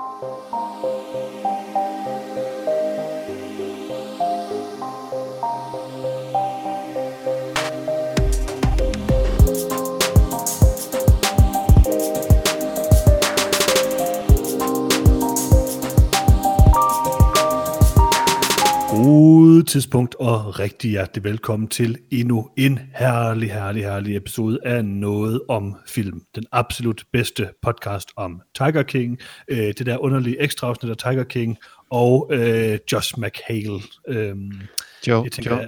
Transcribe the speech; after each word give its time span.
Thank 0.00 0.84
you. 0.84 0.97
Tidspunkt 19.68 20.14
og 20.14 20.58
rigtig 20.58 20.90
hjertelig 20.90 21.24
velkommen 21.24 21.68
til 21.68 21.98
endnu 22.10 22.50
en 22.56 22.80
herlig, 22.94 23.52
herlig, 23.52 23.82
herlig 23.82 24.16
episode 24.16 24.58
af 24.64 24.84
Noget 24.84 25.40
om 25.48 25.76
Film. 25.86 26.22
Den 26.34 26.44
absolut 26.52 27.04
bedste 27.12 27.48
podcast 27.62 28.08
om 28.16 28.42
Tiger 28.54 28.82
King, 28.82 29.18
øh, 29.48 29.58
det 29.58 29.86
der 29.86 29.98
underlige 29.98 30.42
ekstra 30.42 30.66
afsnit 30.66 30.90
af 30.90 30.96
Tiger 30.96 31.24
King, 31.24 31.58
og 31.90 32.30
øh, 32.32 32.78
Josh 32.92 33.18
McHale. 33.18 33.80
Øh, 34.08 34.36
Joe, 35.06 35.28
tænker, 35.28 35.56
Joe, 35.56 35.66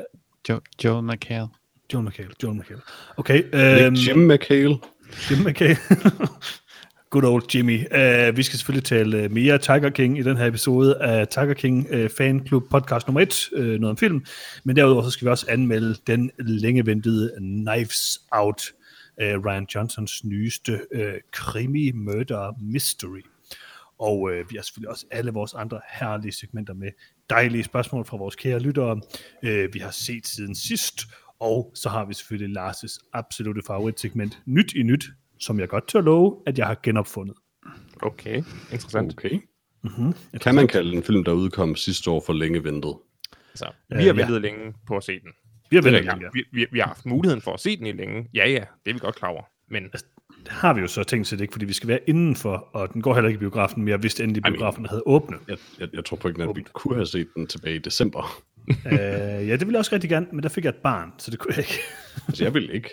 Joe, 0.48 0.60
Joel 0.84 1.04
McHale. 1.04 1.48
John 1.92 2.04
McHale, 2.04 2.30
John 2.42 2.58
McHale. 2.58 2.80
Okay, 3.16 3.42
øh, 3.52 4.08
Jim 4.08 4.18
McHale. 4.18 4.76
Jim 5.30 5.38
McHale. 5.38 5.78
Good 7.10 7.24
old 7.24 7.54
Jimmy. 7.54 7.78
Uh, 7.78 8.36
vi 8.36 8.42
skal 8.42 8.58
selvfølgelig 8.58 8.84
tale 8.84 9.24
uh, 9.24 9.30
mere 9.30 9.58
Tiger 9.58 9.90
King 9.90 10.18
i 10.18 10.22
den 10.22 10.36
her 10.36 10.46
episode 10.46 11.02
af 11.02 11.28
Tiger 11.28 11.54
King 11.54 11.86
uh, 11.94 12.10
Fan 12.16 12.46
Club 12.46 12.70
podcast 12.70 13.06
nummer 13.06 13.20
1, 13.20 13.48
uh, 13.52 13.60
noget 13.60 13.84
om 13.84 13.96
film. 13.96 14.24
Men 14.64 14.76
derudover 14.76 15.02
så 15.02 15.10
skal 15.10 15.24
vi 15.24 15.30
også 15.30 15.46
anmelde 15.48 15.96
den 16.06 16.30
længe 16.38 16.86
ventede 16.86 17.32
Knives 17.38 18.20
Out, 18.32 18.62
uh, 19.22 19.44
Ryan 19.46 19.66
Johnsons 19.74 20.24
nyeste 20.24 20.80
uh, 20.94 21.00
krimi 21.32 21.92
murder 21.92 22.52
mystery. 22.60 23.22
Og 23.98 24.20
uh, 24.20 24.50
vi 24.50 24.56
har 24.56 24.62
selvfølgelig 24.62 24.90
også 24.90 25.06
alle 25.10 25.30
vores 25.30 25.54
andre 25.54 25.80
herlige 25.90 26.32
segmenter 26.32 26.74
med 26.74 26.88
dejlige 27.30 27.64
spørgsmål 27.64 28.04
fra 28.04 28.16
vores 28.16 28.36
kære 28.36 28.58
lyttere. 28.58 29.00
Uh, 29.42 29.74
vi 29.74 29.78
har 29.78 29.90
set 29.90 30.26
siden 30.26 30.54
sidst, 30.54 31.00
og 31.40 31.70
så 31.74 31.88
har 31.88 32.04
vi 32.04 32.14
selvfølgelig 32.14 32.56
Lars' 32.58 33.10
absolute 33.12 33.62
favoritsegment, 33.66 34.38
Nyt 34.46 34.72
i 34.72 34.82
Nyt, 34.82 35.04
som 35.40 35.60
jeg 35.60 35.68
godt 35.68 35.88
tør 35.88 36.00
love, 36.00 36.36
at 36.46 36.58
jeg 36.58 36.66
har 36.66 36.76
genopfundet. 36.82 37.36
Okay, 38.02 38.36
interessant. 38.72 39.12
Okay. 39.12 39.40
Mm-hmm. 39.82 40.14
Kan 40.40 40.54
man 40.54 40.68
kalde 40.68 40.96
en 40.96 41.02
film, 41.02 41.24
der 41.24 41.32
udkom 41.32 41.76
sidste 41.76 42.10
år 42.10 42.22
for 42.26 42.32
længe 42.32 42.64
ventet? 42.64 42.94
Altså, 43.52 43.66
Øh, 43.92 43.98
vi 43.98 44.04
har 44.04 44.14
ja. 44.14 44.20
ventet 44.20 44.42
længe 44.42 44.74
på 44.86 44.96
at 44.96 45.04
se 45.04 45.12
den. 45.12 45.30
Vi 45.70 45.76
har 45.76 45.82
ventet 45.82 46.04
ja, 46.04 46.12
længe. 46.12 46.26
vi, 46.32 46.44
vi, 46.52 46.66
vi 46.72 46.78
har 46.78 46.86
haft 46.86 47.06
muligheden 47.06 47.42
for 47.42 47.52
at 47.52 47.60
se 47.60 47.76
den 47.76 47.86
i 47.86 47.92
længe. 47.92 48.28
Ja, 48.34 48.48
ja, 48.48 48.64
det 48.84 48.90
er 48.90 48.92
vi 48.94 48.98
godt 48.98 49.14
klar 49.16 49.28
over. 49.28 49.42
Men 49.68 49.82
Det 49.92 50.04
har 50.48 50.74
vi 50.74 50.80
jo 50.80 50.86
så 50.86 51.04
tænkt 51.04 51.26
sig 51.26 51.40
ikke, 51.40 51.52
fordi 51.52 51.64
vi 51.64 51.72
skal 51.72 51.88
være 51.88 52.00
indenfor, 52.06 52.68
og 52.72 52.92
den 52.92 53.02
går 53.02 53.14
heller 53.14 53.28
ikke 53.28 53.38
i 53.38 53.40
biografen, 53.40 53.82
men 53.82 53.88
jeg 53.88 54.02
vidste 54.02 54.22
endelig, 54.24 54.42
biografen 54.42 54.86
havde 54.86 55.02
åbnet. 55.06 55.40
Jeg, 55.48 55.56
jeg, 55.78 55.88
jeg 55.92 56.04
tror 56.04 56.16
på 56.16 56.28
ikke, 56.28 56.42
at 56.42 56.56
vi 56.56 56.64
kunne 56.72 56.94
have 56.94 57.06
set 57.06 57.28
den 57.36 57.46
tilbage 57.46 57.74
i 57.74 57.78
december. 57.78 58.42
øh, 58.68 58.92
ja, 58.92 59.52
det 59.52 59.60
ville 59.60 59.72
jeg 59.72 59.78
også 59.78 59.94
rigtig 59.94 60.10
gerne, 60.10 60.26
men 60.32 60.42
der 60.42 60.48
fik 60.48 60.64
jeg 60.64 60.70
et 60.70 60.76
barn, 60.76 61.12
så 61.18 61.30
det 61.30 61.38
kunne 61.38 61.54
jeg 61.56 61.58
ikke. 61.64 61.78
Altså, 62.28 62.44
jeg 62.44 62.54
vil 62.54 62.74
ikke. 62.74 62.88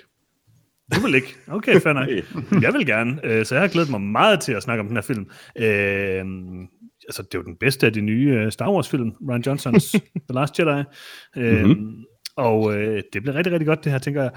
Du 0.95 1.01
vil 1.01 1.15
ikke? 1.15 1.35
Okay, 1.47 1.79
fair 1.79 1.93
nok. 1.93 2.07
Jeg 2.63 2.73
vil 2.73 2.85
gerne, 2.85 3.25
øh, 3.25 3.45
så 3.45 3.55
jeg 3.55 3.61
har 3.61 3.67
glædet 3.67 3.89
mig 3.89 4.01
meget 4.01 4.41
til 4.41 4.53
at 4.53 4.63
snakke 4.63 4.81
om 4.81 4.87
den 4.87 4.97
her 4.97 5.01
film. 5.01 5.29
Øh, 5.55 6.25
altså, 7.07 7.23
det 7.23 7.35
er 7.35 7.39
jo 7.39 7.43
den 7.43 7.55
bedste 7.55 7.85
af 7.85 7.93
de 7.93 8.01
nye 8.01 8.29
øh, 8.29 8.51
Star 8.51 8.71
Wars-film, 8.71 9.11
Ryan 9.29 9.41
Johnsons 9.41 9.91
The 10.29 10.33
Last 10.33 10.59
Jedi. 10.59 10.83
Øh, 11.37 11.65
mm-hmm. 11.65 12.03
Og 12.35 12.77
øh, 12.77 13.03
det 13.13 13.21
bliver 13.21 13.35
rigtig, 13.35 13.53
rigtig 13.53 13.67
godt, 13.67 13.83
det 13.83 13.91
her, 13.91 13.99
tænker 13.99 14.21
jeg. 14.21 14.31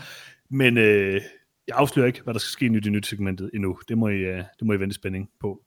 Men 0.51 0.79
øh, 0.79 1.21
jeg 1.69 1.77
afslører 1.77 2.07
ikke, 2.07 2.23
hvad 2.23 2.35
der 2.35 2.41
skal 2.41 2.51
ske 2.51 2.69
nyt 2.69 2.87
i 2.87 2.91
nyt 2.91 3.07
segmentet 3.07 3.51
endnu. 3.55 3.79
Det 3.89 3.99
må 3.99 4.09
I, 4.09 4.19
øh, 4.19 4.37
det 4.59 4.67
må 4.67 4.73
I 4.73 4.81
vente 4.81 4.95
spænding 4.95 5.31
på. 5.41 5.63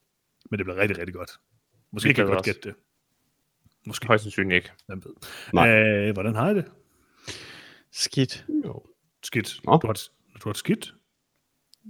Men 0.52 0.58
det 0.58 0.66
bliver 0.66 0.78
rigtig, 0.78 0.98
rigtig 0.98 1.16
godt. 1.16 1.32
Måske 1.92 2.08
Vi 2.08 2.14
kan 2.14 2.26
jeg 2.28 2.34
godt 2.34 2.46
gætte 2.46 2.62
det. 2.64 2.76
Måske, 3.86 4.08
højst 4.08 4.24
sandsynligt 4.24 4.56
ikke. 4.56 4.72
hvem 4.88 5.02
ved. 5.06 5.14
Nej. 5.54 5.70
Øh, 5.70 6.14
hvordan 6.14 6.36
har 6.36 6.50
I 6.50 6.56
det? 6.56 6.66
Skidt. 7.92 8.46
Jo. 8.66 8.84
Skidt. 9.24 9.60
Nå. 9.66 9.78
Du 9.78 9.88
har, 9.88 9.94
du 10.44 10.50
har 10.50 10.54
det 10.54 10.58
skidt? 10.60 10.94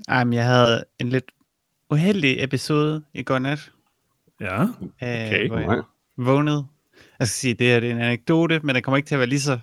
Ej, 0.08 0.24
men 0.24 0.34
jeg 0.34 0.46
havde 0.46 0.84
en 1.00 1.10
lidt 1.10 1.32
uheldig 1.90 2.44
episode 2.44 3.04
i 3.14 3.24
går 3.24 3.40
nat, 3.40 3.72
Ja. 4.42 4.62
øh, 4.64 4.68
Okay, 5.02 5.48
hvor 5.48 5.58
jeg 5.58 5.68
Nej. 5.68 5.82
vågnede. 6.18 6.66
Jeg 7.20 7.28
skal 7.28 7.36
sige, 7.40 7.54
det 7.54 7.68
her 7.68 7.80
det 7.80 7.90
er 7.92 7.96
en 7.96 8.02
anekdote, 8.02 8.60
men 8.60 8.76
det 8.76 8.84
kommer 8.84 8.98
ikke 8.98 9.08
til 9.08 9.16
at 9.16 9.20
være 9.20 9.30
lige 9.30 9.40
så 9.40 9.60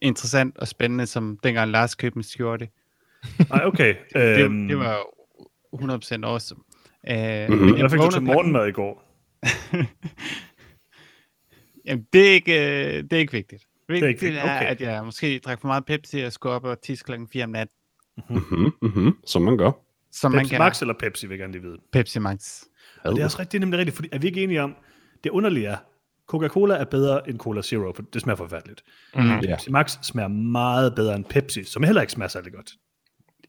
interessant 0.00 0.58
og 0.58 0.68
spændende, 0.68 1.06
som 1.06 1.38
dengang 1.42 1.70
Lars 1.70 1.94
købte 1.94 2.16
en 2.16 2.22
skjorte. 2.22 2.68
Ej, 3.50 3.64
okay. 3.64 3.94
Det, 4.14 4.40
Øhm, 4.44 4.68
det 4.68 4.78
var 4.78 4.98
100% 5.72 6.24
awesome. 6.24 6.60
Øh, 7.10 7.48
Mhm. 7.50 7.58
men 7.64 7.80
Hvad 7.80 7.90
fik 7.90 7.98
du 7.98 8.02
vågnede 8.02 8.16
til 8.16 8.22
morgenmad 8.22 8.66
i 8.68 8.72
går? 8.72 9.02
Jamen, 11.86 12.06
det 12.12 12.28
er 12.28 12.32
ikke, 12.32 12.52
øh, 12.96 13.02
det 13.02 13.12
er 13.12 13.16
ikke 13.18 13.32
vigtigt. 13.32 13.66
Vigtigt 13.88 14.02
er 14.02 14.06
er, 14.06 14.08
ikke 14.08 14.20
vigtigt, 14.20 14.42
okay. 14.44 14.66
at 14.66 14.80
jeg 14.80 15.04
måske 15.04 15.38
drak 15.38 15.60
for 15.60 15.66
meget 15.68 15.84
Pepsi 15.86 16.20
og 16.20 16.32
skulle 16.32 16.54
op 16.54 16.64
og 16.64 16.80
tisse 16.82 17.04
klokken 17.04 17.28
4 17.28 17.44
om 17.44 17.50
natten. 17.50 17.76
Mm-hmm, 18.30 18.72
mm-hmm. 18.82 19.16
Som 19.26 19.42
man 19.42 19.58
gør. 19.58 19.70
Som 20.12 20.32
man 20.32 20.38
Pepsi 20.38 20.50
kan. 20.50 20.58
Max 20.58 20.80
eller 20.80 20.94
Pepsi, 20.94 21.26
vil 21.26 21.34
jeg 21.34 21.38
gerne 21.38 21.52
lige 21.52 21.62
vide. 21.62 21.76
Pepsi 21.92 22.18
Max. 22.18 22.62
Og 23.04 23.12
det 23.14 23.20
er 23.20 23.24
også 23.24 23.38
rigtigt, 23.38 23.52
det 23.52 23.58
er 23.58 23.60
nemlig 23.60 23.78
rigtigt, 23.78 23.96
fordi 23.96 24.08
er 24.12 24.18
vi 24.18 24.26
ikke 24.26 24.42
enige 24.42 24.62
om, 24.62 24.76
det 25.24 25.30
underlige 25.30 25.66
er, 25.66 25.76
Coca-Cola 26.26 26.74
er 26.74 26.84
bedre 26.84 27.28
end 27.28 27.38
Cola 27.38 27.62
Zero, 27.62 27.92
for 27.92 28.02
det 28.02 28.22
smager 28.22 28.36
forfærdeligt. 28.36 28.82
Mm. 29.14 29.22
Ja. 29.22 29.40
Pepsi 29.40 29.70
Max 29.70 29.98
smager 30.02 30.28
meget 30.28 30.94
bedre 30.94 31.14
end 31.16 31.24
Pepsi, 31.24 31.64
som 31.64 31.82
heller 31.82 32.00
ikke 32.00 32.12
smager 32.12 32.28
særlig 32.28 32.52
godt. 32.52 32.70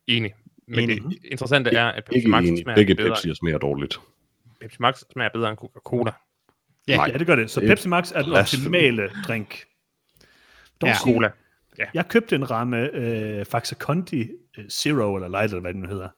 Enig. 0.08 0.34
Men 0.68 0.80
Enig. 0.90 1.04
det 1.04 1.18
interessante 1.32 1.70
er, 1.70 1.86
at 1.86 2.04
Pepsi 2.06 2.18
Ikke 2.18 2.30
Max 2.30 2.46
enig. 2.46 2.62
smager 2.64 2.76
Begge 2.76 2.96
bedre. 2.96 3.14
Pepsi'er 3.14 3.34
smager 3.34 3.58
dårligt. 3.58 4.00
Pepsi 4.62 4.78
Max 4.80 5.04
smager 5.14 5.30
bedre 5.34 5.50
end 5.50 5.58
Coca-Cola. 5.58 6.12
Ja, 6.88 6.96
Nej. 6.96 7.10
Ja, 7.14 7.18
det 7.18 7.28
gør 7.28 7.36
det. 7.36 7.50
Så 7.52 7.62
er 7.62 7.68
Pepsi 7.68 7.88
Max 7.88 8.12
er 8.16 8.22
den 8.22 8.34
optimale 8.34 9.10
drink. 9.28 9.66
Dog 10.82 10.90
Ja. 10.90 10.96
sige, 11.04 11.30
Cola. 11.76 11.88
Jeg 11.94 12.08
købte 12.08 12.36
en 12.36 12.52
ramme 12.52 12.96
øh, 12.96 13.46
Faxe 13.46 13.76
Conti 13.76 14.22
øh, 14.58 14.70
Zero, 14.70 15.16
eller 15.16 15.28
Light, 15.28 15.52
eller 15.52 15.62
hvad 15.62 15.74
den 15.74 15.82
nu 15.82 15.88
hedder. 15.88 16.10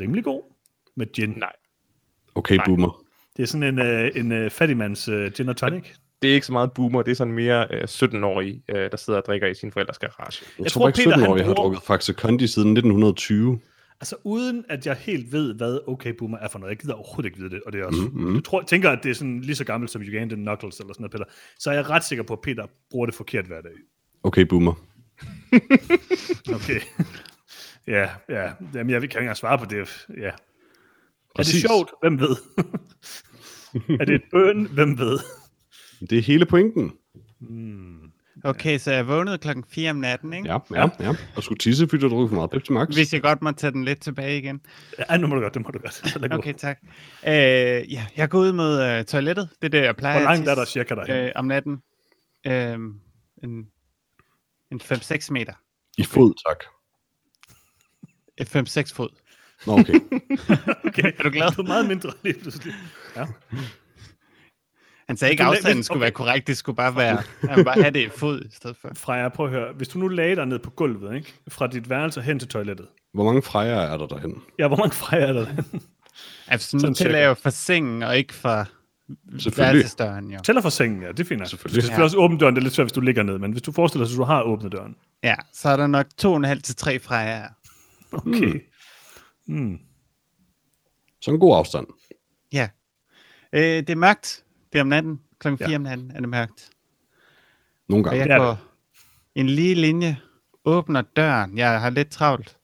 Rimelig 0.00 0.24
god 0.24 0.42
med 0.96 1.06
gin. 1.12 1.30
Nej. 1.36 1.52
Okay, 2.34 2.56
Nej. 2.56 2.64
boomer. 2.66 3.04
Det 3.36 3.42
er 3.42 3.46
sådan 3.46 3.62
en, 3.62 3.78
øh, 3.86 4.10
en 4.14 4.32
øh, 4.32 4.50
fattigmands 4.50 5.08
øh, 5.08 5.32
gin 5.32 5.48
og 5.48 5.56
tonic. 5.56 5.84
Det 6.22 6.30
er 6.30 6.34
ikke 6.34 6.46
så 6.46 6.52
meget 6.52 6.72
boomer, 6.72 7.02
det 7.02 7.10
er 7.10 7.14
sådan 7.14 7.32
mere 7.34 7.66
øh, 7.70 7.82
17-årige, 7.82 8.62
øh, 8.68 8.90
der 8.90 8.96
sidder 8.96 9.18
og 9.20 9.24
drikker 9.26 9.46
i 9.46 9.54
sin 9.54 9.72
forældres 9.72 9.98
garage. 9.98 10.44
Jeg, 10.58 10.64
Jeg 10.64 10.72
tror 10.72 10.80
tror, 10.80 10.88
ikke, 10.88 10.96
Peter, 10.98 11.10
han 11.10 11.20
17-årige 11.26 11.44
har 11.44 11.54
bruger- 11.54 11.62
drukket 11.62 11.82
Faxe 11.82 12.12
Kondi 12.12 12.46
siden 12.46 12.68
1920. 12.70 13.60
Altså 14.00 14.16
uden 14.24 14.64
at 14.68 14.86
jeg 14.86 14.96
helt 14.96 15.32
ved, 15.32 15.54
hvad 15.54 15.78
OK 15.86 16.06
Boomer 16.18 16.38
er 16.38 16.48
for 16.48 16.58
noget. 16.58 16.70
Jeg 16.70 16.78
gider 16.78 16.94
overhovedet 16.94 17.24
ikke 17.24 17.38
vide 17.38 17.50
det, 17.50 17.60
og 17.66 17.72
det 17.72 17.80
er 17.80 17.84
også... 17.86 18.00
Mhm, 18.02 18.20
Mm, 18.20 18.28
mm. 18.28 18.34
Jeg 18.34 18.44
tror, 18.44 18.62
tænker, 18.62 18.90
at 18.90 18.98
det 19.02 19.10
er 19.10 19.14
sådan 19.14 19.40
lige 19.40 19.56
så 19.56 19.64
gammelt 19.64 19.90
som 19.90 20.02
Ugandan 20.02 20.38
Knuckles 20.38 20.80
eller 20.80 20.92
sådan 20.92 21.02
noget, 21.02 21.12
Peter. 21.12 21.24
Så 21.58 21.70
er 21.70 21.74
jeg 21.74 21.90
ret 21.90 22.04
sikker 22.04 22.22
på, 22.24 22.32
at 22.32 22.40
Peter 22.40 22.66
bruger 22.90 23.06
det 23.06 23.14
forkert 23.14 23.44
hver 23.46 23.60
dag. 23.60 23.72
Okay, 24.22 24.42
boomer. 24.42 24.74
Okay. 26.54 26.80
ja, 27.86 28.10
ja. 28.28 28.52
Jamen, 28.74 28.90
jeg 28.90 29.00
kan 29.00 29.02
ikke 29.02 29.18
engang 29.18 29.36
svare 29.36 29.58
på 29.58 29.64
det. 29.64 30.06
Ja. 30.18 30.26
Er 30.28 30.32
Præcis. 31.36 31.52
det 31.62 31.70
sjovt? 31.70 31.90
Hvem 32.02 32.20
ved? 32.20 32.36
er 34.00 34.04
det 34.04 34.14
et 34.14 34.22
bøn? 34.32 34.64
Hvem 34.64 34.98
ved? 34.98 35.18
Det 36.10 36.18
er 36.18 36.22
hele 36.22 36.46
pointen. 36.46 36.92
Okay, 38.44 38.78
så 38.78 38.92
jeg 38.92 39.08
vågnede 39.08 39.38
klokken 39.38 39.64
4 39.68 39.90
om 39.90 39.96
natten, 39.96 40.32
ikke? 40.32 40.48
Ja, 40.48 40.58
ja, 40.74 40.88
ja. 41.00 41.14
Og 41.36 41.42
skulle 41.42 41.58
tisse, 41.58 41.88
fordi 41.88 42.02
du 42.02 42.08
drukket 42.08 42.28
for 42.28 42.34
meget 42.34 42.50
Pepsi 42.50 42.72
Max. 42.72 42.94
Hvis 42.94 43.12
jeg 43.12 43.22
godt 43.22 43.42
må 43.42 43.52
tage 43.52 43.70
den 43.70 43.84
lidt 43.84 44.00
tilbage 44.00 44.38
igen. 44.38 44.60
Ja, 45.10 45.16
nu 45.16 45.26
må 45.26 45.34
du 45.34 45.40
godt, 45.40 45.54
det 45.54 45.62
må 45.62 45.70
du 45.70 45.78
godt. 45.78 46.32
Okay, 46.32 46.52
tak. 46.52 46.78
Øh, 47.26 47.32
ja, 47.92 48.06
jeg 48.16 48.28
går 48.28 48.38
ud 48.38 48.52
mod 48.52 48.82
øh, 48.82 49.04
toilettet. 49.04 49.48
Det 49.62 49.66
er 49.66 49.80
det, 49.80 49.86
jeg 49.86 49.96
plejer 49.96 50.18
Hvor 50.20 50.28
langt 50.30 50.42
at 50.42 50.48
er 50.50 50.54
der 50.54 50.64
tisse, 50.64 50.72
cirka 50.72 50.94
derhen? 50.94 51.26
øh, 51.26 51.32
om 51.34 51.44
natten. 51.44 51.78
Øh, 52.46 52.78
en 53.44 53.64
en 54.72 54.80
5-6 54.80 55.30
meter. 55.30 55.52
I 55.98 56.04
fod, 56.04 56.34
tak. 56.48 56.64
Et 58.38 58.56
5-6 58.56 58.94
fod. 58.94 59.08
Nå, 59.66 59.72
okay. 59.78 59.94
Okay. 60.88 61.12
Er 61.18 61.22
du 61.22 61.30
glad? 61.30 61.50
Du 61.56 61.62
er 61.62 61.66
meget 61.66 61.86
mindre 61.88 62.12
lige 62.22 62.40
pludselig. 62.40 62.74
Ja. 63.16 63.26
Han 65.06 65.16
sagde 65.16 65.30
ikke, 65.32 65.42
at 65.42 65.48
afstanden 65.48 65.76
hvis- 65.76 65.86
skulle 65.86 65.96
okay. 65.98 66.04
være 66.04 66.10
korrekt. 66.10 66.46
Det 66.46 66.56
skulle 66.56 66.76
bare 66.76 66.96
være, 66.96 67.22
han 67.48 67.64
bare 67.64 67.82
have 67.82 67.90
det 67.90 68.06
i 68.06 68.08
fod 68.08 68.40
i 68.40 68.50
stedet 68.52 68.76
for. 68.76 68.90
Freja, 68.94 69.28
prøv 69.28 69.46
at 69.46 69.52
høre. 69.52 69.72
Hvis 69.72 69.88
du 69.88 69.98
nu 69.98 70.08
lagde 70.08 70.36
dig 70.36 70.46
ned 70.46 70.58
på 70.58 70.70
gulvet, 70.70 71.16
ikke? 71.16 71.34
fra 71.48 71.66
dit 71.66 71.90
værelse 71.90 72.22
hen 72.22 72.38
til 72.38 72.48
toilettet. 72.48 72.86
Hvor 73.14 73.24
mange 73.24 73.42
frejer 73.42 73.74
er 73.80 73.96
der 73.96 74.06
derhen? 74.06 74.42
Ja, 74.58 74.68
hvor 74.68 74.76
mange 74.76 74.92
Freja 74.94 75.22
er 75.26 75.32
der 75.32 75.44
derhen? 75.44 75.82
Altså, 76.46 76.76
nu 76.86 76.94
tæller 76.94 77.18
jeg 77.18 77.26
jo 77.28 77.34
fra 77.34 77.50
sengen, 77.50 78.02
og 78.02 78.16
ikke 78.18 78.34
fra 78.34 78.64
Selvfølgelig. 79.38 79.56
værelsesdøren, 79.74 80.30
jo. 80.30 80.38
Tæller 80.44 80.62
fra 80.62 80.70
sengen, 80.70 81.02
ja, 81.02 81.08
det 81.08 81.20
er 81.20 81.24
fint. 81.24 81.38
nok. 81.38 81.44
Du 81.44 81.48
Selvfølgelig. 81.50 81.82
skal 81.82 81.82
selvfølgelig 81.82 82.04
også 82.04 82.16
åbne 82.18 82.38
døren, 82.38 82.54
det 82.54 82.60
er 82.60 82.64
lidt 82.64 82.74
svært, 82.74 82.84
hvis 82.84 82.92
du 82.92 83.00
ligger 83.00 83.22
ned, 83.22 83.38
men 83.38 83.52
hvis 83.52 83.62
du 83.62 83.72
forestiller 83.72 84.06
dig, 84.06 84.12
at 84.14 84.18
du 84.18 84.24
har 84.24 84.42
åbnet 84.42 84.72
døren. 84.72 84.96
Ja, 85.22 85.34
så 85.52 85.68
er 85.68 85.76
der 85.76 85.86
nok 85.86 86.06
2,5 86.22 86.60
til 86.60 86.76
3 86.76 86.98
fra 86.98 87.14
jer. 87.16 87.48
Okay. 88.12 88.60
Mm. 89.46 89.78
Så 91.22 91.30
en 91.30 91.40
god 91.40 91.56
afstand. 91.56 91.86
Ja. 92.52 92.68
Øh, 93.52 93.60
det 93.62 93.90
er 93.90 93.96
mørkt. 93.96 94.44
Det 94.72 94.78
er 94.78 94.82
om 94.82 94.88
natten. 94.88 95.20
Klokken 95.40 95.58
Ja. 95.60 95.66
4 95.68 95.76
om 95.76 95.82
natten 95.82 96.10
er 96.10 96.20
det 96.20 96.28
mørkt. 96.28 96.70
Nogle 97.88 98.04
Og 98.04 98.04
gange. 98.04 98.18
jeg 98.20 98.28
det 98.28 98.34
er 98.34 98.38
går 98.38 98.58
en 99.34 99.46
lige 99.46 99.74
linje, 99.74 100.18
åbner 100.64 101.02
døren. 101.16 101.58
Jeg 101.58 101.80
har 101.80 101.90
lidt 101.90 102.10
travlt. 102.10 102.56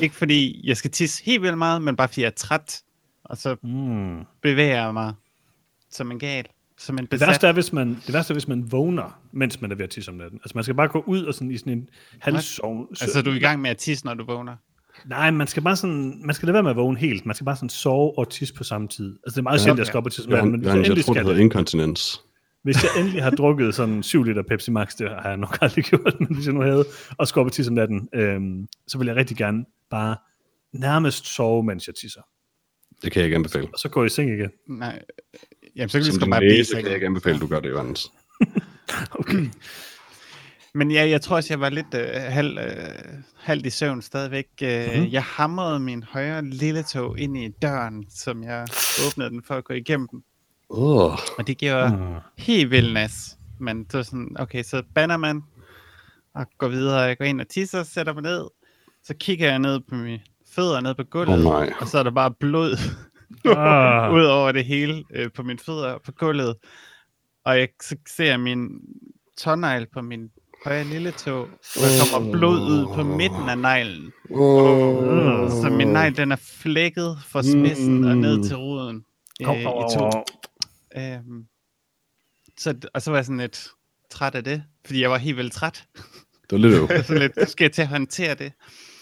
Ikke 0.00 0.14
fordi 0.14 0.60
jeg 0.68 0.76
skal 0.76 0.90
tisse 0.90 1.24
helt 1.24 1.42
vildt 1.42 1.58
meget, 1.58 1.82
men 1.82 1.96
bare 1.96 2.08
fordi 2.08 2.20
jeg 2.20 2.26
er 2.26 2.30
træt. 2.30 2.82
Og 3.24 3.36
så 3.36 3.56
Mm. 3.62 4.24
bevæger 4.42 4.84
jeg 4.84 4.92
mig 4.94 5.14
som 5.96 6.10
en 6.10 6.18
gal. 6.18 6.44
Som 6.78 6.94
en 6.98 7.02
Det 7.02 7.10
besat. 7.10 7.28
værste, 7.28 7.46
er, 7.46 7.52
hvis 7.52 7.72
man, 7.72 7.88
det 8.06 8.14
værste 8.14 8.32
er, 8.32 8.34
hvis 8.34 8.48
man 8.48 8.72
vågner, 8.72 9.20
mens 9.32 9.60
man 9.60 9.70
er 9.72 9.74
ved 9.76 9.84
at 9.84 9.90
tisse 9.90 10.10
om 10.10 10.16
natten. 10.16 10.38
Altså, 10.42 10.52
man 10.54 10.64
skal 10.64 10.74
bare 10.74 10.88
gå 10.88 11.04
ud 11.06 11.24
og 11.24 11.34
sådan 11.34 11.50
i 11.50 11.56
sådan 11.58 11.72
en 11.72 11.88
halvsovn. 12.20 12.86
Altså, 13.00 13.22
du 13.22 13.30
er 13.30 13.34
i 13.34 13.38
gang 13.38 13.60
med 13.60 13.70
at 13.70 13.76
tisse, 13.76 14.04
når 14.06 14.14
du 14.14 14.24
vågner. 14.24 14.56
Nej, 15.06 15.30
man 15.30 15.46
skal 15.46 15.62
bare 15.62 15.76
sådan, 15.76 16.20
man 16.24 16.34
skal 16.34 16.46
lade 16.46 16.54
være 16.54 16.62
med 16.62 16.70
at 16.70 16.76
vågne 16.76 16.98
helt. 16.98 17.26
Man 17.26 17.34
skal 17.34 17.44
bare 17.44 17.56
sådan 17.56 17.68
sove 17.68 18.18
og 18.18 18.30
tisse 18.30 18.54
på 18.54 18.64
samme 18.64 18.88
tid. 18.88 19.18
Altså, 19.24 19.34
det 19.34 19.38
er 19.38 19.42
meget 19.42 19.60
sjældent, 19.60 19.78
jeg 19.78 19.86
skal 19.86 19.98
op 19.98 20.06
og 20.06 20.12
tisse 20.12 20.28
om 20.28 20.32
natten, 20.32 20.50
men 20.52 20.60
hvis 20.60 20.66
jeg, 20.68 20.74
jeg 20.76 20.86
endelig 20.86 21.04
tror, 21.04 21.14
det 21.14 21.22
hedder 21.22 21.34
det, 21.36 21.42
inkontinens. 21.42 22.20
hvis 22.62 22.82
jeg 22.82 22.90
endelig 22.98 23.22
har 23.22 23.30
drukket 23.30 23.74
sådan 23.74 24.02
7 24.02 24.22
liter 24.24 24.42
Pepsi 24.42 24.70
Max, 24.70 24.96
det 24.96 25.10
har 25.10 25.28
jeg 25.28 25.36
nok 25.36 25.58
aldrig 25.62 25.84
gjort, 25.84 26.20
men 26.20 26.34
hvis 26.34 26.46
jeg 26.46 26.54
nu 26.54 26.60
havde, 26.60 26.84
og 27.18 27.28
skal 27.28 27.40
op 27.40 27.46
og 27.46 27.52
tisse 27.52 27.70
om 27.70 27.74
natten, 27.74 28.08
øhm, 28.14 28.68
så 28.88 28.98
vil 28.98 29.06
jeg 29.06 29.16
rigtig 29.16 29.36
gerne 29.36 29.64
bare 29.90 30.16
nærmest 30.72 31.26
sove, 31.26 31.62
mens 31.62 31.86
jeg 31.86 31.94
tisser. 31.94 32.20
Det 33.02 33.12
kan 33.12 33.20
jeg 33.20 33.24
ikke 33.26 33.36
anbefale. 33.36 33.68
Og 33.72 33.78
så 33.78 33.88
gå 33.88 34.04
i 34.04 34.08
seng 34.08 34.30
igen. 34.30 34.50
Nej. 34.68 35.02
Jamen, 35.76 35.88
så 35.88 35.98
kan 35.98 36.06
vi 36.06 36.10
Som 36.10 36.20
din 36.20 36.30
bare 36.30 36.64
så 36.64 36.76
kan 36.76 36.84
jeg 36.84 36.94
ikke 36.94 37.06
anbefale, 37.06 37.34
at 37.34 37.40
du 37.40 37.46
gør 37.46 37.60
det, 37.60 37.70
Johannes. 37.70 38.06
Okay. 39.10 39.46
Men 40.74 40.90
ja, 40.90 41.08
jeg 41.08 41.20
tror 41.20 41.36
også, 41.36 41.52
jeg 41.52 41.60
var 41.60 41.68
lidt 41.68 41.94
øh, 41.94 42.06
halv, 42.14 42.58
øh, 42.58 42.64
halvt 43.38 43.66
i 43.66 43.70
søvn 43.70 44.02
stadigvæk. 44.02 44.46
Øh, 44.62 44.86
Mhm. 44.86 44.94
mm-hmm. 44.96 45.12
Jeg 45.12 45.22
hamrede 45.22 45.80
min 45.80 46.02
højre 46.02 46.44
lille 46.44 46.82
tog 46.82 47.18
ind 47.18 47.36
i 47.38 47.48
døren, 47.62 48.06
som 48.10 48.42
jeg 48.42 48.66
åbnede 49.06 49.30
den 49.30 49.42
for 49.46 49.54
at 49.54 49.64
gå 49.64 49.74
igennem 49.74 50.08
den. 50.08 50.22
Åh, 50.70 51.12
Og 51.38 51.46
det 51.46 51.58
gjorde 51.58 51.88
Mm. 51.96 52.02
mm. 52.02 52.14
helt 52.38 52.70
vildt 52.70 52.92
nas. 52.94 53.36
Men 53.60 53.84
det 53.84 53.94
var 53.94 54.02
sådan, 54.02 54.36
okay, 54.38 54.62
så 54.62 54.82
banner 54.94 55.16
man 55.16 55.42
og 56.34 56.46
går 56.58 56.68
videre. 56.68 56.98
Jeg 57.00 57.18
går 57.18 57.24
ind 57.24 57.40
og 57.40 57.48
tisser, 57.48 57.82
sætter 57.82 58.12
mig 58.12 58.22
ned. 58.22 58.44
Så 59.04 59.14
kigger 59.20 59.48
jeg 59.48 59.58
ned 59.58 59.80
på 59.88 59.94
mine 59.94 60.20
fødder 60.54 60.80
ned 60.80 60.94
på 60.94 61.02
gulvet. 61.04 61.44
Nej. 61.44 61.72
Og 61.80 61.88
så 61.88 61.98
er 61.98 62.02
der 62.02 62.10
bare 62.10 62.30
blod 62.40 62.78
Ah. 63.44 64.12
ud 64.16 64.24
over 64.24 64.52
det 64.52 64.64
hele 64.64 65.04
øh, 65.14 65.30
på 65.32 65.42
mine 65.42 65.58
fødder 65.58 65.92
og 65.92 66.02
på 66.02 66.12
gulvet. 66.12 66.56
Og 67.44 67.58
jeg 67.58 67.68
så 67.82 67.96
ser 68.08 68.24
jeg 68.24 68.40
min 68.40 68.68
tårnegl 69.38 69.86
på 69.92 70.00
min 70.02 70.30
højre 70.64 70.84
lille 70.84 71.10
tog, 71.10 71.40
og 71.42 71.48
der 71.74 72.12
kommer 72.12 72.32
blod 72.32 72.58
ud 72.60 72.86
på 72.94 73.02
midten 73.02 73.48
af 73.48 73.58
neglen. 73.58 74.12
Åh. 74.30 75.50
Så 75.50 75.70
min 75.70 75.88
negl, 75.88 76.16
den 76.16 76.32
er 76.32 76.36
flækket 76.36 77.18
fra 77.28 77.42
spidsen 77.42 78.04
og 78.04 78.16
ned 78.16 78.44
til 78.44 78.56
roden 78.56 79.04
øh, 79.42 79.48
Au, 79.48 79.54
i 79.56 79.64
au, 79.64 79.88
to. 79.98 80.10
Øhm, 80.96 81.44
så, 82.58 82.74
og 82.94 83.02
så 83.02 83.10
var 83.10 83.18
jeg 83.18 83.24
sådan 83.24 83.38
lidt 83.40 83.68
træt 84.10 84.34
af 84.34 84.44
det, 84.44 84.62
fordi 84.86 85.00
jeg 85.02 85.10
var 85.10 85.18
helt 85.18 85.36
vildt 85.36 85.52
træt. 85.52 85.84
Det 86.50 86.52
var 86.52 86.58
lidt 86.58 86.74
øv. 86.74 86.88
Så 87.04 87.14
lidt, 87.14 87.32
så 87.34 87.44
skal 87.50 87.64
jeg 87.64 87.72
til 87.72 87.82
at 87.82 87.88
håndtere 87.88 88.34
det. 88.34 88.52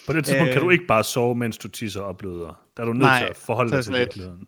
På 0.06 0.12
det 0.12 0.24
tidspunkt 0.24 0.52
kan 0.52 0.58
Øh. 0.62 0.64
du 0.64 0.70
ikke 0.70 0.86
bare 0.86 1.04
sove, 1.04 1.34
mens 1.34 1.58
du 1.58 1.68
tisser 1.68 2.00
og 2.00 2.16
bløder. 2.16 2.63
Der 2.76 2.82
er 2.82 2.86
du 2.86 2.92
nødt 2.92 3.02
Nej, 3.02 3.18
til 3.20 3.26
at 3.26 3.36
forholde 3.36 3.76
dig 3.76 3.84
til 3.84 3.92
virkeligheden. 3.94 4.46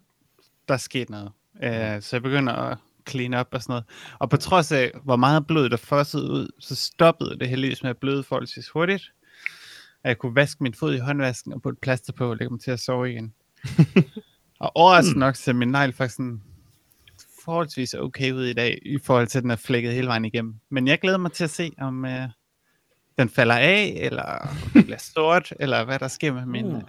Der 0.69 0.77
skete 0.77 1.11
noget. 1.11 1.33
Øh, 1.63 2.03
så 2.03 2.17
jeg 2.17 2.23
begynder 2.23 2.53
at 2.53 2.79
clean 3.09 3.35
up 3.35 3.47
og 3.53 3.63
sådan 3.63 3.73
noget. 3.73 3.85
Og 4.19 4.31
på 4.31 4.37
trods 4.37 4.73
af, 4.73 4.93
hvor 5.05 5.17
meget 5.17 5.47
blod 5.47 5.69
der 5.71 5.77
fossede 5.77 6.31
ud, 6.31 6.49
så 6.61 6.75
stoppede 6.77 7.39
det 7.39 7.49
heldigvis 7.49 7.83
med 7.83 7.91
at 7.91 7.97
bløde 7.99 8.23
forholdsvis 8.23 8.69
hurtigt. 8.69 9.13
Og 10.05 10.09
jeg 10.09 10.19
kunne 10.19 10.35
vaske 10.35 10.63
min 10.63 10.75
fod 10.75 10.95
i 10.95 10.99
håndvasken 10.99 11.53
og 11.53 11.63
putte 11.63 11.79
plaster 11.83 12.13
på 12.13 12.31
og 12.31 12.37
lægge 12.37 12.51
mig 12.51 12.61
til 12.61 12.71
at 12.71 12.81
sove 12.81 13.11
igen. 13.13 13.35
og 14.61 14.73
overraskende 14.77 15.19
nok 15.19 15.37
ser 15.37 15.53
min 15.53 15.69
negl 15.69 15.93
faktisk 15.93 16.17
sådan 16.17 16.43
forholdsvis 17.45 17.95
okay 17.95 18.33
ud 18.33 18.45
i 18.45 18.53
dag, 18.53 18.79
i 18.83 18.99
forhold 19.05 19.27
til, 19.27 19.39
at 19.39 19.43
den 19.43 19.51
er 19.51 19.57
flækket 19.57 19.93
hele 19.93 20.07
vejen 20.07 20.25
igennem. 20.25 20.55
Men 20.71 20.89
jeg 20.89 20.99
glæder 21.01 21.19
mig 21.19 21.33
til 21.33 21.45
at 21.45 21.51
se, 21.51 21.73
om 21.79 22.05
øh, 22.05 22.29
den 23.19 23.29
falder 23.29 23.55
af, 23.57 23.99
eller 24.01 24.49
bliver 24.73 24.99
sort, 25.15 25.53
eller 25.61 25.85
hvad 25.85 25.99
der 25.99 26.09
sker 26.09 26.33
med 26.33 26.47
min, 26.47 26.67
Mm. 26.67 26.77
øh, 26.77 26.83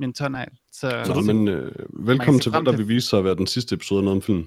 min 0.00 0.12
tårnegl. 0.12 0.48
Så, 0.72 1.02
Så, 1.04 1.32
men 1.32 1.48
øh, 1.48 1.72
velkommen 2.06 2.40
til, 2.40 2.50
hvad 2.50 2.62
der 2.62 2.76
vil 2.76 2.88
vise 2.88 3.08
sig 3.08 3.18
at 3.18 3.24
være 3.24 3.34
den 3.34 3.46
sidste 3.46 3.74
episode 3.74 3.98
af 3.98 4.04
noget 4.04 4.16
om 4.16 4.22
film. 4.22 4.46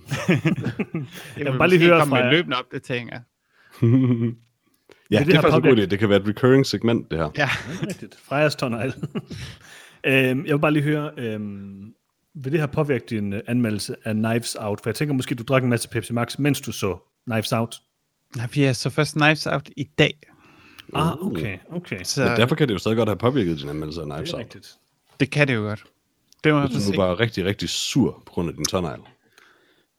jeg 1.37 1.51
vil 1.51 1.57
bare 1.57 1.69
lige 1.69 1.81
høre 1.81 2.07
fra 2.07 2.15
jer. 2.17 2.31
løbende 2.31 2.57
opdateringer. 2.57 3.19
ja, 3.81 3.87
det 3.87 4.35
det, 5.09 5.17
her 5.19 5.25
det 5.25 5.35
er 5.35 5.41
faktisk 5.41 5.55
en 5.57 5.61
god 5.61 5.77
idé. 5.77 5.85
Det 5.85 5.99
kan 5.99 6.09
være 6.09 6.19
et 6.21 6.27
recurring 6.27 6.65
segment, 6.65 7.11
det 7.11 7.19
her. 7.19 7.29
Ja, 7.37 7.41
Ja, 7.41 7.49
det 7.73 7.81
er 7.83 7.87
rigtigt. 7.87 8.15
Frejas 8.23 8.55
tårnegl. 8.55 8.93
øhm, 10.07 10.45
jeg 10.45 10.53
vil 10.53 10.59
bare 10.61 10.71
lige 10.71 10.83
høre, 10.83 11.11
øhm, 11.17 11.93
vil 12.35 12.51
det 12.51 12.59
her 12.59 12.67
påvirke 12.67 13.05
din 13.09 13.33
uh, 13.33 13.39
anmeldelse 13.47 13.95
af 14.03 14.13
Knives 14.13 14.55
Out? 14.55 14.79
For 14.83 14.89
jeg 14.89 14.95
tænker 14.95 15.13
måske, 15.13 15.35
du 15.35 15.43
drak 15.43 15.63
en 15.63 15.69
masse 15.69 15.89
Pepsi 15.89 16.13
Max, 16.13 16.37
mens 16.39 16.61
du 16.61 16.71
så 16.71 16.97
Knives 17.25 17.51
Out. 17.53 17.75
Nej, 18.35 18.47
vi 18.53 18.63
er 18.63 18.73
så 18.73 18.89
først 18.89 19.13
Knives 19.15 19.47
Out 19.47 19.69
i 19.77 19.83
dag. 19.97 20.19
Ah, 20.95 21.27
okay, 21.27 21.57
okay. 21.71 21.99
Så 22.03 22.23
Men 22.23 22.37
derfor 22.37 22.55
kan 22.55 22.67
det 22.67 22.73
jo 22.73 22.79
stadig 22.79 22.97
godt 22.97 23.09
have 23.09 23.17
påvirket 23.17 23.59
din 23.59 23.69
anmeldelse 23.69 24.01
af 24.01 24.05
Det 24.07 24.15
Knives 24.15 24.31
er 24.31 24.37
Out. 24.37 24.43
rigtigt. 24.43 24.67
Det 25.19 25.29
kan 25.29 25.47
det 25.47 25.55
jo 25.55 25.61
godt. 25.61 25.83
Det 26.43 26.53
må 26.53 26.59
jeg 26.59 26.69
se. 26.71 26.91
du 26.91 27.01
var 27.01 27.19
rigtig, 27.19 27.45
rigtig 27.45 27.69
sur 27.69 28.23
på 28.25 28.31
grund 28.33 28.49
af 28.49 28.55
din 28.55 28.65
tårnegl. 28.65 28.99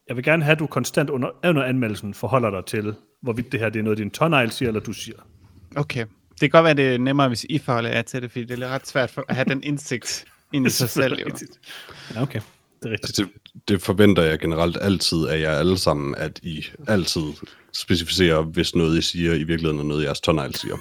Jeg 0.08 0.16
vil 0.16 0.25
gerne 0.25 0.44
have, 0.44 0.52
at 0.52 0.58
du 0.58 0.66
konstant 0.66 1.11
under, 1.11 1.28
under 1.44 1.64
anmeldelsen 1.64 2.14
forholder 2.14 2.50
dig 2.50 2.64
til, 2.66 2.94
hvorvidt 3.22 3.52
det 3.52 3.61
her 3.61 3.69
det 3.69 3.78
er 3.78 3.82
noget, 3.82 3.99
din 3.99 4.11
tårnegl 4.11 4.50
siger, 4.50 4.69
eller 4.69 4.81
du 4.81 4.93
siger. 4.93 5.16
Okay. 5.76 6.06
Det 6.31 6.40
kan 6.40 6.50
godt 6.50 6.64
være, 6.64 6.75
det 6.75 6.94
er 6.94 6.99
nemmere, 6.99 7.28
hvis 7.28 7.46
I 7.49 7.58
forholder 7.58 7.90
jer 7.90 8.02
til 8.02 8.22
det, 8.22 8.31
fordi 8.31 8.44
det 8.44 8.62
er 8.62 8.69
ret 8.69 8.87
svært 8.87 9.11
for 9.11 9.25
at 9.28 9.34
have 9.34 9.44
den 9.44 9.62
indsigt 9.62 10.25
ind 10.55 10.66
i 10.66 10.70
sig 10.70 10.88
selv. 10.88 11.19
Jo. 11.20 11.26
Ja, 12.14 12.22
okay. 12.22 12.40
Det 12.82 12.88
er 12.88 12.93
rigtigt. 12.93 13.19
Altså, 13.19 13.22
det, 13.22 13.69
det 13.69 13.82
forventer 13.82 14.22
jeg 14.22 14.38
generelt 14.38 14.78
altid 14.81 15.26
af 15.26 15.40
jer 15.40 15.50
alle 15.50 15.78
sammen, 15.78 16.14
at 16.14 16.40
I 16.43 16.66
altid 16.88 17.22
specificerer, 17.72 18.43
hvis 18.43 18.75
noget 18.75 18.99
I 18.99 19.02
siger 19.02 19.34
i 19.34 19.44
virkeligheden 19.44 19.78
er 19.78 19.84
noget, 19.84 20.05
jeres 20.05 20.20
tårnegl 20.20 20.55
siger. 20.55 20.76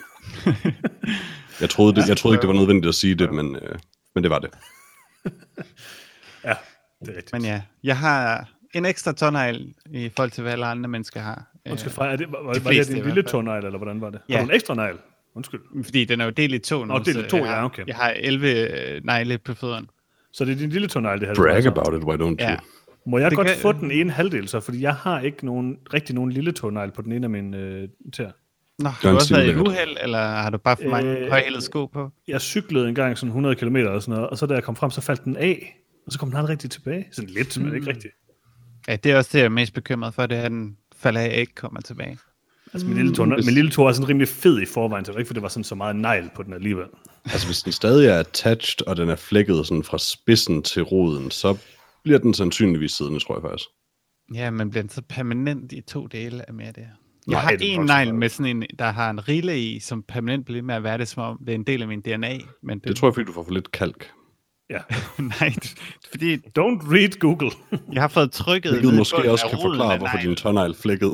jeg, 1.62 1.70
troede, 1.70 1.96
det, 1.96 2.08
jeg 2.08 2.18
troede 2.18 2.36
ikke, 2.36 2.42
det 2.42 2.48
var 2.48 2.56
nødvendigt 2.56 2.90
at 2.90 2.96
sige 2.96 3.16
det, 3.16 3.34
men, 3.34 3.56
øh, 3.56 3.76
men 4.16 4.24
det 4.24 4.32
var 4.32 4.40
det. 4.40 4.50
Ja, 6.44 6.54
det 7.00 7.10
er 7.10 7.18
rigtigt. 7.18 7.34
Men 7.34 7.42
ja, 7.46 7.62
jeg 7.84 7.98
har 7.98 8.50
en 8.74 8.86
ekstra 8.86 9.12
tårnegl 9.12 9.74
i 9.92 10.10
forhold 10.16 10.32
til, 10.32 10.42
hvad 10.42 10.52
alle 10.54 10.66
andre 10.66 10.90
mennesker 10.90 11.20
har. 11.20 11.48
Undskyld, 11.72 11.92
Freja, 11.94 12.12
er 12.12 12.16
det, 12.16 12.32
var, 12.32 12.44
var 12.44 12.54
det 12.54 12.88
din 12.88 13.04
lille 13.06 13.24
tårnegl, 13.24 13.66
eller 13.66 13.78
hvordan 13.78 14.02
var 14.02 14.10
det? 14.10 14.20
Ja. 14.30 14.38
Har 14.38 14.44
du 14.46 14.50
en 14.50 14.56
ekstra 14.56 14.76
negl? 14.76 14.98
Undskyld. 15.36 15.62
fordi 15.84 16.06
den 16.06 16.22
er 16.22 16.26
jo 16.26 16.32
delt 16.32 16.54
i 16.54 16.60
to 16.60 16.80
nu. 16.80 16.86
Nå, 16.86 17.00
delt 17.00 17.18
i 17.26 17.30
to, 17.30 17.38
jeg 17.38 17.46
ja, 17.46 17.52
har- 17.52 17.64
okay. 17.66 17.84
Jeg 17.88 17.96
har 17.96 18.10
11 18.10 18.48
øh, 18.96 19.02
negle 19.06 19.38
på 19.38 19.54
fødderne. 19.54 19.88
Så 20.34 20.46
det 20.46 20.52
er 20.52 20.56
din 20.58 20.70
lille 20.70 20.88
tårnegl, 20.88 21.20
det 21.20 21.28
her. 21.28 21.36
Brag 21.36 21.66
about 21.66 22.02
it, 22.02 22.04
why 22.08 22.16
don't 22.16 22.22
you? 22.22 22.36
Ja. 22.40 22.58
Må 23.06 23.18
jeg 23.18 23.30
Det 23.32 23.36
godt 23.38 23.48
kan- 23.48 23.58
få 23.58 23.72
den 23.72 23.92
ene 23.92 24.12
halvdel 24.12 24.48
så? 24.48 24.60
Fordi 24.60 24.82
jeg 24.82 24.96
har 24.96 25.20
ikke 25.20 25.46
nogen, 25.46 25.78
rigtig 25.94 26.16
nogen 26.16 26.32
lille 26.32 26.52
tårnegl 26.52 26.92
på 26.92 27.02
den 27.02 27.12
ene 27.12 27.26
af 27.26 27.30
mine 27.30 27.58
øh, 27.58 27.90
tæer. 28.14 28.32
Nå, 28.80 28.90
har 28.90 29.10
du 29.12 29.16
også 29.16 29.36
været 29.36 29.46
i 29.46 29.48
silhuet. 29.48 29.68
uheld, 29.68 29.98
eller 30.02 30.18
har 30.20 30.50
du 30.50 30.58
bare 30.58 30.78
for 30.78 30.90
mange 30.90 31.18
Øh, 31.18 31.30
højhældede 31.30 31.62
sko 31.64 31.86
på? 31.86 32.10
Jeg 32.28 32.42
cyklede 32.42 32.90
en 32.90 32.96
gang 32.96 33.18
sådan 33.18 33.30
100 33.30 33.56
km 33.56 33.76
eller 33.76 34.00
sådan 34.00 34.14
noget, 34.14 34.30
og 34.30 34.38
så 34.38 34.46
da 34.46 34.54
jeg 34.54 34.64
kom 34.64 34.76
frem, 34.76 34.92
så 34.92 35.02
faldt 35.02 35.24
den 35.24 35.38
af. 35.38 35.80
Og 36.06 36.12
så 36.12 36.20
kom 36.20 36.30
den 36.30 36.38
aldrig 36.38 36.52
rigtig 36.52 36.72
tilbage. 36.72 37.06
Sådan 37.12 37.30
lidt, 37.30 37.58
men 37.60 37.76
ikke 37.76 37.88
rigtigt. 37.88 38.14
Ja, 38.88 38.96
det 38.96 39.12
er 39.12 39.18
også 39.18 39.30
det, 39.34 39.40
jeg 39.40 39.46
er 39.46 39.50
mest 39.50 39.74
bekymret 39.74 40.14
for, 40.14 40.26
det 40.26 40.38
er, 40.38 40.42
at 40.42 40.52
den 40.52 40.78
falder 40.96 41.22
af 41.22 41.36
ikke 41.40 41.56
kommer 41.56 41.82
tilbage. 41.82 42.18
Altså 42.74 42.88
min 42.88 42.98
lille 42.98 43.14
tår, 43.16 43.26
min 43.26 43.54
lille 43.54 43.72
tår 43.72 43.90
er 43.90 43.94
sådan 43.94 44.10
rimelig 44.10 44.28
fed 44.28 44.62
i 44.62 44.66
forvejen, 44.66 45.06
så 45.06 45.12
det 45.12 45.16
var 45.16 45.20
ikke, 45.20 45.28
for 45.28 45.34
det 45.34 45.44
var 45.44 45.50
sådan 45.50 45.64
så 45.64 45.76
meget 45.76 45.96
negl 45.96 46.30
på 46.36 46.44
den 46.44 46.54
alligevel. 46.54 46.86
Altså, 47.26 47.48
hvis 47.48 47.62
den 47.64 47.72
stadig 47.72 48.08
er 48.08 48.20
attached, 48.20 48.88
og 48.88 48.98
den 48.98 49.10
er 49.10 49.16
flækket 49.16 49.68
sådan 49.68 49.84
fra 49.84 49.98
spidsen 49.98 50.64
til 50.64 50.82
roden, 50.84 51.32
så 51.32 51.58
bliver 52.04 52.20
den 52.20 52.34
sandsynligvis 52.34 52.92
siddende, 52.92 53.20
tror 53.20 53.36
jeg 53.36 53.42
faktisk. 53.42 53.70
Ja, 54.34 54.52
men 54.52 54.70
bliver 54.70 54.84
den 54.84 54.90
så 54.90 55.02
permanent 55.10 55.72
i 55.72 55.82
to 55.82 56.08
dele 56.08 56.48
af 56.50 56.54
mere 56.54 56.68
det 56.72 56.84
her? 56.84 56.94
Jeg 57.28 57.40
har 57.42 57.50
en 57.62 57.86
negl 57.86 58.16
med 58.16 58.30
sådan 58.30 58.58
en, 58.58 58.64
der 58.80 58.92
har 58.92 59.10
en 59.10 59.28
rille 59.28 59.60
i, 59.60 59.80
som 59.80 60.04
permanent 60.04 60.46
bliver 60.46 60.62
med 60.62 60.76
at 60.76 60.84
være 60.84 60.98
det, 60.98 61.08
som 61.08 61.24
om 61.24 61.38
det 61.40 61.50
er 61.50 61.56
en 61.56 61.64
del 61.64 61.82
af 61.82 61.88
min 61.88 62.02
DNA. 62.02 62.38
Men 62.64 62.80
det, 62.80 62.88
Det 62.88 62.96
tror 62.96 63.08
jeg, 63.08 63.14
fordi 63.14 63.26
du 63.26 63.34
får 63.34 63.44
for 63.44 63.52
lidt 63.54 63.72
kalk. 63.72 64.12
Ja. 64.70 64.80
nej, 65.40 65.50
det- 65.56 65.76
fordi 66.12 66.36
Don't 66.38 66.92
read 66.94 67.20
Google. 67.20 67.52
jeg 67.94 68.02
har 68.04 68.08
fået 68.08 68.32
trykket 68.32 68.72
Hvilket 68.72 68.94
måske 68.94 69.16
bunden 69.16 69.32
også 69.32 69.48
kan 69.50 69.60
forklare, 69.62 69.98
hvorfor 69.98 70.18
din 70.18 70.36
tårnegl 70.36 70.76
flækkede. 70.76 71.12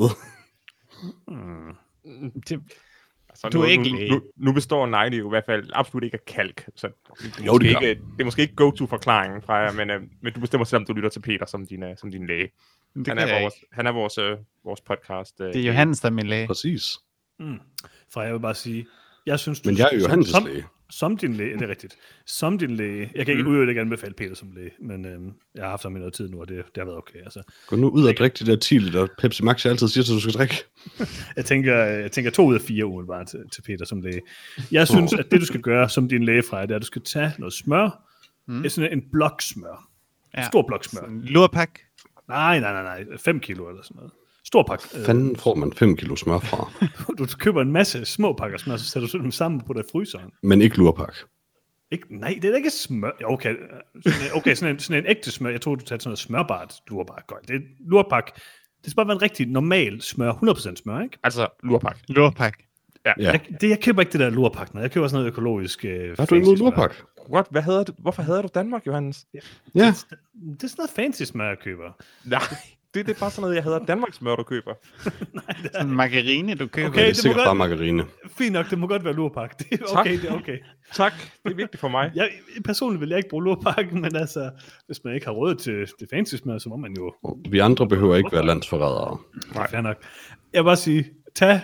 Det, 2.48 2.60
Altså, 3.28 3.48
Du 3.48 3.58
nu, 3.58 3.64
er 3.64 3.68
ikke 3.68 4.08
nu, 4.08 4.14
nu, 4.14 4.22
nu 4.36 4.52
består 4.52 4.86
negle 4.86 5.16
jo 5.16 5.26
i 5.26 5.28
hvert 5.28 5.44
fald 5.46 5.70
absolut 5.74 6.04
ikke 6.04 6.14
af 6.14 6.24
kalk. 6.34 6.64
Så 6.76 6.86
det, 7.22 7.38
er 7.38 7.44
Jo, 7.44 7.58
det 7.58 7.66
måske 7.66 7.80
gør. 7.80 7.88
ikke, 7.88 8.02
det 8.16 8.20
er 8.20 8.24
måske 8.24 8.42
ikke 8.42 8.54
go-to-forklaringen 8.54 9.42
fra 9.42 9.54
jer, 9.54 9.72
men, 9.72 9.90
øh, 9.90 10.00
men 10.22 10.32
du 10.32 10.40
bestemmer 10.40 10.64
selv, 10.64 10.80
om 10.80 10.84
du 10.86 10.92
lytter 10.92 11.08
til 11.08 11.20
Peter 11.20 11.46
som 11.46 11.66
din, 11.66 11.82
øh, 11.82 11.96
som 11.96 12.10
din 12.10 12.26
læge. 12.26 12.48
Det, 12.94 13.08
Han 13.08 13.18
er, 13.18 13.40
vores, 13.40 13.54
han 13.72 13.86
er 13.86 13.92
vores, 13.92 14.18
øh, 14.18 14.36
vores 14.64 14.80
podcast. 14.80 15.40
Øh, 15.40 15.46
det 15.46 15.56
er 15.56 15.66
Johannes, 15.66 16.00
der 16.00 16.08
er 16.08 16.12
min 16.12 16.26
læge. 16.26 16.46
Præcis. 16.46 16.98
For 18.12 18.22
jeg 18.22 18.32
vil 18.32 18.40
bare 18.40 18.54
sige, 18.54 18.86
jeg 19.26 19.38
synes, 19.38 19.60
du, 19.60 19.68
Men 19.68 19.78
jeg 19.78 19.88
er 19.92 19.98
Johannes' 19.98 20.30
som, 20.30 20.46
læge. 20.46 20.64
Som 20.90 21.16
din 21.16 21.34
læge, 21.34 21.54
det 21.54 21.62
er 21.62 21.68
rigtigt. 21.68 21.96
Som 22.26 22.58
din 22.58 22.70
læge, 22.70 23.12
jeg 23.14 23.26
kan 23.26 23.38
ikke, 23.38 23.50
mm. 23.50 23.68
ikke 23.68 23.80
anbefale 23.80 24.14
Peter 24.14 24.34
som 24.34 24.52
læge, 24.52 24.70
men 24.80 25.06
øhm, 25.06 25.32
jeg 25.54 25.62
har 25.62 25.70
haft 25.70 25.82
ham 25.82 25.96
i 25.96 25.98
noget 25.98 26.14
tid 26.14 26.28
nu, 26.28 26.40
og 26.40 26.48
det, 26.48 26.56
det 26.56 26.76
har 26.76 26.84
været 26.84 26.98
okay. 26.98 27.18
Altså, 27.18 27.42
Gå 27.66 27.76
nu 27.76 27.88
ud 27.88 28.06
og 28.06 28.16
drik 28.16 28.38
de 28.38 28.46
der 28.46 28.56
10 28.56 28.78
liter 28.78 29.06
Pepsi 29.18 29.42
Max, 29.42 29.64
jeg 29.64 29.70
altid 29.70 29.88
siger, 29.88 30.04
at 30.04 30.08
du 30.08 30.20
skal 30.20 30.32
drikke. 30.32 30.54
jeg, 31.36 31.44
tænker, 31.44 31.74
jeg 31.76 32.12
tænker 32.12 32.30
to 32.30 32.46
ud 32.46 32.54
af 32.54 32.60
fire 32.60 32.86
umiddelbart 32.86 33.26
til, 33.26 33.40
til 33.52 33.62
Peter 33.62 33.84
som 33.84 34.00
læge. 34.00 34.20
Jeg 34.70 34.88
synes, 34.88 35.12
at 35.12 35.26
det 35.30 35.40
du 35.40 35.46
skal 35.46 35.60
gøre 35.60 35.88
som 35.88 36.08
din 36.08 36.24
læge 36.24 36.42
fra 36.42 36.62
det 36.62 36.70
er, 36.70 36.76
at 36.76 36.82
du 36.82 36.86
skal 36.86 37.02
tage 37.02 37.32
noget 37.38 37.52
smør, 37.52 38.04
mm. 38.48 38.68
sådan 38.68 38.92
en 38.92 39.02
blok 39.12 39.42
smør. 39.42 39.88
Ja. 40.36 40.46
Stor 40.46 40.62
blok 40.66 40.84
smør. 40.84 41.00
En 41.00 41.20
lurpak. 41.20 41.80
Nej, 42.30 42.60
nej, 42.60 42.72
nej, 42.82 43.04
nej. 43.04 43.18
5 43.18 43.40
kilo 43.40 43.68
eller 43.68 43.82
sådan 43.82 43.96
noget. 43.96 44.12
Stor 44.44 44.62
pakke. 44.62 44.84
Øh, 44.98 45.04
Fanden 45.06 45.36
får 45.36 45.54
man 45.54 45.72
5 45.72 45.96
kilo 45.96 46.16
smør 46.16 46.38
fra, 46.38 46.72
du 47.18 47.26
køber 47.38 47.62
en 47.62 47.72
masse 47.72 48.04
små 48.04 48.32
pakker 48.32 48.58
smør, 48.58 48.76
så 48.76 48.84
sætter 48.84 49.08
du 49.08 49.18
dem 49.18 49.30
sammen 49.30 49.60
på 49.60 49.72
det 49.72 49.80
i 49.80 49.88
fryseren. 49.92 50.30
men 50.42 50.62
ikke 50.62 50.76
lurpak. 50.76 51.14
Ikke, 51.92 52.18
nej, 52.20 52.38
det 52.42 52.44
er 52.44 52.50
da 52.50 52.56
ikke 52.56 52.70
smør. 52.70 53.10
Ja, 53.20 53.32
Okay, 53.32 53.56
sådan 54.04 54.20
en, 54.20 54.26
okay 54.34 54.54
sådan, 54.54 54.74
en, 54.74 54.78
sådan 54.78 55.04
en 55.04 55.10
ægte 55.10 55.30
smør. 55.30 55.50
Jeg 55.50 55.60
tror, 55.60 55.74
du 55.74 55.84
tager 55.84 55.98
sådan 55.98 56.08
noget 56.08 56.18
smørbart 56.18 56.74
lurpak. 56.88 57.26
Godt. 57.26 57.48
Det 57.48 57.56
er 57.56 57.60
lurpak. 57.90 58.26
Det 58.84 58.90
skal 58.90 58.96
bare 58.96 59.06
være 59.06 59.16
en 59.16 59.22
rigtig 59.22 59.46
normal 59.46 60.02
smør. 60.02 60.32
100% 60.32 60.76
smør, 60.76 61.00
ikke? 61.02 61.18
Altså, 61.22 61.48
lurpak. 61.62 61.98
Lurpak. 62.08 62.58
Ja. 63.06 63.12
Jeg, 63.18 63.40
det, 63.60 63.68
jeg 63.70 63.80
køber 63.82 64.00
ikke 64.02 64.12
det 64.12 64.20
der 64.20 64.30
lurpak. 64.30 64.74
noget. 64.74 64.82
Jeg 64.82 64.90
køber 64.92 65.08
sådan 65.08 65.18
noget 65.20 65.32
økologisk. 65.32 65.84
Øh, 65.84 66.08
Har 66.18 66.26
du 66.26 66.34
fancy 66.34 66.48
smør. 66.48 66.54
lurpak? 66.56 66.94
What? 67.32 67.46
Hvad 67.50 67.62
hedder 67.62 67.84
du? 67.84 67.92
Hvorfor 67.98 68.22
hedder 68.22 68.42
du 68.42 68.48
Danmark, 68.54 68.86
Johannes? 68.86 69.26
Ja. 69.34 69.38
Det 69.74 69.82
er 69.84 69.92
sådan 69.92 70.70
noget 70.78 70.90
fancy 70.96 71.22
smør, 71.22 71.48
jeg 71.48 71.58
køber. 71.64 72.02
Nej, 72.24 72.40
det, 72.94 73.06
det 73.06 73.14
er 73.16 73.20
bare 73.20 73.30
sådan 73.30 73.42
noget, 73.42 73.54
jeg 73.56 73.64
hedder 73.64 73.78
Danmarks 73.78 74.16
smør, 74.16 74.36
du 74.36 74.42
køber. 74.42 74.74
Sådan 75.72 75.86
en 75.88 75.94
margarine, 75.94 76.54
du 76.54 76.66
køber. 76.66 76.88
Okay, 76.88 76.98
Det 76.98 77.04
er 77.08 77.12
det 77.12 77.16
må 77.18 77.22
sikkert 77.22 77.36
godt- 77.36 77.46
bare 77.46 77.54
margarine. 77.54 78.04
Fint 78.38 78.52
nok, 78.52 78.70
det 78.70 78.78
må 78.78 78.86
godt 78.86 79.04
være 79.04 79.14
lurpak. 79.14 79.58
Det 79.58 79.66
er 79.72 79.76
Tak. 79.76 79.98
okay, 80.00 80.20
det 80.22 80.30
er 80.30 80.34
okay. 80.34 80.58
Tak, 80.94 81.12
det 81.44 81.52
er 81.52 81.56
vigtigt 81.56 81.80
for 81.80 81.88
mig. 81.88 82.10
Jeg, 82.14 82.30
personligt 82.64 83.00
vil 83.00 83.08
jeg 83.08 83.18
ikke 83.18 83.28
bruge 83.28 83.44
lurpak, 83.44 83.92
men 83.92 84.16
altså, 84.16 84.50
hvis 84.86 85.00
man 85.04 85.14
ikke 85.14 85.26
har 85.26 85.32
råd 85.32 85.54
til 85.54 85.74
det 86.00 86.08
fancy 86.10 86.34
smør, 86.34 86.58
så 86.58 86.68
må 86.68 86.76
man 86.76 86.94
jo... 86.98 87.14
Vi 87.50 87.58
andre 87.58 87.88
behøver 87.88 88.16
ikke 88.16 88.32
være 88.32 88.46
landsforrædere. 88.46 89.18
Nej. 89.54 89.70
Fair 89.70 89.80
nok. 89.80 89.96
Jeg 90.52 90.60
vil 90.62 90.64
bare 90.68 90.76
sige, 90.76 91.04
tag... 91.34 91.60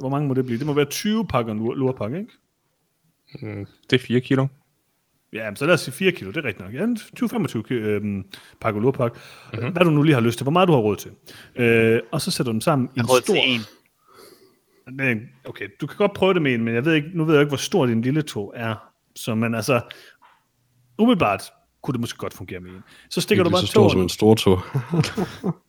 Hvor 0.00 0.08
mange 0.08 0.28
må 0.28 0.34
det 0.34 0.44
blive? 0.46 0.58
Det 0.58 0.66
må 0.66 0.72
være 0.72 0.84
20 0.84 1.26
pakker 1.26 1.54
lur, 1.54 1.74
lurpak, 1.74 2.12
ikke? 2.12 2.32
Mm, 3.42 3.66
det 3.90 4.00
er 4.02 4.06
4 4.06 4.20
kilo. 4.20 4.46
Ja, 5.32 5.50
men 5.50 5.56
så 5.56 5.66
lad 5.66 5.74
os 5.74 5.80
sige 5.80 5.94
4 5.94 6.12
kilo, 6.12 6.30
det 6.30 6.36
er 6.36 6.44
rigtigt 6.44 6.64
nok. 6.64 6.74
Ja, 6.74 6.86
20-25 7.20 7.62
ki- 7.70 7.74
øhm, 7.74 8.24
pakker 8.60 8.80
lurpak. 8.80 9.18
Mm-hmm. 9.52 9.72
Hvad 9.72 9.84
du 9.84 9.90
nu 9.90 10.02
lige 10.02 10.14
har 10.14 10.20
lyst 10.20 10.38
til, 10.38 10.44
hvor 10.44 10.52
meget 10.52 10.68
du 10.68 10.72
har 10.72 10.80
råd 10.80 10.96
til. 10.96 11.10
Øh, 11.56 12.00
og 12.12 12.20
så 12.20 12.30
sætter 12.30 12.52
du 12.52 12.54
dem 12.54 12.60
sammen 12.60 12.88
i 12.96 12.98
en 12.98 13.06
råd 13.06 13.20
stor... 13.22 13.34
til 13.34 13.42
en. 13.44 13.60
Okay, 15.44 15.68
du 15.80 15.86
kan 15.86 15.96
godt 15.96 16.12
prøve 16.12 16.34
det 16.34 16.42
med 16.42 16.54
en, 16.54 16.64
men 16.64 16.74
jeg 16.74 16.84
ved 16.84 16.94
ikke, 16.94 17.08
nu 17.14 17.24
ved 17.24 17.34
jeg 17.34 17.42
ikke, 17.42 17.50
hvor 17.50 17.56
stor 17.56 17.86
din 17.86 18.02
lille 18.02 18.22
tog 18.22 18.52
er. 18.56 18.74
Så 19.16 19.34
man 19.34 19.54
altså, 19.54 19.80
umiddelbart 20.98 21.42
kunne 21.82 21.92
det 21.92 22.00
måske 22.00 22.18
godt 22.18 22.34
fungere 22.34 22.60
med 22.60 22.70
en. 22.70 22.82
Så 23.10 23.20
stikker 23.20 23.44
Ikke 23.44 23.48
du 23.48 23.52
bare 23.54 23.60
så 23.60 23.66
stor 23.66 23.88
som 23.88 24.00
en 24.00 24.08
stor 24.08 24.34
tog. 24.34 24.60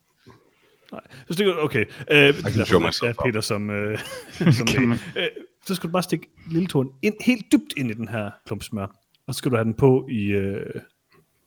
Så 1.27 1.33
stikker 1.33 1.53
du, 1.53 1.59
okay. 1.59 1.85
Øh, 2.11 2.17
det 2.17 2.45
er 2.45 2.51
can 2.51 2.65
show 2.65 2.79
myself 2.79 3.17
Peter 3.25 3.41
som, 3.41 3.69
øh, 3.69 3.99
som 4.57 4.91
øh, 4.91 5.27
så 5.65 5.75
skal 5.75 5.87
du 5.87 5.91
bare 5.91 6.03
stikke 6.03 6.27
lille 6.51 6.67
tåen 6.67 6.89
ind, 7.01 7.15
helt 7.25 7.45
dybt 7.51 7.73
ind 7.77 7.91
i 7.91 7.93
den 7.93 8.07
her 8.07 8.31
klump 8.45 8.63
smør. 8.63 8.87
Og 9.27 9.33
så 9.33 9.37
skal 9.37 9.51
du 9.51 9.55
have 9.55 9.65
den 9.65 9.73
på 9.73 10.07
i 10.11 10.25
øh, 10.25 10.81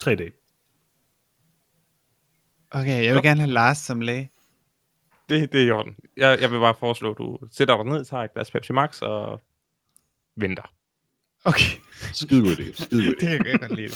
tre 0.01 0.15
dage. 0.15 0.33
Okay, 2.71 3.05
jeg 3.05 3.15
vil 3.15 3.23
gerne 3.23 3.41
have 3.41 3.53
Lars 3.53 3.79
som 3.79 4.01
læge. 4.01 4.31
Det, 5.29 5.53
det 5.53 5.63
er 5.63 5.67
i 5.67 5.71
orden. 5.71 5.97
Jeg, 6.17 6.39
jeg 6.41 6.51
vil 6.51 6.59
bare 6.59 6.75
foreslå, 6.81 7.11
at 7.11 7.19
du 7.19 7.39
sætter 7.53 7.83
dig 7.83 7.93
ned, 7.93 8.05
tager 8.05 8.25
et 8.25 8.33
glas 8.33 8.51
Pepsi 8.51 8.73
Max 8.73 9.03
og 9.03 9.43
venter. 10.37 10.73
Okay, 11.45 11.79
Skide 12.13 12.43
god 12.43 12.51
idé. 12.51 12.85
Skide 12.85 13.07
god 13.07 13.15
idé. 13.23 13.27
det 13.27 13.39
kan 13.39 13.47
jeg 13.47 13.61
godt 13.61 13.77
lide. 13.77 13.93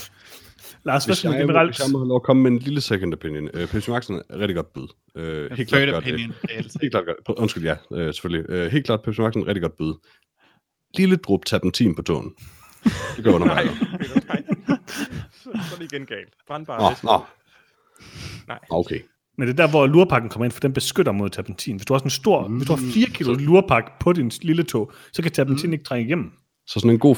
Lars, 0.84 1.04
hvad 1.04 1.16
jeg, 1.24 1.32
du 1.32 1.38
generelt... 1.38 1.70
hvis 1.70 1.80
jeg 1.80 1.92
må 1.92 1.98
have 1.98 2.08
lov 2.08 2.16
at 2.16 2.22
komme 2.22 2.42
med 2.42 2.50
en 2.50 2.58
lille 2.58 2.80
second 2.80 3.14
opinion. 3.14 3.44
Uh, 3.44 3.68
Pepsi 3.68 3.90
Max 3.90 4.10
er 4.10 4.22
rigtig 4.30 4.56
godt 4.56 4.72
bud. 4.72 4.88
Uh, 5.14 5.56
helt 5.56 5.68
klart 5.68 5.88
det. 5.88 5.94
opinion. 5.94 6.32
set. 6.48 6.80
Helt 6.82 6.92
klart 6.92 7.04
godt. 7.06 7.38
Undskyld, 7.38 7.64
ja, 7.64 7.76
uh, 7.90 7.98
selvfølgelig. 7.98 8.50
Uh, 8.50 8.72
helt 8.72 8.86
klart 8.86 9.02
Pepsi 9.02 9.20
Max 9.20 9.36
er 9.36 9.46
rigtig 9.46 9.62
godt 9.62 9.76
bud. 9.76 9.94
Lille 10.98 11.16
drup 11.16 11.44
terpentin 11.44 11.94
på 11.94 12.02
tåen. 12.02 12.34
Det 13.16 13.24
gør 13.24 13.32
under 13.32 13.46
mig. 13.46 13.64
Nej. 14.28 14.42
så, 15.32 15.42
så 15.42 15.74
er 15.74 15.78
det 15.78 15.92
igen 15.92 16.06
galt. 16.06 16.34
Brandbar 16.46 16.78
Nå, 16.78 16.88
væske. 16.88 17.06
nå. 17.06 17.20
Nej. 18.48 18.58
Okay. 18.70 19.00
Men 19.38 19.48
det 19.48 19.60
er 19.60 19.64
der, 19.64 19.70
hvor 19.70 19.86
lurpakken 19.86 20.30
kommer 20.30 20.44
ind, 20.44 20.52
for 20.52 20.60
den 20.60 20.72
beskytter 20.72 21.12
mod 21.12 21.30
terpentin. 21.30 21.76
Hvis 21.76 21.86
du 21.86 21.94
har 21.94 21.98
sådan 21.98 22.06
en 22.06 22.10
stor, 22.10 22.48
mm. 22.48 22.56
hvis 22.56 22.66
du 22.66 22.74
har 22.74 22.82
4 22.94 23.06
kilo 23.06 23.34
lurpak 23.34 23.98
på 24.00 24.12
din 24.12 24.32
lille 24.42 24.62
tog, 24.62 24.92
så 25.12 25.22
kan 25.22 25.32
terpentin 25.32 25.70
mm. 25.70 25.72
ikke 25.72 25.84
trænge 25.84 26.06
igennem. 26.06 26.32
Så 26.66 26.80
sådan 26.80 26.90
en 26.90 26.98
god 26.98 27.16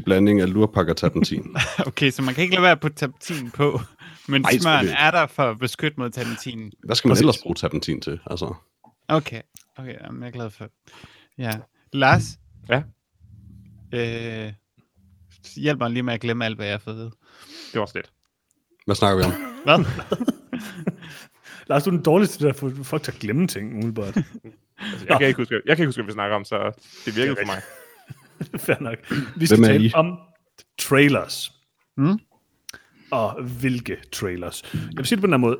50-50 0.00 0.04
blanding 0.04 0.40
af 0.40 0.52
lurpak 0.52 0.88
og 0.88 0.96
terpentin. 0.96 1.56
Okay, 1.86 2.10
så 2.10 2.22
man 2.22 2.34
kan 2.34 2.42
ikke 2.42 2.54
lade 2.54 2.62
være 2.62 2.72
at 2.72 2.80
putte 2.80 2.96
terpentin 2.96 3.50
på, 3.50 3.80
men 4.28 4.44
Ej, 4.44 4.58
smøren 4.58 4.88
er 4.88 5.10
der 5.10 5.26
for 5.26 5.42
at 5.42 5.58
beskytte 5.58 6.00
mod 6.00 6.10
terpentin. 6.10 6.72
Hvad 6.84 6.96
skal 6.96 7.08
man 7.08 7.12
Præcis. 7.12 7.20
ellers 7.20 7.38
bruge 7.42 7.54
terpentin 7.54 8.00
til? 8.00 8.20
Altså, 8.26 8.54
Okay, 9.08 9.40
okay, 9.76 9.94
jamen, 10.04 10.22
jeg 10.22 10.28
er 10.28 10.32
glad 10.32 10.50
for 10.50 10.68
Ja. 11.38 11.52
Lars? 11.92 12.22
Ja? 12.68 12.82
Øh, 13.94 14.52
hjælp 15.56 15.78
mig 15.78 15.90
lige 15.90 16.02
med 16.02 16.14
at 16.14 16.20
glemme 16.20 16.44
alt, 16.44 16.56
hvad 16.56 16.66
jeg 16.66 16.72
har 16.74 16.78
fået 16.78 17.06
at. 17.06 17.12
Det 17.72 17.80
var 17.80 17.90
lidt. 17.94 18.12
hvad 18.84 18.94
snakker 18.96 19.16
vi 19.18 19.24
om? 19.24 19.32
Hvad? 19.64 19.84
Lars, 21.66 21.84
du 21.84 21.90
er 21.90 21.94
den 21.94 22.04
dårligste 22.04 22.46
der 22.46 22.52
for 22.52 22.72
folk 22.82 23.02
til 23.02 23.12
at 23.12 23.18
glemme 23.18 23.46
ting, 23.46 23.72
umiddelbart. 23.72 24.16
Altså, 24.78 25.06
jeg, 25.08 25.18
kan 25.18 25.28
ikke 25.28 25.38
huske, 25.40 25.54
jeg 25.66 25.76
kan 25.76 25.82
ikke 25.82 25.88
huske, 25.88 26.02
hvad 26.02 26.06
vi 26.06 26.12
snakker 26.12 26.36
om, 26.36 26.44
så 26.44 26.56
det 27.04 27.16
virkede 27.16 27.36
for 27.40 27.46
mig. 27.46 27.62
Fair 28.66 28.80
nok. 28.80 28.98
Vi 29.36 29.46
skal 29.46 29.62
tale 29.62 29.84
I? 29.84 29.90
om 29.94 30.18
trailers. 30.78 31.52
Mm? 31.96 32.18
Og 33.10 33.42
hvilke 33.42 33.96
trailers. 34.12 34.62
Jeg 34.74 34.80
vil 34.96 35.06
sige 35.06 35.16
det 35.16 35.22
på 35.22 35.26
den 35.26 35.32
her 35.32 35.38
måde. 35.38 35.58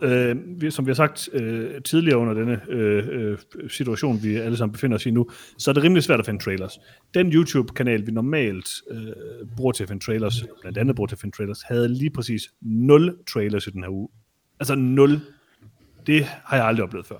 Øh, 0.62 0.71
som 0.73 0.87
vi 0.87 0.90
har 0.90 0.95
sagt 0.95 1.28
øh, 1.33 1.83
tidligere 1.83 2.18
under 2.18 2.35
denne 2.35 2.61
øh, 2.68 3.09
øh, 3.11 3.38
situation, 3.68 4.23
vi 4.23 4.37
alle 4.37 4.56
sammen 4.56 4.73
befinder 4.73 4.95
os 4.95 5.06
i 5.06 5.11
nu, 5.11 5.26
så 5.59 5.71
er 5.71 5.73
det 5.73 5.83
rimelig 5.83 6.02
svært 6.02 6.21
at 6.21 6.26
finde 6.26 6.45
trailers. 6.45 6.78
Den 7.14 7.33
YouTube-kanal, 7.33 8.06
vi 8.06 8.12
normalt 8.12 8.68
øh, 8.90 9.12
bruger 9.56 9.73
til 9.73 9.83
at 9.83 9.88
finde 9.88 10.04
trailers, 10.04 10.45
blandt 10.61 10.78
andet 10.78 10.97
bruger 10.97 11.06
til 11.06 11.14
at 11.14 11.21
finde 11.21 11.37
trailers, 11.37 11.62
havde 11.62 11.88
lige 11.88 12.11
præcis 12.11 12.42
0 12.61 13.18
trailers 13.33 13.66
i 13.66 13.71
den 13.71 13.83
her 13.83 13.90
uge. 13.90 14.09
Altså 14.61 14.75
0. 14.75 15.21
Det 16.06 16.25
har 16.25 16.56
jeg 16.56 16.66
aldrig 16.66 16.85
oplevet 16.85 17.06
før. 17.06 17.18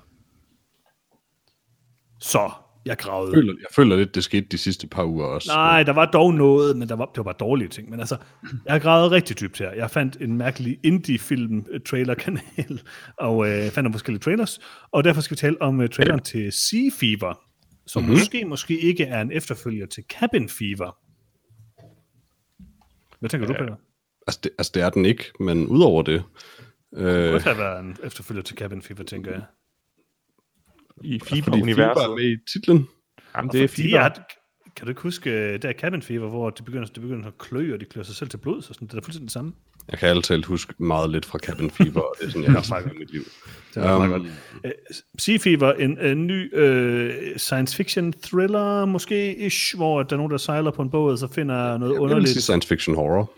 Så 2.19 2.51
jeg 2.87 2.97
gravede. 2.97 3.31
Jeg 3.31 3.37
føler, 3.37 3.53
jeg 3.59 3.67
føler 3.75 3.95
lidt, 3.95 4.15
det 4.15 4.23
skete 4.23 4.47
de 4.51 4.57
sidste 4.57 4.87
par 4.87 5.03
uger 5.03 5.25
også. 5.25 5.49
Nej, 5.51 5.83
der 5.83 5.93
var 5.93 6.05
dog 6.05 6.33
noget, 6.33 6.77
men 6.77 6.89
der 6.89 6.95
var, 6.95 7.05
det 7.05 7.17
var 7.17 7.23
bare 7.23 7.35
dårlige 7.39 7.67
ting. 7.67 7.89
Men 7.89 7.99
altså, 7.99 8.17
jeg 8.65 8.73
har 8.73 8.79
gravet 8.79 9.11
rigtig 9.11 9.39
dybt 9.39 9.59
her. 9.59 9.71
Jeg 9.71 9.91
fandt 9.91 10.17
en 10.21 10.37
mærkelig 10.37 10.79
indie-film-trailer-kanal, 10.83 12.81
og 13.27 13.49
øh, 13.49 13.61
fandt 13.61 13.77
nogle 13.77 13.93
forskellige 13.93 14.21
trailers. 14.21 14.59
Og 14.91 15.03
derfor 15.03 15.21
skal 15.21 15.35
vi 15.35 15.39
tale 15.39 15.61
om 15.61 15.79
uh, 15.79 15.87
traileren 15.87 16.19
til 16.19 16.51
Sea 16.51 16.89
Fever, 16.99 17.39
som 17.87 18.03
mm-hmm. 18.03 18.17
måske, 18.17 18.45
måske 18.45 18.79
ikke 18.79 19.03
er 19.03 19.21
en 19.21 19.31
efterfølger 19.31 19.85
til 19.85 20.03
Cabin 20.09 20.49
Fever. 20.49 20.97
Hvad 23.19 23.29
tænker 23.29 23.47
du, 23.47 23.53
Peter? 23.53 23.75
Altså 24.27 24.39
det, 24.43 24.51
altså, 24.57 24.71
det 24.75 24.83
er 24.83 24.89
den 24.89 25.05
ikke, 25.05 25.23
men 25.39 25.67
udover 25.67 26.03
det... 26.03 26.23
Det 26.95 27.01
Øh, 27.01 27.31
kunne 27.31 27.41
have 27.41 27.57
været 27.57 27.79
en 27.79 27.97
efterfølger 28.03 28.43
til 28.43 28.57
Cabin 28.57 28.81
Fever, 28.81 29.03
tænker 29.03 29.31
jeg. 29.31 29.41
I 31.03 31.19
fordi 31.19 31.41
FIBA-universet. 31.41 32.03
Er 32.03 32.15
med 32.15 32.23
i 32.31 32.37
titlen. 32.53 32.87
Jamen, 33.37 33.51
det 33.51 33.63
er 33.63 33.67
FIBA. 33.67 34.05
at, 34.05 34.19
kan 34.75 34.85
du 34.85 34.89
ikke 34.89 35.01
huske, 35.01 35.29
øh, 35.31 35.61
der 35.61 35.69
er 35.69 35.73
Cabin 35.73 36.01
Fever, 36.01 36.29
hvor 36.29 36.49
det 36.49 36.65
begynder, 36.65 36.85
det 36.85 37.01
begynder 37.01 37.27
at 37.27 37.37
klø, 37.37 37.73
og 37.73 37.79
de 37.79 37.85
klør 37.85 38.03
sig 38.03 38.15
selv 38.15 38.29
til 38.29 38.37
blod, 38.37 38.61
så 38.61 38.73
sådan, 38.73 38.87
det 38.87 38.93
er 38.93 39.01
fuldstændig 39.01 39.25
det 39.27 39.33
samme. 39.33 39.53
Jeg 39.91 39.99
kan 39.99 40.09
altid 40.09 40.43
huske 40.43 40.73
meget 40.77 41.09
lidt 41.09 41.25
fra 41.25 41.39
Cabin 41.39 41.69
Fever, 41.71 42.01
og 42.01 42.15
det 42.19 42.25
er 42.27 42.29
sådan, 42.29 42.43
jeg 42.43 42.51
har 42.51 42.61
sagt 42.73 42.85
i 42.95 42.97
mit 42.97 43.11
liv. 43.11 43.21
Det 43.75 43.83
er 43.83 43.97
meget 43.97 44.01
Um, 44.03 44.09
godt. 44.09 44.21
Uh, 44.65 44.71
sea 45.19 45.37
Fever, 45.37 45.73
en, 45.73 45.99
en 46.01 46.27
ny 46.27 46.53
uh, 46.57 47.37
science 47.37 47.75
fiction 47.75 48.13
thriller, 48.13 48.85
måske 48.85 49.35
ish, 49.35 49.75
hvor 49.75 50.03
der 50.03 50.13
er 50.13 50.17
nogen, 50.17 50.31
der 50.31 50.37
sejler 50.37 50.71
på 50.71 50.81
en 50.81 50.89
båd, 50.89 51.11
og 51.11 51.17
så 51.17 51.27
finder 51.33 51.55
noget 51.55 51.81
Jeg 51.81 51.87
vil 51.89 51.95
sige 51.97 52.01
underligt. 52.03 52.41
science 52.43 52.67
fiction 52.67 52.95
horror. 52.95 53.31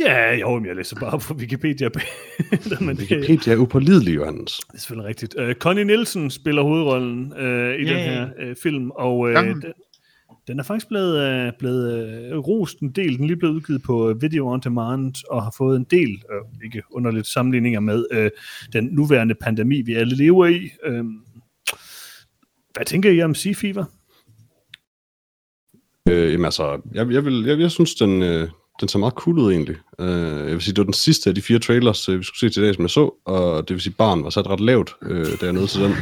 Ja, 0.00 0.34
jo, 0.34 0.58
men 0.58 0.66
jeg 0.66 0.76
læser 0.76 0.96
bare 1.00 1.10
op 1.10 1.20
på 1.20 1.34
Wikipedia. 1.34 1.88
men 2.80 2.96
det, 2.96 3.10
Wikipedia 3.10 3.52
er 3.52 3.56
upålidelig, 3.56 4.14
Johannes. 4.16 4.58
det 4.58 4.74
er 4.74 4.78
selvfølgelig 4.78 5.08
rigtigt. 5.08 5.34
Uh, 5.40 5.52
Connie 5.52 5.84
Nielsen 5.84 6.30
spiller 6.30 6.62
hovedrollen 6.62 7.32
uh, 7.32 7.38
i 7.40 7.42
Yay. 7.42 7.78
den 7.78 7.96
her 7.96 8.28
uh, 8.50 8.56
film, 8.62 8.90
og 8.90 9.18
uh, 9.18 9.30
den, 9.34 9.64
den 10.46 10.58
er 10.58 10.62
faktisk 10.62 10.88
blevet, 10.88 11.46
uh, 11.46 11.52
blevet 11.58 12.32
uh, 12.32 12.48
rost 12.48 12.80
en 12.80 12.90
del. 12.90 13.16
Den 13.16 13.22
er 13.22 13.26
lige 13.26 13.36
blevet 13.36 13.54
udgivet 13.54 13.82
på 13.82 14.14
Video 14.20 14.48
On 14.48 14.60
Demand, 14.60 15.14
og 15.30 15.42
har 15.42 15.54
fået 15.58 15.76
en 15.76 15.86
del, 15.90 16.10
uh, 16.10 16.64
ikke 16.64 16.82
underligt, 16.90 17.26
sammenligninger 17.26 17.80
med 17.80 18.04
uh, 18.16 18.28
den 18.72 18.84
nuværende 18.84 19.34
pandemi, 19.34 19.82
vi 19.82 19.94
alle 19.94 20.16
lever 20.16 20.46
i. 20.46 20.70
Uh, 20.88 21.04
hvad 22.74 22.84
tænker 22.86 23.10
I 23.10 23.22
om 23.22 23.34
Sea 23.34 23.52
Fever? 23.52 23.84
Øh, 26.08 26.32
jamen 26.32 26.44
altså, 26.44 26.80
jeg, 26.94 27.10
jeg, 27.10 27.24
vil, 27.24 27.44
jeg, 27.44 27.60
jeg 27.60 27.70
synes, 27.70 27.94
den, 27.94 28.22
øh, 28.22 28.48
den 28.80 28.88
ser 28.88 28.98
meget 28.98 29.14
cool 29.14 29.38
ud 29.38 29.52
egentlig. 29.52 29.76
Øh, 30.00 30.46
jeg 30.46 30.52
vil 30.52 30.60
sige, 30.62 30.72
det 30.72 30.78
var 30.78 30.84
den 30.84 30.92
sidste 30.92 31.28
af 31.30 31.34
de 31.34 31.42
fire 31.42 31.58
trailers, 31.58 32.08
øh, 32.08 32.18
vi 32.18 32.24
skulle 32.24 32.38
se 32.38 32.54
til 32.54 32.62
dag, 32.62 32.74
som 32.74 32.82
jeg 32.82 32.90
så, 32.90 33.14
og 33.24 33.68
det 33.68 33.74
vil 33.74 33.80
sige, 33.82 33.94
barn 33.98 34.24
var 34.24 34.30
sat 34.30 34.46
ret 34.46 34.60
lavt, 34.60 34.94
øh, 35.02 35.26
da 35.40 35.44
jeg 35.44 35.52
nåede 35.52 35.68
til 35.68 35.80
den. 35.82 35.94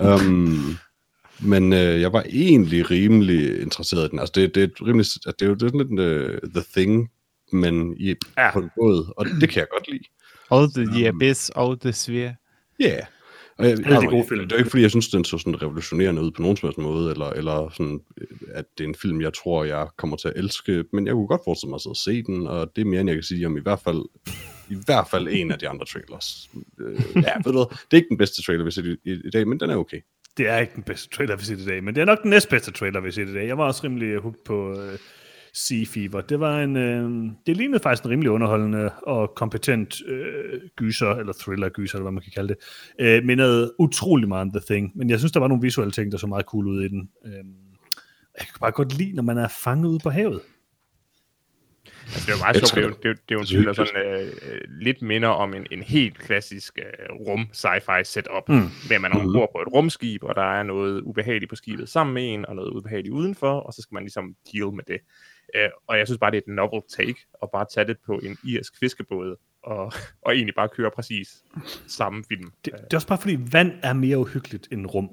um, 0.00 0.76
men 1.52 1.72
øh, 1.72 2.00
jeg 2.00 2.12
var 2.12 2.24
egentlig 2.28 2.90
rimelig 2.90 3.60
interesseret 3.62 4.06
i 4.06 4.10
den. 4.10 4.18
Altså, 4.18 4.32
det, 4.34 4.54
det, 4.54 4.62
er, 4.62 4.68
rimelig, 4.86 5.00
altså, 5.00 5.32
det 5.38 5.44
er 5.44 5.48
jo 5.48 5.54
det 5.54 5.74
er 5.74 5.84
lidt 5.84 6.00
uh, 6.44 6.50
The 6.54 6.64
Thing, 6.76 7.10
men 7.52 7.96
i, 8.00 8.14
Ja. 8.38 8.52
på 8.52 8.58
en 8.58 8.70
båd, 8.76 9.12
og 9.16 9.26
det 9.40 9.48
kan 9.48 9.60
jeg 9.60 9.66
godt 9.72 9.90
lide. 9.90 10.04
Og 10.50 10.68
The 10.74 11.08
Abyss 11.08 11.50
og 11.54 11.80
The 11.80 11.92
Sphere. 11.92 12.34
Ja. 12.80 12.84
Yeah. 12.88 13.02
Og 13.62 13.68
jeg, 13.68 13.78
Alle 13.78 13.84
de 13.84 13.94
altså, 13.94 14.10
gode 14.10 14.24
film. 14.28 14.40
Det 14.40 14.52
er 14.52 14.56
jo 14.56 14.58
ikke, 14.58 14.70
fordi 14.70 14.82
jeg 14.82 14.90
synes, 14.90 15.08
den 15.08 15.24
så 15.24 15.38
sådan 15.38 15.62
revolutionerende 15.62 16.22
ud 16.22 16.30
på 16.30 16.42
nogen 16.42 16.56
som 16.56 16.66
helst 16.66 16.78
måde, 16.78 17.10
eller, 17.10 17.26
eller 17.30 17.70
sådan, 17.70 18.00
øh, 18.20 18.26
at 18.54 18.64
det 18.78 18.84
er 18.84 18.88
en 18.88 18.94
film, 18.94 19.20
jeg 19.20 19.34
tror, 19.34 19.64
jeg 19.64 19.86
kommer 19.96 20.16
til 20.16 20.28
at 20.28 20.34
elske, 20.36 20.84
men 20.92 21.06
jeg 21.06 21.14
kunne 21.14 21.26
godt 21.26 21.40
forestille 21.44 21.70
mig 21.70 21.80
at 21.90 21.96
se 21.96 22.22
den, 22.22 22.46
og 22.46 22.72
det 22.76 22.82
er 22.82 22.86
mere, 22.86 23.00
end 23.00 23.08
jeg 23.10 23.16
kan 23.16 23.22
sige 23.22 23.46
om 23.46 23.56
i 23.56 23.60
hvert 23.60 23.80
fald, 23.84 24.02
i 24.70 24.76
hvert 24.86 25.06
fald 25.10 25.28
en 25.30 25.52
af 25.52 25.58
de 25.58 25.68
andre 25.68 25.86
trailers. 25.86 26.50
Øh, 26.80 27.00
ja, 27.16 27.34
ved 27.44 27.52
du 27.52 27.52
hvad, 27.52 27.66
det 27.70 27.92
er 27.92 27.96
ikke 27.96 28.08
den 28.08 28.18
bedste 28.18 28.42
trailer, 28.42 28.64
vi 28.64 28.66
har 28.66 28.70
set 28.70 28.98
i, 29.04 29.10
i, 29.10 29.12
i 29.24 29.30
dag, 29.30 29.48
men 29.48 29.60
den 29.60 29.70
er 29.70 29.76
okay. 29.76 30.00
Det 30.36 30.48
er 30.48 30.58
ikke 30.58 30.72
den 30.74 30.82
bedste 30.82 31.08
trailer, 31.08 31.36
vi 31.36 31.40
har 31.40 31.44
set 31.44 31.60
i 31.60 31.66
dag, 31.66 31.84
men 31.84 31.94
det 31.94 32.00
er 32.00 32.04
nok 32.04 32.22
den 32.22 32.30
næstbedste 32.30 32.72
trailer, 32.72 33.00
vi 33.00 33.06
har 33.06 33.12
set 33.12 33.28
i 33.28 33.34
dag. 33.34 33.46
Jeg 33.46 33.58
var 33.58 33.66
også 33.66 33.84
rimelig 33.84 34.18
hooked 34.18 34.40
på 34.44 34.72
uh, 34.72 34.78
Sea 35.54 35.84
Fever. 35.86 36.20
Det 36.20 36.40
var 36.40 36.60
en, 36.60 36.76
øh, 36.76 37.30
det 37.46 37.56
lignede 37.56 37.80
faktisk 37.82 38.04
en 38.04 38.10
rimelig 38.10 38.30
underholdende 38.30 38.90
og 39.02 39.32
kompetent 39.36 40.02
øh, 40.06 40.60
gyser, 40.76 41.10
eller 41.10 41.32
thriller-gyser, 41.32 41.96
eller 41.98 42.04
hvad 42.04 42.12
man 42.12 42.22
kan 42.22 42.32
kalde 42.34 42.48
det. 42.48 42.56
Øh, 42.98 43.24
mindede 43.24 43.72
utrolig 43.78 44.28
meget 44.28 44.42
om 44.42 44.50
The 44.50 44.60
Thing, 44.66 44.92
men 44.94 45.10
jeg 45.10 45.18
synes, 45.18 45.32
der 45.32 45.40
var 45.40 45.48
nogle 45.48 45.62
visuelle 45.62 45.92
ting, 45.92 46.12
der 46.12 46.18
så 46.18 46.26
meget 46.26 46.46
cool 46.46 46.66
ud 46.68 46.82
i 46.84 46.88
den. 46.88 47.08
Øh, 47.26 47.32
jeg 48.38 48.46
kan 48.46 48.56
bare 48.60 48.70
godt 48.72 48.98
lide, 48.98 49.12
når 49.12 49.22
man 49.22 49.38
er 49.38 49.48
fanget 49.48 49.88
ude 49.88 49.98
på 50.02 50.10
havet. 50.10 50.40
Altså, 52.04 52.20
det 52.26 52.32
er 52.32 52.36
jo 52.36 52.42
meget 52.42 52.56
sjovt. 52.68 52.74
Det 52.74 52.82
er 52.84 52.88
jo, 52.88 52.94
det 53.02 53.04
er 53.04 53.08
jo, 53.08 53.14
det 53.14 53.30
er 53.30 53.34
jo 53.34 53.40
en 53.40 53.46
film, 53.46 53.64
der 53.64 53.72
sådan 53.72 53.96
øh, 54.06 54.60
lidt 54.80 55.02
minder 55.02 55.28
om 55.28 55.54
en, 55.54 55.66
en 55.70 55.82
helt 55.82 56.18
klassisk 56.18 56.78
øh, 56.78 57.16
rum 57.28 57.40
sci-fi 57.52 58.02
setup, 58.04 58.48
mm. 58.48 58.54
med 58.90 58.98
man 58.98 59.12
er 59.12 59.18
Mhm. 59.18 59.26
ombord 59.26 59.50
på 59.54 59.60
et 59.62 59.72
rumskib, 59.74 60.24
og 60.24 60.34
der 60.34 60.58
er 60.58 60.62
noget 60.62 61.00
ubehageligt 61.00 61.48
på 61.48 61.56
skibet 61.56 61.88
sammen 61.88 62.14
med 62.14 62.34
en, 62.34 62.46
og 62.46 62.56
noget 62.56 62.70
ubehageligt 62.70 63.12
udenfor, 63.14 63.60
og 63.60 63.72
så 63.72 63.82
skal 63.82 63.94
man 63.94 64.02
ligesom 64.02 64.34
deal 64.52 64.72
med 64.72 64.84
det. 64.88 64.98
Øh, 65.54 65.68
og 65.86 65.98
jeg 65.98 66.06
synes 66.06 66.18
bare, 66.18 66.30
det 66.30 66.36
er 66.36 66.40
et 66.40 66.54
novel 66.54 66.82
take, 66.88 67.16
at 67.42 67.48
bare 67.50 67.66
tage 67.74 67.86
det 67.86 67.96
på 68.06 68.18
en 68.18 68.36
irsk 68.44 68.78
fiskebåd, 68.78 69.36
og, 69.62 69.92
og 70.24 70.34
egentlig 70.34 70.54
bare 70.54 70.68
køre 70.68 70.90
præcis 70.90 71.44
samme 71.86 72.24
film. 72.28 72.52
Det, 72.64 72.72
det 72.72 72.92
er 72.92 72.96
også 72.96 73.08
bare 73.08 73.18
fordi, 73.18 73.38
vand 73.52 73.72
er 73.82 73.92
mere 73.92 74.18
uhyggeligt 74.18 74.68
end 74.72 74.86
rum. 74.86 75.10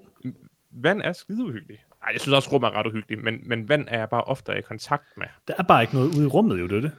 Vand 0.72 1.02
er 1.02 1.14
skide 1.14 1.46
uhyggeligt. 1.46 1.82
Ej, 2.04 2.10
jeg 2.14 2.22
synes 2.22 2.36
også, 2.36 2.50
rum 2.52 2.64
er 2.64 2.72
ret 2.72 2.88
uhyggeligt, 2.88 3.24
men, 3.24 3.40
men 3.44 3.70
vand 3.70 3.88
er 3.88 3.98
jeg 3.98 4.10
bare 4.10 4.24
ofte 4.24 4.58
i 4.58 4.62
kontakt 4.62 5.18
med. 5.18 5.28
Der 5.48 5.54
er 5.58 5.64
bare 5.64 5.82
ikke 5.84 5.94
noget 5.94 6.08
ude 6.18 6.24
i 6.24 6.28
rummet, 6.28 6.60
jo, 6.60 6.68
det 6.68 6.78
er 6.78 6.82
det. 6.82 6.92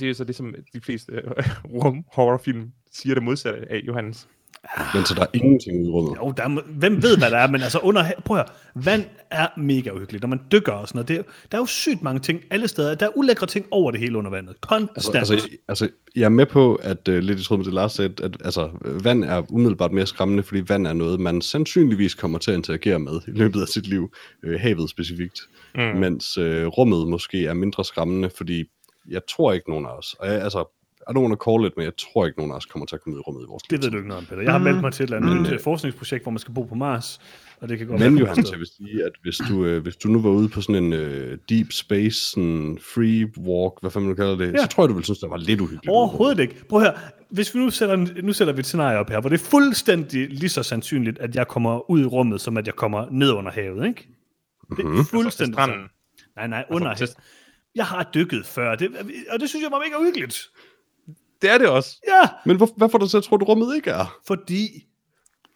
Det 0.00 0.10
er 0.10 0.14
så 0.14 0.24
det, 0.24 0.36
som 0.36 0.54
de 0.72 0.80
fleste 0.80 1.12
øh, 1.12 1.22
rum-horrorfilm 1.74 2.72
siger 2.92 3.14
det 3.14 3.22
modsatte 3.22 3.72
af, 3.72 3.80
Johannes. 3.86 4.28
Men 4.94 5.04
så 5.04 5.14
der 5.14 5.22
er 5.22 5.26
ingenting 5.34 5.86
i 5.86 5.88
rummet. 5.88 6.16
Jo, 6.16 6.32
der 6.36 6.42
er, 6.42 6.62
hvem 6.66 7.02
ved, 7.02 7.18
hvad 7.18 7.30
der 7.30 7.38
er, 7.38 7.50
men 7.50 7.62
altså 7.62 7.78
under, 7.78 8.10
prøv 8.24 8.36
at 8.36 8.44
høre, 8.48 8.84
vand 8.84 9.04
er 9.30 9.48
mega 9.56 9.90
uhyggeligt, 9.90 10.22
når 10.22 10.28
man 10.28 10.40
dykker 10.52 10.72
og 10.72 10.88
sådan 10.88 10.98
noget. 10.98 11.08
Det 11.08 11.18
er, 11.18 11.22
der 11.52 11.58
er 11.58 11.62
jo 11.62 11.66
sygt 11.66 12.02
mange 12.02 12.20
ting 12.20 12.40
alle 12.50 12.68
steder. 12.68 12.94
Der 12.94 13.06
er 13.06 13.10
ulækre 13.16 13.46
ting 13.46 13.66
over 13.70 13.90
det 13.90 14.00
hele 14.00 14.18
under 14.18 14.30
vandet. 14.30 14.60
Konstant. 14.60 15.16
Altså, 15.16 15.32
altså, 15.32 15.48
altså, 15.68 15.88
jeg 16.16 16.24
er 16.24 16.28
med 16.28 16.46
på, 16.46 16.74
at 16.74 17.08
uh, 17.08 17.14
lidt 17.14 17.40
i 17.40 17.44
tråd 17.44 17.56
med 17.56 17.64
det 17.64 17.74
Lars 17.74 17.92
sagde, 17.92 18.14
at 18.22 18.36
altså, 18.44 18.70
vand 18.82 19.24
er 19.24 19.52
umiddelbart 19.52 19.92
mere 19.92 20.06
skræmmende, 20.06 20.42
fordi 20.42 20.62
vand 20.68 20.86
er 20.86 20.92
noget, 20.92 21.20
man 21.20 21.42
sandsynligvis 21.42 22.14
kommer 22.14 22.38
til 22.38 22.50
at 22.50 22.56
interagere 22.56 22.98
med 22.98 23.20
i 23.28 23.30
løbet 23.30 23.62
af 23.62 23.68
sit 23.68 23.86
liv, 23.86 24.12
øh, 24.42 24.60
havet 24.60 24.90
specifikt, 24.90 25.40
mm. 25.74 25.80
mens 25.80 26.38
øh, 26.38 26.66
rummet 26.66 27.08
måske 27.08 27.46
er 27.46 27.54
mindre 27.54 27.84
skræmmende, 27.84 28.30
fordi 28.30 28.64
jeg 29.08 29.20
tror 29.28 29.52
ikke 29.52 29.70
nogen 29.70 29.86
af 29.86 29.90
os, 29.90 30.16
og 30.20 30.26
jeg, 30.26 30.42
altså, 30.42 30.77
I 31.08 31.12
don't 31.14 31.18
want 31.26 31.40
to 31.40 31.50
call 31.50 31.66
it, 31.66 31.72
men 31.76 31.84
jeg 31.84 31.92
tror 31.96 32.26
ikke 32.26 32.38
nogen 32.38 32.52
af 32.52 32.56
os 32.56 32.66
kommer 32.66 32.86
til 32.86 32.96
at 32.96 33.02
komme 33.02 33.14
ud 33.16 33.20
i 33.20 33.22
rummet 33.22 33.42
i 33.42 33.46
vores 33.48 33.62
det 33.62 33.82
ved 33.84 33.90
du 33.90 33.96
ikke 33.96 34.08
noget 34.08 34.20
om, 34.22 34.26
Peter. 34.26 34.42
Jeg 34.42 34.52
har 34.52 34.58
meldt 34.58 34.80
mig 34.80 34.92
til 34.92 35.04
et 35.04 35.10
eller 35.14 35.30
andet 35.30 35.52
mm. 35.52 35.58
forskningsprojekt, 35.60 36.22
hvor 36.24 36.30
man 36.32 36.38
skal 36.38 36.54
bo 36.54 36.62
på 36.62 36.74
Mars, 36.74 37.20
og 37.60 37.68
det 37.68 37.78
kan 37.78 37.86
godt 37.86 38.00
Men 38.00 38.14
være, 38.14 38.20
Johannes, 38.20 38.50
jeg 38.50 38.58
vil 38.58 38.66
sige, 38.76 39.04
at 39.04 39.12
hvis 39.22 39.36
du, 39.48 39.64
øh, 39.64 39.82
hvis 39.82 39.96
du 39.96 40.08
nu 40.08 40.20
var 40.22 40.30
ude 40.30 40.48
på 40.48 40.60
sådan 40.60 40.84
en 40.84 40.92
øh, 40.92 41.38
deep 41.48 41.72
space, 41.72 42.30
sådan 42.30 42.78
free 42.94 43.30
walk, 43.48 43.72
hvad 43.80 43.90
fanden 43.90 44.08
man 44.08 44.16
kalder 44.16 44.36
det, 44.36 44.52
Ja. 44.52 44.58
så 44.62 44.68
tror 44.68 44.82
jeg, 44.84 44.88
du 44.88 44.94
ville 44.94 45.04
synes, 45.04 45.18
det 45.18 45.30
var 45.30 45.36
lidt 45.36 45.60
uhyggeligt. 45.60 45.88
Overhovedet 45.88 46.38
ikke. 46.40 46.54
Prøv 46.68 46.80
her. 46.80 46.92
Hvis 47.30 47.54
vi 47.54 47.58
nu 47.60 47.70
sætter, 47.70 47.94
en- 47.94 48.10
nu 48.22 48.32
sætter 48.32 48.54
vi 48.54 48.60
et 48.60 48.66
scenarie 48.66 48.98
op 48.98 49.10
her, 49.10 49.20
hvor 49.20 49.28
det 49.30 49.40
er 49.40 49.44
fuldstændig 49.44 50.28
lige 50.30 50.48
så 50.48 50.62
sandsynligt, 50.62 51.18
at 51.18 51.36
jeg 51.36 51.48
kommer 51.48 51.90
ud 51.90 52.00
i 52.00 52.04
rummet, 52.04 52.40
som 52.40 52.56
at 52.56 52.66
jeg 52.66 52.74
kommer 52.74 53.06
ned 53.10 53.30
under 53.32 53.50
havet, 53.50 53.86
ikke? 53.88 54.08
Det 54.76 54.84
er 54.84 55.04
fuldstændig 55.10 55.30
Til 55.30 55.52
stranden. 55.52 55.76
sådan. 55.76 55.88
Nej, 56.36 56.46
nej, 56.46 56.64
under 56.70 56.94
til- 56.94 57.06
havet. 57.06 57.16
Jeg 57.74 57.86
har 57.86 58.10
dykket 58.14 58.46
før, 58.46 58.74
det, 58.74 58.90
og 59.30 59.40
det 59.40 59.48
synes 59.48 59.62
jeg 59.62 59.70
var 59.72 59.78
mega 59.78 60.00
uhyggeligt. 60.00 60.38
Det 61.42 61.50
er 61.50 61.58
det 61.58 61.68
også. 61.68 61.96
Ja, 62.08 62.28
Men 62.46 62.56
hvor, 62.56 62.68
hvad 62.76 62.88
får 62.88 62.98
du 62.98 63.08
til 63.08 63.16
at 63.16 63.22
tro, 63.22 63.36
at 63.36 63.48
rummet 63.48 63.76
ikke 63.76 63.90
er? 63.90 64.18
fordi 64.26 64.84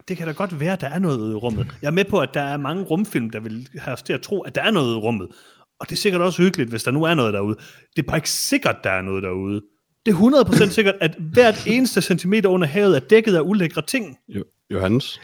det 0.07 0.17
kan 0.17 0.27
da 0.27 0.33
godt 0.33 0.59
være, 0.59 0.73
at 0.73 0.81
der 0.81 0.87
er 0.87 0.99
noget 0.99 1.31
i 1.31 1.35
rummet. 1.35 1.77
Jeg 1.81 1.87
er 1.87 1.91
med 1.91 2.05
på, 2.05 2.19
at 2.19 2.29
der 2.33 2.41
er 2.41 2.57
mange 2.57 2.83
rumfilm, 2.83 3.29
der 3.29 3.39
vil 3.39 3.69
have 3.77 3.93
os 3.93 4.03
til 4.03 4.13
at 4.13 4.21
tro, 4.21 4.41
at 4.41 4.55
der 4.55 4.61
er 4.61 4.71
noget 4.71 4.95
i 4.95 4.97
rummet. 4.97 5.27
Og 5.79 5.89
det 5.89 5.95
er 5.95 5.99
sikkert 5.99 6.21
også 6.21 6.41
hyggeligt, 6.41 6.69
hvis 6.69 6.83
der 6.83 6.91
nu 6.91 7.03
er 7.03 7.13
noget 7.13 7.33
derude. 7.33 7.55
Det 7.95 8.01
er 8.01 8.07
bare 8.07 8.17
ikke 8.17 8.29
sikkert, 8.29 8.75
der 8.83 8.89
er 8.89 9.01
noget 9.01 9.23
derude. 9.23 9.61
Det 10.05 10.13
er 10.13 10.43
100% 10.65 10.69
sikkert, 10.79 10.95
at 11.01 11.15
hvert 11.19 11.67
eneste 11.67 12.01
centimeter 12.01 12.49
under 12.49 12.67
havet 12.67 12.95
er 12.95 12.99
dækket 12.99 13.35
af 13.35 13.41
ulækre 13.41 13.81
ting. 13.81 14.17
Jo, 14.27 14.43
Johannes, 14.69 15.21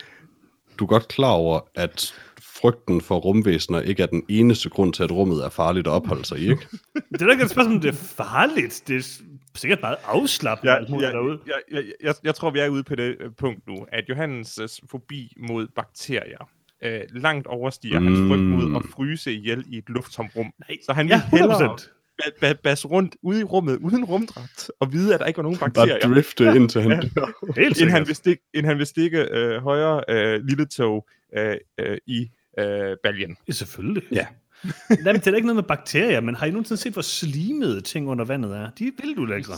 du 0.80 0.84
er 0.84 0.88
godt 0.88 1.08
klar 1.08 1.32
over, 1.32 1.60
at 1.76 2.14
frygten 2.42 3.02
for 3.02 3.18
rumvæsener 3.18 3.82
ikke 3.82 4.04
er 4.04 4.08
den 4.08 4.24
eneste 4.30 4.70
grund 4.70 4.94
til, 4.94 5.04
at 5.04 5.12
rummet 5.12 5.46
er 5.46 5.50
farligt 5.50 5.88
at 5.88 5.92
opholde 5.92 6.26
sig 6.26 6.40
i, 6.40 6.50
ikke? 6.50 6.68
Det 7.14 7.22
er 7.22 7.26
da 7.26 7.32
ikke 7.32 7.44
et 7.44 7.50
spørgsmål, 7.50 7.76
om 7.76 7.82
det 7.82 7.90
er 7.90 7.94
farligt. 7.94 8.84
Det 8.88 8.98
er 8.98 9.22
sikkert 9.60 9.82
meget 9.82 9.98
afslappende 10.06 10.72
Jeg, 10.72 10.80
alt 10.82 10.90
muligt 10.90 11.06
jeg, 11.06 11.14
derude. 11.14 11.40
jeg, 11.48 11.54
jeg, 11.72 11.84
jeg, 12.04 12.16
jeg 12.24 12.36
tror, 12.36 12.50
vi 12.50 12.60
er 12.60 12.70
ude 12.70 12.84
på 12.84 12.96
det 12.96 13.18
øh, 13.20 13.32
punkt 13.38 13.68
nu, 13.68 13.86
at 13.92 14.04
Johannes' 14.12 14.80
fobi 14.92 15.34
mod 15.38 15.68
bakterier 15.76 16.50
øh, 16.84 17.02
langt 17.14 17.48
overstiger 17.48 18.00
mm. 18.00 18.06
hans 18.08 18.30
frygt 18.30 18.44
mod 18.44 18.76
at 18.76 18.82
fryse 18.92 19.34
ihjel 19.34 19.64
i 19.68 19.78
et 19.78 19.84
lufttomt 19.90 20.32
rum. 20.36 20.54
Nej. 20.70 20.78
Så 20.86 20.94
han 20.94 21.06
vil 21.06 21.12
Ja, 21.12 21.22
hellere 21.38 21.76
100%. 21.76 21.96
ba- 22.24 22.48
ba- 22.48 22.54
basse 22.64 22.88
rundt 22.88 23.16
ude 23.22 23.40
i 23.40 23.44
rummet 23.44 23.78
uden 23.78 24.06
rumdragt 24.06 24.72
og 24.80 24.94
vide, 24.94 25.14
at 25.14 25.20
der 25.20 25.26
ikke 25.26 25.38
var 25.38 25.44
nogen 25.44 25.58
Bare 25.60 25.70
bakterier. 25.70 26.00
drifte 26.14 26.44
ja. 26.44 26.54
indtil 26.54 26.82
han 26.82 26.92
Ja. 26.92 27.00
dør. 27.22 27.62
Helt 27.62 27.78
Inden 27.78 27.92
han 27.92 28.08
vil 28.08 28.16
stikke, 28.16 28.44
inden 28.54 28.66
han 28.70 28.78
vil 28.78 28.86
stikke 28.86 29.28
øh, 29.32 29.62
højre 29.64 30.04
øh, 30.10 30.42
lille 30.44 30.66
tog 30.66 31.08
øh, 31.38 31.58
øh, 31.80 31.98
i 32.06 32.30
øh, 32.60 32.98
baljen. 33.04 33.38
Ja, 33.48 33.54
selvfølgelig. 33.54 34.04
Ja. 34.12 34.26
Nej, 35.04 35.14
men 35.14 35.16
det 35.16 35.28
er 35.28 35.36
ikke 35.36 35.48
noget 35.48 35.56
med 35.56 35.64
bakterier, 35.64 36.22
men 36.22 36.36
har 36.36 36.46
I 36.46 36.52
nogensinde 36.52 36.82
set, 36.82 36.94
hvor 36.94 37.02
slimede 37.02 37.82
ting 37.82 38.10
under 38.10 38.26
vandet 38.26 38.58
er? 38.58 38.70
De 38.80 38.88
er 38.88 38.92
vildt 39.02 39.20
ulækre. 39.20 39.54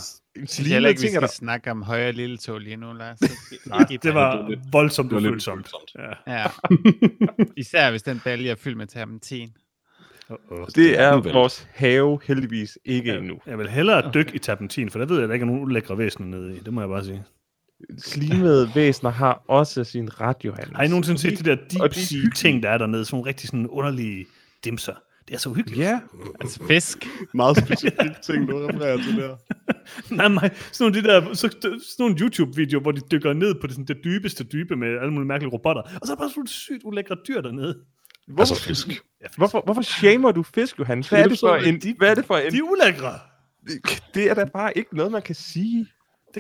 Slimede 0.46 0.74
heller 0.74 0.90
ikke, 0.90 1.02
vi 1.02 1.08
ting 1.08 1.16
er 1.16 1.20
skal 1.20 1.28
der. 1.28 1.34
snakke 1.34 1.72
om 1.72 1.82
højre 1.82 2.12
lille 2.12 2.38
tog 2.38 2.60
lige 2.60 2.76
nu, 2.76 2.94
Lars. 2.94 3.20
Så 3.20 3.60
Nej, 3.66 3.86
det 4.04 4.14
var 4.14 4.56
voldsomt 4.72 5.14
ufølsomt. 5.14 5.72
Ja. 6.28 6.34
Ja. 6.34 6.46
Især 7.58 7.90
hvis 7.92 8.04
den 8.04 8.22
balje 8.24 8.50
er 8.50 8.56
fyldt 8.56 8.78
med 8.78 8.88
terpentin. 8.88 9.50
Uh-oh. 10.30 10.66
Det 10.76 11.00
er 11.00 11.18
Uvel. 11.18 11.34
vores 11.34 11.68
have 11.74 12.20
heldigvis 12.24 12.78
ikke 12.86 13.14
endnu. 13.14 13.40
Jeg 13.48 13.58
vil 13.58 13.70
hellere 13.70 14.12
dykke 14.14 14.36
i 14.36 14.40
terpentin, 14.40 14.90
for 14.90 15.00
der 15.00 15.06
ved 15.06 15.16
jeg, 15.16 15.24
at 15.24 15.30
der 15.30 15.34
ikke 15.34 15.44
er 15.44 15.48
nogen 15.48 15.62
ulækre 15.62 15.98
væsener 15.98 16.28
nede 16.28 16.56
i. 16.56 16.60
Det 16.60 16.74
må 16.74 16.82
jeg 16.82 16.90
bare 16.90 17.06
sige. 17.06 17.24
Slimede 17.98 18.70
væsener 18.76 19.12
har 19.12 19.44
også 19.48 19.84
sin 19.84 20.22
ret, 20.22 20.38
Johannes. 20.44 20.76
Har 20.76 20.84
I 20.84 20.88
nogensinde 20.88 21.20
set 21.20 21.40
de 21.40 21.44
der 21.44 21.56
deep 21.56 21.94
de 21.94 22.00
er 22.00 22.04
sea 22.06 22.30
ting, 22.36 22.64
der 22.64 22.70
er 22.70 22.78
dernede? 22.78 23.06
Sådan 23.06 23.16
nogle 23.16 23.30
rigtig 23.30 23.50
sådan 23.50 23.68
underlige 23.68 24.26
dimser. 24.64 24.94
Det 25.28 25.34
er 25.34 25.40
så 25.40 25.50
uhyggeligt. 25.50 25.82
Ja, 25.82 26.00
Altså 26.42 26.64
fisk. 26.68 27.08
Meget 27.34 27.58
specifikt 27.58 28.22
ting, 28.24 28.48
du 28.48 28.68
refererer 28.68 28.98
til 28.98 29.18
der. 29.18 29.36
Nej, 30.16 30.28
nej. 30.28 30.54
Sådan 30.72 30.92
nogle, 30.94 31.02
de 31.02 31.08
der, 31.08 31.34
så, 31.34 31.50
sådan 31.62 31.80
nogle 32.00 32.16
YouTube-videoer, 32.22 32.82
hvor 32.82 32.92
de 32.92 33.02
dykker 33.12 33.34
ned 33.34 33.56
på 33.62 33.68
det, 33.68 33.72
sådan, 33.76 33.86
det 33.86 33.98
dybeste 34.04 34.44
dybe 34.44 34.76
med 34.76 34.88
alle 34.88 35.14
mulige 35.14 35.28
mærkelige 35.28 35.52
robotter. 35.54 35.82
Og 35.82 35.90
så 36.08 36.12
er 36.12 36.16
der 36.16 36.22
bare 36.22 36.30
sådan 36.30 36.40
nogle 36.40 36.48
sygt 36.50 36.82
ulækre 36.84 37.16
dyr 37.28 37.42
dernede. 37.42 37.78
Altså 38.38 38.64
fisk. 38.64 38.88
hvorfor, 39.38 39.62
hvorfor 39.66 39.82
shamer 39.82 40.32
du 40.32 40.44
fisk, 40.44 40.80
Johannes? 40.80 41.10
Hvad 41.10 41.20
er 41.24 41.28
det 41.28 41.40
for 41.40 41.56
en... 41.56 41.80
De- 41.82 41.96
Hvad 41.98 42.10
er 42.12 42.16
det 42.16 42.26
for 42.26 42.38
en... 42.38 42.52
De 42.52 42.58
er 42.58 42.62
ulækre. 42.64 43.20
Det 44.14 44.30
er 44.30 44.34
da 44.34 44.46
bare 44.46 44.78
ikke 44.78 44.96
noget, 44.98 45.12
man 45.12 45.22
kan 45.22 45.36
sige. 45.36 45.88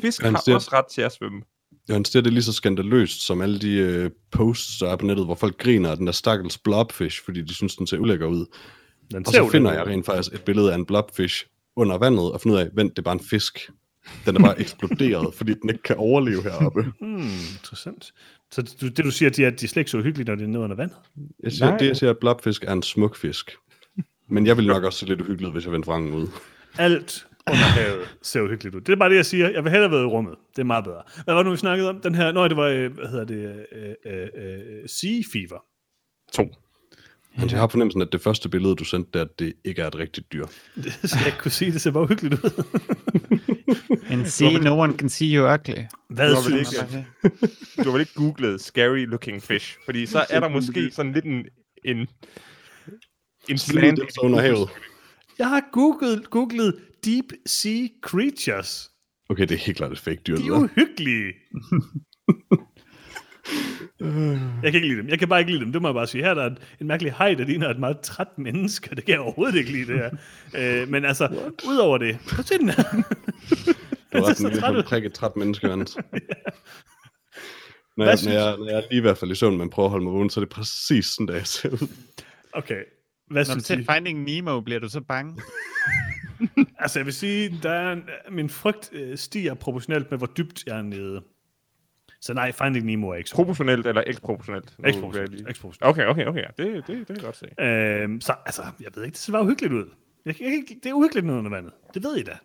Fisk 0.01 0.21
Han 0.21 0.33
har 0.35 0.53
også 0.53 0.69
ret 0.73 0.85
til 0.91 1.01
at 1.01 1.11
svømme. 1.11 1.41
Johannes, 1.89 2.09
det 2.09 2.19
er 2.19 2.23
det 2.23 2.33
lige 2.33 2.43
så 2.43 2.53
skandaløst 2.53 3.21
som 3.25 3.41
alle 3.41 3.59
de 3.59 3.73
øh, 3.75 4.11
posts, 4.31 4.77
der 4.77 4.89
er 4.89 4.95
på 4.95 5.05
nettet, 5.05 5.25
hvor 5.25 5.35
folk 5.35 5.57
griner 5.57 5.91
af 5.91 5.97
den 5.97 6.05
der 6.05 6.13
stakkels 6.13 6.57
blobfish, 6.57 7.25
fordi 7.25 7.41
de 7.41 7.53
synes, 7.53 7.75
den 7.75 7.87
ser 7.87 7.97
ulækker 7.97 8.25
ud. 8.25 8.45
Den 9.11 9.27
Og 9.27 9.33
så 9.33 9.49
finder 9.51 9.73
jeg 9.73 9.87
rent 9.87 10.05
faktisk 10.05 10.33
et 10.33 10.41
billede 10.41 10.71
af 10.71 10.75
en 10.75 10.85
blobfish 10.85 11.45
under 11.75 11.97
vandet, 11.97 12.31
og 12.31 12.41
finder 12.41 12.57
ud 12.57 12.61
af, 12.61 12.69
vent, 12.73 12.91
det 12.91 12.99
er 12.99 13.03
bare 13.03 13.13
en 13.13 13.19
fisk. 13.19 13.69
Den 14.25 14.35
er 14.35 14.39
bare 14.39 14.59
eksploderet, 14.61 15.33
fordi 15.33 15.53
den 15.53 15.69
ikke 15.69 15.83
kan 15.83 15.95
overleve 15.97 16.43
heroppe. 16.43 16.85
Hmm, 16.99 17.29
interessant. 17.53 18.13
Så 18.51 18.75
du, 18.81 18.87
det 18.87 19.05
du 19.05 19.11
siger, 19.11 19.29
de 19.29 19.45
er, 19.45 19.49
de 19.49 19.65
er 19.65 19.69
slet 19.69 19.81
ikke 19.81 19.91
så 19.91 19.97
uhyggelige, 19.97 20.27
når 20.27 20.35
de 20.35 20.43
er 20.43 20.47
nede 20.47 20.63
under 20.63 20.75
vandet? 20.75 20.97
Jeg 21.43 21.51
siger, 21.51 21.69
Nej. 21.69 21.77
det, 21.77 21.87
jeg 21.87 21.97
siger, 21.97 22.09
at 22.09 22.17
blobfisk 22.17 22.63
er 22.63 22.73
en 22.73 22.83
smuk 22.83 23.17
fisk. 23.17 23.51
Men 24.29 24.47
jeg 24.47 24.57
vil 24.57 24.67
nok 24.67 24.83
også 24.83 24.99
se 24.99 25.05
lidt 25.05 25.21
uhyggeligt, 25.21 25.53
hvis 25.53 25.65
jeg 25.65 25.71
vendte 25.71 25.87
vrangen 25.87 26.13
ud. 26.13 26.27
Alt 26.77 27.27
under 27.47 27.63
havet 27.63 28.17
ser 28.21 28.41
uhyggeligt 28.41 28.75
ud. 28.75 28.81
Det 28.81 28.93
er 28.93 28.95
bare 28.95 29.09
det, 29.09 29.15
jeg 29.15 29.25
siger. 29.25 29.49
Jeg 29.49 29.63
vil 29.63 29.71
hellere 29.71 29.91
være 29.91 30.01
i 30.01 30.05
rummet. 30.05 30.35
Det 30.55 30.59
er 30.59 30.63
meget 30.63 30.83
bedre. 30.83 31.01
Hvad 31.23 31.33
var 31.33 31.37
det 31.37 31.45
nu, 31.45 31.51
vi 31.51 31.57
snakkede 31.57 31.89
om? 31.89 32.01
Den 32.01 32.15
her, 32.15 32.31
nej, 32.31 32.47
det 32.47 32.57
var, 32.57 32.67
øh, 32.67 32.93
hvad 32.93 33.07
hedder 33.07 33.25
det, 33.25 33.65
øh, 33.71 33.93
øh, 34.05 34.27
øh, 34.35 34.89
Sea 34.89 35.21
Fever. 35.33 35.63
To. 36.33 36.49
Men 37.37 37.49
jeg 37.49 37.59
har 37.59 37.67
fornemmelsen, 37.67 38.01
at 38.01 38.11
det 38.11 38.21
første 38.21 38.49
billede, 38.49 38.75
du 38.75 38.83
sendte 38.83 39.19
der, 39.19 39.25
det 39.39 39.53
ikke 39.63 39.81
er 39.81 39.87
et 39.87 39.95
rigtigt 39.95 40.33
dyr. 40.33 40.45
Det 40.83 40.93
skal 41.03 41.17
jeg 41.17 41.27
ikke 41.27 41.37
kunne 41.37 41.51
sige, 41.51 41.71
det 41.71 41.81
ser 41.81 41.91
bare 41.91 42.03
uhyggeligt 42.03 42.33
ud. 42.33 42.63
And 44.11 44.25
see, 44.25 44.59
no 44.59 44.79
one 44.79 44.97
can 44.97 45.09
see 45.09 45.35
you 45.35 45.53
ugly. 45.53 45.73
Hvad 46.09 46.29
Du 46.29 46.35
har 46.35 46.49
vel 46.49 46.65
synes 46.65 46.73
ikke, 46.73 47.05
du 47.77 47.83
har 47.83 47.91
vel 47.91 48.01
ikke 48.01 48.13
googlet 48.15 48.61
scary 48.61 49.05
looking 49.05 49.43
fish? 49.43 49.77
Fordi 49.85 50.05
så 50.05 50.25
er 50.29 50.39
der 50.39 50.49
måske 50.49 50.91
sådan 50.91 51.13
lidt 51.13 51.25
en... 51.25 51.45
en 51.85 52.07
en 53.49 53.57
slant. 53.57 53.99
Det 53.99 54.17
er 54.17 54.23
under 54.23 54.41
havet. 54.41 54.69
Jeg 55.39 55.49
har 55.49 55.63
googlet, 55.71 56.29
googlet 56.29 56.75
Deep 57.05 57.25
Sea 57.45 57.87
Creatures. 58.01 58.91
Okay, 59.29 59.41
det 59.43 59.51
er 59.51 59.57
helt 59.57 59.77
klart 59.77 59.91
et 59.91 59.99
fake 59.99 60.21
dyr. 60.27 60.35
De 60.35 60.41
det 60.41 60.47
er 60.47 60.51
uhyggelige. 60.51 61.33
jeg 64.63 64.71
kan 64.71 64.75
ikke 64.75 64.87
lide 64.87 64.97
dem. 64.97 65.09
Jeg 65.09 65.19
kan 65.19 65.27
bare 65.27 65.39
ikke 65.39 65.51
lide 65.51 65.63
dem. 65.63 65.71
Det 65.71 65.81
må 65.81 65.87
jeg 65.87 65.95
bare 65.95 66.07
sige. 66.07 66.23
Her 66.23 66.29
er 66.29 66.33
der 66.33 66.45
en, 66.45 66.57
en 66.81 66.87
mærkelig 66.87 67.13
hej, 67.13 67.33
der 67.33 67.45
ligner 67.45 67.69
et 67.69 67.79
meget 67.79 67.99
træt 67.99 68.37
menneske. 68.37 68.95
Det 68.95 69.05
kan 69.05 69.11
jeg 69.13 69.21
overhovedet 69.21 69.55
ikke 69.55 69.71
lide, 69.71 69.87
det 69.93 69.97
her. 69.97 70.11
øh, 70.81 70.89
men 70.89 71.05
altså, 71.05 71.51
udover 71.67 71.97
det. 71.97 72.19
Prøv 72.27 72.39
at 72.39 72.47
se 72.47 72.57
den 72.57 72.69
her. 72.69 72.83
Du 74.13 74.17
er 74.17 74.33
ser 74.33 74.63
ret 74.63 74.87
så 74.89 74.95
en 74.95 75.11
træt 75.11 75.35
menneske, 75.35 75.67
Hans. 75.69 75.97
Når 77.97 78.05
jeg, 78.05 78.17
når, 78.25 78.31
jeg, 78.31 78.57
når 78.57 78.65
jeg 78.65 78.77
er 78.77 78.81
lige 78.89 78.97
i 78.97 79.01
hvert 79.01 79.17
fald 79.17 79.31
i 79.31 79.35
søvn, 79.35 79.57
men 79.57 79.69
prøver 79.69 79.87
at 79.87 79.91
holde 79.91 80.03
mig 80.03 80.13
vågen, 80.13 80.29
så 80.29 80.39
er 80.39 80.45
det 80.45 80.53
præcis 80.53 81.05
sådan, 81.05 81.27
der 81.27 81.33
jeg 81.33 81.47
ser 81.47 81.69
ud. 81.69 81.87
Okay. 82.53 82.83
Hvad 83.27 83.45
Når 83.47 83.55
du 83.55 83.59
ser? 83.59 83.95
Finding 83.95 84.23
Nemo, 84.23 84.61
bliver 84.61 84.79
du 84.79 84.89
så 84.89 85.01
bange? 85.01 85.41
Altså, 86.79 86.99
jeg 86.99 87.05
vil 87.05 87.13
sige, 87.13 87.59
der 87.63 87.71
er 87.71 87.91
en, 87.91 88.03
min 88.31 88.49
frygt 88.49 88.89
øh, 88.93 89.17
stiger 89.17 89.53
proportionelt 89.53 90.11
med, 90.11 90.17
hvor 90.17 90.27
dybt 90.37 90.63
jeg 90.65 90.77
er 90.77 90.81
nede. 90.81 91.21
Så 92.21 92.33
nej, 92.33 92.51
Finding 92.51 92.85
Nemo 92.85 93.09
er 93.09 93.15
ikke 93.15 93.29
så. 93.29 93.35
Proportionelt 93.35 93.87
eller 93.87 94.03
eksproportionelt? 94.07 94.75
Jeg 94.79 94.89
Eksproportionelt. 94.89 95.49
Eksproportionelt. 95.49 95.89
Okay, 95.89 96.05
okay, 96.05 96.25
okay. 96.25 96.41
Ja. 96.41 96.63
Det, 96.63 96.87
det, 96.87 96.97
det 96.97 97.07
kan 97.07 97.15
jeg 97.15 97.23
godt 97.23 97.37
se. 97.37 97.63
Øhm, 97.63 98.21
så, 98.21 98.33
altså, 98.45 98.61
jeg 98.79 98.87
ved 98.95 99.03
ikke, 99.03 99.13
det 99.13 99.21
ser 99.21 99.31
bare 99.33 99.43
uhyggeligt 99.43 99.73
ud. 99.73 99.85
Jeg, 100.25 100.41
ikke- 100.41 100.79
det 100.83 100.89
er 100.89 100.93
uhyggeligt 100.93 101.25
noget 101.25 101.39
under 101.39 101.51
vandet. 101.51 101.73
Det 101.93 102.03
ved 102.03 102.15
I 102.17 102.23
da. 102.23 102.37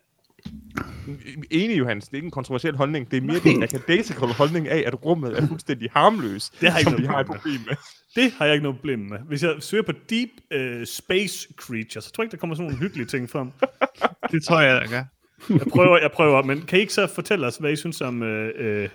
Enig, 1.50 1.78
Johannes. 1.78 2.04
Det 2.04 2.12
er 2.12 2.16
ikke 2.16 2.24
en 2.26 2.30
kontroversiel 2.30 2.76
holdning. 2.76 3.10
Det 3.10 3.16
er 3.16 3.20
mere 3.20 3.38
den 3.38 3.62
akademical 3.68 4.28
holdning 4.28 4.68
af, 4.68 4.84
at 4.86 5.04
rummet 5.04 5.38
er 5.38 5.46
fuldstændig 5.46 5.90
harmløs, 5.92 6.50
Det 6.50 6.70
har 6.72 6.78
jeg 6.78 6.80
ikke 6.80 6.90
som 6.90 7.00
vi 7.00 7.06
har 7.06 7.20
et 7.20 7.26
problem 7.26 7.60
med. 7.66 7.76
Det 8.16 8.32
har 8.32 8.44
jeg 8.44 8.54
ikke 8.54 8.62
noget 8.62 8.78
problem 8.78 8.98
med. 8.98 9.18
Hvis 9.18 9.42
jeg 9.42 9.56
søger 9.60 9.82
på 9.82 9.92
deep 10.10 10.30
uh, 10.54 10.84
space 10.84 11.48
creatures, 11.56 12.04
så 12.04 12.12
tror 12.12 12.22
jeg 12.22 12.26
ikke, 12.26 12.32
der 12.32 12.40
kommer 12.40 12.56
sådan 12.56 12.70
nogle 12.70 12.78
hyggelige 12.78 13.06
ting 13.06 13.30
frem. 13.30 13.50
Det 14.32 14.44
tror 14.44 14.60
jeg, 14.60 14.80
der 14.80 14.88
gør. 14.88 15.04
Jeg 15.48 15.66
prøver, 15.70 15.98
jeg 15.98 16.10
prøver, 16.12 16.42
men 16.42 16.62
kan 16.62 16.78
I 16.78 16.80
ikke 16.80 16.92
så 16.92 17.06
fortælle 17.06 17.46
os, 17.46 17.56
hvad 17.56 17.72
I 17.72 17.76
synes 17.76 18.00
om 18.00 18.22
uh, 18.22 18.28
uh, 18.28 18.34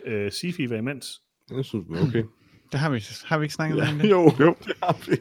uh, 0.07 0.27
sci-fi 0.27 0.69
var 0.69 0.75
imens? 0.75 1.21
Jeg 1.55 1.65
synes, 1.65 1.85
det 1.89 1.99
er 1.99 2.07
okay. 2.07 2.23
Det 2.71 2.79
har 2.79 2.89
vi, 2.89 3.03
har 3.25 3.37
vi 3.37 3.43
ikke 3.45 3.53
snakket 3.53 3.81
om 3.81 3.99
det? 3.99 4.09
jo, 4.09 4.31
jo, 4.39 4.55
det 4.65 4.73
har 4.83 5.09
vi. 5.09 5.17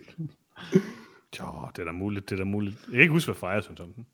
Jo, 1.40 1.68
det 1.76 1.82
er 1.82 1.84
da 1.84 1.92
muligt, 1.92 2.30
det 2.30 2.34
er 2.34 2.38
da 2.38 2.44
muligt. 2.44 2.76
Jeg 2.86 2.92
kan 2.92 3.00
ikke 3.00 3.12
huske, 3.12 3.26
hvad 3.26 3.34
Freja 3.34 3.60
synes 3.60 3.80
om 3.80 3.92
den. 3.92 4.06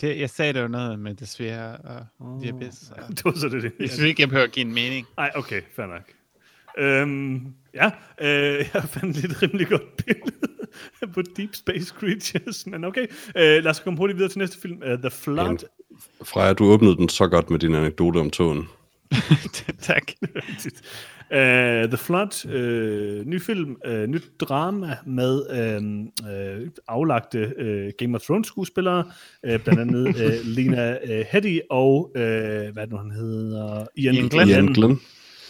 det? 0.00 0.18
Jeg 0.18 0.30
sagde 0.30 0.52
det 0.52 0.62
jo 0.62 0.68
noget 0.68 0.98
med 0.98 1.14
det 1.14 1.28
svære 1.28 1.76
og 1.76 2.06
oh. 2.20 2.42
diabetes. 2.42 2.92
Og... 2.96 3.08
Det 3.16 3.24
var 3.24 3.32
så 3.32 3.48
det. 3.48 3.62
det. 3.62 3.72
Jeg 3.80 3.90
synes 3.90 4.04
ikke, 4.04 4.22
jeg 4.22 4.28
behøver 4.28 4.46
at 4.46 4.52
give 4.52 4.66
en 4.66 4.74
mening. 4.74 5.06
Nej, 5.16 5.30
okay, 5.34 5.62
fair 5.76 5.86
nok. 5.86 6.12
Øhm, 6.78 7.54
ja, 7.74 7.90
øh, 8.20 8.64
jeg 8.74 8.82
fandt 8.84 9.16
lidt 9.16 9.42
rimelig 9.42 9.68
godt 9.68 9.96
billede 9.96 10.48
på 11.14 11.22
Deep 11.36 11.54
Space 11.54 11.94
Creatures, 11.98 12.66
men 12.66 12.84
okay. 12.84 13.06
Øh, 13.36 13.64
lad 13.64 13.66
os 13.66 13.80
komme 13.80 13.98
hurtigt 13.98 14.16
videre 14.16 14.30
til 14.30 14.38
næste 14.38 14.60
film, 14.60 14.82
uh, 14.92 14.98
The 14.98 15.10
Flood. 15.10 15.58
Freja, 16.22 16.52
du 16.52 16.64
åbnede 16.64 16.96
den 16.96 17.08
så 17.08 17.26
godt 17.26 17.50
med 17.50 17.58
din 17.58 17.74
anekdote 17.74 18.18
om 18.18 18.30
togen. 18.30 18.68
tak. 19.80 20.12
uh, 21.30 21.88
The 21.88 21.96
Flood, 21.96 22.46
uh, 22.46 23.26
ny 23.26 23.40
film, 23.40 23.76
uh, 23.88 24.06
nyt 24.06 24.40
drama 24.40 24.96
med 25.06 25.42
uh, 25.50 25.84
uh, 26.30 26.68
aflagte 26.88 27.52
uh, 27.58 27.92
Game 27.98 28.16
of 28.16 28.22
Thrones 28.22 28.46
skuespillere, 28.46 29.04
uh, 29.48 29.60
blandt 29.64 29.80
andet 29.80 30.08
uh, 30.08 30.46
Lena 30.46 30.92
uh, 30.92 31.26
Headey 31.30 31.60
og, 31.70 32.10
uh, 32.14 32.22
hvad 32.22 32.76
er 32.76 32.84
det 32.84 32.90
nu 32.90 32.96
han 32.96 33.10
hedder? 33.10 33.86
Ian, 33.96 34.14
Ian 34.14 34.28
Glenn. 34.28 34.50
Ian 34.50 34.66
Glenn 34.66 35.00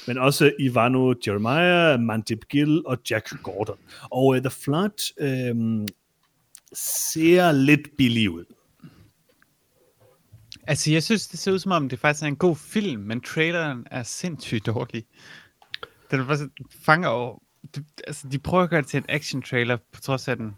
men 0.08 0.18
også 0.18 0.52
Ivano 0.58 1.14
Jeremiah, 1.26 2.00
Mandip 2.00 2.48
Gill 2.48 2.82
og 2.86 2.98
Jack 3.10 3.42
Gordon. 3.42 3.78
Og 4.02 4.26
uh, 4.26 4.38
The 4.38 4.50
Flood 4.50 5.12
øhm, 5.20 5.88
ser 6.72 7.52
lidt 7.52 7.88
billig 7.98 8.30
ud. 8.30 8.44
Altså, 10.66 10.90
jeg 10.92 11.02
synes, 11.02 11.28
det 11.28 11.38
ser 11.38 11.52
ud 11.52 11.58
som 11.58 11.72
om, 11.72 11.88
det 11.88 11.98
faktisk 11.98 12.22
er 12.22 12.26
en 12.26 12.36
god 12.36 12.56
film, 12.56 13.02
men 13.02 13.20
traileren 13.20 13.86
er 13.90 14.02
sindssygt 14.02 14.66
dårlig. 14.66 15.04
Den 16.10 16.20
er 16.20 16.48
fanger 16.84 17.08
over... 17.08 17.42
Det, 17.74 17.84
altså, 18.06 18.28
de 18.28 18.38
prøver 18.38 18.64
at 18.64 18.70
gøre 18.70 18.80
det 18.80 18.88
til 18.88 18.98
en 18.98 19.06
action-trailer, 19.08 19.76
på 19.92 20.00
trods 20.00 20.28
af 20.28 20.36
den, 20.36 20.56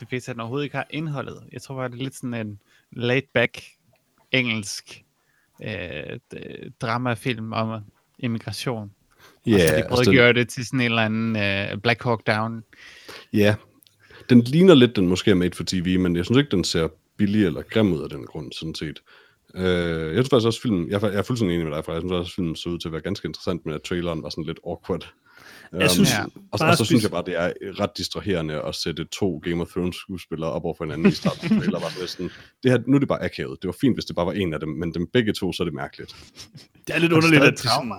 det 0.00 0.12
viser, 0.12 0.32
af 0.32 0.34
den 0.34 0.40
overhovedet 0.40 0.64
ikke 0.64 0.76
har 0.76 0.86
indholdet. 0.90 1.42
Jeg 1.52 1.62
tror 1.62 1.74
bare, 1.74 1.88
det 1.88 1.94
er 1.94 2.02
lidt 2.02 2.14
sådan 2.14 2.46
en 2.46 2.60
laid-back 2.96 3.78
engelsk 4.32 5.04
øh, 5.62 6.18
dramafilm 6.80 7.52
om 7.52 7.82
immigration. 8.18 8.90
Ja, 9.46 9.50
Yeah, 9.50 9.60
de 9.60 9.66
prøvede 9.66 9.84
altså, 9.98 10.10
at 10.10 10.16
gøre 10.16 10.32
det 10.32 10.48
til 10.48 10.66
sådan 10.66 10.80
en 10.80 10.84
eller 10.86 11.02
anden 11.02 11.36
øh, 11.36 11.78
Black 11.82 12.02
Hawk 12.04 12.26
Down. 12.26 12.62
ja, 13.32 13.54
den 14.30 14.40
ligner 14.40 14.74
lidt, 14.74 14.96
den 14.96 15.06
måske 15.08 15.30
er 15.30 15.34
made 15.34 15.56
for 15.56 15.64
TV, 15.66 15.98
men 16.00 16.16
jeg 16.16 16.24
synes 16.24 16.38
ikke, 16.38 16.50
den 16.50 16.64
ser 16.64 16.88
billig 17.16 17.46
eller 17.46 17.62
grim 17.62 17.92
ud 17.92 18.02
af 18.02 18.08
den 18.10 18.26
grund, 18.26 18.52
sådan 18.52 18.74
set. 18.74 19.02
Uh, 19.54 19.60
jeg 19.62 20.10
synes 20.12 20.28
faktisk 20.30 20.46
også, 20.46 20.60
filmen, 20.62 20.90
jeg, 20.90 21.02
er- 21.02 21.08
jeg 21.08 21.18
er 21.18 21.22
fuldstændig 21.22 21.54
enig 21.54 21.66
med 21.68 21.76
dig, 21.76 21.84
for 21.84 21.92
jeg 21.92 22.00
synes 22.02 22.12
også, 22.12 22.34
filmen 22.34 22.56
så 22.56 22.68
ud 22.68 22.78
til 22.78 22.88
at 22.88 22.92
være 22.92 23.00
ganske 23.00 23.26
interessant, 23.28 23.66
men 23.66 23.74
at 23.74 23.82
traileren 23.82 24.22
var 24.22 24.28
sådan 24.28 24.44
lidt 24.44 24.58
awkward. 24.66 25.12
Jeg 25.72 25.90
synes, 25.90 26.10
Ja. 26.10 26.24
Og, 26.52 26.58
så- 26.58 26.64
bare 26.64 26.72
og 26.72 26.76
så 26.78 26.84
synes 26.84 27.02
jeg 27.02 27.10
bare, 27.10 27.22
det 27.26 27.36
er 27.36 27.52
ret 27.80 27.90
distraherende 27.96 28.62
at 28.62 28.74
sætte 28.74 29.04
to 29.04 29.38
Game 29.44 29.62
of 29.62 29.68
Thrones 29.68 29.96
skuespillere 29.96 30.50
op 30.50 30.64
over 30.64 30.74
for 30.78 30.84
hinanden 30.84 31.06
i 31.08 31.10
starten 31.10 31.48
trailer. 31.48 31.78
Var 31.80 32.06
sådan, 32.06 32.30
det 32.62 32.70
her, 32.70 32.78
nu 32.86 32.94
er 32.94 32.98
det 32.98 33.08
bare 33.08 33.22
akavet. 33.22 33.58
Det 33.62 33.68
var 33.68 33.76
fint, 33.80 33.96
hvis 33.96 34.04
det 34.04 34.16
bare 34.16 34.26
var 34.26 34.32
en 34.32 34.54
af 34.54 34.60
dem, 34.60 34.68
men 34.68 34.94
dem 34.94 35.06
begge 35.12 35.32
to, 35.32 35.52
så 35.52 35.62
er 35.62 35.64
det 35.64 35.74
mærkeligt. 35.74 36.16
det 36.86 36.94
er 36.94 36.98
lidt 36.98 37.12
Og 37.12 37.16
underligt, 37.16 37.42
at 37.42 37.52
de 37.52 37.58
sådan, 37.58 37.92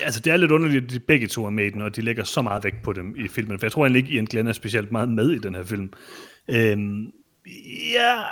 Altså, 0.00 0.20
det 0.20 0.32
er 0.32 0.36
lidt 0.36 0.50
underligt, 0.50 0.84
at 0.84 0.90
de 0.90 1.00
begge 1.00 1.26
to 1.26 1.44
er 1.46 1.50
med 1.50 1.66
i 1.66 1.70
den, 1.70 1.82
og 1.82 1.96
de 1.96 2.00
lægger 2.02 2.24
så 2.24 2.42
meget 2.42 2.64
vægt 2.64 2.82
på 2.82 2.92
dem 2.92 3.14
i 3.24 3.28
filmen. 3.28 3.58
For 3.58 3.66
jeg 3.66 3.72
tror 3.72 3.84
egentlig 3.84 3.98
ikke, 4.02 4.12
Ian 4.14 4.24
Glenn 4.24 4.48
er 4.48 4.52
specielt 4.52 4.92
meget 4.92 5.08
med 5.08 5.30
i 5.30 5.38
den 5.38 5.54
her 5.54 5.64
film. 5.64 5.92
Øhm, 6.50 7.06
ja, 7.94 8.22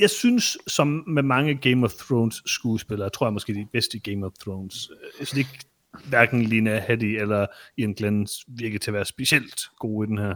jeg 0.00 0.10
synes, 0.10 0.58
som 0.66 1.04
med 1.06 1.22
mange 1.22 1.54
Game 1.54 1.84
of 1.84 1.92
Thrones 1.92 2.42
skuespillere, 2.46 3.10
tror 3.10 3.26
jeg 3.26 3.32
måske 3.32 3.54
de 3.54 3.66
bedste 3.72 3.96
i 3.96 4.00
Game 4.00 4.26
of 4.26 4.32
Thrones. 4.40 4.90
Jeg 5.20 5.26
synes 5.26 5.38
ikke, 5.38 5.58
hverken 6.04 6.42
Lina 6.42 6.78
Headey 6.78 7.20
eller 7.20 7.46
Ian 7.78 7.94
Glenn 7.94 8.28
virker 8.48 8.78
til 8.78 8.90
at 8.90 8.94
være 8.94 9.04
specielt 9.04 9.60
gode 9.78 10.06
i 10.06 10.08
den 10.08 10.18
her. 10.18 10.34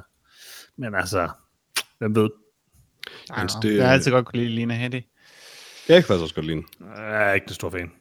Men 0.77 0.95
altså, 0.95 1.29
hvem 1.99 2.15
ved? 2.17 2.31
Altså, 3.31 3.59
det, 3.63 3.77
jeg 3.77 3.87
har 3.87 3.93
altid 3.93 4.11
godt 4.11 4.27
kunne 4.27 4.43
lide 4.45 4.55
Lena 4.55 4.75
Headey. 4.75 5.01
Jeg 5.89 6.03
kan 6.03 6.03
faktisk 6.05 6.23
også 6.23 6.35
godt 6.35 6.47
lide. 6.47 6.63
Jeg 6.97 7.31
er 7.31 7.33
ikke 7.33 7.47
den 7.47 7.55
store 7.55 7.71
fan. 7.71 7.93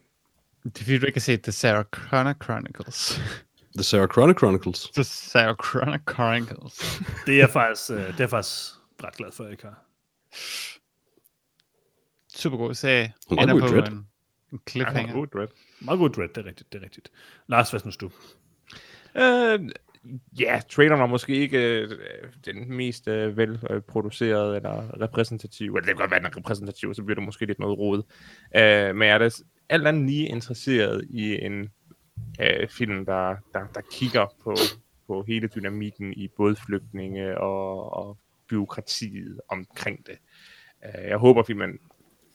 Det 0.64 0.76
er 0.80 0.84
fordi, 0.84 0.98
du 0.98 1.06
ikke 1.06 1.16
har 1.16 1.22
set 1.22 1.42
The 1.44 1.52
Sarah 1.52 1.86
Connor 1.92 2.34
Chronicles. 2.44 3.22
The 3.76 3.84
Sarah 3.84 4.08
Connor 4.08 4.34
Chronicles. 4.34 4.90
The 4.96 5.04
Sarah 5.04 5.56
Connor 5.56 6.00
Chronicles. 6.14 7.02
Det 7.26 7.34
er 7.34 7.38
jeg 7.38 7.50
faktisk, 7.50 7.92
øh, 7.92 7.98
det 7.98 8.08
er 8.08 8.14
jeg 8.20 8.30
faktisk 8.30 8.74
ret 9.04 9.14
glad 9.16 9.32
for, 9.32 9.44
at 9.44 9.48
jeg 9.48 9.52
ikke 9.54 9.64
har. 9.64 9.86
Super 12.36 12.58
god 12.58 12.74
serie. 12.74 13.14
Hun 13.30 13.40
i 13.40 13.60
på 13.60 13.68
Dread. 13.68 13.88
en, 13.88 13.94
en 13.94 14.06
Ja, 14.52 14.58
cliffhanger. 14.72 15.14
god, 15.14 15.28
Dread. 15.28 15.48
Meget 15.84 16.00
god 16.00 16.10
dread, 16.10 16.30
det 16.30 16.38
er 16.38 16.46
rigtigt, 16.46 16.74
det 16.74 16.80
er 16.80 16.84
rigtigt. 16.84 17.12
Lars, 17.48 17.70
hvad 17.70 17.80
synes 17.80 17.98
du? 17.98 18.12
Øh, 19.16 19.60
ja, 20.40 20.62
traileren 20.70 21.02
var 21.02 21.08
måske 21.08 21.36
ikke 21.36 21.82
øh, 21.82 21.90
den 22.46 22.74
mest 22.74 23.08
øh, 23.08 23.38
velproducerede 23.38 24.56
eller 24.56 25.02
repræsentative. 25.02 25.78
Eller 25.78 25.80
det 25.80 25.88
kan 25.88 25.96
godt 25.96 26.12
være, 26.12 26.20
den 26.20 26.28
er 26.28 26.38
repræsentativ, 26.38 26.94
så 26.94 27.04
bliver 27.04 27.16
det 27.16 27.24
måske 27.24 27.46
lidt 27.46 27.60
noget 27.60 27.78
rod. 27.80 28.04
Øh, 28.56 28.96
men 28.96 29.08
jeg 29.08 29.14
er 29.14 29.18
da 29.18 29.30
alt 29.70 29.88
andet 29.88 30.06
lige 30.06 30.28
interesseret 30.28 31.08
i 31.10 31.46
en 31.46 31.70
øh, 32.42 32.68
film, 32.70 33.06
der, 33.06 33.36
der, 33.54 33.68
der 33.74 33.82
kigger 33.92 34.26
på, 34.44 34.56
på 35.08 35.24
hele 35.28 35.48
dynamikken 35.48 36.14
i 36.14 36.28
både 36.28 36.56
flygtninge 36.56 37.38
og, 37.38 37.94
og 37.94 38.18
byråkratiet 38.50 39.40
omkring 39.50 40.08
det. 40.08 40.18
Øh, 40.86 41.08
jeg 41.10 41.18
håber, 41.18 41.44
filmen 41.44 41.80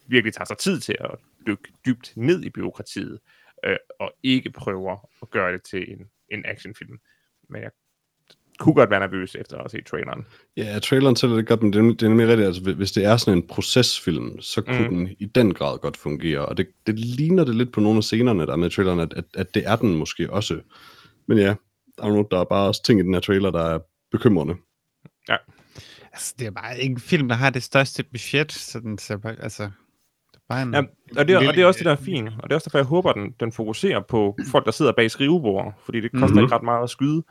virkelig 0.06 0.34
tager 0.34 0.44
sig 0.44 0.58
tid 0.58 0.80
til 0.80 0.96
at 1.00 1.10
dykke 1.46 1.72
dybt 1.86 2.12
ned 2.16 2.44
i 2.44 2.50
byråkratiet, 2.50 3.18
øh, 3.64 3.76
og 4.00 4.12
ikke 4.22 4.50
prøver 4.50 5.08
at 5.22 5.30
gøre 5.30 5.52
det 5.52 5.62
til 5.62 5.92
en, 5.92 6.06
en 6.30 6.42
actionfilm. 6.46 6.98
Men 7.50 7.62
jeg 7.62 7.70
kunne 8.58 8.74
godt 8.74 8.90
være 8.90 9.00
nervøs 9.00 9.34
efter 9.34 9.58
at 9.58 9.70
se 9.70 9.82
traileren. 9.82 10.26
Ja, 10.56 10.78
traileren 10.78 11.14
tæller 11.14 11.36
det 11.36 11.46
godt, 11.46 11.62
men 11.62 11.72
det 11.72 11.78
er, 11.78 11.82
det 11.82 12.02
er 12.02 12.08
nemlig 12.08 12.28
rigtigt, 12.28 12.46
altså 12.46 12.72
hvis 12.72 12.92
det 12.92 13.04
er 13.04 13.16
sådan 13.16 13.38
en 13.38 13.46
procesfilm, 13.46 14.40
så 14.40 14.62
kunne 14.62 14.88
Mm. 14.88 14.96
den 14.96 15.16
i 15.18 15.26
den 15.26 15.54
grad 15.54 15.78
godt 15.78 15.96
fungere, 15.96 16.46
og 16.46 16.56
det, 16.56 16.68
det 16.86 16.98
ligner 16.98 17.44
det 17.44 17.54
lidt 17.54 17.72
på 17.72 17.80
nogle 17.80 17.96
af 17.96 18.04
scenerne, 18.04 18.46
der 18.46 18.52
er 18.52 18.56
med 18.56 18.70
traileren, 18.70 19.00
at, 19.00 19.14
at, 19.14 19.24
at 19.34 19.54
det 19.54 19.66
er 19.66 19.76
den 19.76 19.94
måske 19.94 20.30
også. 20.32 20.60
Men 21.28 21.38
ja, 21.38 21.54
der 21.96 22.04
er, 22.04 22.08
nogle, 22.08 22.26
der 22.30 22.40
er 22.40 22.44
bare 22.44 22.68
også 22.68 22.82
ting 22.82 23.00
i 23.00 23.02
den 23.02 23.14
her 23.14 23.20
trailer, 23.20 23.50
der 23.50 23.64
er 23.64 23.78
bekymrende. 24.10 24.54
Altså, 26.12 26.34
det 26.38 26.46
er 26.46 26.50
bare 26.50 26.80
ikke 26.80 26.92
en 26.92 27.00
film, 27.00 27.28
der 27.28 27.34
har 27.34 27.50
det 27.50 27.62
største 27.62 28.04
budget, 28.04 28.52
så 28.52 28.80
den 28.80 28.98
ser 28.98 29.16
bare, 29.16 29.36
altså, 29.42 29.70
bare 30.48 30.62
en... 30.62 30.74
Ja, 30.74 30.82
og, 31.16 31.28
det, 31.28 31.36
og 31.36 31.54
det 31.54 31.58
er 31.62 31.66
også 31.66 31.78
det, 31.78 31.84
der 31.84 31.92
er 31.92 31.96
fint. 31.96 32.28
Og 32.28 32.42
det 32.42 32.50
er 32.50 32.54
også 32.54 32.64
derfor, 32.64 32.78
jeg 32.78 32.86
håber, 32.86 33.12
den, 33.12 33.34
den 33.40 33.52
fokuserer 33.52 34.00
på 34.00 34.38
folk, 34.50 34.64
der 34.64 34.70
sidder 34.70 34.92
bag 34.92 35.10
skrivebord, 35.10 35.74
fordi 35.84 36.00
det 36.00 36.12
koster 36.12 36.26
Mhm. 36.26 36.32
mm-hmm. 36.32 36.44
ikke 36.44 36.54
ret 36.54 36.62
meget 36.62 36.82
at 36.82 36.90
skyde. 36.90 37.22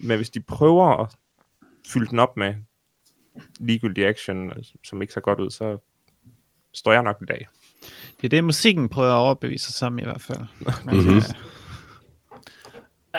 Men 0.00 0.16
hvis 0.16 0.30
de 0.30 0.40
prøver 0.40 0.88
at 1.02 1.16
fylde 1.88 2.06
den 2.06 2.18
op 2.18 2.36
med 2.36 2.54
ligegyldig 3.60 4.06
action, 4.06 4.52
som 4.84 5.02
ikke 5.02 5.14
ser 5.14 5.20
godt 5.20 5.40
ud, 5.40 5.50
så 5.50 5.78
står 6.74 6.92
jeg 6.92 7.02
nok 7.02 7.16
i 7.22 7.24
dag. 7.24 7.48
Det 8.20 8.24
er 8.24 8.28
det, 8.28 8.44
musikken 8.44 8.88
prøver 8.88 9.12
at 9.12 9.18
overbevise 9.18 9.72
sig 9.72 9.86
om 9.86 9.98
i 9.98 10.02
hvert 10.02 10.20
fald. 10.20 10.38
Mhm. 10.84 11.16
øh, 11.16 11.22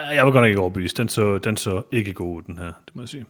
Uh, 0.09 0.15
Jeg 0.15 0.25
var 0.25 0.31
godt 0.31 0.41
nok 0.43 0.47
ikke 0.47 0.59
overbevist. 0.59 0.97
Den 0.97 1.09
så, 1.09 1.37
den 1.37 1.57
så 1.57 1.83
ikke 1.91 2.13
god 2.13 2.37
ud, 2.37 2.41
den 2.41 2.57
her, 2.57 2.65
det 2.85 2.95
må 2.95 3.01
jeg 3.01 3.09
sige. 3.09 3.25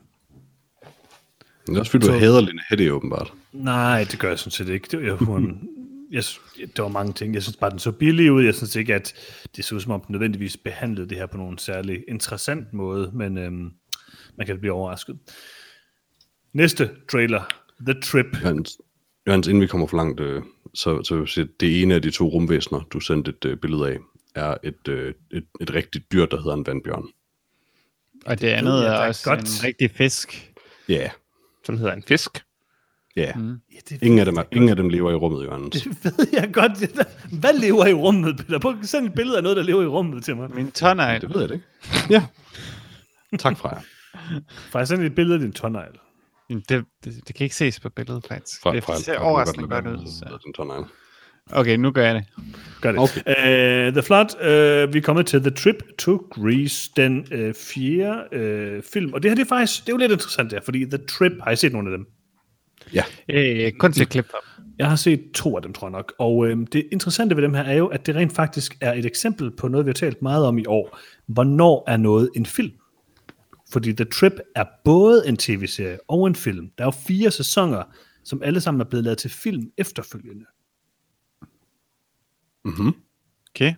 Men 1.66 1.74
det 1.74 1.76
er 1.76 1.80
også 1.80 1.92
fordi, 1.92 2.06
du 2.08 2.12
Så- 2.14 2.20
hader 2.20 2.42
Lene 2.42 2.62
Hedde 2.70 2.92
åbenbart. 2.94 3.34
Nej, 3.52 4.06
det 4.12 4.20
gør 4.20 4.30
jeg 4.30 4.40
sådan 4.40 4.52
set 4.52 4.70
ikke. 4.70 4.88
Det, 4.92 5.06
jeg, 5.06 5.14
hun, 5.14 5.70
jeg, 6.12 6.24
det 6.60 6.84
var 6.84 6.88
mange 6.88 7.14
ting. 7.14 7.34
Jeg 7.34 7.44
synes 7.44 7.58
bare, 7.58 7.70
den 7.70 7.80
så 7.80 7.92
billig 7.92 8.32
ud. 8.32 8.44
Jeg 8.44 8.56
synes 8.56 8.76
ikke, 8.76 8.96
at 8.96 9.14
det 9.56 9.66
så 9.66 9.76
ud 9.76 9.80
som 9.80 9.92
om, 9.92 10.02
den 10.02 10.14
nødvendigvis 10.14 10.58
behandlede 10.58 11.10
det 11.10 11.18
her 11.18 11.26
på 11.26 11.38
nogen 11.38 11.58
særlig 11.58 12.04
interessant 12.08 12.74
måde, 12.74 13.12
men 13.14 13.38
øhm, 13.38 13.72
man 14.38 14.48
kan 14.48 14.60
blive 14.60 14.74
overrasket. 14.74 15.20
Næste 16.54 16.90
trailer, 17.12 17.42
The 17.80 18.02
Trip. 18.02 18.26
Johannes, 18.42 18.78
Johannes 19.28 19.48
inden 19.48 19.62
vi 19.62 19.68
kommer 19.68 19.88
for 19.88 19.98
langt, 19.98 20.20
øh, 20.20 20.42
så, 20.74 21.04
så 21.04 21.16
vil 21.16 21.22
jeg 21.22 21.30
sige, 21.30 21.44
at 21.44 21.50
det 21.60 21.82
ene 21.82 21.96
af 21.96 22.02
de 22.02 22.12
to 22.12 22.28
rumvæsener, 22.28 22.82
du 22.94 23.00
sendte 23.00 23.32
et 23.32 23.46
øh, 23.46 23.58
billede 23.58 23.90
af, 23.90 23.98
er 24.36 24.58
et, 24.64 24.88
øh, 24.88 25.14
et, 25.32 25.46
et 25.62 25.74
rigtigt 25.74 26.12
dyr, 26.12 26.26
der 26.26 26.38
hedder 26.38 26.54
en 26.54 26.68
vandbjørn. 26.68 27.08
og 28.26 28.42
det 28.42 28.48
andet 28.48 28.86
er 28.88 28.92
da 28.92 29.08
også 29.08 29.30
godt. 29.30 29.40
en 29.40 29.64
rigtig 29.64 29.92
fisk. 29.92 30.54
Ja, 30.90 30.94
yeah. 30.94 31.10
Som 31.66 31.78
hedder 31.78 31.94
en 31.94 32.04
fisk. 32.04 32.44
Ja, 33.18 33.34
Mm. 33.36 33.50
Ja, 33.74 33.78
det, 33.90 34.04
ingen 34.04 34.20
af 34.20 34.26
dem, 34.26 34.38
er, 34.38 34.44
ingen 34.52 34.70
af 34.70 34.76
dem 34.76 34.90
lever 34.90 35.12
i 35.12 35.16
rummet, 35.16 35.44
Jørgens. 35.44 35.82
det 36.04 36.18
ved 36.18 36.28
jeg 36.34 36.50
godt. 36.54 36.72
Hvad 37.42 37.60
lever 37.60 37.86
i 37.86 37.94
rummet, 37.94 38.38
Peter? 38.38 38.60
Prøv 38.60 38.76
at 38.82 38.88
sende 38.88 39.08
et 39.08 39.14
billede 39.14 39.38
af 39.38 39.44
noget, 39.44 39.58
der 39.58 39.64
lever 39.64 39.82
i 39.84 39.86
rummet 39.86 40.24
til 40.24 40.36
mig. 40.36 40.50
Min 40.56 40.72
tårnegl. 40.72 41.22
Det 41.22 41.30
ved 41.34 41.40
jeg 41.40 41.50
det 41.50 41.56
ikke. 41.56 41.66
Ja. 42.10 42.26
Tak, 43.40 43.58
Freja. 43.58 43.82
Faktisk 44.72 44.90
send 44.90 45.04
et 45.04 45.16
billede 45.16 45.34
af 45.34 45.40
din. 45.40 45.54
Jamen, 46.50 46.64
Det, 46.70 46.86
det, 47.04 47.14
det, 47.28 47.36
kan 47.36 47.44
ikke 47.44 47.56
ses 47.56 47.80
på 47.80 47.90
billedet, 47.90 48.26
faktisk. 48.28 48.62
Fra, 48.62 48.76
det 48.76 48.84
fra, 48.84 48.98
ser 48.98 49.20
overraskende 49.20 49.68
godt 49.68 49.88
ud. 49.88 49.98
Så. 49.98 50.38
Den 50.46 50.54
tårnegl. 50.54 50.86
Okay, 51.52 51.78
nu 51.78 51.92
gør 51.92 52.06
jeg 52.06 52.16
det. 52.16 52.26
Gør 52.82 52.92
det. 52.92 53.02
Okay. 53.02 53.88
Uh, 53.88 53.94
The 53.94 54.04
Flood, 54.04 54.36
uh, 54.36 54.94
vi 54.94 54.98
er 54.98 55.02
kommet 55.04 55.26
til 55.26 55.42
The 55.42 55.52
Trip 55.52 55.84
to 56.00 56.28
Greece, 56.32 56.92
den 56.96 57.20
uh, 57.20 57.54
fjerde 57.56 58.78
uh, 58.78 58.84
film. 58.84 59.14
Og 59.14 59.24
det 59.24 59.32
her, 59.32 59.36
det 59.36 59.44
er 59.44 59.48
faktisk, 59.48 59.82
det 59.82 59.90
er 59.90 59.94
jo 59.94 59.98
lidt 59.98 60.12
interessant 60.12 60.52
der, 60.52 60.60
fordi 60.66 60.86
The 60.86 60.98
Trip, 60.98 61.32
har 61.44 61.52
I 61.52 61.56
set 61.56 61.74
nogle 61.74 61.92
af 61.92 61.98
dem? 61.98 62.08
Ja, 62.94 63.04
Øh, 63.30 63.72
kun 63.72 63.92
til 63.92 64.08
klip. 64.08 64.32
Jeg 64.78 64.90
har 64.90 64.96
set 64.96 65.32
to 65.34 65.56
af 65.56 65.62
dem, 65.62 65.74
tror 65.74 65.88
jeg 65.88 65.92
nok. 65.92 66.14
Og 66.20 66.48
øh, 66.48 66.68
det 66.74 66.88
interessante 66.92 67.36
ved 67.36 67.44
dem 67.44 67.54
her 67.54 67.64
er 67.64 67.74
jo, 67.74 67.88
at 67.88 68.06
det 68.06 68.16
rent 68.16 68.34
faktisk 68.34 68.78
er 68.82 68.94
et 68.94 69.06
eksempel 69.06 69.52
på 69.52 69.68
noget, 69.68 69.86
vi 69.86 69.90
har 69.90 69.94
talt 69.94 70.22
meget 70.22 70.46
om 70.46 70.58
i 70.58 70.66
år. 70.66 71.00
Hvornår 71.26 71.84
er 71.88 71.98
noget 71.98 72.30
en 72.36 72.46
film? 72.46 72.74
Fordi 73.72 73.94
The 73.94 74.06
Trip 74.06 74.34
er 74.56 74.66
både 74.84 75.28
en 75.28 75.38
tv-serie 75.38 75.98
og 76.08 76.28
en 76.28 76.36
film. 76.36 76.72
Der 76.78 76.84
er 76.84 76.88
jo 76.88 76.92
fire 76.92 77.32
sæsoner, 77.32 77.84
som 78.24 78.44
alle 78.44 78.62
sammen 78.62 78.82
er 78.82 78.86
blevet 78.86 79.04
lavet 79.04 79.18
til 79.18 79.30
film 79.30 79.72
efterfølgende. 79.78 80.46
Okay. 83.56 83.74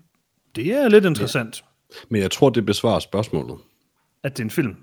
Det 0.55 0.73
er 0.73 0.89
lidt 0.89 1.05
interessant, 1.05 1.63
men 2.09 2.21
jeg 2.21 2.31
tror, 2.31 2.49
det 2.49 2.65
besvarer 2.65 2.99
spørgsmålet. 2.99 3.57
at 4.23 4.37
det 4.37 4.43
er 4.43 4.45
en 4.45 4.49
film. 4.49 4.75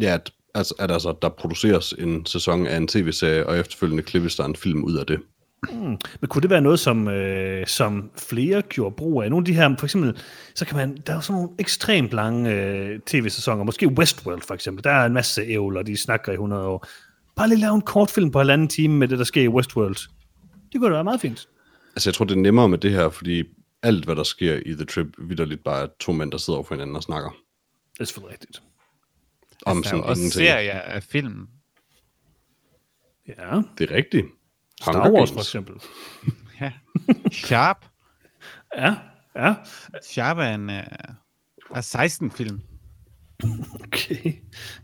Ja, 0.00 0.14
at, 0.14 0.32
altså, 0.54 0.74
at 0.78 0.90
altså, 0.90 1.14
der 1.22 1.28
produceres 1.28 1.94
en 1.98 2.26
sæson 2.26 2.66
af 2.66 2.76
en 2.76 2.88
tv-serie, 2.88 3.46
og 3.46 3.58
efterfølgende 3.58 4.02
klippes 4.02 4.36
der 4.36 4.44
en 4.44 4.56
film 4.56 4.84
ud 4.84 4.96
af 4.96 5.06
det. 5.06 5.20
Men 5.72 6.28
kunne 6.28 6.42
det 6.42 6.50
være 6.50 6.60
noget, 6.60 6.80
som, 6.80 7.08
øh, 7.08 7.66
som 7.66 8.10
flere 8.16 8.62
gjorde 8.62 8.94
brug 8.96 9.22
af? 9.22 9.30
Nogle 9.30 9.42
af 9.42 9.46
de 9.46 9.52
her, 9.52 9.76
for 9.78 9.86
eksempel, 9.86 10.18
så 10.54 10.66
kan 10.66 10.76
man, 10.76 10.96
der 11.06 11.12
er 11.12 11.16
jo 11.16 11.22
sådan 11.22 11.34
nogle 11.34 11.50
ekstremt 11.58 12.12
lange 12.12 12.54
øh, 12.54 13.00
tv-sæsoner, 13.06 13.64
måske 13.64 13.88
Westworld 13.88 14.42
for 14.42 14.54
eksempel, 14.54 14.84
der 14.84 14.90
er 14.90 15.06
en 15.06 15.12
masse 15.12 15.42
ævler, 15.42 15.82
de 15.82 15.96
snakker 15.96 16.32
i 16.32 16.34
100 16.34 16.66
år. 16.66 16.86
Bare 17.36 17.48
lige 17.48 17.60
lave 17.60 17.74
en 17.74 17.80
kortfilm 17.80 18.30
på 18.30 18.38
halvanden 18.38 18.68
time 18.68 18.94
med 18.94 19.08
det, 19.08 19.18
der 19.18 19.24
sker 19.24 19.42
i 19.42 19.48
Westworld. 19.48 19.96
Det 20.72 20.80
kunne 20.80 20.88
da 20.88 20.94
være 20.94 21.04
meget 21.04 21.20
fint. 21.20 21.48
Altså, 21.94 22.10
jeg 22.10 22.14
tror, 22.14 22.24
det 22.24 22.36
er 22.36 22.40
nemmere 22.40 22.68
med 22.68 22.78
det 22.78 22.90
her, 22.90 23.08
fordi 23.08 23.44
alt, 23.82 24.04
hvad 24.04 24.16
der 24.16 24.22
sker 24.22 24.60
i 24.66 24.74
The 24.74 24.84
Trip, 24.84 25.06
vidderligt 25.18 25.64
bare 25.64 25.82
er 25.82 25.88
to 26.00 26.12
mænd, 26.12 26.32
der 26.32 26.38
sidder 26.38 26.56
over 26.56 26.64
for 26.64 26.74
hinanden 26.74 26.96
og 26.96 27.02
snakker 27.02 27.30
Det 27.92 28.00
er 28.00 28.04
selvfølgelig 28.04 28.32
rigtigt. 28.32 28.62
Om 29.66 29.76
jo 29.76 29.82
sådan 29.82 30.00
også 30.04 30.20
ingenting. 30.20 30.32
serier 30.46 30.80
af 30.80 31.02
film. 31.02 31.48
Ja, 33.28 33.60
Det 33.78 33.90
er 33.90 33.94
rigtigt. 33.94 34.26
Star 34.82 34.92
Hunger 34.92 35.10
Wars 35.18 35.30
Games. 35.30 35.32
for 35.32 35.40
eksempel. 35.40 35.74
Ja. 36.60 36.72
Sharp. 37.32 37.84
Ja, 38.76 38.94
ja, 39.36 39.54
Sharp 40.02 40.38
er 40.38 40.54
en 40.54 40.68
uh, 40.70 40.76
er 41.76 41.80
16 41.80 42.30
film 42.30 42.60
okay. 43.84 44.32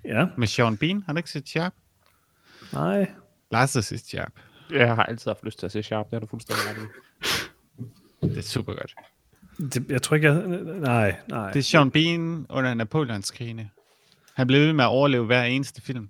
Ja, 0.04 0.26
med 0.38 0.46
Sean 0.46 0.76
Bean. 0.76 1.02
Har 1.06 1.12
du 1.12 1.16
ikke 1.16 1.30
set 1.30 1.48
Sharp? 1.48 1.72
nej. 2.72 3.10
Lars 3.50 3.74
har 3.74 3.80
set 3.80 4.00
Sharp. 4.06 4.32
Jeg 4.70 4.94
har 4.94 5.02
altid 5.02 5.30
haft 5.30 5.44
lyst 5.44 5.58
til 5.58 5.66
at 5.66 5.72
se 5.72 5.82
Sharp, 5.82 6.06
det 6.06 6.12
har 6.12 6.20
du 6.20 6.26
fuldstændig 6.26 6.64
ret 6.66 6.76
i. 6.82 8.28
Det 8.28 8.38
er 8.38 8.42
super 8.42 8.74
godt. 8.74 8.94
Det, 9.74 9.90
jeg 9.90 10.02
tror 10.02 10.14
ikke, 10.16 10.32
jeg... 10.32 10.46
Nej, 10.80 11.16
nej. 11.28 11.52
Det 11.52 11.58
er 11.58 11.62
Sean 11.62 11.90
Bean 11.90 12.46
under 12.50 12.74
Napoleonskrigene. 12.74 13.70
Han 14.36 14.46
blev 14.46 14.60
ved 14.60 14.72
med 14.72 14.84
at 14.84 14.88
overleve 14.88 15.26
hver 15.26 15.42
eneste 15.42 15.82
film. 15.82 16.08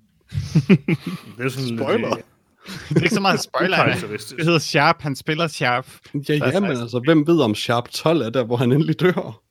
det 0.68 1.44
er 1.44 1.48
sådan 1.48 1.78
Spoiler. 1.78 2.16
Lidt, 2.16 2.26
Det 2.88 2.96
er 2.98 3.02
ikke 3.02 3.14
så 3.14 3.20
meget 3.20 3.40
spoiler. 3.40 3.84
det. 3.84 4.44
Hedder 4.44 4.58
Sharp. 4.58 5.02
Han 5.02 5.16
spiller 5.16 5.46
Sharp. 5.48 5.86
Ja, 6.28 6.34
ja, 6.34 6.60
men 6.60 6.70
altså, 6.70 7.02
hvem 7.04 7.26
ved 7.26 7.40
om 7.40 7.54
Sharp 7.54 7.88
12 7.88 8.20
er 8.20 8.30
der, 8.30 8.44
hvor 8.44 8.56
han 8.56 8.72
endelig 8.72 9.00
dør? 9.00 9.42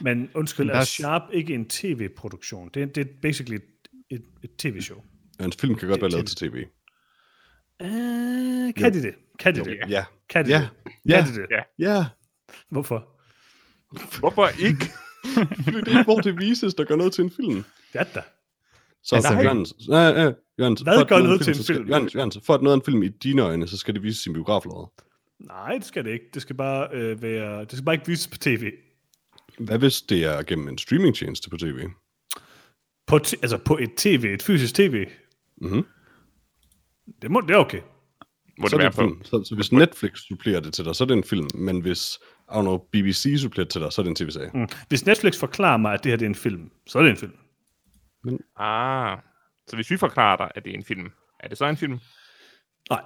Men 0.00 0.28
undskyld, 0.34 0.70
er 0.70 0.84
Sharp 0.84 1.22
ikke 1.32 1.54
en 1.54 1.68
tv-produktion? 1.68 2.70
Det 2.74 2.82
er, 2.82 2.86
det 2.86 3.00
er 3.00 3.12
basically 3.22 3.56
et, 3.56 3.62
et, 4.10 4.22
et 4.44 4.50
tv-show. 4.58 4.98
Ja, 5.40 5.44
en 5.44 5.52
film 5.52 5.74
kan 5.74 5.88
godt 5.88 6.00
være 6.00 6.10
lavet 6.10 6.26
til 6.26 6.36
tv. 6.36 6.54
Uh, 7.84 7.88
kan 8.76 8.92
de 8.92 9.02
det? 9.02 9.14
Kan 9.38 9.54
de 9.54 9.60
det? 9.64 9.76
Ja. 9.88 10.04
Kan 10.30 10.44
de 10.44 10.50
Ja. 10.50 10.58
det? 10.58 10.68
Ja. 11.08 11.24
Kan 11.24 11.34
de 11.34 11.40
det? 11.40 11.46
Ja. 11.50 11.94
Ja. 11.94 12.04
Hvorfor? 12.70 13.08
Hvorfor 14.18 14.48
ikke? 14.48 14.90
Fordi 15.64 15.76
det 15.84 15.88
er 15.88 15.98
ikke, 15.98 16.02
hvor 16.02 16.20
det 16.20 16.38
vises, 16.38 16.74
der 16.74 16.84
gør 16.84 16.96
noget 16.96 17.12
til 17.12 17.24
en 17.24 17.30
film. 17.30 17.64
Det 17.92 18.00
er 18.00 18.04
da. 18.14 18.22
Så 19.02 19.14
Altså, 19.16 19.32
Jørgens, 19.32 19.74
nej, 19.88 20.12
nej, 20.12 20.32
Jørgens, 20.58 20.80
Hvad 20.80 21.04
gør 21.08 21.18
noget 21.18 21.40
til 21.40 21.58
en 21.58 21.64
film? 21.64 21.88
Jørgens, 21.88 22.14
Jørgens, 22.14 22.38
for 22.46 22.54
at 22.54 22.62
noget 22.62 22.74
af 22.76 22.76
en 22.80 22.84
film 22.84 23.02
i 23.02 23.08
dine 23.08 23.42
øjne, 23.42 23.66
så 23.68 23.76
skal 23.76 23.94
det 23.94 24.02
vises 24.02 24.26
i 24.26 24.32
biograflåret. 24.32 24.88
Nej, 25.40 25.72
det 25.74 25.84
skal 25.84 26.04
det 26.04 26.10
ikke. 26.12 26.24
Det 26.34 26.42
skal 26.42 26.56
bare 26.56 26.88
øh, 26.92 27.22
være... 27.22 27.60
Det 27.60 27.72
skal 27.72 27.84
bare 27.84 27.94
ikke 27.94 28.06
vises 28.06 28.28
på 28.28 28.36
tv. 28.38 28.70
Hvad 29.58 29.78
hvis 29.78 30.02
det 30.02 30.24
er 30.24 30.42
gennem 30.42 30.68
en 30.68 30.78
streamingtjeneste 30.78 31.50
på 31.50 31.56
tv? 31.56 31.78
På 33.06 33.16
t- 33.16 33.34
altså 33.42 33.58
på 33.58 33.78
et 33.78 33.90
tv, 33.96 34.24
et 34.34 34.42
fysisk 34.42 34.74
tv. 34.74 35.06
Mhm. 35.56 35.86
Det, 37.22 37.30
må, 37.30 37.40
det 37.40 37.50
er 37.50 37.56
okay. 37.58 37.80
Må 38.58 38.68
Så 38.68 38.76
det 38.76 38.84
er 38.84 38.84
være 38.84 38.92
på? 38.92 39.00
film. 39.00 39.24
Så, 39.24 39.44
så 39.48 39.54
hvis 39.54 39.72
Netflix 39.72 40.18
supplerer 40.28 40.60
det 40.60 40.74
til 40.74 40.84
dig, 40.84 40.96
så 40.96 41.04
er 41.04 41.08
det 41.08 41.16
en 41.16 41.24
film. 41.24 41.48
Men 41.54 41.80
hvis 41.80 42.18
I 42.50 42.54
don't 42.54 42.60
know, 42.60 42.78
BBC 42.92 43.36
supplerer 43.38 43.64
det 43.64 43.72
til 43.72 43.80
dig, 43.80 43.92
så 43.92 44.00
er 44.00 44.02
det 44.02 44.10
en 44.10 44.16
tv-serie. 44.16 44.50
Mm. 44.54 44.68
Hvis 44.88 45.06
Netflix 45.06 45.38
forklarer 45.38 45.76
mig, 45.76 45.94
at 45.94 46.04
det 46.04 46.12
her 46.12 46.16
det 46.16 46.24
er 46.24 46.28
en 46.28 46.34
film, 46.34 46.70
så 46.86 46.98
er 46.98 47.02
det 47.02 47.10
en 47.10 47.16
film. 47.16 47.32
Ah, 48.56 49.18
så 49.68 49.76
hvis 49.76 49.90
vi 49.90 49.96
forklarer 49.96 50.36
dig, 50.36 50.50
at 50.54 50.64
det 50.64 50.70
er 50.70 50.74
en 50.74 50.84
film, 50.84 51.10
er 51.40 51.48
det 51.48 51.58
så 51.58 51.64
en 51.66 51.76
film? 51.76 51.98
Nej. 52.90 53.00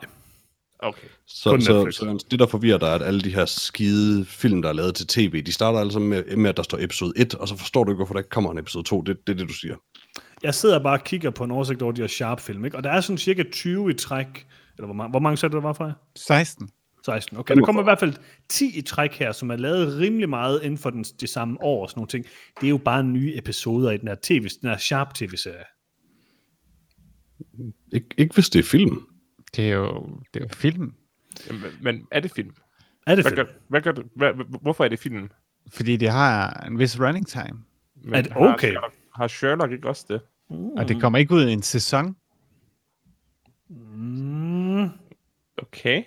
Okay. 0.80 1.06
Så, 1.26 1.50
Kun 1.50 1.62
så, 1.62 1.72
Netflix. 1.72 1.94
så 1.94 2.26
det, 2.30 2.38
der 2.38 2.46
forvirrer 2.46 2.78
dig, 2.78 2.86
er, 2.86 2.94
at 2.94 3.02
alle 3.02 3.20
de 3.20 3.34
her 3.34 3.44
skide 3.44 4.24
film, 4.24 4.62
der 4.62 4.68
er 4.68 4.72
lavet 4.72 4.94
til 4.94 5.06
tv, 5.06 5.42
de 5.42 5.52
starter 5.52 5.78
altså 5.78 5.98
med, 5.98 6.36
med, 6.36 6.50
at 6.50 6.56
der 6.56 6.62
står 6.62 6.78
episode 6.78 7.12
1, 7.16 7.34
og 7.34 7.48
så 7.48 7.56
forstår 7.56 7.84
du 7.84 7.90
ikke, 7.90 7.96
hvorfor 7.96 8.14
der 8.14 8.20
ikke 8.20 8.30
kommer 8.30 8.50
en 8.50 8.58
episode 8.58 8.84
2. 8.84 9.02
Det, 9.02 9.26
det 9.26 9.32
er 9.32 9.36
det, 9.36 9.48
du 9.48 9.54
siger. 9.54 9.76
Jeg 10.42 10.54
sidder 10.54 10.82
bare 10.82 10.98
og 10.98 11.04
kigger 11.04 11.30
på 11.30 11.44
en 11.44 11.50
oversigt 11.50 11.82
over 11.82 11.92
de 11.92 12.00
her 12.00 12.08
Sharp-film, 12.08 12.64
ikke? 12.64 12.76
og 12.76 12.84
der 12.84 12.90
er 12.90 13.00
sådan 13.00 13.18
cirka 13.18 13.42
20 13.52 13.90
i 13.90 13.94
træk. 13.94 14.46
Eller 14.76 14.86
hvor 14.86 14.94
mange, 14.94 15.10
hvor 15.10 15.20
mange 15.20 15.36
sagde 15.36 15.52
du, 15.52 15.56
der 15.56 15.62
var 15.62 15.72
fra? 15.72 15.92
16. 16.16 16.70
16. 17.08 17.36
Okay, 17.38 17.54
der 17.56 17.64
kommer 17.64 17.82
i 17.82 17.84
hvert 17.84 17.98
fald 18.00 18.14
10 18.48 18.78
i 18.78 18.82
træk 18.82 19.12
her, 19.12 19.32
som 19.32 19.50
er 19.50 19.56
lavet 19.56 19.98
rimelig 19.98 20.28
meget 20.28 20.60
inden 20.62 20.78
for 20.78 20.90
den, 20.90 21.02
det 21.04 21.28
samme 21.28 21.62
år 21.62 21.82
og 21.82 21.90
sådan 21.90 21.98
nogle 21.98 22.08
ting. 22.08 22.24
Det 22.60 22.66
er 22.66 22.70
jo 22.70 22.78
bare 22.78 23.04
nye 23.04 23.36
episoder 23.36 23.90
i 23.90 23.96
den 23.96 24.08
her, 24.08 24.16
TV, 24.22 24.48
den 24.62 24.68
her 24.70 24.76
Sharp 24.76 25.14
tv-serie. 25.14 25.64
Ik- 27.94 28.14
ikke 28.18 28.34
hvis 28.34 28.50
det 28.50 28.58
er 28.58 28.62
film. 28.62 29.06
Det 29.56 29.70
er 29.70 29.74
jo, 29.74 30.20
det 30.34 30.40
er 30.42 30.44
jo 30.44 30.54
film. 30.54 30.92
Men, 31.50 31.60
men 31.80 32.06
er 32.10 32.20
det 32.20 32.30
film? 32.30 32.50
Er 33.06 33.14
det 33.14 33.24
Hvad 33.24 33.32
film? 33.32 33.46
gør, 33.46 33.52
hvad 33.68 33.80
gør 33.80 33.92
du, 33.92 34.02
hvad, 34.16 34.32
hvorfor 34.62 34.84
er 34.84 34.88
det 34.88 34.98
film? 34.98 35.30
Fordi 35.70 35.96
det 35.96 36.10
har 36.10 36.50
en 36.66 36.78
vis 36.78 37.00
running 37.00 37.26
time. 37.26 37.64
Men 38.04 38.14
Er 38.14 38.22
det 38.22 38.32
har 38.32 38.40
okay? 38.54 38.68
Sherlock, 38.68 38.94
har 39.14 39.28
Sherlock 39.28 39.72
ikke 39.72 39.88
også 39.88 40.04
det? 40.08 40.20
Og 40.78 40.88
det 40.88 41.00
kommer 41.00 41.18
ikke 41.18 41.34
ud 41.34 41.46
i 41.48 41.52
en 41.52 41.62
sæson. 41.62 42.16
Mm, 43.70 44.88
Okay. 45.62 46.02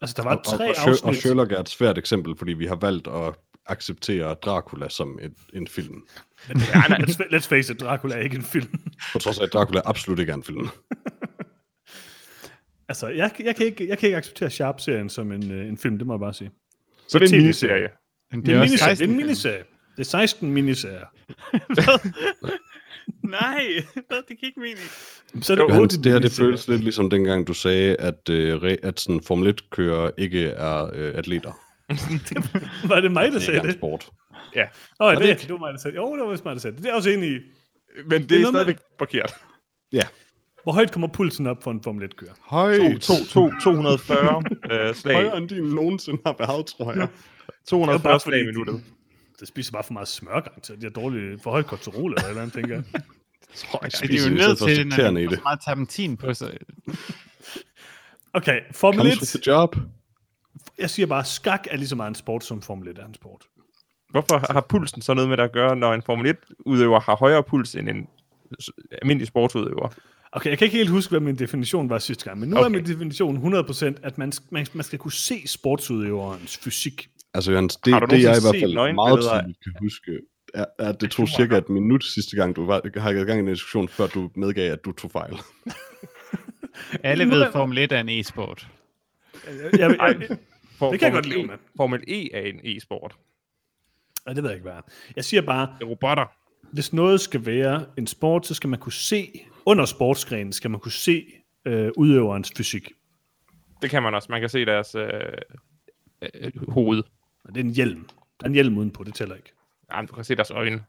Altså, 0.00 0.14
der 0.16 0.22
var 0.22 0.36
Og, 0.36 0.44
tre 0.44 0.68
og, 0.68 0.74
og 0.84 0.88
afsnit. 0.88 1.16
Sherlock 1.16 1.52
er 1.52 1.58
et 1.58 1.68
svært 1.68 1.98
eksempel, 1.98 2.36
fordi 2.38 2.52
vi 2.52 2.66
har 2.66 2.76
valgt 2.76 3.08
at 3.08 3.34
acceptere 3.66 4.34
Dracula 4.34 4.88
som 4.88 5.18
et, 5.22 5.32
en 5.54 5.66
film. 5.68 6.02
Ja, 6.48 6.54
nej, 6.88 6.98
let's, 6.98 7.34
let's 7.34 7.48
face 7.48 7.72
it, 7.72 7.80
Dracula 7.80 8.14
er 8.16 8.20
ikke 8.20 8.36
en 8.36 8.42
film. 8.42 8.80
På 9.12 9.18
trods 9.18 9.38
af, 9.38 9.44
at 9.44 9.52
Dracula 9.52 9.80
absolut 9.84 10.18
ikke 10.18 10.30
er 10.30 10.36
en 10.36 10.42
film. 10.42 10.68
altså, 12.88 13.08
jeg, 13.08 13.30
jeg, 13.44 13.56
kan 13.56 13.66
ikke, 13.66 13.88
jeg 13.88 13.98
kan 13.98 14.06
ikke 14.06 14.16
acceptere 14.16 14.50
Sharp-serien 14.50 15.08
som 15.08 15.32
en, 15.32 15.50
øh, 15.50 15.68
en 15.68 15.78
film, 15.78 15.98
det 15.98 16.06
må 16.06 16.12
jeg 16.14 16.20
bare 16.20 16.34
sige. 16.34 16.50
Så 17.08 17.18
det 17.18 17.32
er 17.32 17.36
en 17.36 17.42
miniserie. 17.42 17.88
Men 18.30 18.46
Det 18.46 18.54
er, 18.54 18.54
en 18.54 18.60
miniserie. 18.60 18.94
det 18.94 18.96
er 18.96 18.96
16 18.96 19.10
en 19.10 19.16
miniserie. 19.16 19.64
Det 19.96 20.00
er 20.00 20.04
16 20.04 20.50
miniserier. 20.52 21.06
Nej, 23.38 23.62
det 24.10 24.26
kan 24.28 24.38
ikke 24.42 24.60
mening. 24.60 24.78
Så 25.44 25.52
er 25.52 25.56
det 25.56 25.62
Johannes, 25.62 25.94
8 25.94 26.02
det 26.04 26.12
her 26.12 26.18
det 26.18 26.32
føles 26.32 26.68
lidt 26.68 26.82
ligesom 26.82 27.10
dengang, 27.10 27.46
du 27.46 27.54
sagde, 27.54 27.96
at, 27.96 28.28
øh, 28.30 28.56
re- 28.56 28.76
at 28.82 29.00
sådan 29.00 29.20
Formel 29.20 29.54
1-kører 29.60 30.10
ikke 30.18 30.46
er 30.48 30.90
øh, 30.94 31.12
atleter. 31.14 31.52
Var 32.88 33.00
det 33.00 33.12
mig, 33.12 33.24
der 33.24 33.30
Det 33.30 33.36
er 33.36 33.40
sagde 33.40 33.60
det? 33.60 33.74
sport. 33.74 34.08
Ja. 34.54 34.62
Åh, 35.00 35.06
oh, 35.06 35.14
det 35.16 35.22
det, 35.22 35.40
det 35.42 35.50
var 35.52 35.58
mig, 35.58 35.72
der 35.72 35.78
sagde 35.78 35.96
det. 35.96 36.02
Jo, 36.02 36.16
det 36.16 36.24
var 36.24 36.30
vist 36.30 36.44
mig, 36.44 36.54
der 36.54 36.60
sagde 36.60 36.76
det. 36.76 36.84
Det 36.84 36.90
er 36.90 36.94
også 36.94 37.10
enig 37.10 37.30
i. 37.30 37.38
Men 38.10 38.22
det, 38.22 38.32
er 38.32 38.36
er 38.36 38.40
noget 38.40 38.42
med- 38.42 38.50
stadigvæk 38.50 38.76
forkert. 38.98 39.34
Ja. 39.92 40.02
Hvor 40.62 40.72
højt 40.72 40.92
kommer 40.92 41.08
pulsen 41.08 41.46
op 41.46 41.62
for 41.62 41.70
en 41.70 41.82
Formel 41.82 42.04
1-kører? 42.08 42.32
Højt. 42.40 43.00
To, 43.00 43.14
to, 43.30 43.50
240 43.62 44.42
øh, 44.88 44.94
slag. 44.94 45.14
Højere 45.14 45.36
end 45.38 45.48
din 45.48 45.62
nogensinde 45.64 46.20
har 46.26 46.34
været, 46.38 46.66
tror 46.66 46.92
jeg. 46.92 47.08
240 47.68 48.02
bare 48.10 48.20
slag 48.20 48.40
i 48.40 48.46
minuttet. 48.46 48.80
Det 49.40 49.48
spiser 49.48 49.72
bare 49.72 49.84
for 49.84 49.92
meget 49.92 50.08
smør, 50.08 50.40
garanteret. 50.40 50.80
De 50.80 50.86
har 50.86 50.90
dårligt 50.90 51.42
for 51.42 51.50
højt 51.50 51.66
kolesterol 51.66 52.12
eller 52.12 52.28
eller 52.28 52.42
andet, 52.42 52.54
tænker 52.54 52.74
jeg. 52.74 52.84
Tror 53.54 53.78
jeg, 53.82 54.18
er 54.18 54.28
jo 54.28 54.34
nødt 54.34 54.58
til, 54.58 54.86
når 54.86 55.20
de 55.20 55.28
får 55.28 55.34
så 55.36 55.40
meget 55.42 55.60
terpentin 55.64 56.16
på 56.16 56.34
sig. 56.34 56.58
Okay, 58.32 58.60
Formel 58.72 58.98
Comes 58.98 59.20
with 59.20 59.22
1. 59.22 59.28
the 59.28 59.52
job. 59.52 59.76
Jeg 60.78 60.90
siger 60.90 61.06
bare, 61.06 61.24
skak 61.24 61.66
er 61.70 61.76
lige 61.76 61.88
så 61.88 61.96
meget 61.96 62.08
en 62.08 62.14
sport, 62.14 62.44
som 62.44 62.62
Formel 62.62 62.88
1 62.88 62.98
er 62.98 63.06
en 63.06 63.14
sport. 63.14 63.42
Hvorfor 64.10 64.52
har 64.52 64.60
pulsen 64.60 65.02
så 65.02 65.14
noget 65.14 65.28
med 65.28 65.36
det 65.36 65.42
at 65.42 65.52
gøre, 65.52 65.76
når 65.76 65.94
en 65.94 66.02
Formel 66.02 66.36
1-udøver 66.36 67.00
har 67.00 67.16
højere 67.16 67.42
puls 67.42 67.74
end 67.74 67.88
en 67.88 68.06
almindelig 69.02 69.28
sportsudøver? 69.28 69.88
Okay, 70.32 70.50
jeg 70.50 70.58
kan 70.58 70.64
ikke 70.64 70.76
helt 70.76 70.90
huske, 70.90 71.10
hvad 71.10 71.20
min 71.20 71.38
definition 71.38 71.90
var 71.90 71.98
sidste 71.98 72.24
gang, 72.24 72.40
men 72.40 72.48
nu 72.48 72.56
okay. 72.56 72.64
er 72.64 72.68
min 72.68 72.86
definition 72.86 73.54
100%, 73.54 73.84
at 74.02 74.18
man, 74.18 74.32
man, 74.50 74.66
man 74.72 74.84
skal 74.84 74.98
kunne 74.98 75.12
se 75.12 75.46
sportsudøverens 75.46 76.56
fysik. 76.56 77.08
Altså, 77.36 77.50
Jørgens, 77.52 77.76
det, 77.76 77.94
det 78.10 78.22
jeg 78.22 78.36
i 78.36 78.42
hvert 78.42 78.60
fald 78.60 78.94
meget 78.94 79.20
tydeligt 79.20 79.62
kan 79.64 79.72
huske, 79.80 80.12
er, 80.54 80.64
er 80.78 80.88
at 80.88 81.00
det 81.00 81.10
tog 81.10 81.28
cirka 81.28 81.56
et 81.56 81.68
minut 81.68 82.04
sidste 82.04 82.36
gang, 82.36 82.56
du 82.56 82.66
var, 82.66 83.00
har 83.00 83.10
i 83.10 83.14
gang 83.14 83.38
i 83.38 83.42
en 83.42 83.46
diskussion, 83.48 83.88
før 83.88 84.06
du 84.06 84.30
medgav, 84.36 84.72
at 84.72 84.84
du 84.84 84.92
tog 84.92 85.10
fejl. 85.10 85.36
Alle 87.02 87.24
ved, 87.30 87.52
Formel 87.52 87.78
1 87.78 87.92
er 87.92 88.00
en 88.00 88.08
e-sport. 88.08 88.68
Jeg, 89.46 89.80
jeg, 89.80 89.96
jeg, 89.98 90.38
for, 90.78 90.90
Det 90.90 91.00
kan 91.00 91.06
jeg 91.06 91.14
godt 91.14 91.26
leve 91.26 91.44
E- 91.44 91.46
med. 91.46 91.54
Formel 91.76 92.04
E 92.08 92.34
er 92.34 92.40
en 92.42 92.60
e-sport. 92.64 93.16
Ej, 94.26 94.32
det 94.32 94.42
ved 94.42 94.50
jeg 94.50 94.56
ikke, 94.56 94.70
hvad. 94.70 94.80
Jeg 95.16 95.24
siger 95.24 95.42
bare, 95.42 95.68
Det 95.78 95.84
er 95.84 95.88
robotter. 95.88 96.24
hvis 96.72 96.92
noget 96.92 97.20
skal 97.20 97.46
være 97.46 97.84
en 97.98 98.06
sport, 98.06 98.46
så 98.46 98.54
skal 98.54 98.70
man 98.70 98.78
kunne 98.78 98.92
se, 98.92 99.40
under 99.66 99.84
sportsgrenen 99.84 100.52
skal 100.52 100.70
man 100.70 100.80
kunne 100.80 100.92
se 100.92 101.24
øh, 101.64 101.90
udøverens 101.96 102.52
fysik. 102.56 102.92
Det 103.82 103.90
kan 103.90 104.02
man 104.02 104.14
også. 104.14 104.26
Man 104.30 104.40
kan 104.40 104.48
se 104.48 104.64
deres 104.64 104.94
øh, 104.94 105.10
øh, 106.22 106.52
hoved. 106.68 107.02
Og 107.48 107.54
det 107.54 107.60
er 107.60 107.64
en 107.64 107.70
hjelm. 107.70 108.02
Der 108.40 108.44
er 108.44 108.48
en 108.48 108.54
hjelm 108.54 108.78
udenpå, 108.78 109.04
det 109.04 109.14
tæller 109.14 109.34
ikke. 109.34 109.52
Jamen, 109.92 110.06
du 110.08 110.14
kan 110.14 110.24
se 110.24 110.34
deres 110.34 110.50
øjne. 110.50 110.84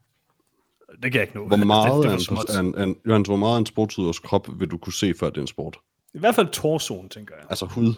Det 0.94 1.02
kan 1.02 1.14
jeg 1.14 1.22
ikke 1.22 1.36
nå. 1.36 1.48
Hvor 1.48 1.58
meget, 1.58 2.20
det, 2.20 2.30
det 2.50 2.60
en, 2.60 2.66
en, 2.66 2.90
en, 2.90 2.96
Jørgens, 3.08 3.28
hvor 3.28 3.36
meget 3.38 3.60
en 3.60 3.66
sportsudøvers 3.66 4.20
krop 4.20 4.48
vil 4.60 4.68
du 4.72 4.78
kunne 4.78 4.94
se, 4.94 5.14
før 5.14 5.30
det 5.30 5.38
er 5.38 5.42
en 5.42 5.48
sport? 5.48 5.78
I 6.14 6.20
hvert 6.20 6.36
fald 6.36 6.48
torsoen, 6.48 7.10
tænker 7.10 7.36
jeg. 7.36 7.46
Altså 7.50 7.66
hud. 7.66 7.94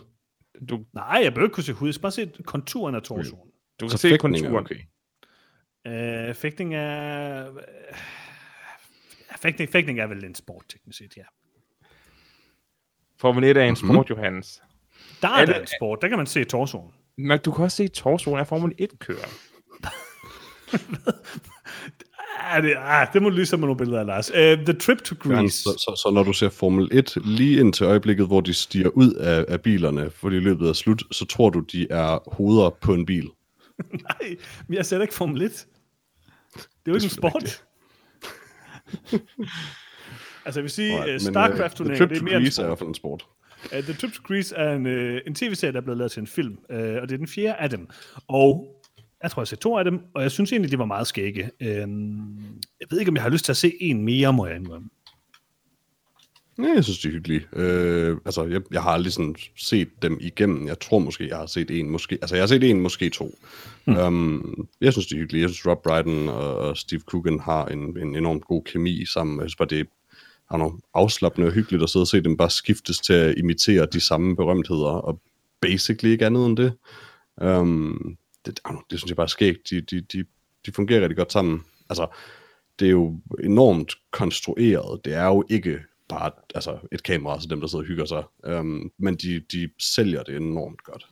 Du, 0.70 0.80
Nej, 0.94 1.20
jeg 1.24 1.34
behøver 1.34 1.48
ikke 1.48 1.54
kunne 1.54 1.64
se 1.64 1.74
hud. 1.74 1.88
Jeg 1.88 1.94
skal 1.94 2.02
bare 2.02 2.12
se 2.12 2.32
konturen 2.46 2.96
af 2.96 3.02
torsoen. 3.02 3.50
du 3.80 3.86
kan 3.88 3.90
Så 3.90 3.98
se 3.98 4.14
er 4.14 4.18
konturen. 4.18 4.56
okay. 4.56 4.76
Øh, 5.88 6.36
fægtning 6.36 6.76
er... 6.76 7.48
Fægtning, 9.42 9.70
fægtning 9.72 10.00
er 10.00 10.08
vel 10.08 10.24
en 10.24 10.36
sport, 10.36 10.64
teknisk 10.70 10.98
set, 10.98 11.18
ja. 11.18 11.24
Formel 13.20 13.44
1 13.44 13.58
er 13.58 13.64
en 13.64 13.70
Mhm. 13.70 13.76
sport, 13.94 14.10
Johannes. 14.10 14.62
Der 15.22 15.28
er 15.28 15.32
Alle- 15.32 15.62
en 15.62 15.68
sport, 15.80 16.00
der 16.02 16.08
kan 16.08 16.18
man 16.18 16.28
se 16.28 16.44
torsoen. 16.44 16.92
Men 17.28 17.40
du 17.46 17.52
kan 17.52 17.64
også 17.64 17.78
se 17.78 17.88
torsoen 17.88 18.40
af 18.40 18.48
Formel 18.48 18.74
1-kører. 18.82 19.28
Ah, 22.40 22.64
det, 22.64 22.74
ah, 22.78 23.08
det 23.14 23.22
må 23.22 23.30
du 23.30 23.36
lige 23.36 23.46
se 23.46 23.58
med 23.58 23.68
nogle 23.68 23.78
billeder 23.78 24.00
af, 24.00 24.06
Lars. 24.06 24.32
Uh, 24.32 24.66
the 24.66 24.74
Trip 24.74 24.98
to 24.98 25.16
Greece. 25.20 25.58
så, 25.64 25.70
så, 25.70 26.02
så 26.04 26.12
når 26.14 26.24
du 26.24 26.34
ser 26.34 26.50
Formel 26.50 26.90
1 26.92 27.18
lige 27.26 27.60
ind 27.60 27.74
til 27.74 27.84
øjeblikket, 27.84 28.28
hvor 28.28 28.42
de 28.42 28.54
stiger 28.54 28.90
ud 28.90 29.14
af, 29.14 29.46
af 29.48 29.62
bilerne, 29.62 30.10
fordi 30.12 30.36
løbet 30.36 30.70
er 30.70 30.74
slut, 30.74 31.04
så 31.12 31.26
tror 31.26 31.50
du, 31.50 31.60
de 31.60 31.88
er 31.90 32.36
hoveder 32.36 32.70
på 32.82 32.94
en 32.94 33.06
bil. 33.06 33.30
Nej, 34.10 34.36
men 34.68 34.78
jeg 34.78 34.86
ser 34.86 35.02
ikke 35.02 35.14
Formel 35.14 35.42
1. 35.42 35.52
Det 35.52 36.62
er 36.62 36.66
jo 36.88 36.94
ikke 36.94 37.04
en 37.04 37.10
sport. 37.10 37.44
altså, 40.46 40.60
jeg 40.60 40.64
vil 40.64 40.70
sige, 40.72 41.00
uh, 41.00 41.06
men, 41.06 41.20
StarCraft-turneringen, 41.20 42.04
øh, 42.04 42.10
det 42.10 42.18
The 42.18 42.20
er 42.20 42.24
mere 42.24 42.36
en 42.36 42.42
Greece 42.42 42.62
er 42.62 42.66
i 42.66 42.66
sport. 42.66 42.66
hvert 42.68 42.80
fald 42.80 42.88
en 42.90 42.96
sport. 42.96 43.26
Uh, 43.66 43.84
The 43.84 43.94
Trip 43.94 44.14
to 44.14 44.22
Greece 44.24 44.56
er 44.56 44.76
en, 44.76 44.86
uh, 44.86 45.18
en 45.28 45.36
tv-serie, 45.36 45.72
der 45.72 45.80
er 45.80 45.84
blevet 45.84 45.98
lavet 45.98 46.12
til 46.12 46.22
en 46.22 46.28
film, 46.28 46.58
uh, 46.70 46.76
og 46.76 47.10
det 47.10 47.12
er 47.12 47.18
den 47.18 47.28
fjerde 47.28 47.56
af 47.60 47.70
dem. 47.70 47.88
Og 48.28 48.76
jeg 49.24 49.32
tror, 49.32 49.42
jeg 49.42 49.44
har 49.44 49.46
set 49.46 49.60
to 49.60 49.78
af 49.78 49.84
dem, 49.86 50.00
og 50.16 50.22
jeg 50.22 50.32
synes 50.32 50.52
egentlig, 50.52 50.72
de 50.72 50.80
var 50.80 50.86
meget 50.86 51.08
skægge. 51.08 51.50
Uh, 51.62 51.68
jeg 51.68 52.88
ved 52.90 53.00
ikke, 53.00 53.10
om 53.10 53.16
jeg 53.16 53.24
har 53.24 53.30
lyst 53.30 53.46
til 53.46 53.52
at 53.52 53.58
se 53.58 53.74
en 53.80 54.04
mere, 54.04 54.34
må 54.34 54.46
jeg 54.46 54.56
indrømme. 54.56 54.90
Ja, 56.62 56.74
jeg 56.76 56.84
synes, 56.84 57.00
de 57.00 57.08
er 57.08 57.12
hyggelige. 57.12 57.46
Øh, 57.54 58.18
altså, 58.26 58.44
jeg, 58.44 58.62
jeg 58.72 58.84
har 58.84 58.90
aldrig 58.90 59.14
sådan 59.14 59.36
set 59.58 59.90
dem 60.02 60.18
igennem. 60.22 60.68
Jeg 60.68 60.80
tror 60.80 61.00
måske, 61.00 61.28
jeg 61.28 61.38
har 61.38 61.46
set 61.46 61.72
en, 61.72 61.90
måske... 61.90 62.18
Altså, 62.22 62.36
jeg 62.36 62.42
har 62.42 62.48
set 62.48 62.64
en, 62.64 62.82
måske 62.82 63.10
to. 63.10 63.36
Mm. 63.86 63.98
Um, 63.98 64.68
jeg 64.82 64.94
synes, 64.94 65.08
de 65.08 65.16
er 65.16 65.20
hyggelige. 65.20 65.42
Jeg 65.42 65.50
synes, 65.50 65.68
Rob 65.68 65.84
Brydon 65.84 66.30
og, 66.30 66.58
og 66.58 66.78
Steve 66.78 67.02
Coogan 67.02 67.40
har 67.40 67.66
en, 67.66 67.98
en 67.98 68.16
enormt 68.16 68.46
god 68.46 68.64
kemi 68.64 69.06
sammen. 69.06 69.40
Jeg 69.40 69.50
synes 69.50 69.56
bare, 69.56 69.68
det 69.68 69.88
noget 70.58 70.74
afslappende 70.94 71.48
og 71.48 71.54
hyggeligt 71.54 71.84
at 71.84 71.90
sidde 71.90 72.04
og 72.04 72.08
se 72.08 72.22
dem 72.22 72.38
bare 72.38 72.50
skiftes 72.50 73.00
til 73.00 73.14
at 73.14 73.38
imitere 73.38 73.86
de 73.86 74.00
samme 74.00 74.36
berømtheder, 74.36 74.90
og 74.90 75.22
basically 75.62 76.12
ikke 76.12 76.26
andet 76.26 76.46
end 76.46 76.58
det. 76.58 76.74
Um, 77.42 78.18
det, 78.46 78.60
know, 78.64 78.82
det 78.90 79.00
synes 79.00 79.10
jeg 79.10 79.16
bare 79.16 79.24
er 79.24 79.28
skægt. 79.28 79.70
De, 79.70 79.82
de, 79.82 80.02
de, 80.02 80.26
de 80.66 80.72
fungerer 80.72 81.02
rigtig 81.02 81.18
godt 81.18 81.32
sammen. 81.32 81.62
Altså, 81.90 82.08
det 82.80 82.86
er 82.86 82.92
jo 82.92 83.20
enormt 83.44 83.94
konstrueret. 84.12 85.06
Det 85.06 85.14
er 85.14 85.26
jo 85.26 85.44
ikke 85.50 85.80
bare 86.10 86.32
altså 86.56 86.78
et 86.92 87.04
kamera, 87.04 87.42
så 87.42 87.48
dem, 87.48 87.62
der 87.62 87.68
sidder 87.68 87.84
og 87.84 87.88
hygger 87.88 88.06
sig. 88.06 88.24
Um, 88.48 88.92
men 88.98 89.16
de, 89.16 89.42
de 89.52 89.70
sælger 89.80 90.24
det 90.24 90.36
enormt 90.36 90.84
godt. 90.84 91.08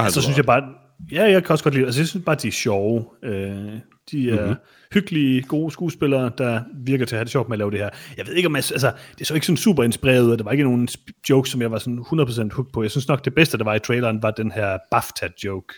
Ja, 0.00 0.10
så 0.10 0.22
synes 0.22 0.36
jeg 0.36 0.46
bare, 0.46 0.74
ja, 1.12 1.22
jeg 1.22 1.44
kan 1.44 1.52
også 1.52 1.64
godt 1.64 1.74
lide, 1.74 1.86
altså 1.86 2.00
jeg 2.00 2.08
synes 2.08 2.24
bare, 2.24 2.36
de 2.42 2.48
er 2.48 2.52
sjove. 2.52 3.06
Øh, 3.22 3.78
de 4.10 4.30
er 4.30 4.40
mm-hmm. 4.40 4.56
Hyggelige, 4.94 5.42
gode 5.42 5.70
skuespillere, 5.70 6.30
der 6.38 6.62
virker 6.74 7.04
til 7.06 7.14
at 7.14 7.18
have 7.18 7.24
det 7.24 7.32
sjovt 7.32 7.48
med 7.48 7.54
at 7.54 7.58
lave 7.58 7.70
det 7.70 7.78
her. 7.78 7.90
Jeg 8.16 8.26
ved 8.26 8.34
ikke, 8.34 8.46
om 8.46 8.56
jeg, 8.56 8.64
altså, 8.72 8.92
det 9.18 9.26
så 9.26 9.34
ikke 9.34 9.46
sådan 9.46 9.56
super 9.56 9.82
inspireret 9.82 10.30
af, 10.30 10.36
der 10.38 10.44
var 10.44 10.50
ikke 10.52 10.64
nogen 10.64 10.88
jokes, 11.30 11.50
som 11.50 11.60
jeg 11.62 11.70
var 11.70 11.78
sådan 11.78 11.98
100% 11.98 12.54
hooked 12.54 12.72
på. 12.72 12.82
Jeg 12.82 12.90
synes 12.90 13.08
nok, 13.08 13.24
det 13.24 13.34
bedste, 13.34 13.58
der 13.58 13.64
var 13.64 13.74
i 13.74 13.78
traileren, 13.80 14.22
var 14.22 14.30
den 14.30 14.52
her 14.52 14.78
BAFTA-joke. 14.90 15.74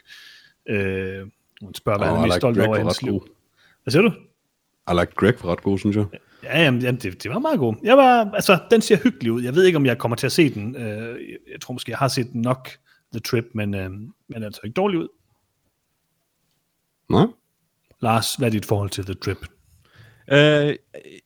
Øh, 0.68 1.26
hun 1.62 1.74
spørger, 1.74 1.98
hvad 1.98 2.08
Og 2.08 2.14
han 2.14 2.22
er 2.22 2.26
mest 2.26 2.34
like 2.36 2.40
stolt 2.40 2.58
over 2.58 2.76
i 2.76 2.80
hans 2.80 3.02
liv. 3.02 3.26
Hvad 3.82 3.90
siger 3.90 4.02
du? 4.02 4.12
I 4.90 4.94
like 5.00 5.12
Greg 5.14 5.34
var 5.44 5.50
ret 5.52 5.62
god, 5.62 5.78
synes 5.78 5.96
jeg. 5.96 6.06
Ja, 6.42 6.62
jamen, 6.62 6.80
jamen 6.82 7.00
det, 7.00 7.22
det 7.22 7.30
var 7.30 7.38
meget 7.38 7.58
god. 7.58 7.74
Jeg 7.82 7.96
var, 7.96 8.30
altså, 8.34 8.58
den 8.70 8.80
ser 8.80 8.96
hyggelig 9.02 9.32
ud. 9.32 9.42
Jeg 9.42 9.54
ved 9.54 9.64
ikke, 9.64 9.76
om 9.76 9.86
jeg 9.86 9.98
kommer 9.98 10.16
til 10.16 10.26
at 10.26 10.32
se 10.32 10.54
den. 10.54 10.76
Øh, 10.76 10.82
jeg- 11.52 11.60
tror 11.60 11.72
måske, 11.72 11.90
jeg 11.90 11.98
har 11.98 12.08
set 12.08 12.32
den 12.32 12.40
nok, 12.40 12.68
The 13.12 13.20
Trip, 13.20 13.44
men, 13.54 13.74
øh, 13.74 13.90
men 14.28 14.42
altså 14.42 14.60
ikke 14.64 14.74
dårlig 14.74 14.98
ud. 14.98 15.08
Nej? 17.10 17.26
Lars, 18.00 18.34
hvad 18.34 18.48
er 18.48 18.52
dit 18.52 18.64
forhold 18.64 18.90
til 18.90 19.04
The 19.04 19.14
Trip? 19.14 19.38
Øh, 20.32 20.76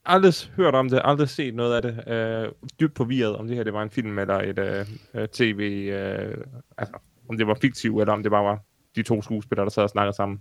aldrig 0.04 0.34
hørt 0.56 0.74
om 0.74 0.88
det, 0.88 1.00
aldrig 1.04 1.28
set 1.28 1.54
noget 1.54 1.74
af 1.74 1.82
det. 1.82 2.08
Øh, 2.08 2.52
dybt 2.80 2.96
forvirret, 2.96 3.36
om 3.36 3.46
det 3.46 3.56
her 3.56 3.64
det 3.64 3.72
var 3.72 3.82
en 3.82 3.90
film 3.90 4.18
eller 4.18 4.34
et 4.34 4.58
øh, 4.58 4.86
øh, 5.14 5.28
tv, 5.28 5.88
øh, 5.92 6.44
altså 6.78 6.94
om 7.28 7.36
det 7.36 7.46
var 7.46 7.54
fiktiv, 7.60 7.98
eller 7.98 8.12
om 8.12 8.22
det 8.22 8.32
bare 8.32 8.44
var 8.44 8.62
de 8.96 9.02
to 9.02 9.22
skuespillere, 9.22 9.64
der 9.64 9.70
sad 9.70 9.82
og 9.82 9.90
snakkede 9.90 10.16
sammen. 10.16 10.40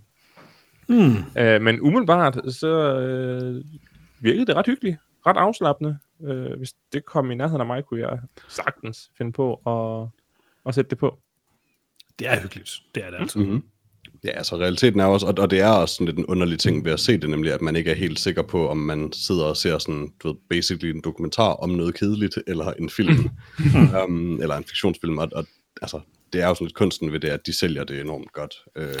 Hmm. 0.88 1.16
Øh, 1.38 1.62
men 1.62 1.80
umiddelbart, 1.80 2.54
så 2.54 3.00
øh, 3.00 3.64
virkede 4.20 4.46
det 4.46 4.56
ret 4.56 4.66
hyggeligt, 4.66 4.96
ret 5.26 5.36
afslappende. 5.36 5.98
Øh, 6.24 6.58
hvis 6.58 6.74
det 6.92 7.04
kom 7.04 7.30
i 7.30 7.34
nærheden 7.34 7.60
af 7.60 7.66
mig, 7.66 7.84
kunne 7.84 8.00
jeg 8.00 8.18
sagtens 8.48 9.10
finde 9.18 9.32
på 9.32 9.54
at, 9.54 10.08
at 10.66 10.74
sætte 10.74 10.90
det 10.90 10.98
på. 10.98 11.18
Det 12.18 12.28
er 12.28 12.40
hyggeligt. 12.40 12.70
Det 12.94 13.04
er 13.04 13.10
det 13.10 13.20
altså. 13.20 13.38
Mm-hmm. 13.38 13.62
Ja, 14.24 14.30
altså 14.30 14.56
realiteten 14.56 15.00
er 15.00 15.04
også, 15.04 15.26
og, 15.26 15.34
og 15.38 15.50
det 15.50 15.60
er 15.60 15.68
også 15.68 15.94
sådan 15.94 16.06
lidt 16.06 16.18
en 16.18 16.26
underlig 16.26 16.58
ting 16.58 16.84
ved 16.84 16.92
at 16.92 17.00
se 17.00 17.18
det, 17.18 17.30
nemlig 17.30 17.52
at 17.52 17.60
man 17.60 17.76
ikke 17.76 17.90
er 17.90 17.94
helt 17.94 18.20
sikker 18.20 18.42
på, 18.42 18.68
om 18.68 18.76
man 18.76 19.12
sidder 19.12 19.44
og 19.44 19.56
ser 19.56 19.78
sådan, 19.78 20.12
du 20.22 20.28
ved, 20.28 20.36
basically 20.50 20.94
en 20.94 21.00
dokumentar 21.04 21.52
om 21.52 21.70
noget 21.70 21.94
kedeligt, 21.94 22.38
eller 22.46 22.72
en 22.72 22.90
film, 22.90 23.30
um, 24.04 24.42
eller 24.42 24.56
en 24.56 24.64
fiktionsfilm, 24.64 25.18
og, 25.18 25.28
og 25.32 25.46
altså, 25.82 26.00
det 26.32 26.40
er 26.40 26.48
jo 26.48 26.54
sådan 26.54 26.66
lidt 26.66 26.74
kunsten 26.74 27.12
ved 27.12 27.20
det, 27.20 27.28
at 27.28 27.46
de 27.46 27.52
sælger 27.52 27.84
det 27.84 28.00
enormt 28.00 28.32
godt. 28.32 28.54
Øh, 28.76 28.94